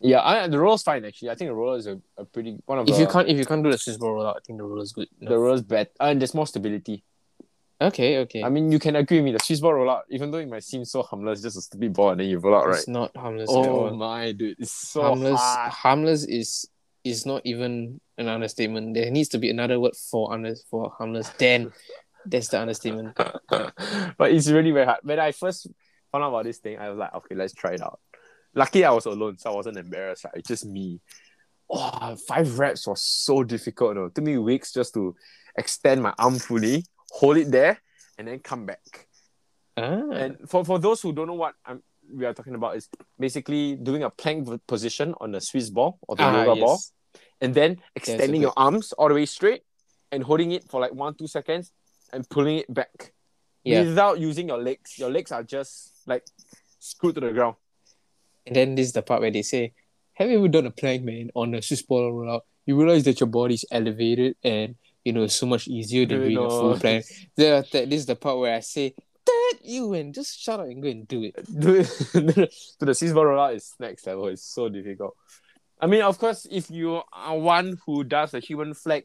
Yeah, 0.00 0.20
I, 0.20 0.46
the 0.46 0.58
roller's 0.58 0.82
fine 0.82 1.04
actually. 1.04 1.30
I 1.30 1.34
think 1.34 1.50
the 1.50 1.54
roller 1.54 1.76
is 1.76 1.86
a, 1.86 2.00
a 2.16 2.24
pretty 2.24 2.56
one 2.66 2.78
of 2.78 2.88
If 2.88 2.94
the 2.94 3.00
you 3.00 3.06
can't 3.08 3.28
if 3.28 3.36
you 3.38 3.44
can't 3.44 3.64
do 3.64 3.70
the 3.70 3.78
Swiss 3.78 3.96
ball 3.96 4.14
roller, 4.14 4.30
I 4.30 4.38
think 4.46 4.58
the 4.58 4.64
roller 4.64 4.82
is 4.82 4.92
good. 4.92 5.08
the 5.20 5.36
roller's 5.38 5.62
better 5.62 5.90
and 6.00 6.20
there's 6.20 6.34
more 6.34 6.46
stability. 6.46 7.04
Okay, 7.80 8.18
okay. 8.18 8.42
I 8.42 8.48
mean, 8.48 8.72
you 8.72 8.80
can 8.80 8.96
agree 8.96 9.18
with 9.18 9.26
me. 9.26 9.32
The 9.32 9.38
Swiss 9.38 9.60
ball 9.60 9.72
rollout, 9.72 10.02
even 10.10 10.32
though 10.32 10.38
it 10.38 10.48
might 10.48 10.64
seem 10.64 10.84
so 10.84 11.02
harmless, 11.02 11.42
just 11.42 11.56
a 11.56 11.60
stupid 11.60 11.92
ball 11.92 12.10
and 12.10 12.20
then 12.20 12.28
you 12.28 12.38
roll 12.38 12.56
out, 12.56 12.66
right? 12.66 12.76
It's 12.76 12.88
not 12.88 13.16
harmless 13.16 13.48
Oh 13.52 13.90
my 13.90 14.32
dude, 14.32 14.56
it's 14.58 14.72
so 14.72 15.02
harmless 15.02 15.40
hard. 15.40 15.72
harmless 15.72 16.24
is 16.24 16.68
is 17.04 17.26
not 17.26 17.42
even 17.44 18.00
an 18.18 18.28
understatement. 18.28 18.94
There 18.94 19.10
needs 19.10 19.28
to 19.30 19.38
be 19.38 19.50
another 19.50 19.80
word 19.80 19.96
for 19.96 20.28
harmless 20.28 20.64
for 20.70 20.90
harmless. 20.96 21.28
Then 21.38 21.72
that's 22.26 22.48
the 22.48 22.60
understatement. 22.60 23.16
but 23.48 24.32
it's 24.32 24.48
really 24.48 24.70
very 24.70 24.86
hard. 24.86 25.00
When 25.02 25.18
I 25.18 25.32
first 25.32 25.68
found 26.12 26.24
out 26.24 26.28
about 26.28 26.44
this 26.44 26.58
thing, 26.58 26.78
I 26.78 26.90
was 26.90 26.98
like, 26.98 27.14
okay, 27.14 27.34
let's 27.34 27.52
try 27.52 27.72
it 27.72 27.82
out. 27.82 28.00
Lucky 28.54 28.84
I 28.84 28.90
was 28.90 29.06
alone, 29.06 29.38
so 29.38 29.52
I 29.52 29.54
wasn't 29.54 29.76
embarrassed. 29.76 30.24
Right? 30.24 30.34
It's 30.36 30.48
just 30.48 30.64
me. 30.66 31.00
Oh, 31.70 32.16
five 32.26 32.58
reps 32.58 32.86
was 32.86 33.02
so 33.02 33.44
difficult. 33.44 33.96
No, 33.96 34.06
it 34.06 34.14
took 34.14 34.24
me 34.24 34.38
weeks 34.38 34.72
just 34.72 34.94
to 34.94 35.14
extend 35.56 36.02
my 36.02 36.14
arm 36.18 36.38
fully, 36.38 36.84
hold 37.10 37.36
it 37.36 37.50
there, 37.50 37.80
and 38.16 38.26
then 38.26 38.38
come 38.38 38.64
back. 38.64 39.06
Ah, 39.76 40.00
And 40.10 40.48
for, 40.48 40.64
for 40.64 40.78
those 40.78 41.02
who 41.02 41.12
don't 41.12 41.26
know 41.26 41.34
what 41.34 41.54
I'm, 41.66 41.82
we 42.10 42.24
are 42.24 42.32
talking 42.32 42.54
about, 42.54 42.76
is 42.76 42.88
basically 43.18 43.76
doing 43.76 44.02
a 44.02 44.10
plank 44.10 44.48
position 44.66 45.14
on 45.20 45.30
the 45.32 45.40
Swiss 45.40 45.68
ball 45.68 45.98
or 46.08 46.16
the 46.16 46.22
ah, 46.22 46.44
yoga 46.44 46.60
ball, 46.60 46.80
and 47.40 47.54
then 47.54 47.82
extending 47.94 48.40
your 48.40 48.54
arms 48.56 48.92
all 48.92 49.08
the 49.08 49.14
way 49.14 49.26
straight 49.26 49.62
and 50.10 50.24
holding 50.24 50.52
it 50.52 50.64
for 50.70 50.80
like 50.80 50.94
one 50.94 51.14
two 51.14 51.26
seconds 51.26 51.70
and 52.14 52.26
pulling 52.30 52.56
it 52.58 52.72
back 52.72 53.12
Yeah. 53.62 53.82
without 53.82 54.18
using 54.18 54.48
your 54.48 54.58
legs. 54.58 54.98
Your 54.98 55.10
legs 55.10 55.32
are 55.32 55.42
just 55.42 55.92
like 56.06 56.24
screwed 56.78 57.16
to 57.16 57.20
the 57.20 57.32
ground. 57.32 57.56
And 58.48 58.56
then 58.56 58.74
this 58.74 58.88
is 58.88 58.92
the 58.92 59.02
part 59.02 59.20
where 59.20 59.30
they 59.30 59.42
say, 59.42 59.72
Have 60.14 60.30
you 60.30 60.38
ever 60.38 60.48
done 60.48 60.66
a 60.66 60.70
plank, 60.70 61.04
man, 61.04 61.30
on 61.34 61.54
a 61.54 61.62
Swiss 61.62 61.82
ball 61.82 62.12
rollout? 62.12 62.40
You 62.66 62.76
realize 62.76 63.04
that 63.04 63.20
your 63.20 63.28
body's 63.28 63.64
elevated 63.70 64.36
and 64.42 64.74
you 65.04 65.12
know 65.12 65.22
it's 65.22 65.34
so 65.34 65.46
much 65.46 65.68
easier 65.68 66.04
than 66.06 66.20
doing 66.20 66.36
a 66.36 66.48
full 66.48 66.78
plank. 66.78 67.04
Then 67.36 67.64
that, 67.72 67.90
this 67.90 68.00
is 68.00 68.06
the 68.06 68.16
part 68.16 68.38
where 68.38 68.54
I 68.54 68.60
say, 68.60 68.94
That 69.26 69.54
you 69.62 69.94
and 69.94 70.14
just 70.14 70.40
shut 70.40 70.60
up 70.60 70.66
and 70.66 70.82
go 70.82 70.88
and 70.88 71.06
do 71.06 71.22
it. 71.24 71.36
Do 71.60 71.76
it 71.76 71.86
to 72.78 72.84
the 72.84 72.94
Swiss 72.94 73.12
ball 73.12 73.24
rollout 73.24 73.54
is 73.54 73.74
next 73.78 74.06
level. 74.06 74.28
It's 74.28 74.44
so 74.44 74.68
difficult. 74.68 75.14
I 75.80 75.86
mean, 75.86 76.02
of 76.02 76.18
course, 76.18 76.46
if 76.50 76.70
you 76.70 77.02
are 77.12 77.38
one 77.38 77.78
who 77.86 78.02
does 78.02 78.34
a 78.34 78.40
human 78.40 78.74
flag 78.74 79.04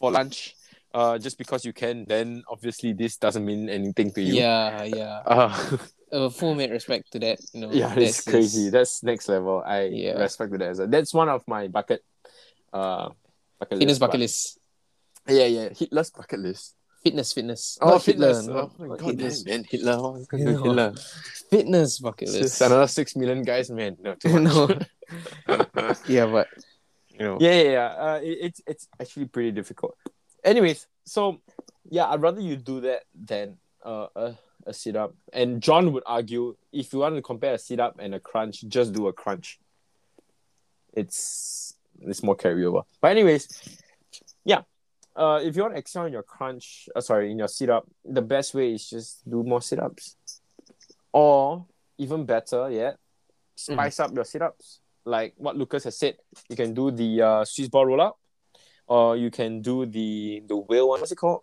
for 0.00 0.10
lunch, 0.10 0.56
uh, 0.92 1.18
just 1.18 1.38
because 1.38 1.64
you 1.64 1.72
can, 1.72 2.04
then 2.08 2.42
obviously 2.50 2.92
this 2.92 3.16
doesn't 3.16 3.44
mean 3.44 3.68
anything 3.68 4.10
to 4.12 4.22
you. 4.22 4.34
Yeah, 4.34 4.82
yeah. 4.82 5.22
Uh, 5.24 5.76
Uh, 6.12 6.28
full 6.28 6.54
mate 6.54 6.70
respect 6.70 7.12
to 7.12 7.18
that. 7.20 7.38
You 7.52 7.60
know, 7.62 7.70
yeah, 7.70 7.94
it's 7.96 8.24
that's 8.24 8.24
crazy. 8.24 8.62
his 8.64 8.72
That's 8.72 9.02
next 9.02 9.28
level. 9.28 9.62
I 9.64 9.84
Yeah. 9.84 10.18
respect 10.18 10.50
that. 10.58 10.76
well. 10.76 10.88
That's 10.88 11.14
one 11.14 11.28
of 11.28 11.46
my 11.46 11.68
bucket, 11.68 12.02
uh, 12.72 13.10
bucket 13.58 13.78
Fitness 13.78 13.94
list, 13.96 14.00
bucket 14.00 14.20
list. 14.20 14.58
Yeah, 15.28 15.46
yeah, 15.46 15.68
Hitler's 15.70 16.10
bucket 16.10 16.40
list. 16.40 16.74
Fitness, 17.04 17.32
fitness. 17.32 17.78
Oh, 17.80 17.90
Not 17.90 18.04
Hitler, 18.04 18.28
fitness. 18.34 18.46
not- 18.46 18.56
Oh 18.56 18.72
my 18.78 18.86
not 18.88 18.98
god, 18.98 19.46
man, 19.46 19.64
Hitler. 19.64 20.02
What 20.02 20.12
was 20.14 20.26
gonna 20.26 20.44
do 20.44 20.52
No. 20.52 20.62
Hitler? 20.64 20.94
Fitness 21.50 21.98
bucket 21.98 22.28
list. 22.28 22.40
just 22.42 22.60
another 22.60 22.86
six 22.88 23.16
million 23.16 23.42
guys, 23.42 23.70
man. 23.70 23.96
No. 24.00 24.16
No. 24.24 24.68
yeah, 26.08 26.26
but 26.26 26.48
you 27.08 27.18
know. 27.20 27.38
yeah, 27.40 27.54
yeah, 27.62 27.70
yeah. 27.70 27.86
Uh, 27.86 28.20
it, 28.22 28.38
it's 28.42 28.60
it's 28.66 28.88
actually 29.00 29.26
pretty 29.26 29.50
difficult. 29.52 29.96
Anyways, 30.44 30.86
so 31.04 31.40
yeah, 31.88 32.06
I'd 32.08 32.20
rather 32.22 32.40
you 32.40 32.56
do 32.56 32.80
that 32.82 33.02
than 33.14 33.58
uh, 33.84 34.06
a 34.14 34.34
a 34.70 34.74
sit 34.74 34.96
up. 34.96 35.14
And 35.32 35.62
John 35.62 35.92
would 35.92 36.02
argue 36.06 36.56
if 36.72 36.92
you 36.92 37.00
want 37.00 37.16
to 37.16 37.22
compare 37.22 37.54
a 37.54 37.58
sit 37.58 37.80
up 37.80 37.96
and 37.98 38.14
a 38.14 38.20
crunch, 38.20 38.66
just 38.68 38.92
do 38.92 39.08
a 39.08 39.12
crunch. 39.12 39.58
It's 40.92 41.74
it's 42.00 42.22
more 42.22 42.36
carryover. 42.36 42.84
But 43.00 43.10
anyways, 43.10 43.48
yeah. 44.44 44.62
Uh, 45.14 45.40
if 45.42 45.54
you 45.54 45.62
want 45.62 45.74
to 45.74 45.78
excel 45.78 46.06
in 46.06 46.12
your 46.12 46.22
crunch, 46.22 46.88
uh, 46.96 47.00
sorry, 47.00 47.30
in 47.30 47.38
your 47.38 47.48
sit 47.48 47.68
up, 47.68 47.86
the 48.04 48.22
best 48.22 48.54
way 48.54 48.72
is 48.72 48.88
just 48.88 49.28
do 49.28 49.42
more 49.42 49.60
sit 49.60 49.78
ups, 49.78 50.16
or 51.12 51.66
even 51.98 52.24
better 52.24 52.70
yet, 52.70 52.96
spice 53.56 54.00
up 54.00 54.14
your 54.14 54.24
sit 54.24 54.40
ups. 54.40 54.80
Like 55.04 55.34
what 55.36 55.56
Lucas 55.56 55.84
has 55.84 55.98
said, 55.98 56.16
you 56.48 56.56
can 56.56 56.72
do 56.74 56.90
the 56.90 57.22
uh, 57.22 57.44
Swiss 57.44 57.68
ball 57.68 57.86
roll 57.86 58.00
up, 58.00 58.18
or 58.86 59.16
you 59.16 59.30
can 59.30 59.60
do 59.60 59.84
the 59.84 60.42
the 60.46 60.56
whale 60.56 60.88
one. 60.88 61.00
What's 61.00 61.12
it 61.12 61.16
called? 61.16 61.42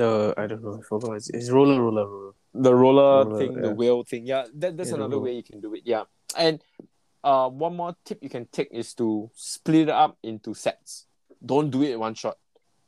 The 0.00 0.32
I 0.38 0.46
don't 0.46 0.62
know. 0.64 0.78
I 0.80 0.82
forgot. 0.82 1.16
It's, 1.16 1.28
it's 1.28 1.50
roller, 1.50 1.78
roller, 1.78 2.08
roller. 2.08 2.32
the 2.54 2.74
roller, 2.74 3.24
Roller, 3.26 3.38
thing, 3.38 3.60
the 3.60 3.74
wheel 3.74 4.02
thing. 4.02 4.26
Yeah, 4.26 4.46
that, 4.54 4.74
that's 4.78 4.88
Yeah, 4.88 4.96
another 4.96 5.18
way 5.18 5.34
you 5.34 5.42
can 5.42 5.60
do 5.60 5.74
it. 5.74 5.82
Yeah. 5.84 6.04
And 6.38 6.64
uh 7.22 7.50
one 7.50 7.76
more 7.76 7.94
tip 8.06 8.18
you 8.22 8.30
can 8.30 8.46
take 8.46 8.68
is 8.72 8.94
to 8.94 9.30
split 9.34 9.88
it 9.88 9.88
up 9.90 10.16
into 10.22 10.54
sets. 10.54 11.04
Don't 11.44 11.68
do 11.68 11.82
it 11.82 11.90
in 11.90 11.98
one 12.00 12.14
shot. 12.14 12.38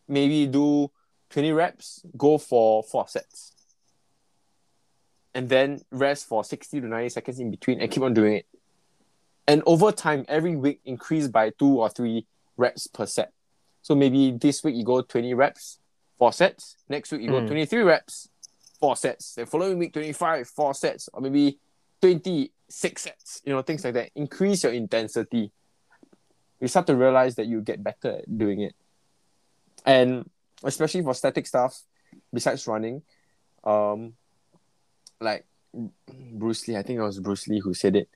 Maybe 0.09 0.47
do 0.47 0.91
20 1.29 1.53
reps, 1.53 2.03
go 2.17 2.39
for 2.39 2.83
four 2.83 3.07
sets. 3.09 3.53
And 5.35 5.51
then 5.51 5.83
rest 5.91 6.27
for 6.29 6.43
60 6.45 6.81
to 6.81 6.87
90 6.87 7.11
seconds 7.11 7.39
in 7.41 7.51
between 7.51 7.83
and 7.83 7.91
keep 7.91 8.03
on 8.03 8.15
doing 8.15 8.37
it. 8.37 8.47
And 9.47 9.63
over 9.67 9.93
time, 9.93 10.25
every 10.29 10.57
week 10.57 10.81
increase 10.87 11.29
by 11.29 11.51
two 11.51 11.81
or 11.81 11.91
three 11.91 12.27
reps 12.57 12.87
per 12.87 13.05
set. 13.05 13.33
So 13.83 13.95
maybe 13.95 14.31
this 14.31 14.65
week 14.65 14.77
you 14.77 14.85
go 14.85 15.03
20 15.03 15.35
reps, 15.35 15.79
four 16.19 16.33
sets. 16.33 16.77
Next 16.89 17.11
week 17.13 17.23
you 17.23 17.29
go 17.29 17.41
Mm. 17.41 17.47
23 17.49 17.83
reps, 17.83 18.29
four 18.81 18.97
sets. 18.97 19.35
The 19.35 19.47
following 19.47 19.79
week, 19.79 19.93
25, 19.93 20.49
four 20.49 20.75
sets, 20.75 21.09
or 21.13 21.21
maybe 21.21 21.59
26 22.01 23.03
sets, 23.03 23.43
you 23.45 23.53
know, 23.53 23.63
things 23.63 23.85
like 23.85 23.95
that. 23.95 24.11
Increase 24.15 24.65
your 24.65 24.73
intensity. 24.73 25.51
You 26.61 26.69
start 26.69 26.87
to 26.89 26.97
realize 26.97 27.35
that 27.37 27.47
you 27.47 27.61
get 27.61 27.83
better 27.83 28.19
at 28.19 28.39
doing 28.39 28.61
it. 28.61 28.75
And 29.85 30.29
especially 30.63 31.03
for 31.03 31.15
static 31.15 31.47
stuff, 31.47 31.81
besides 32.33 32.67
running, 32.67 33.03
um, 33.65 34.15
like 35.21 35.45
Bruce 36.33 36.69
Lee, 36.69 36.77
I 36.77 36.83
think 36.83 36.99
it 36.99 37.03
was 37.03 37.19
Bruce 37.21 37.49
Lee 37.49 37.61
who 37.61 37.75
said 37.75 37.97
it. 37.97 38.09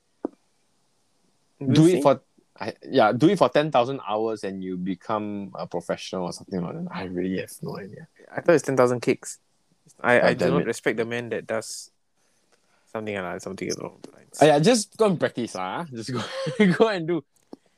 do 1.59 1.87
it 1.87 2.03
for 2.03 2.21
I, 2.61 2.73
yeah, 2.89 3.13
do 3.13 3.29
it 3.29 3.39
for 3.39 3.49
ten 3.49 3.71
thousand 3.71 4.01
hours 4.09 4.45
and 4.45 4.63
you 4.63 4.77
become 4.77 5.53
a 5.55 5.67
professional 5.67 6.25
or 6.25 6.33
something 6.33 6.61
like 6.63 6.75
that. 6.75 6.87
I 6.91 7.05
really 7.05 7.39
have 7.41 7.53
no 7.63 7.79
idea. 7.79 8.09
I 8.35 8.41
thought 8.41 8.55
it's 8.55 8.65
ten 8.65 8.77
thousand 8.77 9.01
kicks. 9.01 9.39
I, 10.01 10.21
Oh, 10.21 10.27
I 10.29 10.35
do 10.35 10.51
not 10.51 10.63
it. 10.63 10.67
respect 10.67 10.97
the 10.97 11.05
man 11.05 11.29
that 11.31 11.47
does 11.47 11.91
something 12.93 13.15
like 13.15 13.25
that, 13.25 13.43
something 13.43 13.71
along 13.73 13.99
the 14.03 14.11
lines. 14.13 14.43
Uh, 14.43 14.47
yeah, 14.47 14.59
just 14.59 14.97
go 14.97 15.07
and 15.07 15.19
practice, 15.21 15.55
ah. 15.57 15.85
Just 15.93 16.13
go, 16.13 16.21
go 16.79 16.89
and 16.89 17.07
do. 17.07 17.25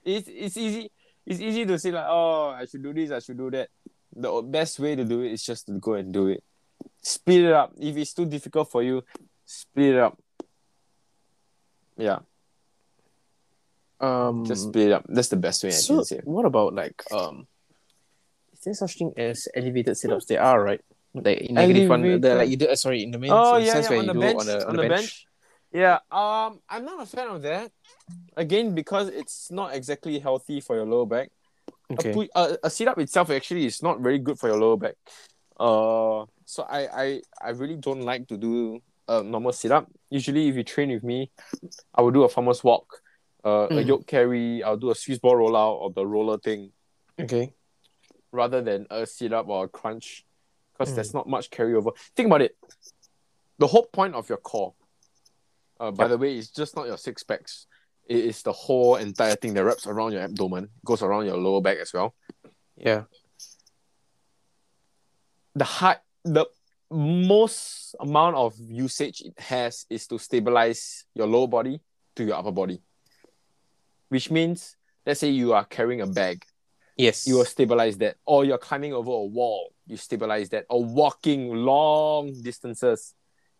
It's 0.05 0.29
it's 0.29 0.57
easy. 0.57 0.91
It's 1.26 1.41
easy 1.41 1.66
to 1.66 1.79
say 1.79 1.91
like, 1.91 2.07
oh, 2.09 2.51
I 2.57 2.64
should 2.64 2.83
do 2.83 2.95
this, 2.95 3.11
I 3.11 3.18
should 3.18 3.37
do 3.37 3.51
that. 3.51 3.68
The 4.14 4.43
best 4.43 4.79
way 4.79 4.97
to 4.97 5.05
do 5.05 5.20
it 5.22 5.33
is 5.33 5.45
just 5.45 5.66
to 5.66 5.72
go 5.74 5.95
and 5.95 6.12
do 6.12 6.29
it. 6.29 6.43
Split 7.03 7.45
it 7.45 7.53
up. 7.53 7.74
If 7.79 7.97
it's 7.97 8.14
too 8.14 8.24
difficult 8.26 8.70
for 8.70 8.83
you, 8.83 9.05
split 9.45 9.95
it 9.95 9.99
up. 10.01 10.18
Yeah, 11.97 12.20
um, 14.01 14.44
just 14.44 14.68
split 14.68 14.88
it 14.88 14.92
up. 14.92 15.05
That's 15.09 15.28
the 15.28 15.36
best 15.36 15.64
way 15.64 15.70
I 15.70 15.72
so 15.72 15.96
can 15.96 16.05
say. 16.05 16.20
what 16.24 16.44
about 16.44 16.74
like 16.74 17.03
um, 17.12 17.46
is 18.53 18.61
there 18.61 18.74
such 18.74 18.99
thing 18.99 19.12
as 19.16 19.49
elevated 19.55 19.96
sit-ups? 19.96 20.26
There 20.26 20.42
are 20.42 20.62
right, 20.62 20.80
like 21.14 21.38
in 21.38 21.55
negative 21.55 21.88
one. 21.88 22.20
The, 22.20 22.34
like 22.34 22.49
you 22.49 22.57
do. 22.57 22.66
Uh, 22.66 22.76
sorry, 22.76 23.03
in 23.03 23.11
the 23.11 23.18
main 23.18 23.30
Oh 23.32 23.57
yeah, 23.57 23.72
sense 23.72 23.84
yeah, 23.84 23.90
where 23.90 23.99
on 23.99 24.07
you 24.07 24.12
the 24.12 24.14
do 24.14 24.20
bench, 24.20 24.40
on 24.40 24.46
the, 24.46 24.61
on 24.61 24.68
on 24.68 24.76
the 24.76 24.82
the 24.82 24.88
bench. 24.88 25.26
Yeah, 25.72 25.99
um, 26.11 26.61
I'm 26.68 26.84
not 26.84 27.03
a 27.03 27.07
fan 27.07 27.28
of 27.28 27.42
that. 27.42 27.70
Again, 28.36 28.74
because 28.74 29.09
it's 29.09 29.51
not 29.51 29.74
exactly 29.74 30.18
healthy 30.18 30.61
for 30.61 30.76
your 30.76 30.86
lower 30.86 31.07
back. 31.07 31.30
Okay. 31.90 32.11
A, 32.11 32.14
pu- 32.14 32.28
a, 32.34 32.59
a 32.64 32.70
sit 32.70 32.88
up 32.88 32.99
itself 32.99 33.30
actually 33.30 33.66
is 33.66 33.82
not 33.82 34.01
very 34.01 34.18
good 34.18 34.38
for 34.38 34.49
your 34.49 34.59
lower 34.59 34.76
back. 34.76 34.94
Uh, 35.59 36.24
so 36.44 36.62
I 36.62 36.86
I, 36.86 37.20
I 37.42 37.51
really 37.51 37.76
don't 37.76 38.03
like 38.03 38.28
to 38.28 38.36
do 38.36 38.80
a 39.09 39.22
normal 39.22 39.53
sit 39.53 39.72
up. 39.72 39.90
Usually, 40.11 40.49
if 40.49 40.57
you 40.57 40.64
train 40.64 40.90
with 40.90 41.03
me, 41.03 41.30
I 41.94 42.03
will 42.03 42.11
do 42.11 42.24
a 42.24 42.28
farmer's 42.28 42.62
walk, 42.62 43.01
uh, 43.49 43.66
a 43.70 43.74
Mm. 43.82 43.86
yoke 43.86 44.07
carry. 44.07 44.62
I'll 44.62 44.76
do 44.76 44.90
a 44.90 44.94
Swiss 44.94 45.18
ball 45.18 45.36
rollout 45.36 45.74
or 45.80 45.90
the 45.90 46.07
roller 46.07 46.38
thing 46.38 46.72
Okay. 47.18 47.53
rather 48.32 48.61
than 48.62 48.86
a 48.90 49.07
sit 49.07 49.32
up 49.32 49.49
or 49.49 49.64
a 49.64 49.68
crunch, 49.68 50.26
because 50.72 50.90
Mm. 50.92 50.94
there's 50.96 51.14
not 51.14 51.26
much 51.28 51.51
carryover. 51.51 51.96
Think 52.14 52.26
about 52.26 52.42
it. 52.42 52.57
The 53.59 53.66
whole 53.66 53.86
point 53.86 54.14
of 54.14 54.28
your 54.28 54.38
core, 54.38 54.74
uh, 55.80 55.90
by 55.90 56.05
Yep. 56.05 56.11
the 56.11 56.18
way, 56.18 56.36
is 56.38 56.51
just 56.51 56.76
not 56.76 56.86
your 56.86 56.99
six 56.99 57.22
packs. 57.24 57.66
It 58.07 58.24
is 58.24 58.42
the 58.42 58.53
whole 58.53 58.96
entire 58.96 59.36
thing 59.36 59.55
that 59.55 59.64
wraps 59.64 59.86
around 59.86 60.12
your 60.12 60.22
abdomen, 60.22 60.70
goes 60.84 61.03
around 61.03 61.26
your 61.26 61.36
lower 61.36 61.61
back 61.61 61.78
as 61.78 61.92
well. 61.92 62.14
Yeah. 62.76 63.05
The 65.55 65.64
high, 65.64 65.99
the 66.24 66.46
most 66.90 67.94
amount 68.01 68.36
of 68.36 68.57
usage 68.59 69.20
it 69.20 69.38
has 69.38 69.84
is 69.90 70.07
to 70.07 70.18
stabilize 70.18 71.05
your 71.14 71.26
lower 71.26 71.49
body 71.49 71.80
to 72.16 72.24
your 72.24 72.36
upper 72.36 72.53
body. 72.53 72.80
Which 74.09 74.31
means, 74.31 74.77
let's 75.07 75.21
say 75.21 75.31
you 75.31 75.53
are 75.53 75.65
carrying 75.65 76.01
a 76.01 76.07
bag, 76.07 76.45
Yes. 76.97 77.27
you 77.27 77.37
will 77.37 77.45
stabilize 77.45 77.99
that. 77.99 78.17
Or 78.27 78.45
you're 78.45 78.59
climbing 78.59 78.93
over 78.93 79.11
a 79.11 79.25
wall, 79.25 79.73
you 79.87 79.97
stabilize 79.97 80.49
that. 80.51 80.65
Or 80.69 80.85
walking 80.85 81.55
long 81.55 82.33
distances, 82.43 83.15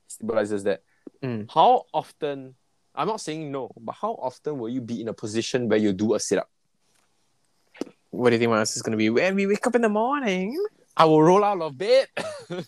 stabilizes 0.09 0.65
that. 0.65 0.83
Mm. 1.23 1.51
How 1.53 1.85
often, 1.93 2.55
I'm 2.95 3.07
not 3.07 3.21
saying 3.21 3.53
no, 3.53 3.71
but 3.81 3.95
how 3.95 4.13
often 4.13 4.59
will 4.59 4.69
you 4.69 4.81
be 4.81 5.01
in 5.01 5.09
a 5.09 5.15
position 5.15 5.69
where 5.69 5.79
you 5.79 5.93
do 5.93 6.15
a 6.15 6.21
sit 6.21 6.39
up? 6.39 6.49
What 8.11 8.31
do 8.31 8.35
you 8.37 8.39
think 8.41 8.51
my 8.51 8.61
answer 8.61 8.77
is 8.79 8.83
gonna 8.83 8.97
be? 8.97 9.11
When 9.11 9.35
we 9.37 9.47
wake 9.47 9.67
up 9.67 9.75
in 9.75 9.83
the 9.83 9.89
morning. 9.89 10.57
I 10.97 11.05
will 11.05 11.23
roll 11.23 11.45
out 11.45 11.61
of 11.61 11.77
bed. 11.79 12.09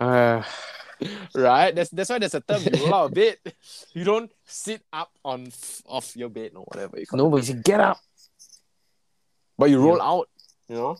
Uh, 0.00 0.42
right? 1.34 1.74
That's 1.74 1.90
that's 1.90 2.10
why 2.10 2.18
there's 2.18 2.34
a 2.34 2.40
term 2.40 2.62
you 2.62 2.84
roll 2.84 2.94
out 2.94 3.04
of 3.06 3.14
bed. 3.14 3.36
You 3.92 4.04
don't 4.04 4.30
sit 4.44 4.82
up 4.92 5.10
on 5.24 5.46
f- 5.48 5.82
off 5.86 6.16
your 6.16 6.28
bed 6.28 6.52
or 6.54 6.64
whatever 6.64 6.98
you 6.98 7.06
no, 7.12 7.26
it. 7.26 7.30
but 7.30 7.36
you 7.38 7.42
should 7.44 7.64
get 7.64 7.80
up. 7.80 7.98
But 9.58 9.70
you 9.70 9.80
roll 9.80 10.00
out, 10.00 10.28
you 10.68 10.76
know? 10.76 10.96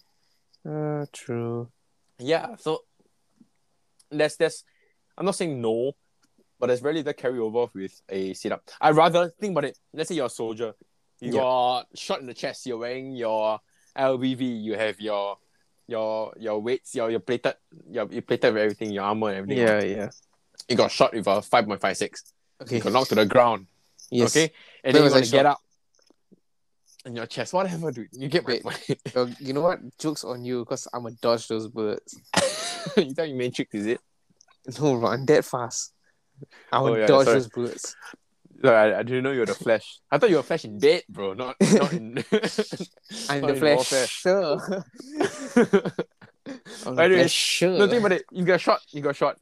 Uh, 0.68 1.06
true. 1.12 1.68
Yeah. 2.18 2.56
So 2.56 2.80
there's 4.10 4.36
there's 4.36 4.64
I'm 5.16 5.24
not 5.26 5.34
saying 5.36 5.60
no, 5.60 5.92
but 6.58 6.66
there's 6.66 6.80
very 6.80 6.94
little 6.94 7.12
carryover 7.12 7.72
with 7.74 8.00
a 8.08 8.34
sit 8.34 8.52
up. 8.52 8.68
I 8.80 8.90
rather 8.90 9.30
think 9.40 9.52
about 9.52 9.64
it. 9.64 9.78
Let's 9.94 10.08
say 10.08 10.16
you're 10.16 10.26
a 10.26 10.30
soldier. 10.30 10.74
You 11.20 11.32
Yeah. 11.32 11.40
got 11.40 11.86
shot 11.94 12.20
in 12.20 12.26
the 12.26 12.34
chest, 12.34 12.66
you're 12.66 12.78
wearing 12.78 13.14
your 13.14 13.60
LBV, 13.96 14.62
you 14.62 14.74
have 14.76 15.00
your 15.00 15.36
your 15.90 16.32
your 16.38 16.58
weights, 16.60 16.94
your 16.94 17.10
your 17.10 17.20
plated 17.20 17.54
your 17.90 18.06
you 18.10 18.22
plated 18.22 18.54
with 18.54 18.62
everything, 18.62 18.90
your 18.92 19.04
armor 19.04 19.28
and 19.28 19.38
everything. 19.38 19.66
Yeah, 19.66 19.82
yeah. 19.82 20.10
You 20.68 20.76
got 20.76 20.90
shot 20.90 21.12
with 21.12 21.26
a 21.26 21.42
five 21.42 21.66
point 21.66 21.80
five 21.80 21.96
six. 21.96 22.32
Okay. 22.62 22.76
You 22.76 22.82
got 22.82 22.92
knocked 22.92 23.08
to 23.10 23.14
the 23.16 23.26
ground. 23.26 23.66
Yes. 24.10 24.36
Okay. 24.36 24.52
And 24.84 24.94
Where 24.94 25.02
then 25.02 25.10
you 25.10 25.14
want 25.14 25.24
to 25.24 25.30
get 25.30 25.46
up. 25.46 25.58
In 27.06 27.16
your 27.16 27.26
chest, 27.26 27.54
whatever, 27.54 27.90
dude. 27.90 28.08
You 28.12 28.28
get 28.28 28.44
my 28.46 28.52
Wait. 28.54 28.62
point. 28.62 28.98
Uh, 29.16 29.26
you 29.40 29.54
know 29.54 29.62
what? 29.62 29.80
Jokes 29.98 30.22
on 30.22 30.44
you 30.44 30.60
because 30.60 30.86
I'm 30.92 31.02
gonna 31.02 31.16
dodge 31.22 31.48
those 31.48 31.66
bullets. 31.66 32.14
you 32.96 33.14
thought 33.14 33.28
you 33.28 33.34
main 33.36 33.52
trick, 33.52 33.68
is 33.72 33.86
it? 33.86 34.00
No, 34.78 34.94
run 34.96 35.24
that 35.26 35.44
fast. 35.46 35.94
I 36.70 36.78
Oh, 36.78 36.84
will 36.84 36.98
yeah, 36.98 37.06
dodge 37.06 37.24
sorry. 37.24 37.36
those 37.38 37.48
bullets. 37.48 37.96
No, 38.62 38.74
I, 38.74 38.98
I 38.98 39.02
didn't 39.02 39.24
know 39.24 39.30
you 39.32 39.40
were 39.40 39.46
the 39.46 39.54
Flash. 39.66 40.00
I 40.10 40.18
thought 40.18 40.28
you 40.30 40.36
were 40.36 40.42
Flash 40.42 40.64
in 40.66 40.78
bed, 40.78 41.02
bro. 41.08 41.32
Not 41.34 41.56
not 41.72 41.92
in. 41.94 42.22
I'm 43.28 43.40
not 43.40 43.46
the 43.46 43.54
in 43.54 43.58
flash. 43.58 44.10
Sure. 44.10 44.58
I'm 46.86 46.94
the 46.96 47.02
Anyway, 47.02 47.20
flash. 47.20 47.32
Sure. 47.32 47.78
no, 47.78 47.86
think 47.88 48.00
about 48.00 48.12
it. 48.12 48.24
You 48.30 48.44
got 48.44 48.60
shot. 48.60 48.80
You 48.90 49.00
got 49.02 49.16
shot. 49.16 49.38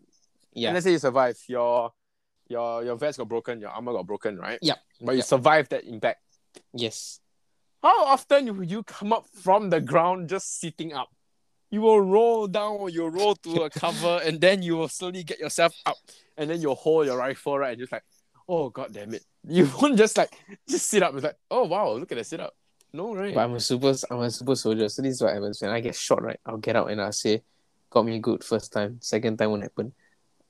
yeah. 0.53 0.69
And 0.69 0.75
let's 0.75 0.85
say 0.85 0.93
you 0.93 0.99
survive. 0.99 1.39
Your 1.49 1.93
your 2.49 2.85
your 2.85 2.97
vest 2.97 3.19
got 3.19 3.29
broken. 3.29 3.61
Your 3.61 3.71
armor 3.71 3.93
got 3.93 4.07
broken, 4.07 4.37
right? 4.39 4.59
Yep. 4.63 4.79
But 5.01 5.13
you 5.13 5.19
Yep. 5.19 5.27
survived 5.27 5.71
that 5.71 5.85
impact. 5.85 6.21
Yes. 6.73 7.21
How 7.83 8.05
often 8.07 8.57
will 8.57 8.65
you 8.65 8.83
come 8.83 9.13
up 9.13 9.27
from 9.29 9.71
the 9.71 9.81
ground 9.81 10.29
just 10.29 10.59
sitting 10.61 10.93
up? 10.93 11.09
You 11.71 11.83
will 11.83 12.01
roll 12.01 12.47
down 12.49 12.77
or 12.77 12.89
you 12.91 13.07
roll 13.07 13.37
to 13.37 13.63
a 13.63 13.71
cover 13.71 14.21
and 14.25 14.41
then 14.41 14.63
you 14.63 14.77
will 14.77 14.89
slowly 14.89 15.23
get 15.23 15.39
yourself 15.39 15.75
up 15.87 15.97
and 16.37 16.49
then 16.51 16.61
you'll 16.63 16.75
hold 16.75 17.07
your 17.07 17.19
rifle 17.19 17.59
right 17.59 17.73
and 17.73 17.79
just 17.81 17.93
like, 17.93 18.03
oh 18.49 18.71
god 18.71 18.93
damn 18.93 19.15
it. 19.15 19.25
You 19.49 19.71
won't 19.81 19.97
just 19.97 20.17
like 20.19 20.33
just 20.69 20.87
sit 20.91 21.03
up. 21.03 21.15
It's 21.15 21.25
like, 21.25 21.37
oh 21.51 21.65
wow, 21.65 21.93
look 21.93 22.13
at 22.13 22.19
the 22.19 22.25
sit 22.25 22.41
up. 22.41 22.55
No, 22.93 23.15
right? 23.15 23.35
But 23.35 23.45
I'm 23.45 23.55
a 23.55 23.61
super 23.61 23.95
I'm 24.11 24.21
a 24.21 24.31
super 24.31 24.57
soldier. 24.57 24.89
So 24.89 25.01
this 25.03 25.15
is 25.17 25.23
what 25.23 25.33
happens 25.33 25.63
when 25.63 25.71
I 25.71 25.81
get 25.81 25.95
shot, 25.95 26.23
right? 26.23 26.39
I'll 26.45 26.59
get 26.59 26.77
out 26.77 26.91
and 26.91 27.01
I'll 27.01 27.13
say, 27.13 27.43
got 27.89 28.05
me 28.05 28.19
good 28.19 28.45
first 28.45 28.73
time. 28.73 28.99
Second 29.01 29.39
time 29.39 29.51
won't 29.51 29.63
happen. 29.63 29.93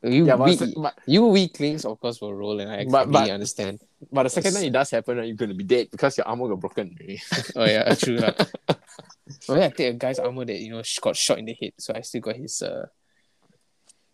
You 0.03 0.27
yeah, 0.27 0.37
weak, 0.37 0.61
but, 0.77 0.95
you 1.07 1.27
weaklings, 1.27 1.85
of 1.85 1.99
course, 1.99 2.21
will 2.21 2.33
roll 2.35 2.61
and 2.61 2.71
I 2.71 2.87
But- 2.87 3.11
but- 3.11 3.29
understand. 3.31 3.81
but 4.13 4.23
the 4.25 4.31
second 4.31 4.55
time 4.55 4.65
it 4.65 4.71
does 4.73 4.91
happen, 4.91 5.17
right, 5.19 5.27
you're 5.27 5.35
gonna 5.37 5.55
be 5.55 5.65
dead 5.65 5.91
because 5.91 6.17
your 6.17 6.27
armor 6.29 6.49
got 6.49 6.61
broken. 6.61 6.95
already. 6.99 7.21
Oh 7.57 7.65
yeah, 7.67 7.95
true. 7.95 8.17
lah. 8.19 8.33
Well, 9.49 9.63
I 9.63 9.69
take 9.71 9.95
a 9.95 9.99
guy's 9.99 10.19
armor 10.19 10.45
that 10.45 10.59
you 10.59 10.71
know 10.71 10.83
got 11.03 11.17
shot 11.17 11.39
in 11.39 11.45
the 11.47 11.55
head, 11.61 11.73
so 11.79 11.93
I 11.95 12.01
still 12.03 12.21
got 12.23 12.37
his 12.37 12.63
uh 12.63 12.87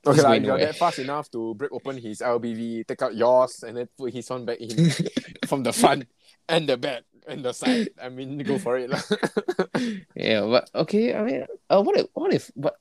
Okay, 0.06 0.22
like, 0.22 0.42
you're 0.42 0.58
that 0.58 0.76
fast 0.76 0.98
enough 0.98 1.30
to 1.30 1.54
break 1.54 1.72
open 1.72 1.96
his 1.96 2.20
LBV, 2.20 2.86
take 2.86 3.02
out 3.02 3.14
yours, 3.14 3.62
and 3.62 3.76
then 3.76 3.88
put 3.96 4.12
his 4.12 4.28
one 4.28 4.44
back 4.44 4.58
in 4.60 4.90
from 5.46 5.62
the 5.62 5.72
front 5.72 6.06
and 6.48 6.68
the 6.68 6.76
back 6.76 7.02
and 7.26 7.44
the 7.44 7.52
side. 7.52 7.88
I 8.00 8.08
mean, 8.08 8.38
go 8.38 8.58
for 8.58 8.76
it. 8.76 8.90
yeah, 10.14 10.42
but 10.42 10.70
okay. 10.74 11.14
I 11.14 11.22
mean, 11.22 11.46
uh, 11.70 11.82
what 11.82 11.96
if 11.96 12.06
what 12.12 12.34
if 12.34 12.50
but 12.54 12.76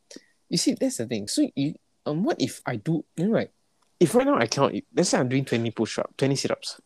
you 0.49 0.57
see 0.57 0.73
that's 0.73 0.97
the 0.97 1.07
thing. 1.07 1.27
So 1.27 1.49
you 1.55 1.75
um, 2.05 2.23
what 2.23 2.41
if 2.41 2.61
I 2.65 2.75
do 2.75 3.05
you 3.17 3.27
know 3.27 3.33
like 3.33 3.51
if 3.99 4.13
right 4.15 4.25
now 4.25 4.37
I 4.37 4.47
cannot 4.47 4.73
let's 4.95 5.09
say 5.09 5.17
I'm 5.17 5.29
doing 5.29 5.45
twenty 5.45 5.71
push 5.71 5.97
up, 5.97 6.15
twenty 6.17 6.35
sit 6.35 6.51
ups, 6.51 6.79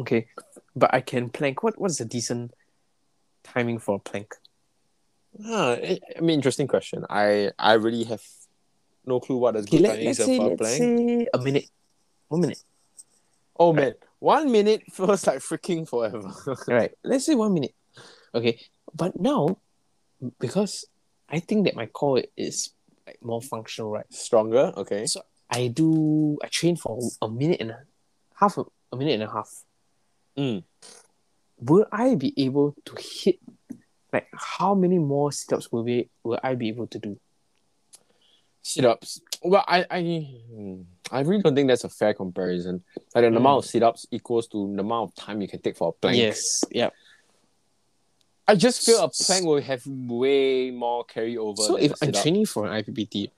okay, 0.00 0.28
but 0.74 0.94
I 0.94 1.00
can 1.00 1.28
plank. 1.28 1.62
What 1.62 1.78
what's 1.78 2.00
a 2.00 2.04
decent 2.04 2.52
timing 3.44 3.78
for 3.78 3.96
a 3.96 3.98
plank? 3.98 4.34
Ah, 5.44 5.72
I 5.72 5.98
I 6.16 6.20
mean, 6.20 6.38
interesting 6.38 6.68
question. 6.68 7.04
I 7.10 7.50
I 7.58 7.74
really 7.74 8.04
have 8.04 8.22
no 9.06 9.20
clue 9.20 9.36
what 9.36 9.56
is 9.56 9.66
Okay, 9.66 9.78
good 9.78 9.82
let, 9.82 9.90
timing 9.90 10.06
let's 10.06 10.18
is 10.18 10.26
say 10.26 10.36
for 10.36 10.48
let's 10.48 10.76
say 10.76 11.26
a 11.32 11.38
minute, 11.38 11.70
one 12.28 12.40
minute. 12.40 12.62
Oh 13.58 13.72
man, 13.72 13.94
one 14.18 14.50
minute 14.50 14.82
feels 14.92 15.26
like 15.26 15.38
freaking 15.38 15.88
forever. 15.88 16.30
right. 16.68 16.92
let's 17.04 17.24
say 17.26 17.34
one 17.34 17.54
minute. 17.54 17.74
Okay, 18.34 18.60
but 18.94 19.18
now 19.18 19.58
because 20.38 20.84
I 21.28 21.40
think 21.40 21.64
that 21.64 21.76
my 21.76 21.86
core 21.86 22.22
is 22.36 22.70
like 23.06 23.18
more 23.22 23.40
functional, 23.40 23.90
right? 23.90 24.12
Stronger, 24.12 24.72
okay. 24.76 25.06
So 25.06 25.22
I 25.50 25.68
do 25.68 26.38
I 26.42 26.48
train 26.48 26.76
for 26.76 26.98
a 27.22 27.28
minute 27.28 27.60
and 27.60 27.70
a 27.70 27.78
half 28.34 28.58
a, 28.58 28.64
a 28.92 28.96
minute 28.96 29.14
and 29.14 29.22
a 29.22 29.30
half. 29.30 29.48
Mm. 30.36 30.64
Will 31.58 31.86
I 31.90 32.14
be 32.16 32.34
able 32.36 32.76
to 32.84 32.96
hit 32.98 33.38
like 34.12 34.28
how 34.34 34.74
many 34.74 34.98
more 34.98 35.32
sit-ups 35.32 35.72
will 35.72 35.84
be 35.84 36.10
will 36.24 36.40
I 36.42 36.54
be 36.54 36.68
able 36.68 36.86
to 36.88 36.98
do? 36.98 37.18
Sit 38.66 38.84
ups. 38.84 39.20
Well, 39.44 39.64
I 39.68 39.86
I 39.88 40.00
I 41.12 41.20
really 41.20 41.40
don't 41.40 41.54
think 41.54 41.68
that's 41.68 41.84
a 41.84 41.88
fair 41.88 42.14
comparison. 42.14 42.82
Like 43.14 43.22
the 43.22 43.30
Mm. 43.30 43.36
amount 43.36 43.64
of 43.64 43.70
sit 43.70 43.82
ups 43.84 44.06
equals 44.10 44.48
to 44.48 44.74
the 44.74 44.80
amount 44.80 45.10
of 45.10 45.14
time 45.14 45.40
you 45.40 45.46
can 45.46 45.60
take 45.60 45.76
for 45.76 45.90
a 45.90 45.92
plank. 45.92 46.16
Yes. 46.16 46.64
Yeah. 46.72 46.90
I 48.48 48.56
just 48.56 48.84
feel 48.84 48.98
a 49.04 49.08
plank 49.08 49.44
will 49.44 49.60
have 49.60 49.82
way 49.86 50.72
more 50.72 51.04
carryover. 51.04 51.58
So 51.58 51.76
if 51.76 51.92
I'm 52.02 52.10
training 52.10 52.46
for 52.46 52.66
an 52.66 52.72
IPPT, 52.82 53.30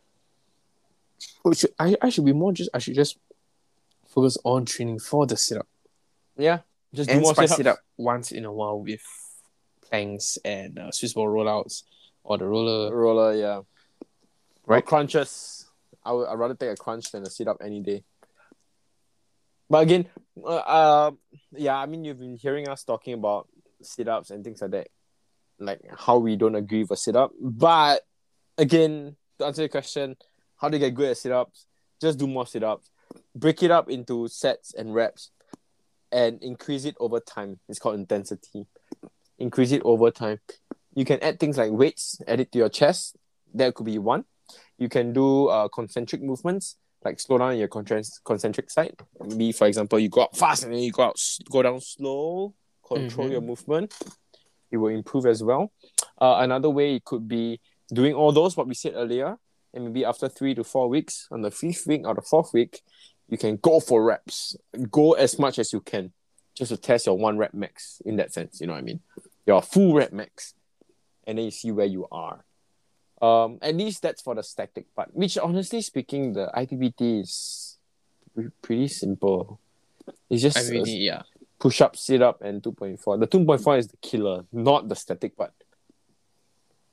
which 1.42 1.66
I 1.78 1.94
I 2.00 2.08
should 2.08 2.24
be 2.24 2.32
more 2.32 2.52
just 2.54 2.70
I 2.72 2.78
should 2.78 2.94
just 2.94 3.18
focus 4.06 4.38
on 4.44 4.64
training 4.64 4.98
for 4.98 5.26
the 5.26 5.36
sit-up 5.36 5.68
yeah, 6.38 6.60
just 6.94 7.10
do 7.10 7.12
and 7.16 7.22
more 7.22 7.34
spice 7.34 7.50
sit 7.50 7.66
it 7.66 7.66
up 7.66 7.80
once 7.98 8.32
in 8.32 8.46
a 8.46 8.52
while 8.52 8.80
with 8.80 9.02
planks 9.82 10.38
and 10.42 10.78
uh, 10.78 10.90
Swiss 10.90 11.12
ball 11.12 11.26
rollouts 11.28 11.82
or 12.24 12.38
the 12.38 12.46
roller. 12.46 12.94
Roller, 12.96 13.34
yeah. 13.34 13.60
Right. 14.68 14.76
Right. 14.76 14.86
crunches. 14.86 15.66
I 16.04 16.12
would 16.12 16.28
I'd 16.28 16.38
rather 16.38 16.54
take 16.54 16.70
a 16.70 16.76
crunch 16.76 17.10
than 17.10 17.22
a 17.22 17.30
sit 17.30 17.48
up 17.48 17.58
any 17.64 17.80
day. 17.80 18.04
But 19.70 19.82
again, 19.82 20.08
uh, 20.42 20.56
uh, 20.56 21.10
yeah, 21.52 21.76
I 21.76 21.86
mean, 21.86 22.04
you've 22.04 22.18
been 22.18 22.36
hearing 22.36 22.68
us 22.68 22.84
talking 22.84 23.14
about 23.14 23.48
sit 23.82 24.08
ups 24.08 24.30
and 24.30 24.44
things 24.44 24.60
like 24.60 24.70
that, 24.72 24.88
like 25.58 25.80
how 25.96 26.18
we 26.18 26.36
don't 26.36 26.54
agree 26.54 26.82
with 26.82 26.92
a 26.92 26.96
sit 26.96 27.16
up. 27.16 27.32
But 27.40 28.02
again, 28.58 29.16
to 29.38 29.46
answer 29.46 29.62
your 29.62 29.68
question, 29.70 30.16
how 30.56 30.68
do 30.68 30.76
you 30.76 30.84
get 30.84 30.94
good 30.94 31.10
at 31.10 31.16
sit 31.16 31.32
ups? 31.32 31.66
Just 32.00 32.18
do 32.18 32.26
more 32.26 32.46
sit 32.46 32.62
ups, 32.62 32.90
break 33.34 33.62
it 33.62 33.70
up 33.70 33.90
into 33.90 34.28
sets 34.28 34.74
and 34.74 34.94
reps, 34.94 35.30
and 36.12 36.42
increase 36.42 36.84
it 36.84 36.96
over 37.00 37.20
time. 37.20 37.58
It's 37.68 37.78
called 37.78 37.96
intensity. 37.96 38.66
Increase 39.38 39.72
it 39.72 39.82
over 39.84 40.10
time. 40.10 40.40
You 40.94 41.06
can 41.06 41.22
add 41.22 41.40
things 41.40 41.56
like 41.56 41.70
weights, 41.70 42.20
add 42.26 42.40
it 42.40 42.52
to 42.52 42.58
your 42.58 42.68
chest. 42.68 43.16
That 43.54 43.74
could 43.74 43.86
be 43.86 43.98
one. 43.98 44.24
You 44.78 44.88
can 44.88 45.12
do 45.12 45.46
uh, 45.48 45.68
concentric 45.68 46.22
movements, 46.22 46.76
like 47.04 47.20
slow 47.20 47.38
down 47.38 47.58
your 47.58 47.68
concent- 47.68 48.20
concentric 48.24 48.70
side. 48.70 48.94
Maybe, 49.20 49.52
for 49.52 49.66
example, 49.66 49.98
you 49.98 50.08
go 50.08 50.22
up 50.22 50.36
fast 50.36 50.64
and 50.64 50.72
then 50.72 50.80
you 50.80 50.92
go 50.92 51.02
out, 51.02 51.20
go 51.50 51.62
down 51.62 51.80
slow. 51.80 52.54
Control 52.86 53.26
Mhm. 53.28 53.32
your 53.32 53.40
movement. 53.42 53.92
It 54.70 54.78
will 54.78 54.88
improve 54.88 55.26
as 55.26 55.42
well. 55.42 55.72
Uh, 56.18 56.36
another 56.40 56.70
way 56.70 56.94
it 56.94 57.04
could 57.04 57.28
be 57.28 57.60
doing 57.92 58.14
all 58.14 58.32
those 58.32 58.56
what 58.56 58.66
we 58.66 58.72
said 58.74 58.94
earlier, 58.94 59.36
and 59.74 59.84
maybe 59.84 60.06
after 60.06 60.26
three 60.26 60.54
to 60.54 60.64
four 60.64 60.88
weeks, 60.88 61.26
on 61.30 61.42
the 61.42 61.50
fifth 61.50 61.86
week 61.86 62.06
or 62.06 62.14
the 62.14 62.22
fourth 62.22 62.54
week, 62.54 62.80
you 63.28 63.36
can 63.36 63.56
go 63.56 63.78
for 63.78 64.02
reps. 64.02 64.56
Go 64.90 65.12
as 65.12 65.38
much 65.38 65.58
as 65.58 65.70
you 65.70 65.80
can, 65.82 66.12
just 66.54 66.70
to 66.70 66.78
test 66.78 67.04
your 67.04 67.18
one 67.18 67.36
rep 67.36 67.52
max. 67.52 68.00
In 68.06 68.16
that 68.16 68.32
sense, 68.32 68.58
you 68.58 68.66
know 68.66 68.72
what 68.72 68.78
I 68.78 68.82
mean. 68.82 69.00
Your 69.46 69.60
full 69.60 69.92
rep 69.92 70.12
max, 70.12 70.54
and 71.26 71.36
then 71.36 71.44
you 71.44 71.50
see 71.50 71.70
where 71.72 71.84
you 71.86 72.06
are. 72.10 72.46
Um, 73.20 73.58
at 73.62 73.74
least 73.74 74.02
that's 74.02 74.22
for 74.22 74.34
the 74.34 74.42
static 74.42 74.94
part. 74.94 75.14
Which, 75.14 75.38
honestly 75.38 75.82
speaking, 75.82 76.32
the 76.32 76.50
IPPT 76.54 77.20
is 77.22 77.78
pretty 78.62 78.88
simple. 78.88 79.58
It's 80.30 80.42
just 80.42 80.56
a 80.56 80.82
yeah. 80.86 81.22
push 81.58 81.80
up, 81.80 81.96
sit 81.96 82.22
up, 82.22 82.42
and 82.42 82.62
two 82.62 82.72
point 82.72 83.00
four. 83.00 83.18
The 83.18 83.26
two 83.26 83.44
point 83.44 83.60
four 83.60 83.76
is 83.76 83.88
the 83.88 83.96
killer, 83.98 84.44
not 84.52 84.88
the 84.88 84.94
static 84.94 85.36
part. 85.36 85.52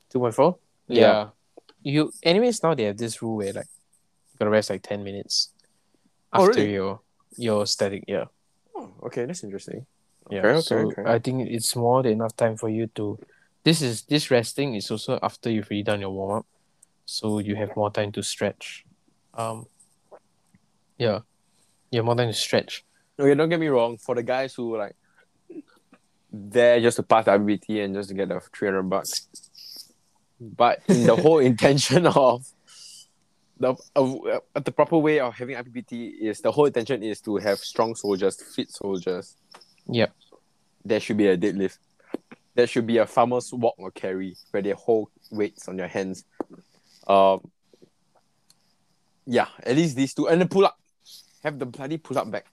Two 0.10 0.20
point 0.20 0.34
four. 0.34 0.58
Yeah. 0.88 1.02
Yeah. 1.02 1.28
You 1.84 2.12
anyways 2.24 2.64
now 2.64 2.74
they 2.74 2.86
have 2.86 2.98
this 2.98 3.22
rule 3.22 3.38
where 3.38 3.54
like 3.54 3.68
you 3.68 4.40
gotta 4.40 4.50
rest 4.50 4.72
like 4.72 4.82
ten 4.82 5.04
minutes 5.04 5.52
Oh, 6.36 6.48
after 6.48 6.60
really? 6.60 6.74
your 6.74 7.00
your 7.38 7.66
static. 7.66 8.04
Yeah. 8.08 8.26
Oh, 8.76 8.92
okay, 9.04 9.26
that's 9.26 9.44
interesting. 9.44 9.86
Yeah. 10.30 10.40
Okay, 10.40 10.50
okay, 10.50 10.62
so 10.62 10.78
okay. 10.88 11.04
I 11.06 11.20
think 11.20 11.50
it's 11.50 11.76
more 11.76 12.04
than 12.04 12.14
enough 12.14 12.36
time 12.36 12.58
for 12.58 12.70
you 12.70 12.88
to. 12.96 13.20
This 13.66 13.82
is 13.82 14.04
this 14.04 14.30
resting 14.30 14.76
is 14.76 14.92
also 14.92 15.18
after 15.24 15.50
you've 15.50 15.66
already 15.66 15.82
done 15.82 16.00
your 16.00 16.12
warm 16.12 16.40
up, 16.40 16.46
so 17.06 17.40
you 17.40 17.56
have 17.56 17.76
more 17.76 17.92
time 17.92 18.12
to 18.12 18.22
stretch. 18.22 18.86
Um. 19.34 19.66
Yeah, 21.00 21.22
you 21.90 21.98
have 21.98 22.06
more 22.06 22.16
time 22.16 22.30
to 22.30 22.34
stretch. 22.34 22.86
Okay, 23.20 23.34
don't 23.34 23.50
get 23.50 23.60
me 23.60 23.68
wrong. 23.68 23.98
For 23.98 24.14
the 24.14 24.22
guys 24.22 24.54
who 24.54 24.78
like 24.78 24.96
there 26.32 26.80
just 26.80 26.98
to 26.98 27.04
pass 27.04 27.26
the 27.26 27.32
IPPT 27.32 27.84
and 27.84 27.96
just 27.96 28.10
to 28.10 28.16
get 28.16 28.30
the 28.30 28.40
three 28.56 28.68
hundred 28.68 28.84
bucks, 28.84 29.28
but 30.40 30.82
in 30.88 31.08
the 31.08 31.16
whole 31.16 31.40
intention 31.52 32.06
of 32.06 32.46
the 33.60 33.74
uh, 33.96 34.40
uh, 34.56 34.60
the 34.60 34.72
proper 34.72 35.00
way 35.00 35.20
of 35.20 35.34
having 35.34 35.56
IPPT 35.56 36.20
is 36.22 36.40
the 36.40 36.52
whole 36.52 36.66
intention 36.66 37.02
is 37.02 37.20
to 37.22 37.38
have 37.38 37.58
strong 37.58 37.96
soldiers, 37.96 38.42
fit 38.56 38.70
soldiers. 38.70 39.36
Yep. 39.88 40.14
There 40.84 41.00
should 41.00 41.18
be 41.18 41.28
a 41.28 41.38
deadlift. 41.38 41.80
There 42.56 42.68
should 42.68 42.88
be 42.88 42.98
a 42.98 43.06
farmer's 43.06 43.52
walk 43.54 43.76
or 43.78 43.92
carry 43.92 44.36
where 44.52 44.64
they 44.64 44.72
hold 44.72 45.10
weights 45.32 45.68
on 45.68 45.78
your 45.78 45.88
hands. 45.88 46.24
Um. 47.08 47.52
Yeah, 49.28 49.48
at 49.64 49.76
least 49.76 49.96
these 49.96 50.14
two, 50.14 50.28
and 50.28 50.42
the 50.42 50.46
pull 50.46 50.66
up. 50.66 50.78
Have 51.44 51.60
the 51.60 51.66
bloody 51.66 51.98
pull 51.98 52.18
up 52.18 52.30
back. 52.32 52.46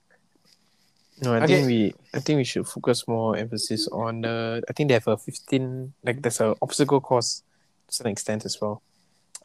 No, 1.21 1.33
I 1.33 1.37
Okay. 1.37 1.47
think 1.47 1.67
we 1.67 1.93
I 2.13 2.19
think 2.19 2.37
we 2.37 2.43
should 2.43 2.67
focus 2.67 3.07
more 3.07 3.37
emphasis 3.37 3.87
on 3.87 4.21
the 4.21 4.61
I 4.69 4.73
think 4.73 4.89
they 4.89 4.93
have 4.95 5.07
a 5.07 5.17
fifteen 5.17 5.93
like 6.03 6.21
there's 6.21 6.41
a 6.41 6.55
obstacle 6.61 6.99
course 7.01 7.43
to 7.87 7.93
some 7.93 8.07
extent 8.07 8.45
as 8.45 8.59
well. 8.61 8.81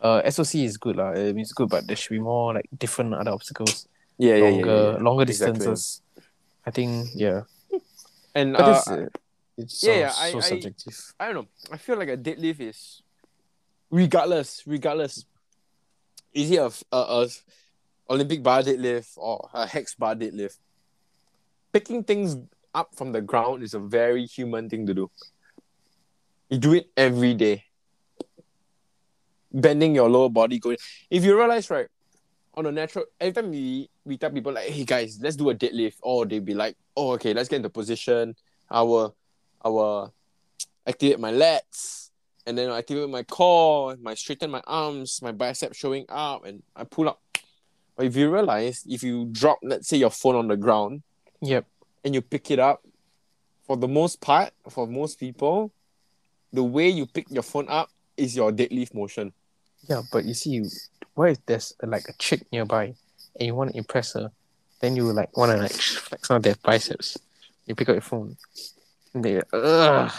Uh 0.00 0.20
SOC 0.30 0.54
is 0.64 0.76
good 0.76 0.96
lah. 0.96 1.10
uh, 1.12 1.32
It's 1.36 1.52
good, 1.52 1.68
but 1.68 1.86
there 1.86 1.96
should 1.96 2.12
be 2.16 2.20
more 2.20 2.54
like 2.54 2.68
different 2.76 3.14
other 3.14 3.30
obstacles. 3.30 3.86
Yeah, 4.18 4.36
yeah, 4.36 4.44
longer 4.44 4.66
yeah, 4.66 4.92
yeah. 4.92 5.02
longer 5.02 5.22
Exactly. 5.22 5.52
distances. 5.58 6.02
I 6.66 6.70
think 6.70 7.08
yeah. 7.14 7.42
And 8.34 8.52
But 8.52 8.60
uh, 8.64 8.72
this, 8.72 8.88
uh, 8.88 9.06
it's 9.58 9.82
yeah, 9.82 9.90
so, 9.90 9.98
yeah, 9.98 10.12
I- 10.18 10.30
so 10.32 10.38
I- 10.38 10.40
subjective. 10.40 11.12
I 11.18 11.26
don't 11.26 11.34
know. 11.34 11.48
I 11.72 11.76
feel 11.76 11.98
like 11.98 12.08
a 12.08 12.16
deadlift 12.16 12.60
is, 12.60 13.02
regardless, 13.90 14.62
regardless, 14.66 15.24
is 16.32 16.50
it 16.50 16.56
a, 16.58 16.70
a, 16.96 17.24
a 17.24 17.28
Olympic 18.08 18.42
bar 18.42 18.62
deadlift 18.62 19.18
or 19.18 19.48
a 19.52 19.66
hex 19.66 19.94
bar 19.94 20.14
deadlift? 20.14 20.58
Picking 21.72 22.04
things 22.04 22.36
up 22.74 22.94
from 22.94 23.12
the 23.12 23.20
ground 23.20 23.62
is 23.62 23.74
a 23.74 23.78
very 23.80 24.24
human 24.24 24.70
thing 24.70 24.86
to 24.86 24.94
do. 24.94 25.10
You 26.48 26.58
do 26.58 26.72
it 26.74 26.88
every 26.96 27.34
day. 27.34 27.64
Bending 29.52 29.94
your 29.94 30.08
lower 30.08 30.28
body, 30.28 30.58
going. 30.58 30.76
If 31.10 31.24
you 31.24 31.36
realize, 31.36 31.68
right, 31.70 31.88
on 32.54 32.66
a 32.66 32.72
natural, 32.72 33.06
every 33.20 33.32
time 33.32 33.50
we 33.50 33.88
we 34.04 34.16
tell 34.18 34.30
people 34.30 34.52
like, 34.52 34.68
"Hey 34.68 34.84
guys, 34.84 35.18
let's 35.22 35.36
do 35.36 35.48
a 35.50 35.54
deadlift," 35.54 35.96
oh, 36.02 36.18
or 36.18 36.26
they 36.26 36.38
be 36.38 36.54
like, 36.54 36.76
"Oh, 36.96 37.12
okay, 37.12 37.32
let's 37.32 37.48
get 37.48 37.56
into 37.56 37.70
position." 37.70 38.36
Our 38.70 39.14
our 39.76 40.10
activate 40.86 41.20
my 41.20 41.32
lats, 41.32 42.10
and 42.46 42.56
then 42.56 42.70
I 42.70 42.78
activate 42.78 43.10
my 43.10 43.22
core, 43.22 43.96
my 44.00 44.14
straighten 44.14 44.50
my 44.50 44.62
arms, 44.66 45.20
my 45.22 45.32
bicep 45.32 45.74
showing 45.74 46.06
up, 46.08 46.44
and 46.44 46.62
I 46.74 46.84
pull 46.84 47.08
up. 47.08 47.20
But 47.96 48.06
if 48.06 48.16
you 48.16 48.32
realize, 48.32 48.84
if 48.86 49.02
you 49.02 49.26
drop, 49.30 49.58
let's 49.62 49.88
say 49.88 49.96
your 49.96 50.10
phone 50.10 50.36
on 50.36 50.48
the 50.48 50.56
ground 50.56 51.02
Yep. 51.40 51.66
and 52.04 52.14
you 52.14 52.22
pick 52.22 52.50
it 52.50 52.58
up, 52.58 52.82
for 53.66 53.76
the 53.76 53.88
most 53.88 54.20
part, 54.20 54.52
for 54.70 54.86
most 54.86 55.20
people, 55.20 55.72
the 56.52 56.62
way 56.62 56.88
you 56.88 57.04
pick 57.06 57.26
your 57.30 57.42
phone 57.42 57.66
up 57.68 57.90
is 58.16 58.34
your 58.34 58.50
deadlift 58.50 58.94
motion. 58.94 59.32
Yeah, 59.88 60.02
but 60.10 60.24
you 60.24 60.32
see, 60.34 60.62
what 61.14 61.30
if 61.30 61.44
there's 61.46 61.74
like 61.82 62.08
a 62.08 62.12
chick 62.14 62.46
nearby 62.50 62.94
and 63.38 63.46
you 63.46 63.54
want 63.54 63.72
to 63.72 63.76
impress 63.76 64.14
her, 64.14 64.30
then 64.80 64.96
you 64.96 65.12
like 65.12 65.36
want 65.36 65.52
to 65.52 65.58
like 65.58 65.72
flex 65.72 66.30
on 66.30 66.40
their 66.40 66.54
biceps. 66.62 67.18
You 67.66 67.74
pick 67.74 67.88
up 67.88 67.94
your 67.94 68.00
phone. 68.00 68.36
They, 69.22 69.42
ugh, 69.52 70.12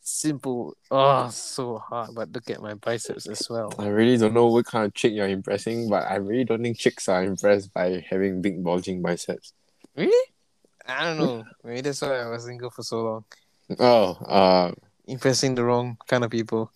simple. 0.00 0.76
Oh, 0.90 1.28
so 1.30 1.78
hard. 1.78 2.14
But 2.14 2.32
look 2.32 2.50
at 2.50 2.62
my 2.62 2.74
biceps 2.74 3.26
as 3.26 3.48
well. 3.48 3.72
I 3.78 3.88
really 3.88 4.16
don't 4.16 4.34
know 4.34 4.46
what 4.46 4.66
kind 4.66 4.86
of 4.86 4.94
chick 4.94 5.12
you're 5.12 5.28
impressing, 5.28 5.88
but 5.88 6.10
I 6.10 6.16
really 6.16 6.44
don't 6.44 6.62
think 6.62 6.78
chicks 6.78 7.08
are 7.08 7.24
impressed 7.24 7.72
by 7.72 8.04
having 8.08 8.42
big 8.42 8.62
bulging 8.62 9.02
biceps. 9.02 9.52
Really? 9.96 10.28
I 10.86 11.04
don't 11.04 11.18
know. 11.18 11.44
Maybe 11.64 11.80
that's 11.82 12.02
why 12.02 12.18
I 12.18 12.28
was 12.28 12.44
single 12.44 12.70
for 12.70 12.82
so 12.82 13.02
long. 13.02 13.24
Oh, 13.78 14.10
uh, 14.26 14.72
Impressing 15.06 15.54
the 15.54 15.64
wrong 15.64 15.96
kind 16.06 16.24
of 16.24 16.30
people. 16.30 16.70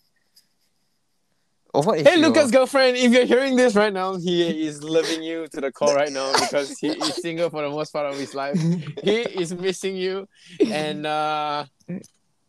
What 1.84 2.00
Hey, 2.06 2.16
Lucas' 2.16 2.50
girlfriend, 2.50 2.96
if 2.96 3.12
you're 3.12 3.26
hearing 3.26 3.54
this 3.54 3.74
right 3.74 3.92
now, 3.92 4.16
he 4.16 4.66
is 4.66 4.82
loving 4.82 5.22
you 5.22 5.46
to 5.48 5.60
the 5.60 5.70
core 5.70 5.94
right 5.94 6.10
now 6.10 6.32
because 6.32 6.78
he 6.78 6.88
is 6.88 7.16
single 7.16 7.50
for 7.50 7.62
the 7.62 7.68
most 7.68 7.92
part 7.92 8.06
of 8.06 8.18
his 8.18 8.34
life. 8.34 8.58
He 9.02 9.16
is 9.20 9.54
missing 9.54 9.94
you, 9.94 10.26
and 10.72 11.04
uh, 11.04 11.66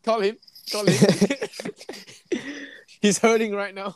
call 0.05 0.21
him, 0.21 0.37
call 0.71 0.85
him. 0.85 0.95
He's 3.01 3.19
hurting 3.19 3.53
right 3.53 3.75
now. 3.75 3.93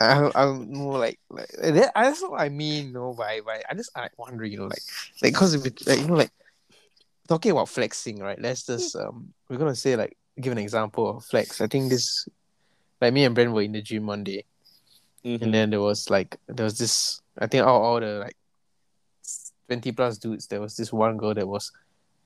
I'm, 0.00 0.32
I'm 0.34 0.72
more 0.72 0.98
like 0.98 1.20
like 1.28 1.50
that, 1.50 1.92
that's 1.94 2.22
what 2.22 2.40
I 2.40 2.48
mean, 2.48 2.92
no, 2.92 3.12
by 3.12 3.40
by 3.44 3.62
I 3.68 3.74
just 3.74 3.94
like 3.94 4.18
wondering, 4.18 4.50
you 4.50 4.58
know, 4.58 4.64
like 4.64 4.82
like 5.22 5.34
because 5.34 5.52
if 5.52 5.66
it 5.66 5.86
like 5.86 6.00
you 6.00 6.06
know 6.06 6.14
like 6.14 6.32
talking 7.28 7.52
about 7.52 7.68
flexing, 7.68 8.18
right? 8.18 8.40
Let's 8.40 8.64
just 8.64 8.96
um 8.96 9.34
we're 9.50 9.58
gonna 9.58 9.74
say 9.74 9.94
like 9.94 10.16
give 10.40 10.52
an 10.52 10.58
example 10.58 11.18
of 11.18 11.24
flex. 11.24 11.60
I 11.60 11.66
think 11.66 11.90
this 11.90 12.26
like 13.00 13.12
me 13.12 13.24
and 13.24 13.34
Brent 13.34 13.52
were 13.52 13.60
in 13.60 13.72
the 13.72 13.82
gym 13.82 14.06
one 14.06 14.24
day 14.24 14.44
and 15.24 15.54
then 15.54 15.70
there 15.70 15.80
was 15.80 16.10
like 16.10 16.36
there 16.46 16.64
was 16.64 16.78
this 16.78 17.22
I 17.38 17.46
think 17.46 17.66
all, 17.66 17.82
all 17.82 18.00
the 18.00 18.18
like 18.24 18.36
twenty 19.66 19.92
plus 19.92 20.18
dudes, 20.18 20.46
there 20.46 20.60
was 20.60 20.76
this 20.76 20.92
one 20.92 21.16
girl 21.16 21.34
that 21.34 21.48
was 21.48 21.72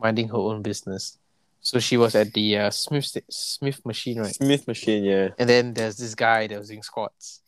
minding 0.01 0.29
her 0.29 0.37
own 0.37 0.63
business. 0.63 1.17
So 1.61 1.79
she 1.81 1.97
was 1.97 2.15
at 2.15 2.33
the 2.33 2.59
uh, 2.59 2.71
Smith 2.71 3.17
Smith 3.31 3.85
machine, 3.85 4.21
right? 4.21 4.35
Smith 4.35 4.67
machine, 4.67 5.05
yeah. 5.05 5.29
And 5.39 5.49
then 5.49 5.75
there's 5.75 5.97
this 5.97 6.15
guy 6.15 6.47
that 6.47 6.59
was 6.59 6.69
doing 6.69 6.83
squats. 6.83 7.41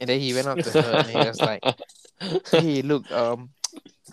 And 0.00 0.08
then 0.08 0.20
he 0.20 0.32
went 0.32 0.46
up 0.46 0.58
to 0.58 0.70
her 0.70 0.92
and 0.98 1.08
he 1.10 1.16
was 1.18 1.40
like, 1.40 1.62
Hey, 2.50 2.82
look, 2.82 3.10
um, 3.10 3.50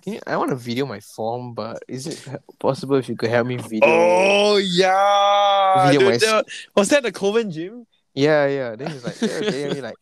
can 0.02 0.14
you, 0.14 0.20
I 0.28 0.36
want 0.38 0.50
to 0.50 0.56
video 0.56 0.86
my 0.86 1.00
form, 1.00 1.54
but 1.54 1.82
is 1.88 2.08
it 2.08 2.28
possible 2.60 2.96
if 2.98 3.08
you 3.08 3.16
could 3.16 3.30
help 3.30 3.48
me 3.48 3.58
video? 3.58 3.82
Oh 3.86 4.58
yeah, 4.58 5.86
Video 5.92 6.00
Dude, 6.02 6.10
my- 6.10 6.18
that- 6.18 6.46
was 6.76 6.90
that 6.90 7.04
the 7.04 7.12
Coven 7.12 7.52
gym? 7.52 7.88
Yeah, 8.14 8.48
yeah. 8.48 8.76
Then 8.76 8.92
he's 8.92 9.04
like, 9.04 9.22
yeah, 9.22 9.38
okay, 9.44 9.62
help 9.62 9.74
me 9.76 9.82
like 9.82 9.96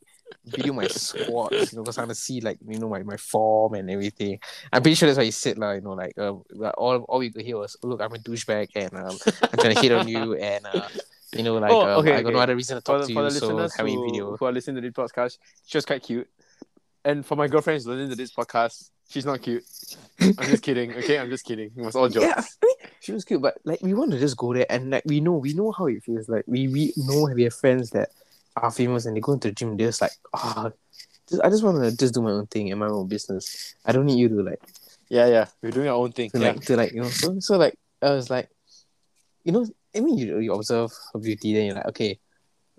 video 0.46 0.74
my 0.74 0.88
squats, 0.88 1.72
you 1.72 1.78
know, 1.78 1.84
because 1.84 1.98
I 1.98 2.02
want 2.02 2.12
to 2.12 2.16
see 2.16 2.42
like 2.42 2.58
you 2.68 2.80
know 2.80 2.90
my, 2.90 3.04
my 3.04 3.18
form 3.18 3.76
and 3.76 3.90
everything. 3.90 4.40
I'm 4.72 4.82
pretty 4.82 4.96
sure 4.96 5.08
that's 5.08 5.18
what 5.18 5.26
he 5.26 5.32
said, 5.32 5.58
like, 5.58 5.78
you 5.78 5.82
know, 5.82 5.94
like 5.94 6.18
um, 6.18 6.44
all 6.78 6.98
all 7.04 7.20
we 7.20 7.30
could 7.32 7.46
hear 7.46 7.58
was, 7.58 7.78
look, 7.84 8.02
I'm 8.02 8.14
a 8.14 8.18
douchebag 8.18 8.70
and 8.76 8.94
um, 8.94 9.18
I'm 9.26 9.60
trying 9.60 9.76
to 9.76 9.82
hit 9.82 9.92
on 9.92 10.08
you 10.08 10.34
and 10.50 10.66
uh, 10.66 10.88
you 11.36 11.44
know, 11.44 11.56
like 11.58 11.72
Oh, 11.72 11.82
um, 11.82 12.00
okay, 12.00 12.16
I 12.16 12.22
got 12.22 12.34
no 12.34 12.40
other 12.40 12.56
reason 12.56 12.78
to 12.78 12.82
For 12.82 13.00
talk 13.00 13.02
the, 13.02 13.08
to 13.08 13.14
for 13.14 13.24
you, 13.24 13.30
the 13.30 13.70
so 13.70 13.86
who, 13.86 14.06
video. 14.06 14.36
who 14.38 14.46
are 14.46 14.52
listening 14.52 14.82
to 14.82 14.82
this 14.82 14.94
podcast, 14.94 15.38
she 15.66 15.78
was 15.78 15.86
quite 15.86 16.04
cute. 16.04 16.28
And 17.06 17.26
for 17.26 17.36
my 17.36 17.48
girlfriends 17.48 17.86
listening 17.86 18.10
to 18.10 18.16
this 18.16 18.32
podcast, 18.32 18.90
she's 19.10 19.26
not 19.26 19.42
cute. 19.42 19.64
I'm 20.20 20.34
just 20.36 20.64
kidding. 20.64 20.94
Okay, 20.98 21.20
I'm 21.20 21.30
just 21.30 21.46
kidding. 21.46 21.72
It 21.76 21.82
was 21.82 21.96
all 21.96 22.08
jokes. 22.08 22.26
Yeah, 22.26 22.34
I 22.38 22.66
mean, 22.66 22.92
she 23.02 23.12
was 23.12 23.26
cute, 23.26 23.42
but 23.42 23.58
like 23.66 23.82
we 23.82 23.94
want 23.94 24.12
to 24.12 24.20
just 24.20 24.38
go 24.38 24.54
there 24.54 24.66
and 24.70 24.92
like 24.92 25.04
we 25.06 25.20
know 25.20 25.34
we 25.34 25.54
know 25.54 25.72
how 25.72 25.88
it 25.88 26.04
feels. 26.04 26.30
Like 26.30 26.46
we 26.48 26.68
we 26.68 26.94
know 26.98 27.30
we 27.34 27.44
have 27.44 27.54
friends 27.54 27.90
that 27.92 28.10
are 28.56 28.72
famous 28.72 29.06
and 29.06 29.16
they 29.16 29.22
go 29.22 29.34
into 29.34 29.48
the 29.50 29.54
gym. 29.54 29.76
They're 29.78 29.88
just 29.88 30.02
like, 30.02 30.12
ah, 30.34 30.72
just, 31.30 31.42
I 31.44 31.50
just 31.50 31.64
want 31.64 31.84
to 31.84 31.96
just 31.96 32.14
do 32.14 32.22
my 32.22 32.32
own 32.32 32.48
thing 32.48 32.72
and 32.72 32.80
my 32.80 32.88
own 32.88 33.08
business. 33.08 33.76
I 33.86 33.92
don't 33.92 34.06
need 34.06 34.20
you 34.20 34.30
to 34.30 34.44
like 34.44 34.62
Yeah, 35.10 35.28
yeah. 35.28 35.46
We're 35.62 35.72
doing 35.72 35.88
our 35.88 35.96
own 35.96 36.12
thing. 36.12 36.30
to 36.32 36.40
Yeah. 36.40 36.52
like 36.52 36.62
to 36.66 36.76
like 36.78 36.92
you 36.94 37.02
know. 37.02 37.10
So 37.10 37.40
so 37.40 37.58
like 37.58 37.76
I 38.02 38.12
was 38.12 38.30
like, 38.30 38.50
you 39.44 39.52
know, 39.52 39.66
I 39.96 40.00
mean 40.02 40.18
you 40.18 40.40
you 40.40 40.54
observe 40.54 40.92
her 41.14 41.20
beauty, 41.20 41.54
then 41.54 41.66
you're 41.68 41.76
like, 41.76 41.88
okay, 41.88 42.20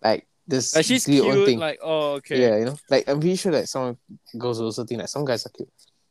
like 0.02 0.26
this 0.46 0.74
Like 0.76 0.84
she's 0.84 1.04
do 1.04 1.12
your 1.12 1.32
own 1.32 1.44
thing. 1.46 1.58
Like, 1.58 1.78
oh, 1.82 2.12
okay. 2.20 2.40
Yeah, 2.40 2.58
you 2.58 2.64
know, 2.66 2.76
like 2.90 3.08
I'm 3.08 3.18
pretty 3.20 3.36
sure 3.36 3.52
that 3.52 3.68
some 3.68 3.96
girls 4.38 4.60
also 4.60 4.84
think 4.84 5.00
like 5.00 5.08
some 5.08 5.24
guys 5.24 5.46
are 5.46 5.50
cute, 5.50 5.70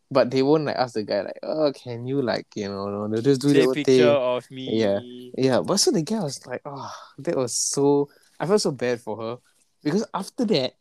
but 0.10 0.32
they 0.32 0.42
won't 0.42 0.66
like 0.66 0.76
ask 0.76 0.96
the 0.96 1.04
guy 1.04 1.22
like, 1.22 1.40
oh, 1.44 1.72
can 1.72 2.06
you 2.08 2.22
like 2.22 2.48
you 2.56 2.68
know, 2.68 3.08
they'll 3.08 3.22
just 3.22 3.42
do 3.42 3.54
Take 3.54 3.58
their 3.62 3.68
own 3.70 3.74
picture 3.76 3.94
thing. 3.94 4.08
of 4.10 4.52
me. 4.52 4.80
Yeah. 4.82 5.00
Yeah, 5.38 5.62
but 5.62 5.78
so 5.78 5.92
the 5.92 6.02
guy 6.02 6.20
was 6.20 6.46
like, 6.48 6.62
oh, 6.66 6.92
that 7.20 7.36
was 7.38 7.56
so. 7.56 8.10
I 8.40 8.48
felt 8.48 8.62
so 8.62 8.72
bad 8.72 9.00
for 9.00 9.16
her 9.22 9.38
because 9.84 10.06
after 10.14 10.46
that, 10.46 10.74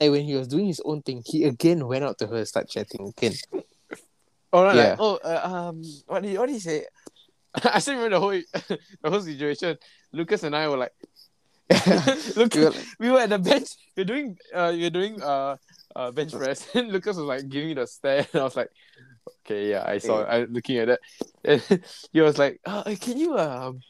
like 0.00 0.10
when 0.10 0.24
he 0.24 0.34
was 0.34 0.48
doing 0.48 0.66
his 0.66 0.80
own 0.84 1.02
thing, 1.02 1.22
he 1.24 1.44
again 1.44 1.86
went 1.86 2.04
out 2.04 2.18
to 2.18 2.26
her 2.26 2.36
and 2.36 2.48
started 2.48 2.70
chatting 2.70 3.12
again. 3.16 3.34
Oh, 4.52 4.62
right, 4.64 4.76
Yeah. 4.76 4.90
like, 4.90 4.96
oh, 5.00 5.18
uh, 5.22 5.40
um, 5.44 5.82
what 6.06 6.22
did 6.22 6.38
what 6.38 6.46
did 6.46 6.54
he 6.54 6.60
say? 6.60 6.86
I 7.64 7.78
still 7.80 7.94
remember 7.96 8.16
the 8.16 8.20
whole 8.20 8.30
the 9.02 9.10
whole 9.10 9.20
situation. 9.20 9.76
Lucas 10.12 10.42
and 10.42 10.56
I 10.56 10.68
were 10.68 10.76
like, 10.78 10.92
look, 12.36 12.54
We 12.54 12.60
were 12.64 12.70
like- 12.70 12.86
we 12.98 13.10
were 13.10 13.20
at 13.20 13.28
the 13.30 13.38
bench. 13.38 13.68
We're 13.96 14.04
doing 14.04 14.38
uh, 14.54 14.72
we're 14.74 14.90
doing 14.90 15.20
uh, 15.22 15.56
uh 15.94 16.10
bench 16.12 16.32
press, 16.32 16.74
and 16.74 16.88
Lucas 16.92 17.16
was 17.16 17.26
like 17.26 17.48
giving 17.48 17.68
me 17.68 17.74
the 17.74 17.86
stare, 17.86 18.26
and 18.32 18.40
I 18.40 18.44
was 18.44 18.56
like, 18.56 18.70
okay, 19.44 19.70
yeah, 19.70 19.84
I 19.86 19.98
saw. 19.98 20.24
I 20.24 20.44
looking 20.44 20.78
at 20.78 20.88
that, 20.88 21.00
and 21.44 21.60
he 22.12 22.20
was 22.22 22.38
like, 22.38 22.60
uh, 22.64 22.84
can 23.00 23.18
you 23.18 23.36
um. 23.38 23.80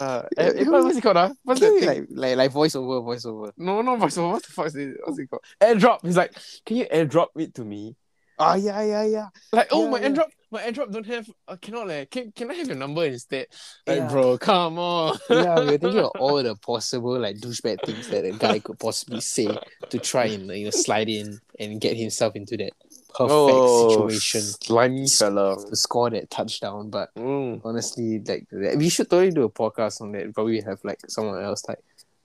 Uh, 0.00 0.22
eh, 0.38 0.52
eh, 0.56 0.64
what's 0.66 0.96
it 0.96 1.02
called? 1.02 1.16
Uh? 1.18 1.34
What's 1.44 1.60
thing? 1.60 1.84
like, 1.86 2.06
like 2.10 2.36
like 2.36 2.52
voiceover, 2.52 3.02
voiceover. 3.04 3.52
no, 3.58 3.82
no, 3.82 3.96
voiceover. 3.96 4.32
What 4.32 4.42
the 4.42 4.52
fuck 4.52 4.66
is 4.66 4.76
it? 4.76 4.96
What's 5.04 5.18
it 5.18 5.28
called? 5.28 5.42
Airdrop. 5.60 5.98
He's 6.02 6.16
like, 6.16 6.34
can 6.64 6.78
you 6.78 6.86
airdrop 6.86 7.28
it 7.36 7.54
to 7.54 7.64
me? 7.64 7.96
Ah, 8.38 8.54
yeah, 8.54 8.80
yeah, 8.82 9.04
yeah. 9.04 9.28
Like, 9.52 9.68
oh, 9.70 9.84
Yeah, 9.84 9.90
my 9.90 10.00
yeah. 10.00 10.08
airdrop, 10.08 10.28
my 10.50 10.62
airdrop 10.62 10.90
don't 10.90 11.04
have, 11.04 11.28
uh, 11.46 11.56
cannot, 11.60 11.88
like, 11.88 12.10
can, 12.10 12.32
can 12.32 12.50
I 12.50 12.54
have 12.54 12.68
your 12.68 12.76
number 12.76 13.04
instead? 13.04 13.48
Like, 13.86 13.98
Yeah. 13.98 14.08
bro, 14.08 14.38
come 14.38 14.78
on. 14.78 15.18
Yeah, 15.28 15.60
we 15.60 15.66
were 15.66 15.76
thinking 15.78 15.98
of 16.00 16.12
all 16.18 16.42
the 16.42 16.56
possible 16.56 17.18
like 17.20 17.36
douchebag 17.36 17.84
things 17.84 18.08
that 18.08 18.24
a 18.24 18.32
guy 18.32 18.60
could 18.60 18.78
possibly 18.78 19.20
say 19.20 19.58
to 19.90 19.98
try 19.98 20.24
and 20.24 20.48
you 20.56 20.64
know 20.64 20.70
slide 20.70 21.10
in 21.10 21.38
and 21.58 21.78
get 21.82 21.98
himself 21.98 22.34
into 22.34 22.56
that 22.56 22.72
perfect 23.14 23.32
Oh, 23.32 24.08
situation 24.08 24.42
Slimy 24.42 25.06
fella. 25.08 25.56
to 25.68 25.76
score 25.76 26.10
that 26.10 26.30
touchdown. 26.30 26.90
But 26.90 27.14
Mm. 27.14 27.60
honestly, 27.64 28.18
like 28.20 28.46
we 28.76 28.88
should 28.88 29.10
totally 29.10 29.30
do 29.32 29.44
a 29.44 29.50
podcast 29.50 30.00
on 30.00 30.12
that. 30.12 30.32
Probably 30.34 30.60
have 30.62 30.80
like 30.84 31.00
someone 31.08 31.42
else 31.42 31.66
like 31.68 31.78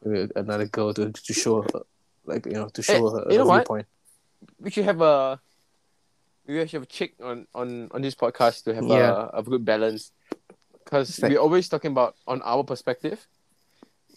with 0.04 0.32
another 0.36 0.66
girl 0.66 0.94
to 0.94 1.12
to 1.12 1.34
show 1.34 1.62
her, 1.62 1.82
like 2.26 2.46
you 2.46 2.54
know, 2.54 2.70
to 2.70 2.82
show 2.82 3.10
her 3.10 3.26
you 3.32 3.38
know 3.38 3.46
what? 3.46 3.66
viewpoint. 3.68 3.88
we 4.60 4.70
should 4.70 4.86
have 4.86 5.02
a 5.02 5.40
we 6.48 6.60
should 6.62 6.72
have 6.72 6.84
a 6.84 6.86
chick 6.98 7.16
on 7.24 7.48
on 7.56 7.90
on 7.92 8.02
this 8.02 8.14
podcast 8.16 8.64
to 8.66 8.74
have 8.76 8.86
Yeah. 8.86 9.30
a, 9.34 9.40
a 9.40 9.44
good 9.44 9.66
balance 9.66 10.12
because 10.84 11.20
like- 11.22 11.32
we're 11.32 11.40
always 11.42 11.68
talking 11.70 11.92
about 11.92 12.16
on 12.28 12.42
our 12.44 12.64
perspective 12.64 13.26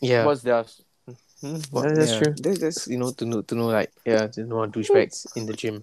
Yeah, 0.01 0.25
what's 0.27 0.43
theirs 0.43 0.83
Hmm, 1.41 1.57
what- 1.71 1.85
Yeah, 1.87 1.95
that's 1.95 2.13
yeah. 2.13 2.21
true 2.21 2.33
That- 2.45 2.61
that's 2.61 2.87
you 2.89 2.99
know 2.99 3.11
to 3.13 3.25
know 3.25 3.41
to 3.43 3.55
know 3.55 3.69
like 3.73 3.93
yeah 4.05 4.27
to 4.27 4.45
know 4.45 4.67
douchebags 4.69 5.25
in 5.37 5.47
the 5.47 5.55
gym 5.55 5.83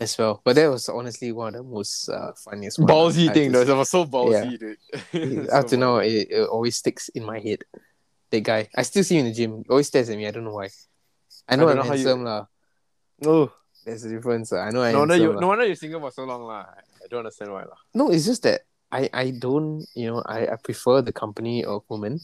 as 0.00 0.16
well. 0.18 0.40
But 0.44 0.56
that 0.56 0.68
was 0.70 0.88
honestly 0.88 1.32
one 1.32 1.54
of 1.54 1.64
the 1.64 1.70
most 1.70 2.08
uh, 2.08 2.32
funniest. 2.44 2.78
ballsy 2.80 3.28
I 3.30 3.32
thing 3.34 3.52
though 3.52 3.60
just- 3.64 3.68
that 3.68 3.76
was 3.76 3.90
so 3.90 4.04
ballsy 4.06 4.58
dude 4.58 5.48
Up 5.50 5.64
So 5.64 5.68
to 5.68 5.76
now, 5.76 5.96
it, 5.98 6.28
it 6.30 6.48
always 6.48 6.76
sticks 6.76 7.08
in 7.10 7.24
my 7.24 7.40
head. 7.40 7.64
That 8.30 8.40
guy, 8.44 8.68
I 8.76 8.82
still 8.82 9.02
see 9.02 9.16
him 9.16 9.26
in 9.26 9.32
the 9.32 9.36
gym. 9.36 9.64
He 9.64 9.70
always 9.70 9.86
stares 9.88 10.10
at 10.10 10.16
me. 10.16 10.26
I 10.26 10.30
don't 10.30 10.44
know 10.44 10.52
why. 10.54 10.68
I 11.48 11.56
know 11.56 11.66
I 11.68 11.72
I'm 11.72 11.76
know 11.78 11.82
how 11.82 11.94
you- 11.96 12.04
handsome 12.06 12.24
lah. 12.24 12.46
oh 13.24 13.50
There's 13.84 14.04
a 14.04 14.10
difference. 14.10 14.52
I 14.52 14.70
know 14.70 14.82
I 14.82 14.92
no 14.92 15.00
wonder 15.00 15.14
handsome 15.14 15.34
you 15.34 15.40
no 15.40 15.48
wonder 15.48 15.64
you're 15.66 15.74
single 15.80 16.00
for 16.00 16.10
so 16.12 16.24
long 16.24 16.42
lah 16.44 16.66
I 17.02 17.06
don't 17.08 17.20
understand 17.24 17.52
why 17.52 17.64
lah 17.64 17.78
No, 17.94 18.10
it's 18.12 18.26
just 18.28 18.42
that 18.44 18.62
I 18.92 19.08
I 19.12 19.30
don't 19.32 19.84
you 19.96 20.12
know 20.12 20.20
I 20.28 20.46
I 20.52 20.56
prefer 20.60 21.00
the 21.00 21.12
company 21.12 21.64
of 21.64 21.82
women. 21.88 22.20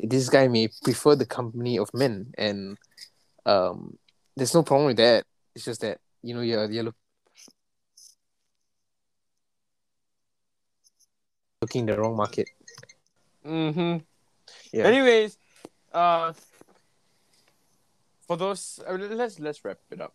This 0.00 0.28
guy 0.32 0.48
may 0.48 0.72
prefer 0.82 1.14
the 1.14 1.28
company 1.28 1.78
of 1.78 1.92
men, 1.94 2.32
and 2.40 2.74
um, 3.46 3.94
there's 4.34 4.54
no 4.56 4.62
problem 4.64 4.88
with 4.90 4.96
that. 4.98 5.22
It's 5.54 5.64
just 5.68 5.82
that 5.84 6.00
you 6.24 6.34
know 6.34 6.40
you're 6.40 6.66
you're 6.72 6.90
looking 11.64 11.80
in 11.80 11.86
the 11.86 11.96
wrong 12.00 12.16
market. 12.16 12.48
mm-hmm 13.46 13.96
Yeah. 14.72 14.86
anyways 14.86 15.38
uh 15.92 16.32
for 18.26 18.36
those 18.36 18.80
uh, 18.86 18.92
let's 18.92 19.38
let's 19.40 19.64
wrap 19.64 19.78
it 19.90 20.00
up 20.00 20.14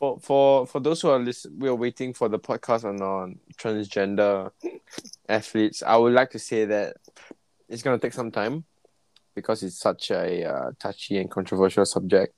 for 0.00 0.18
for 0.18 0.66
for 0.66 0.80
those 0.80 1.02
who 1.02 1.10
are 1.10 1.18
listen, 1.18 1.58
we 1.58 1.68
are 1.68 1.74
waiting 1.74 2.14
for 2.14 2.28
the 2.30 2.38
podcast 2.38 2.84
on 2.84 3.02
on 3.02 3.38
transgender 3.58 4.50
athletes. 5.28 5.82
I 5.82 5.96
would 5.98 6.14
like 6.14 6.30
to 6.30 6.38
say 6.38 6.64
that 6.64 6.96
it's 7.68 7.82
gonna 7.82 7.98
take 7.98 8.14
some 8.14 8.30
time 8.30 8.64
because 9.34 9.62
it's 9.62 9.78
such 9.78 10.10
a 10.10 10.44
uh, 10.44 10.70
touchy 10.78 11.18
and 11.18 11.30
controversial 11.30 11.84
subject. 11.84 12.34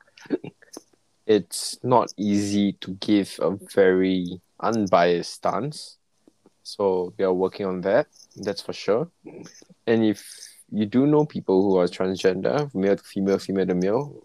it's 1.26 1.78
not 1.84 2.12
easy 2.16 2.72
to 2.80 2.92
give 2.94 3.38
a 3.40 3.56
very 3.74 4.40
unbiased 4.60 5.32
stance. 5.34 5.98
So 6.62 7.12
we 7.18 7.24
are 7.24 7.32
working 7.32 7.66
on 7.66 7.80
that. 7.82 8.06
That's 8.36 8.62
for 8.62 8.72
sure. 8.72 9.10
And 9.86 10.04
if 10.04 10.24
you 10.70 10.86
do 10.86 11.06
know 11.06 11.24
people 11.26 11.62
who 11.62 11.76
are 11.78 11.86
transgender, 11.86 12.72
male 12.74 12.96
to 12.96 13.02
female, 13.02 13.38
female 13.38 13.66
to 13.66 13.74
male, 13.74 14.22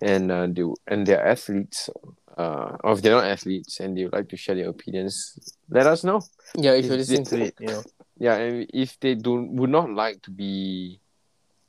and 0.00 0.30
uh, 0.30 0.46
do 0.46 0.74
and 0.86 1.06
they're 1.06 1.24
athletes, 1.26 1.90
uh, 2.36 2.76
or 2.82 2.92
if 2.92 3.02
they're 3.02 3.14
not 3.14 3.24
athletes 3.26 3.80
and 3.80 3.96
they 3.96 4.04
would 4.04 4.12
like 4.12 4.28
to 4.28 4.36
share 4.36 4.54
their 4.54 4.68
opinions, 4.68 5.38
let 5.68 5.86
us 5.86 6.04
know. 6.04 6.20
Yeah, 6.56 6.72
if 6.72 6.84
If 6.84 6.88
you're 6.88 6.96
listening 6.98 7.24
they- 7.24 7.30
to 7.38 7.44
it, 7.46 7.54
you 7.60 7.66
know. 7.68 7.82
Yeah, 8.16 8.36
and 8.36 8.70
if 8.72 8.98
they 9.00 9.16
do 9.16 9.42
would 9.50 9.70
not 9.70 9.90
like 9.90 10.22
to 10.22 10.30
be 10.30 11.00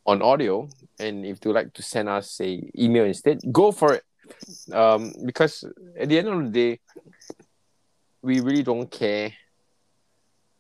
on 0.05 0.21
audio, 0.21 0.69
and 0.99 1.25
if 1.25 1.39
they 1.39 1.49
would 1.49 1.55
like 1.55 1.73
to 1.73 1.81
send 1.81 2.07
us 2.07 2.39
a 2.39 2.61
email 2.77 3.05
instead, 3.05 3.39
go 3.51 3.71
for 3.71 3.95
it. 3.95 4.03
Um, 4.71 5.11
because 5.25 5.63
at 5.99 6.07
the 6.09 6.19
end 6.19 6.27
of 6.27 6.43
the 6.45 6.49
day, 6.51 6.79
we 8.21 8.41
really 8.41 8.61
don't 8.63 8.89
care 8.89 9.33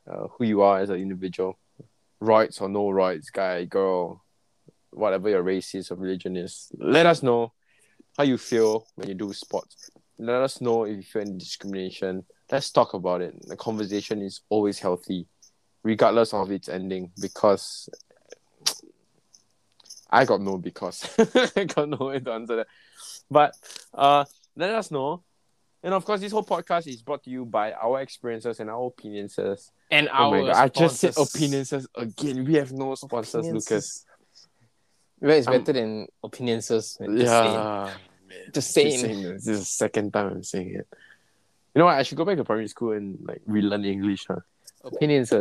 uh, 0.09 0.27
who 0.37 0.45
you 0.45 0.61
are 0.61 0.79
as 0.79 0.89
an 0.89 0.97
individual, 0.97 1.57
rights 2.19 2.61
or 2.61 2.69
no 2.69 2.89
rights, 2.89 3.29
guy, 3.29 3.65
girl, 3.65 4.23
whatever 4.91 5.29
your 5.29 5.43
race 5.43 5.75
is 5.75 5.91
or 5.91 5.95
religion 5.95 6.35
is. 6.35 6.71
Let 6.77 7.05
us 7.05 7.21
know 7.23 7.53
how 8.17 8.23
you 8.23 8.37
feel 8.37 8.87
when 8.95 9.09
you 9.09 9.13
do 9.15 9.33
sports. 9.33 9.91
Let 10.17 10.41
us 10.41 10.61
know 10.61 10.85
if 10.85 10.95
you 10.95 11.03
feel 11.03 11.21
any 11.23 11.37
discrimination. 11.37 12.25
Let's 12.51 12.71
talk 12.71 12.93
about 12.93 13.21
it. 13.21 13.35
The 13.47 13.57
conversation 13.57 14.21
is 14.21 14.41
always 14.49 14.79
healthy 14.79 15.27
regardless 15.83 16.33
of 16.33 16.51
its 16.51 16.67
ending 16.67 17.11
because 17.21 17.87
I 20.09 20.25
got 20.25 20.41
no 20.41 20.57
because 20.57 21.07
I 21.55 21.65
got 21.65 21.89
no 21.89 22.07
way 22.07 22.19
to 22.19 22.31
answer 22.31 22.55
that. 22.57 22.67
But 23.29 23.53
uh 23.93 24.25
let 24.55 24.71
us 24.71 24.91
know. 24.91 25.23
And 25.85 25.93
of 25.93 26.03
course 26.03 26.19
this 26.19 26.31
whole 26.31 26.43
podcast 26.43 26.87
is 26.87 27.03
brought 27.03 27.23
to 27.25 27.29
you 27.29 27.45
by 27.45 27.71
our 27.73 28.01
experiences 28.01 28.59
and 28.59 28.71
our 28.71 28.87
opinions. 28.87 29.37
And 29.91 30.09
Oh 30.11 30.31
my 30.31 30.41
god, 30.41 30.55
I 30.55 30.67
just 30.67 30.97
said 30.97 31.13
opinions 31.15 31.71
again. 31.95 32.43
We 32.43 32.55
have 32.55 32.71
no 32.73 32.95
sponsors, 32.95 33.45
Lucas. 33.47 34.03
Well, 35.21 35.37
it's 35.37 35.47
I'm- 35.47 35.59
better 35.59 35.73
than 35.73 36.07
opinions. 36.23 36.67
Just. 36.69 36.97
Yeah. 36.99 37.93
Just 38.45 38.53
Just 38.53 38.71
saying. 38.73 38.99
saying 38.99 39.21
this. 39.23 39.45
This 39.45 39.53
is 39.55 39.59
the 39.59 39.65
second 39.65 40.11
time 40.11 40.27
I'm 40.33 40.43
saying 40.43 40.69
it. 40.75 40.87
You 41.73 41.79
know 41.79 41.85
what? 41.85 41.95
I 41.95 42.03
should 42.03 42.17
go 42.17 42.25
back 42.25 42.37
to 42.37 42.43
primary 42.43 42.67
school 42.67 42.91
and 42.93 43.19
like 43.23 43.41
relearn 43.45 43.85
English. 43.85 44.25
Huh? 44.27 44.39
Opinions. 44.83 45.31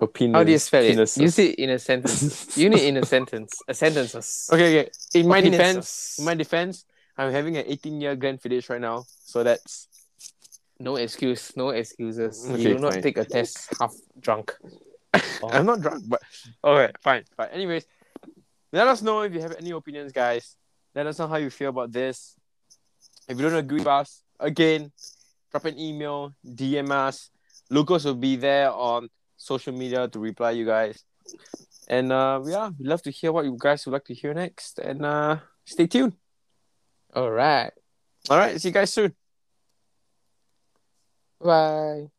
Opinions. 0.00 0.36
How 0.36 0.44
do 0.44 0.52
you 0.52 0.58
spell 0.58 0.82
it? 0.84 1.16
Use 1.16 1.38
it 1.38 1.54
in 1.54 1.70
a 1.70 1.78
sentence. 1.78 2.56
Use 2.56 2.74
it 2.74 2.84
in 2.84 2.96
a 2.96 3.04
sentence. 3.06 3.62
A 3.68 3.74
sentence. 3.74 4.50
Okay, 4.52 4.80
okay. 4.80 4.90
In 5.14 5.28
my 5.28 5.38
Opinions. 5.38 5.56
defense, 5.58 6.16
in 6.18 6.24
my 6.24 6.34
defense, 6.34 6.84
I'm 7.18 7.32
having 7.32 7.56
an 7.56 7.64
18 7.66 8.00
year 8.00 8.16
Glenfiddich 8.16 8.70
right 8.70 8.80
now, 8.80 9.04
so 9.24 9.42
that's 9.42 9.88
No 10.80 10.94
excuse. 10.96 11.56
No 11.56 11.70
excuses. 11.70 12.46
Okay, 12.48 12.62
you 12.62 12.74
do 12.74 12.78
not 12.78 12.94
fine. 12.94 13.02
take 13.02 13.18
a 13.18 13.24
test 13.24 13.74
half 13.80 13.94
drunk. 14.20 14.54
I'm 15.42 15.66
not 15.66 15.80
drunk, 15.82 16.04
but 16.06 16.22
okay, 16.62 16.92
fine, 17.02 17.24
fine. 17.36 17.48
Anyways, 17.50 17.84
let 18.72 18.86
us 18.86 19.02
know 19.02 19.22
if 19.22 19.34
you 19.34 19.40
have 19.40 19.56
any 19.58 19.72
opinions, 19.72 20.12
guys. 20.12 20.54
Let 20.94 21.06
us 21.06 21.18
know 21.18 21.26
how 21.26 21.36
you 21.36 21.50
feel 21.50 21.70
about 21.70 21.90
this. 21.90 22.36
If 23.28 23.36
you 23.36 23.42
don't 23.42 23.58
agree 23.58 23.80
with 23.80 23.88
us, 23.88 24.22
again, 24.38 24.92
drop 25.50 25.64
an 25.64 25.78
email, 25.78 26.32
DM 26.46 26.90
us. 26.90 27.30
Lucas 27.70 28.04
will 28.04 28.14
be 28.14 28.36
there 28.36 28.70
on 28.70 29.08
social 29.36 29.72
media 29.74 30.06
to 30.08 30.18
reply 30.18 30.52
you 30.52 30.64
guys. 30.64 31.02
And 31.88 32.12
uh, 32.12 32.40
yeah, 32.46 32.70
we'd 32.78 32.86
love 32.86 33.02
to 33.02 33.10
hear 33.10 33.32
what 33.32 33.44
you 33.44 33.56
guys 33.58 33.84
would 33.84 33.92
like 33.92 34.04
to 34.06 34.14
hear 34.14 34.32
next. 34.32 34.78
And 34.78 35.04
uh, 35.04 35.38
stay 35.64 35.86
tuned. 35.88 36.14
All 37.14 37.30
right. 37.30 37.72
All 38.30 38.38
right, 38.38 38.60
see 38.60 38.68
you 38.68 38.74
guys 38.74 38.92
soon. 38.92 39.14
Bye. 41.40 42.10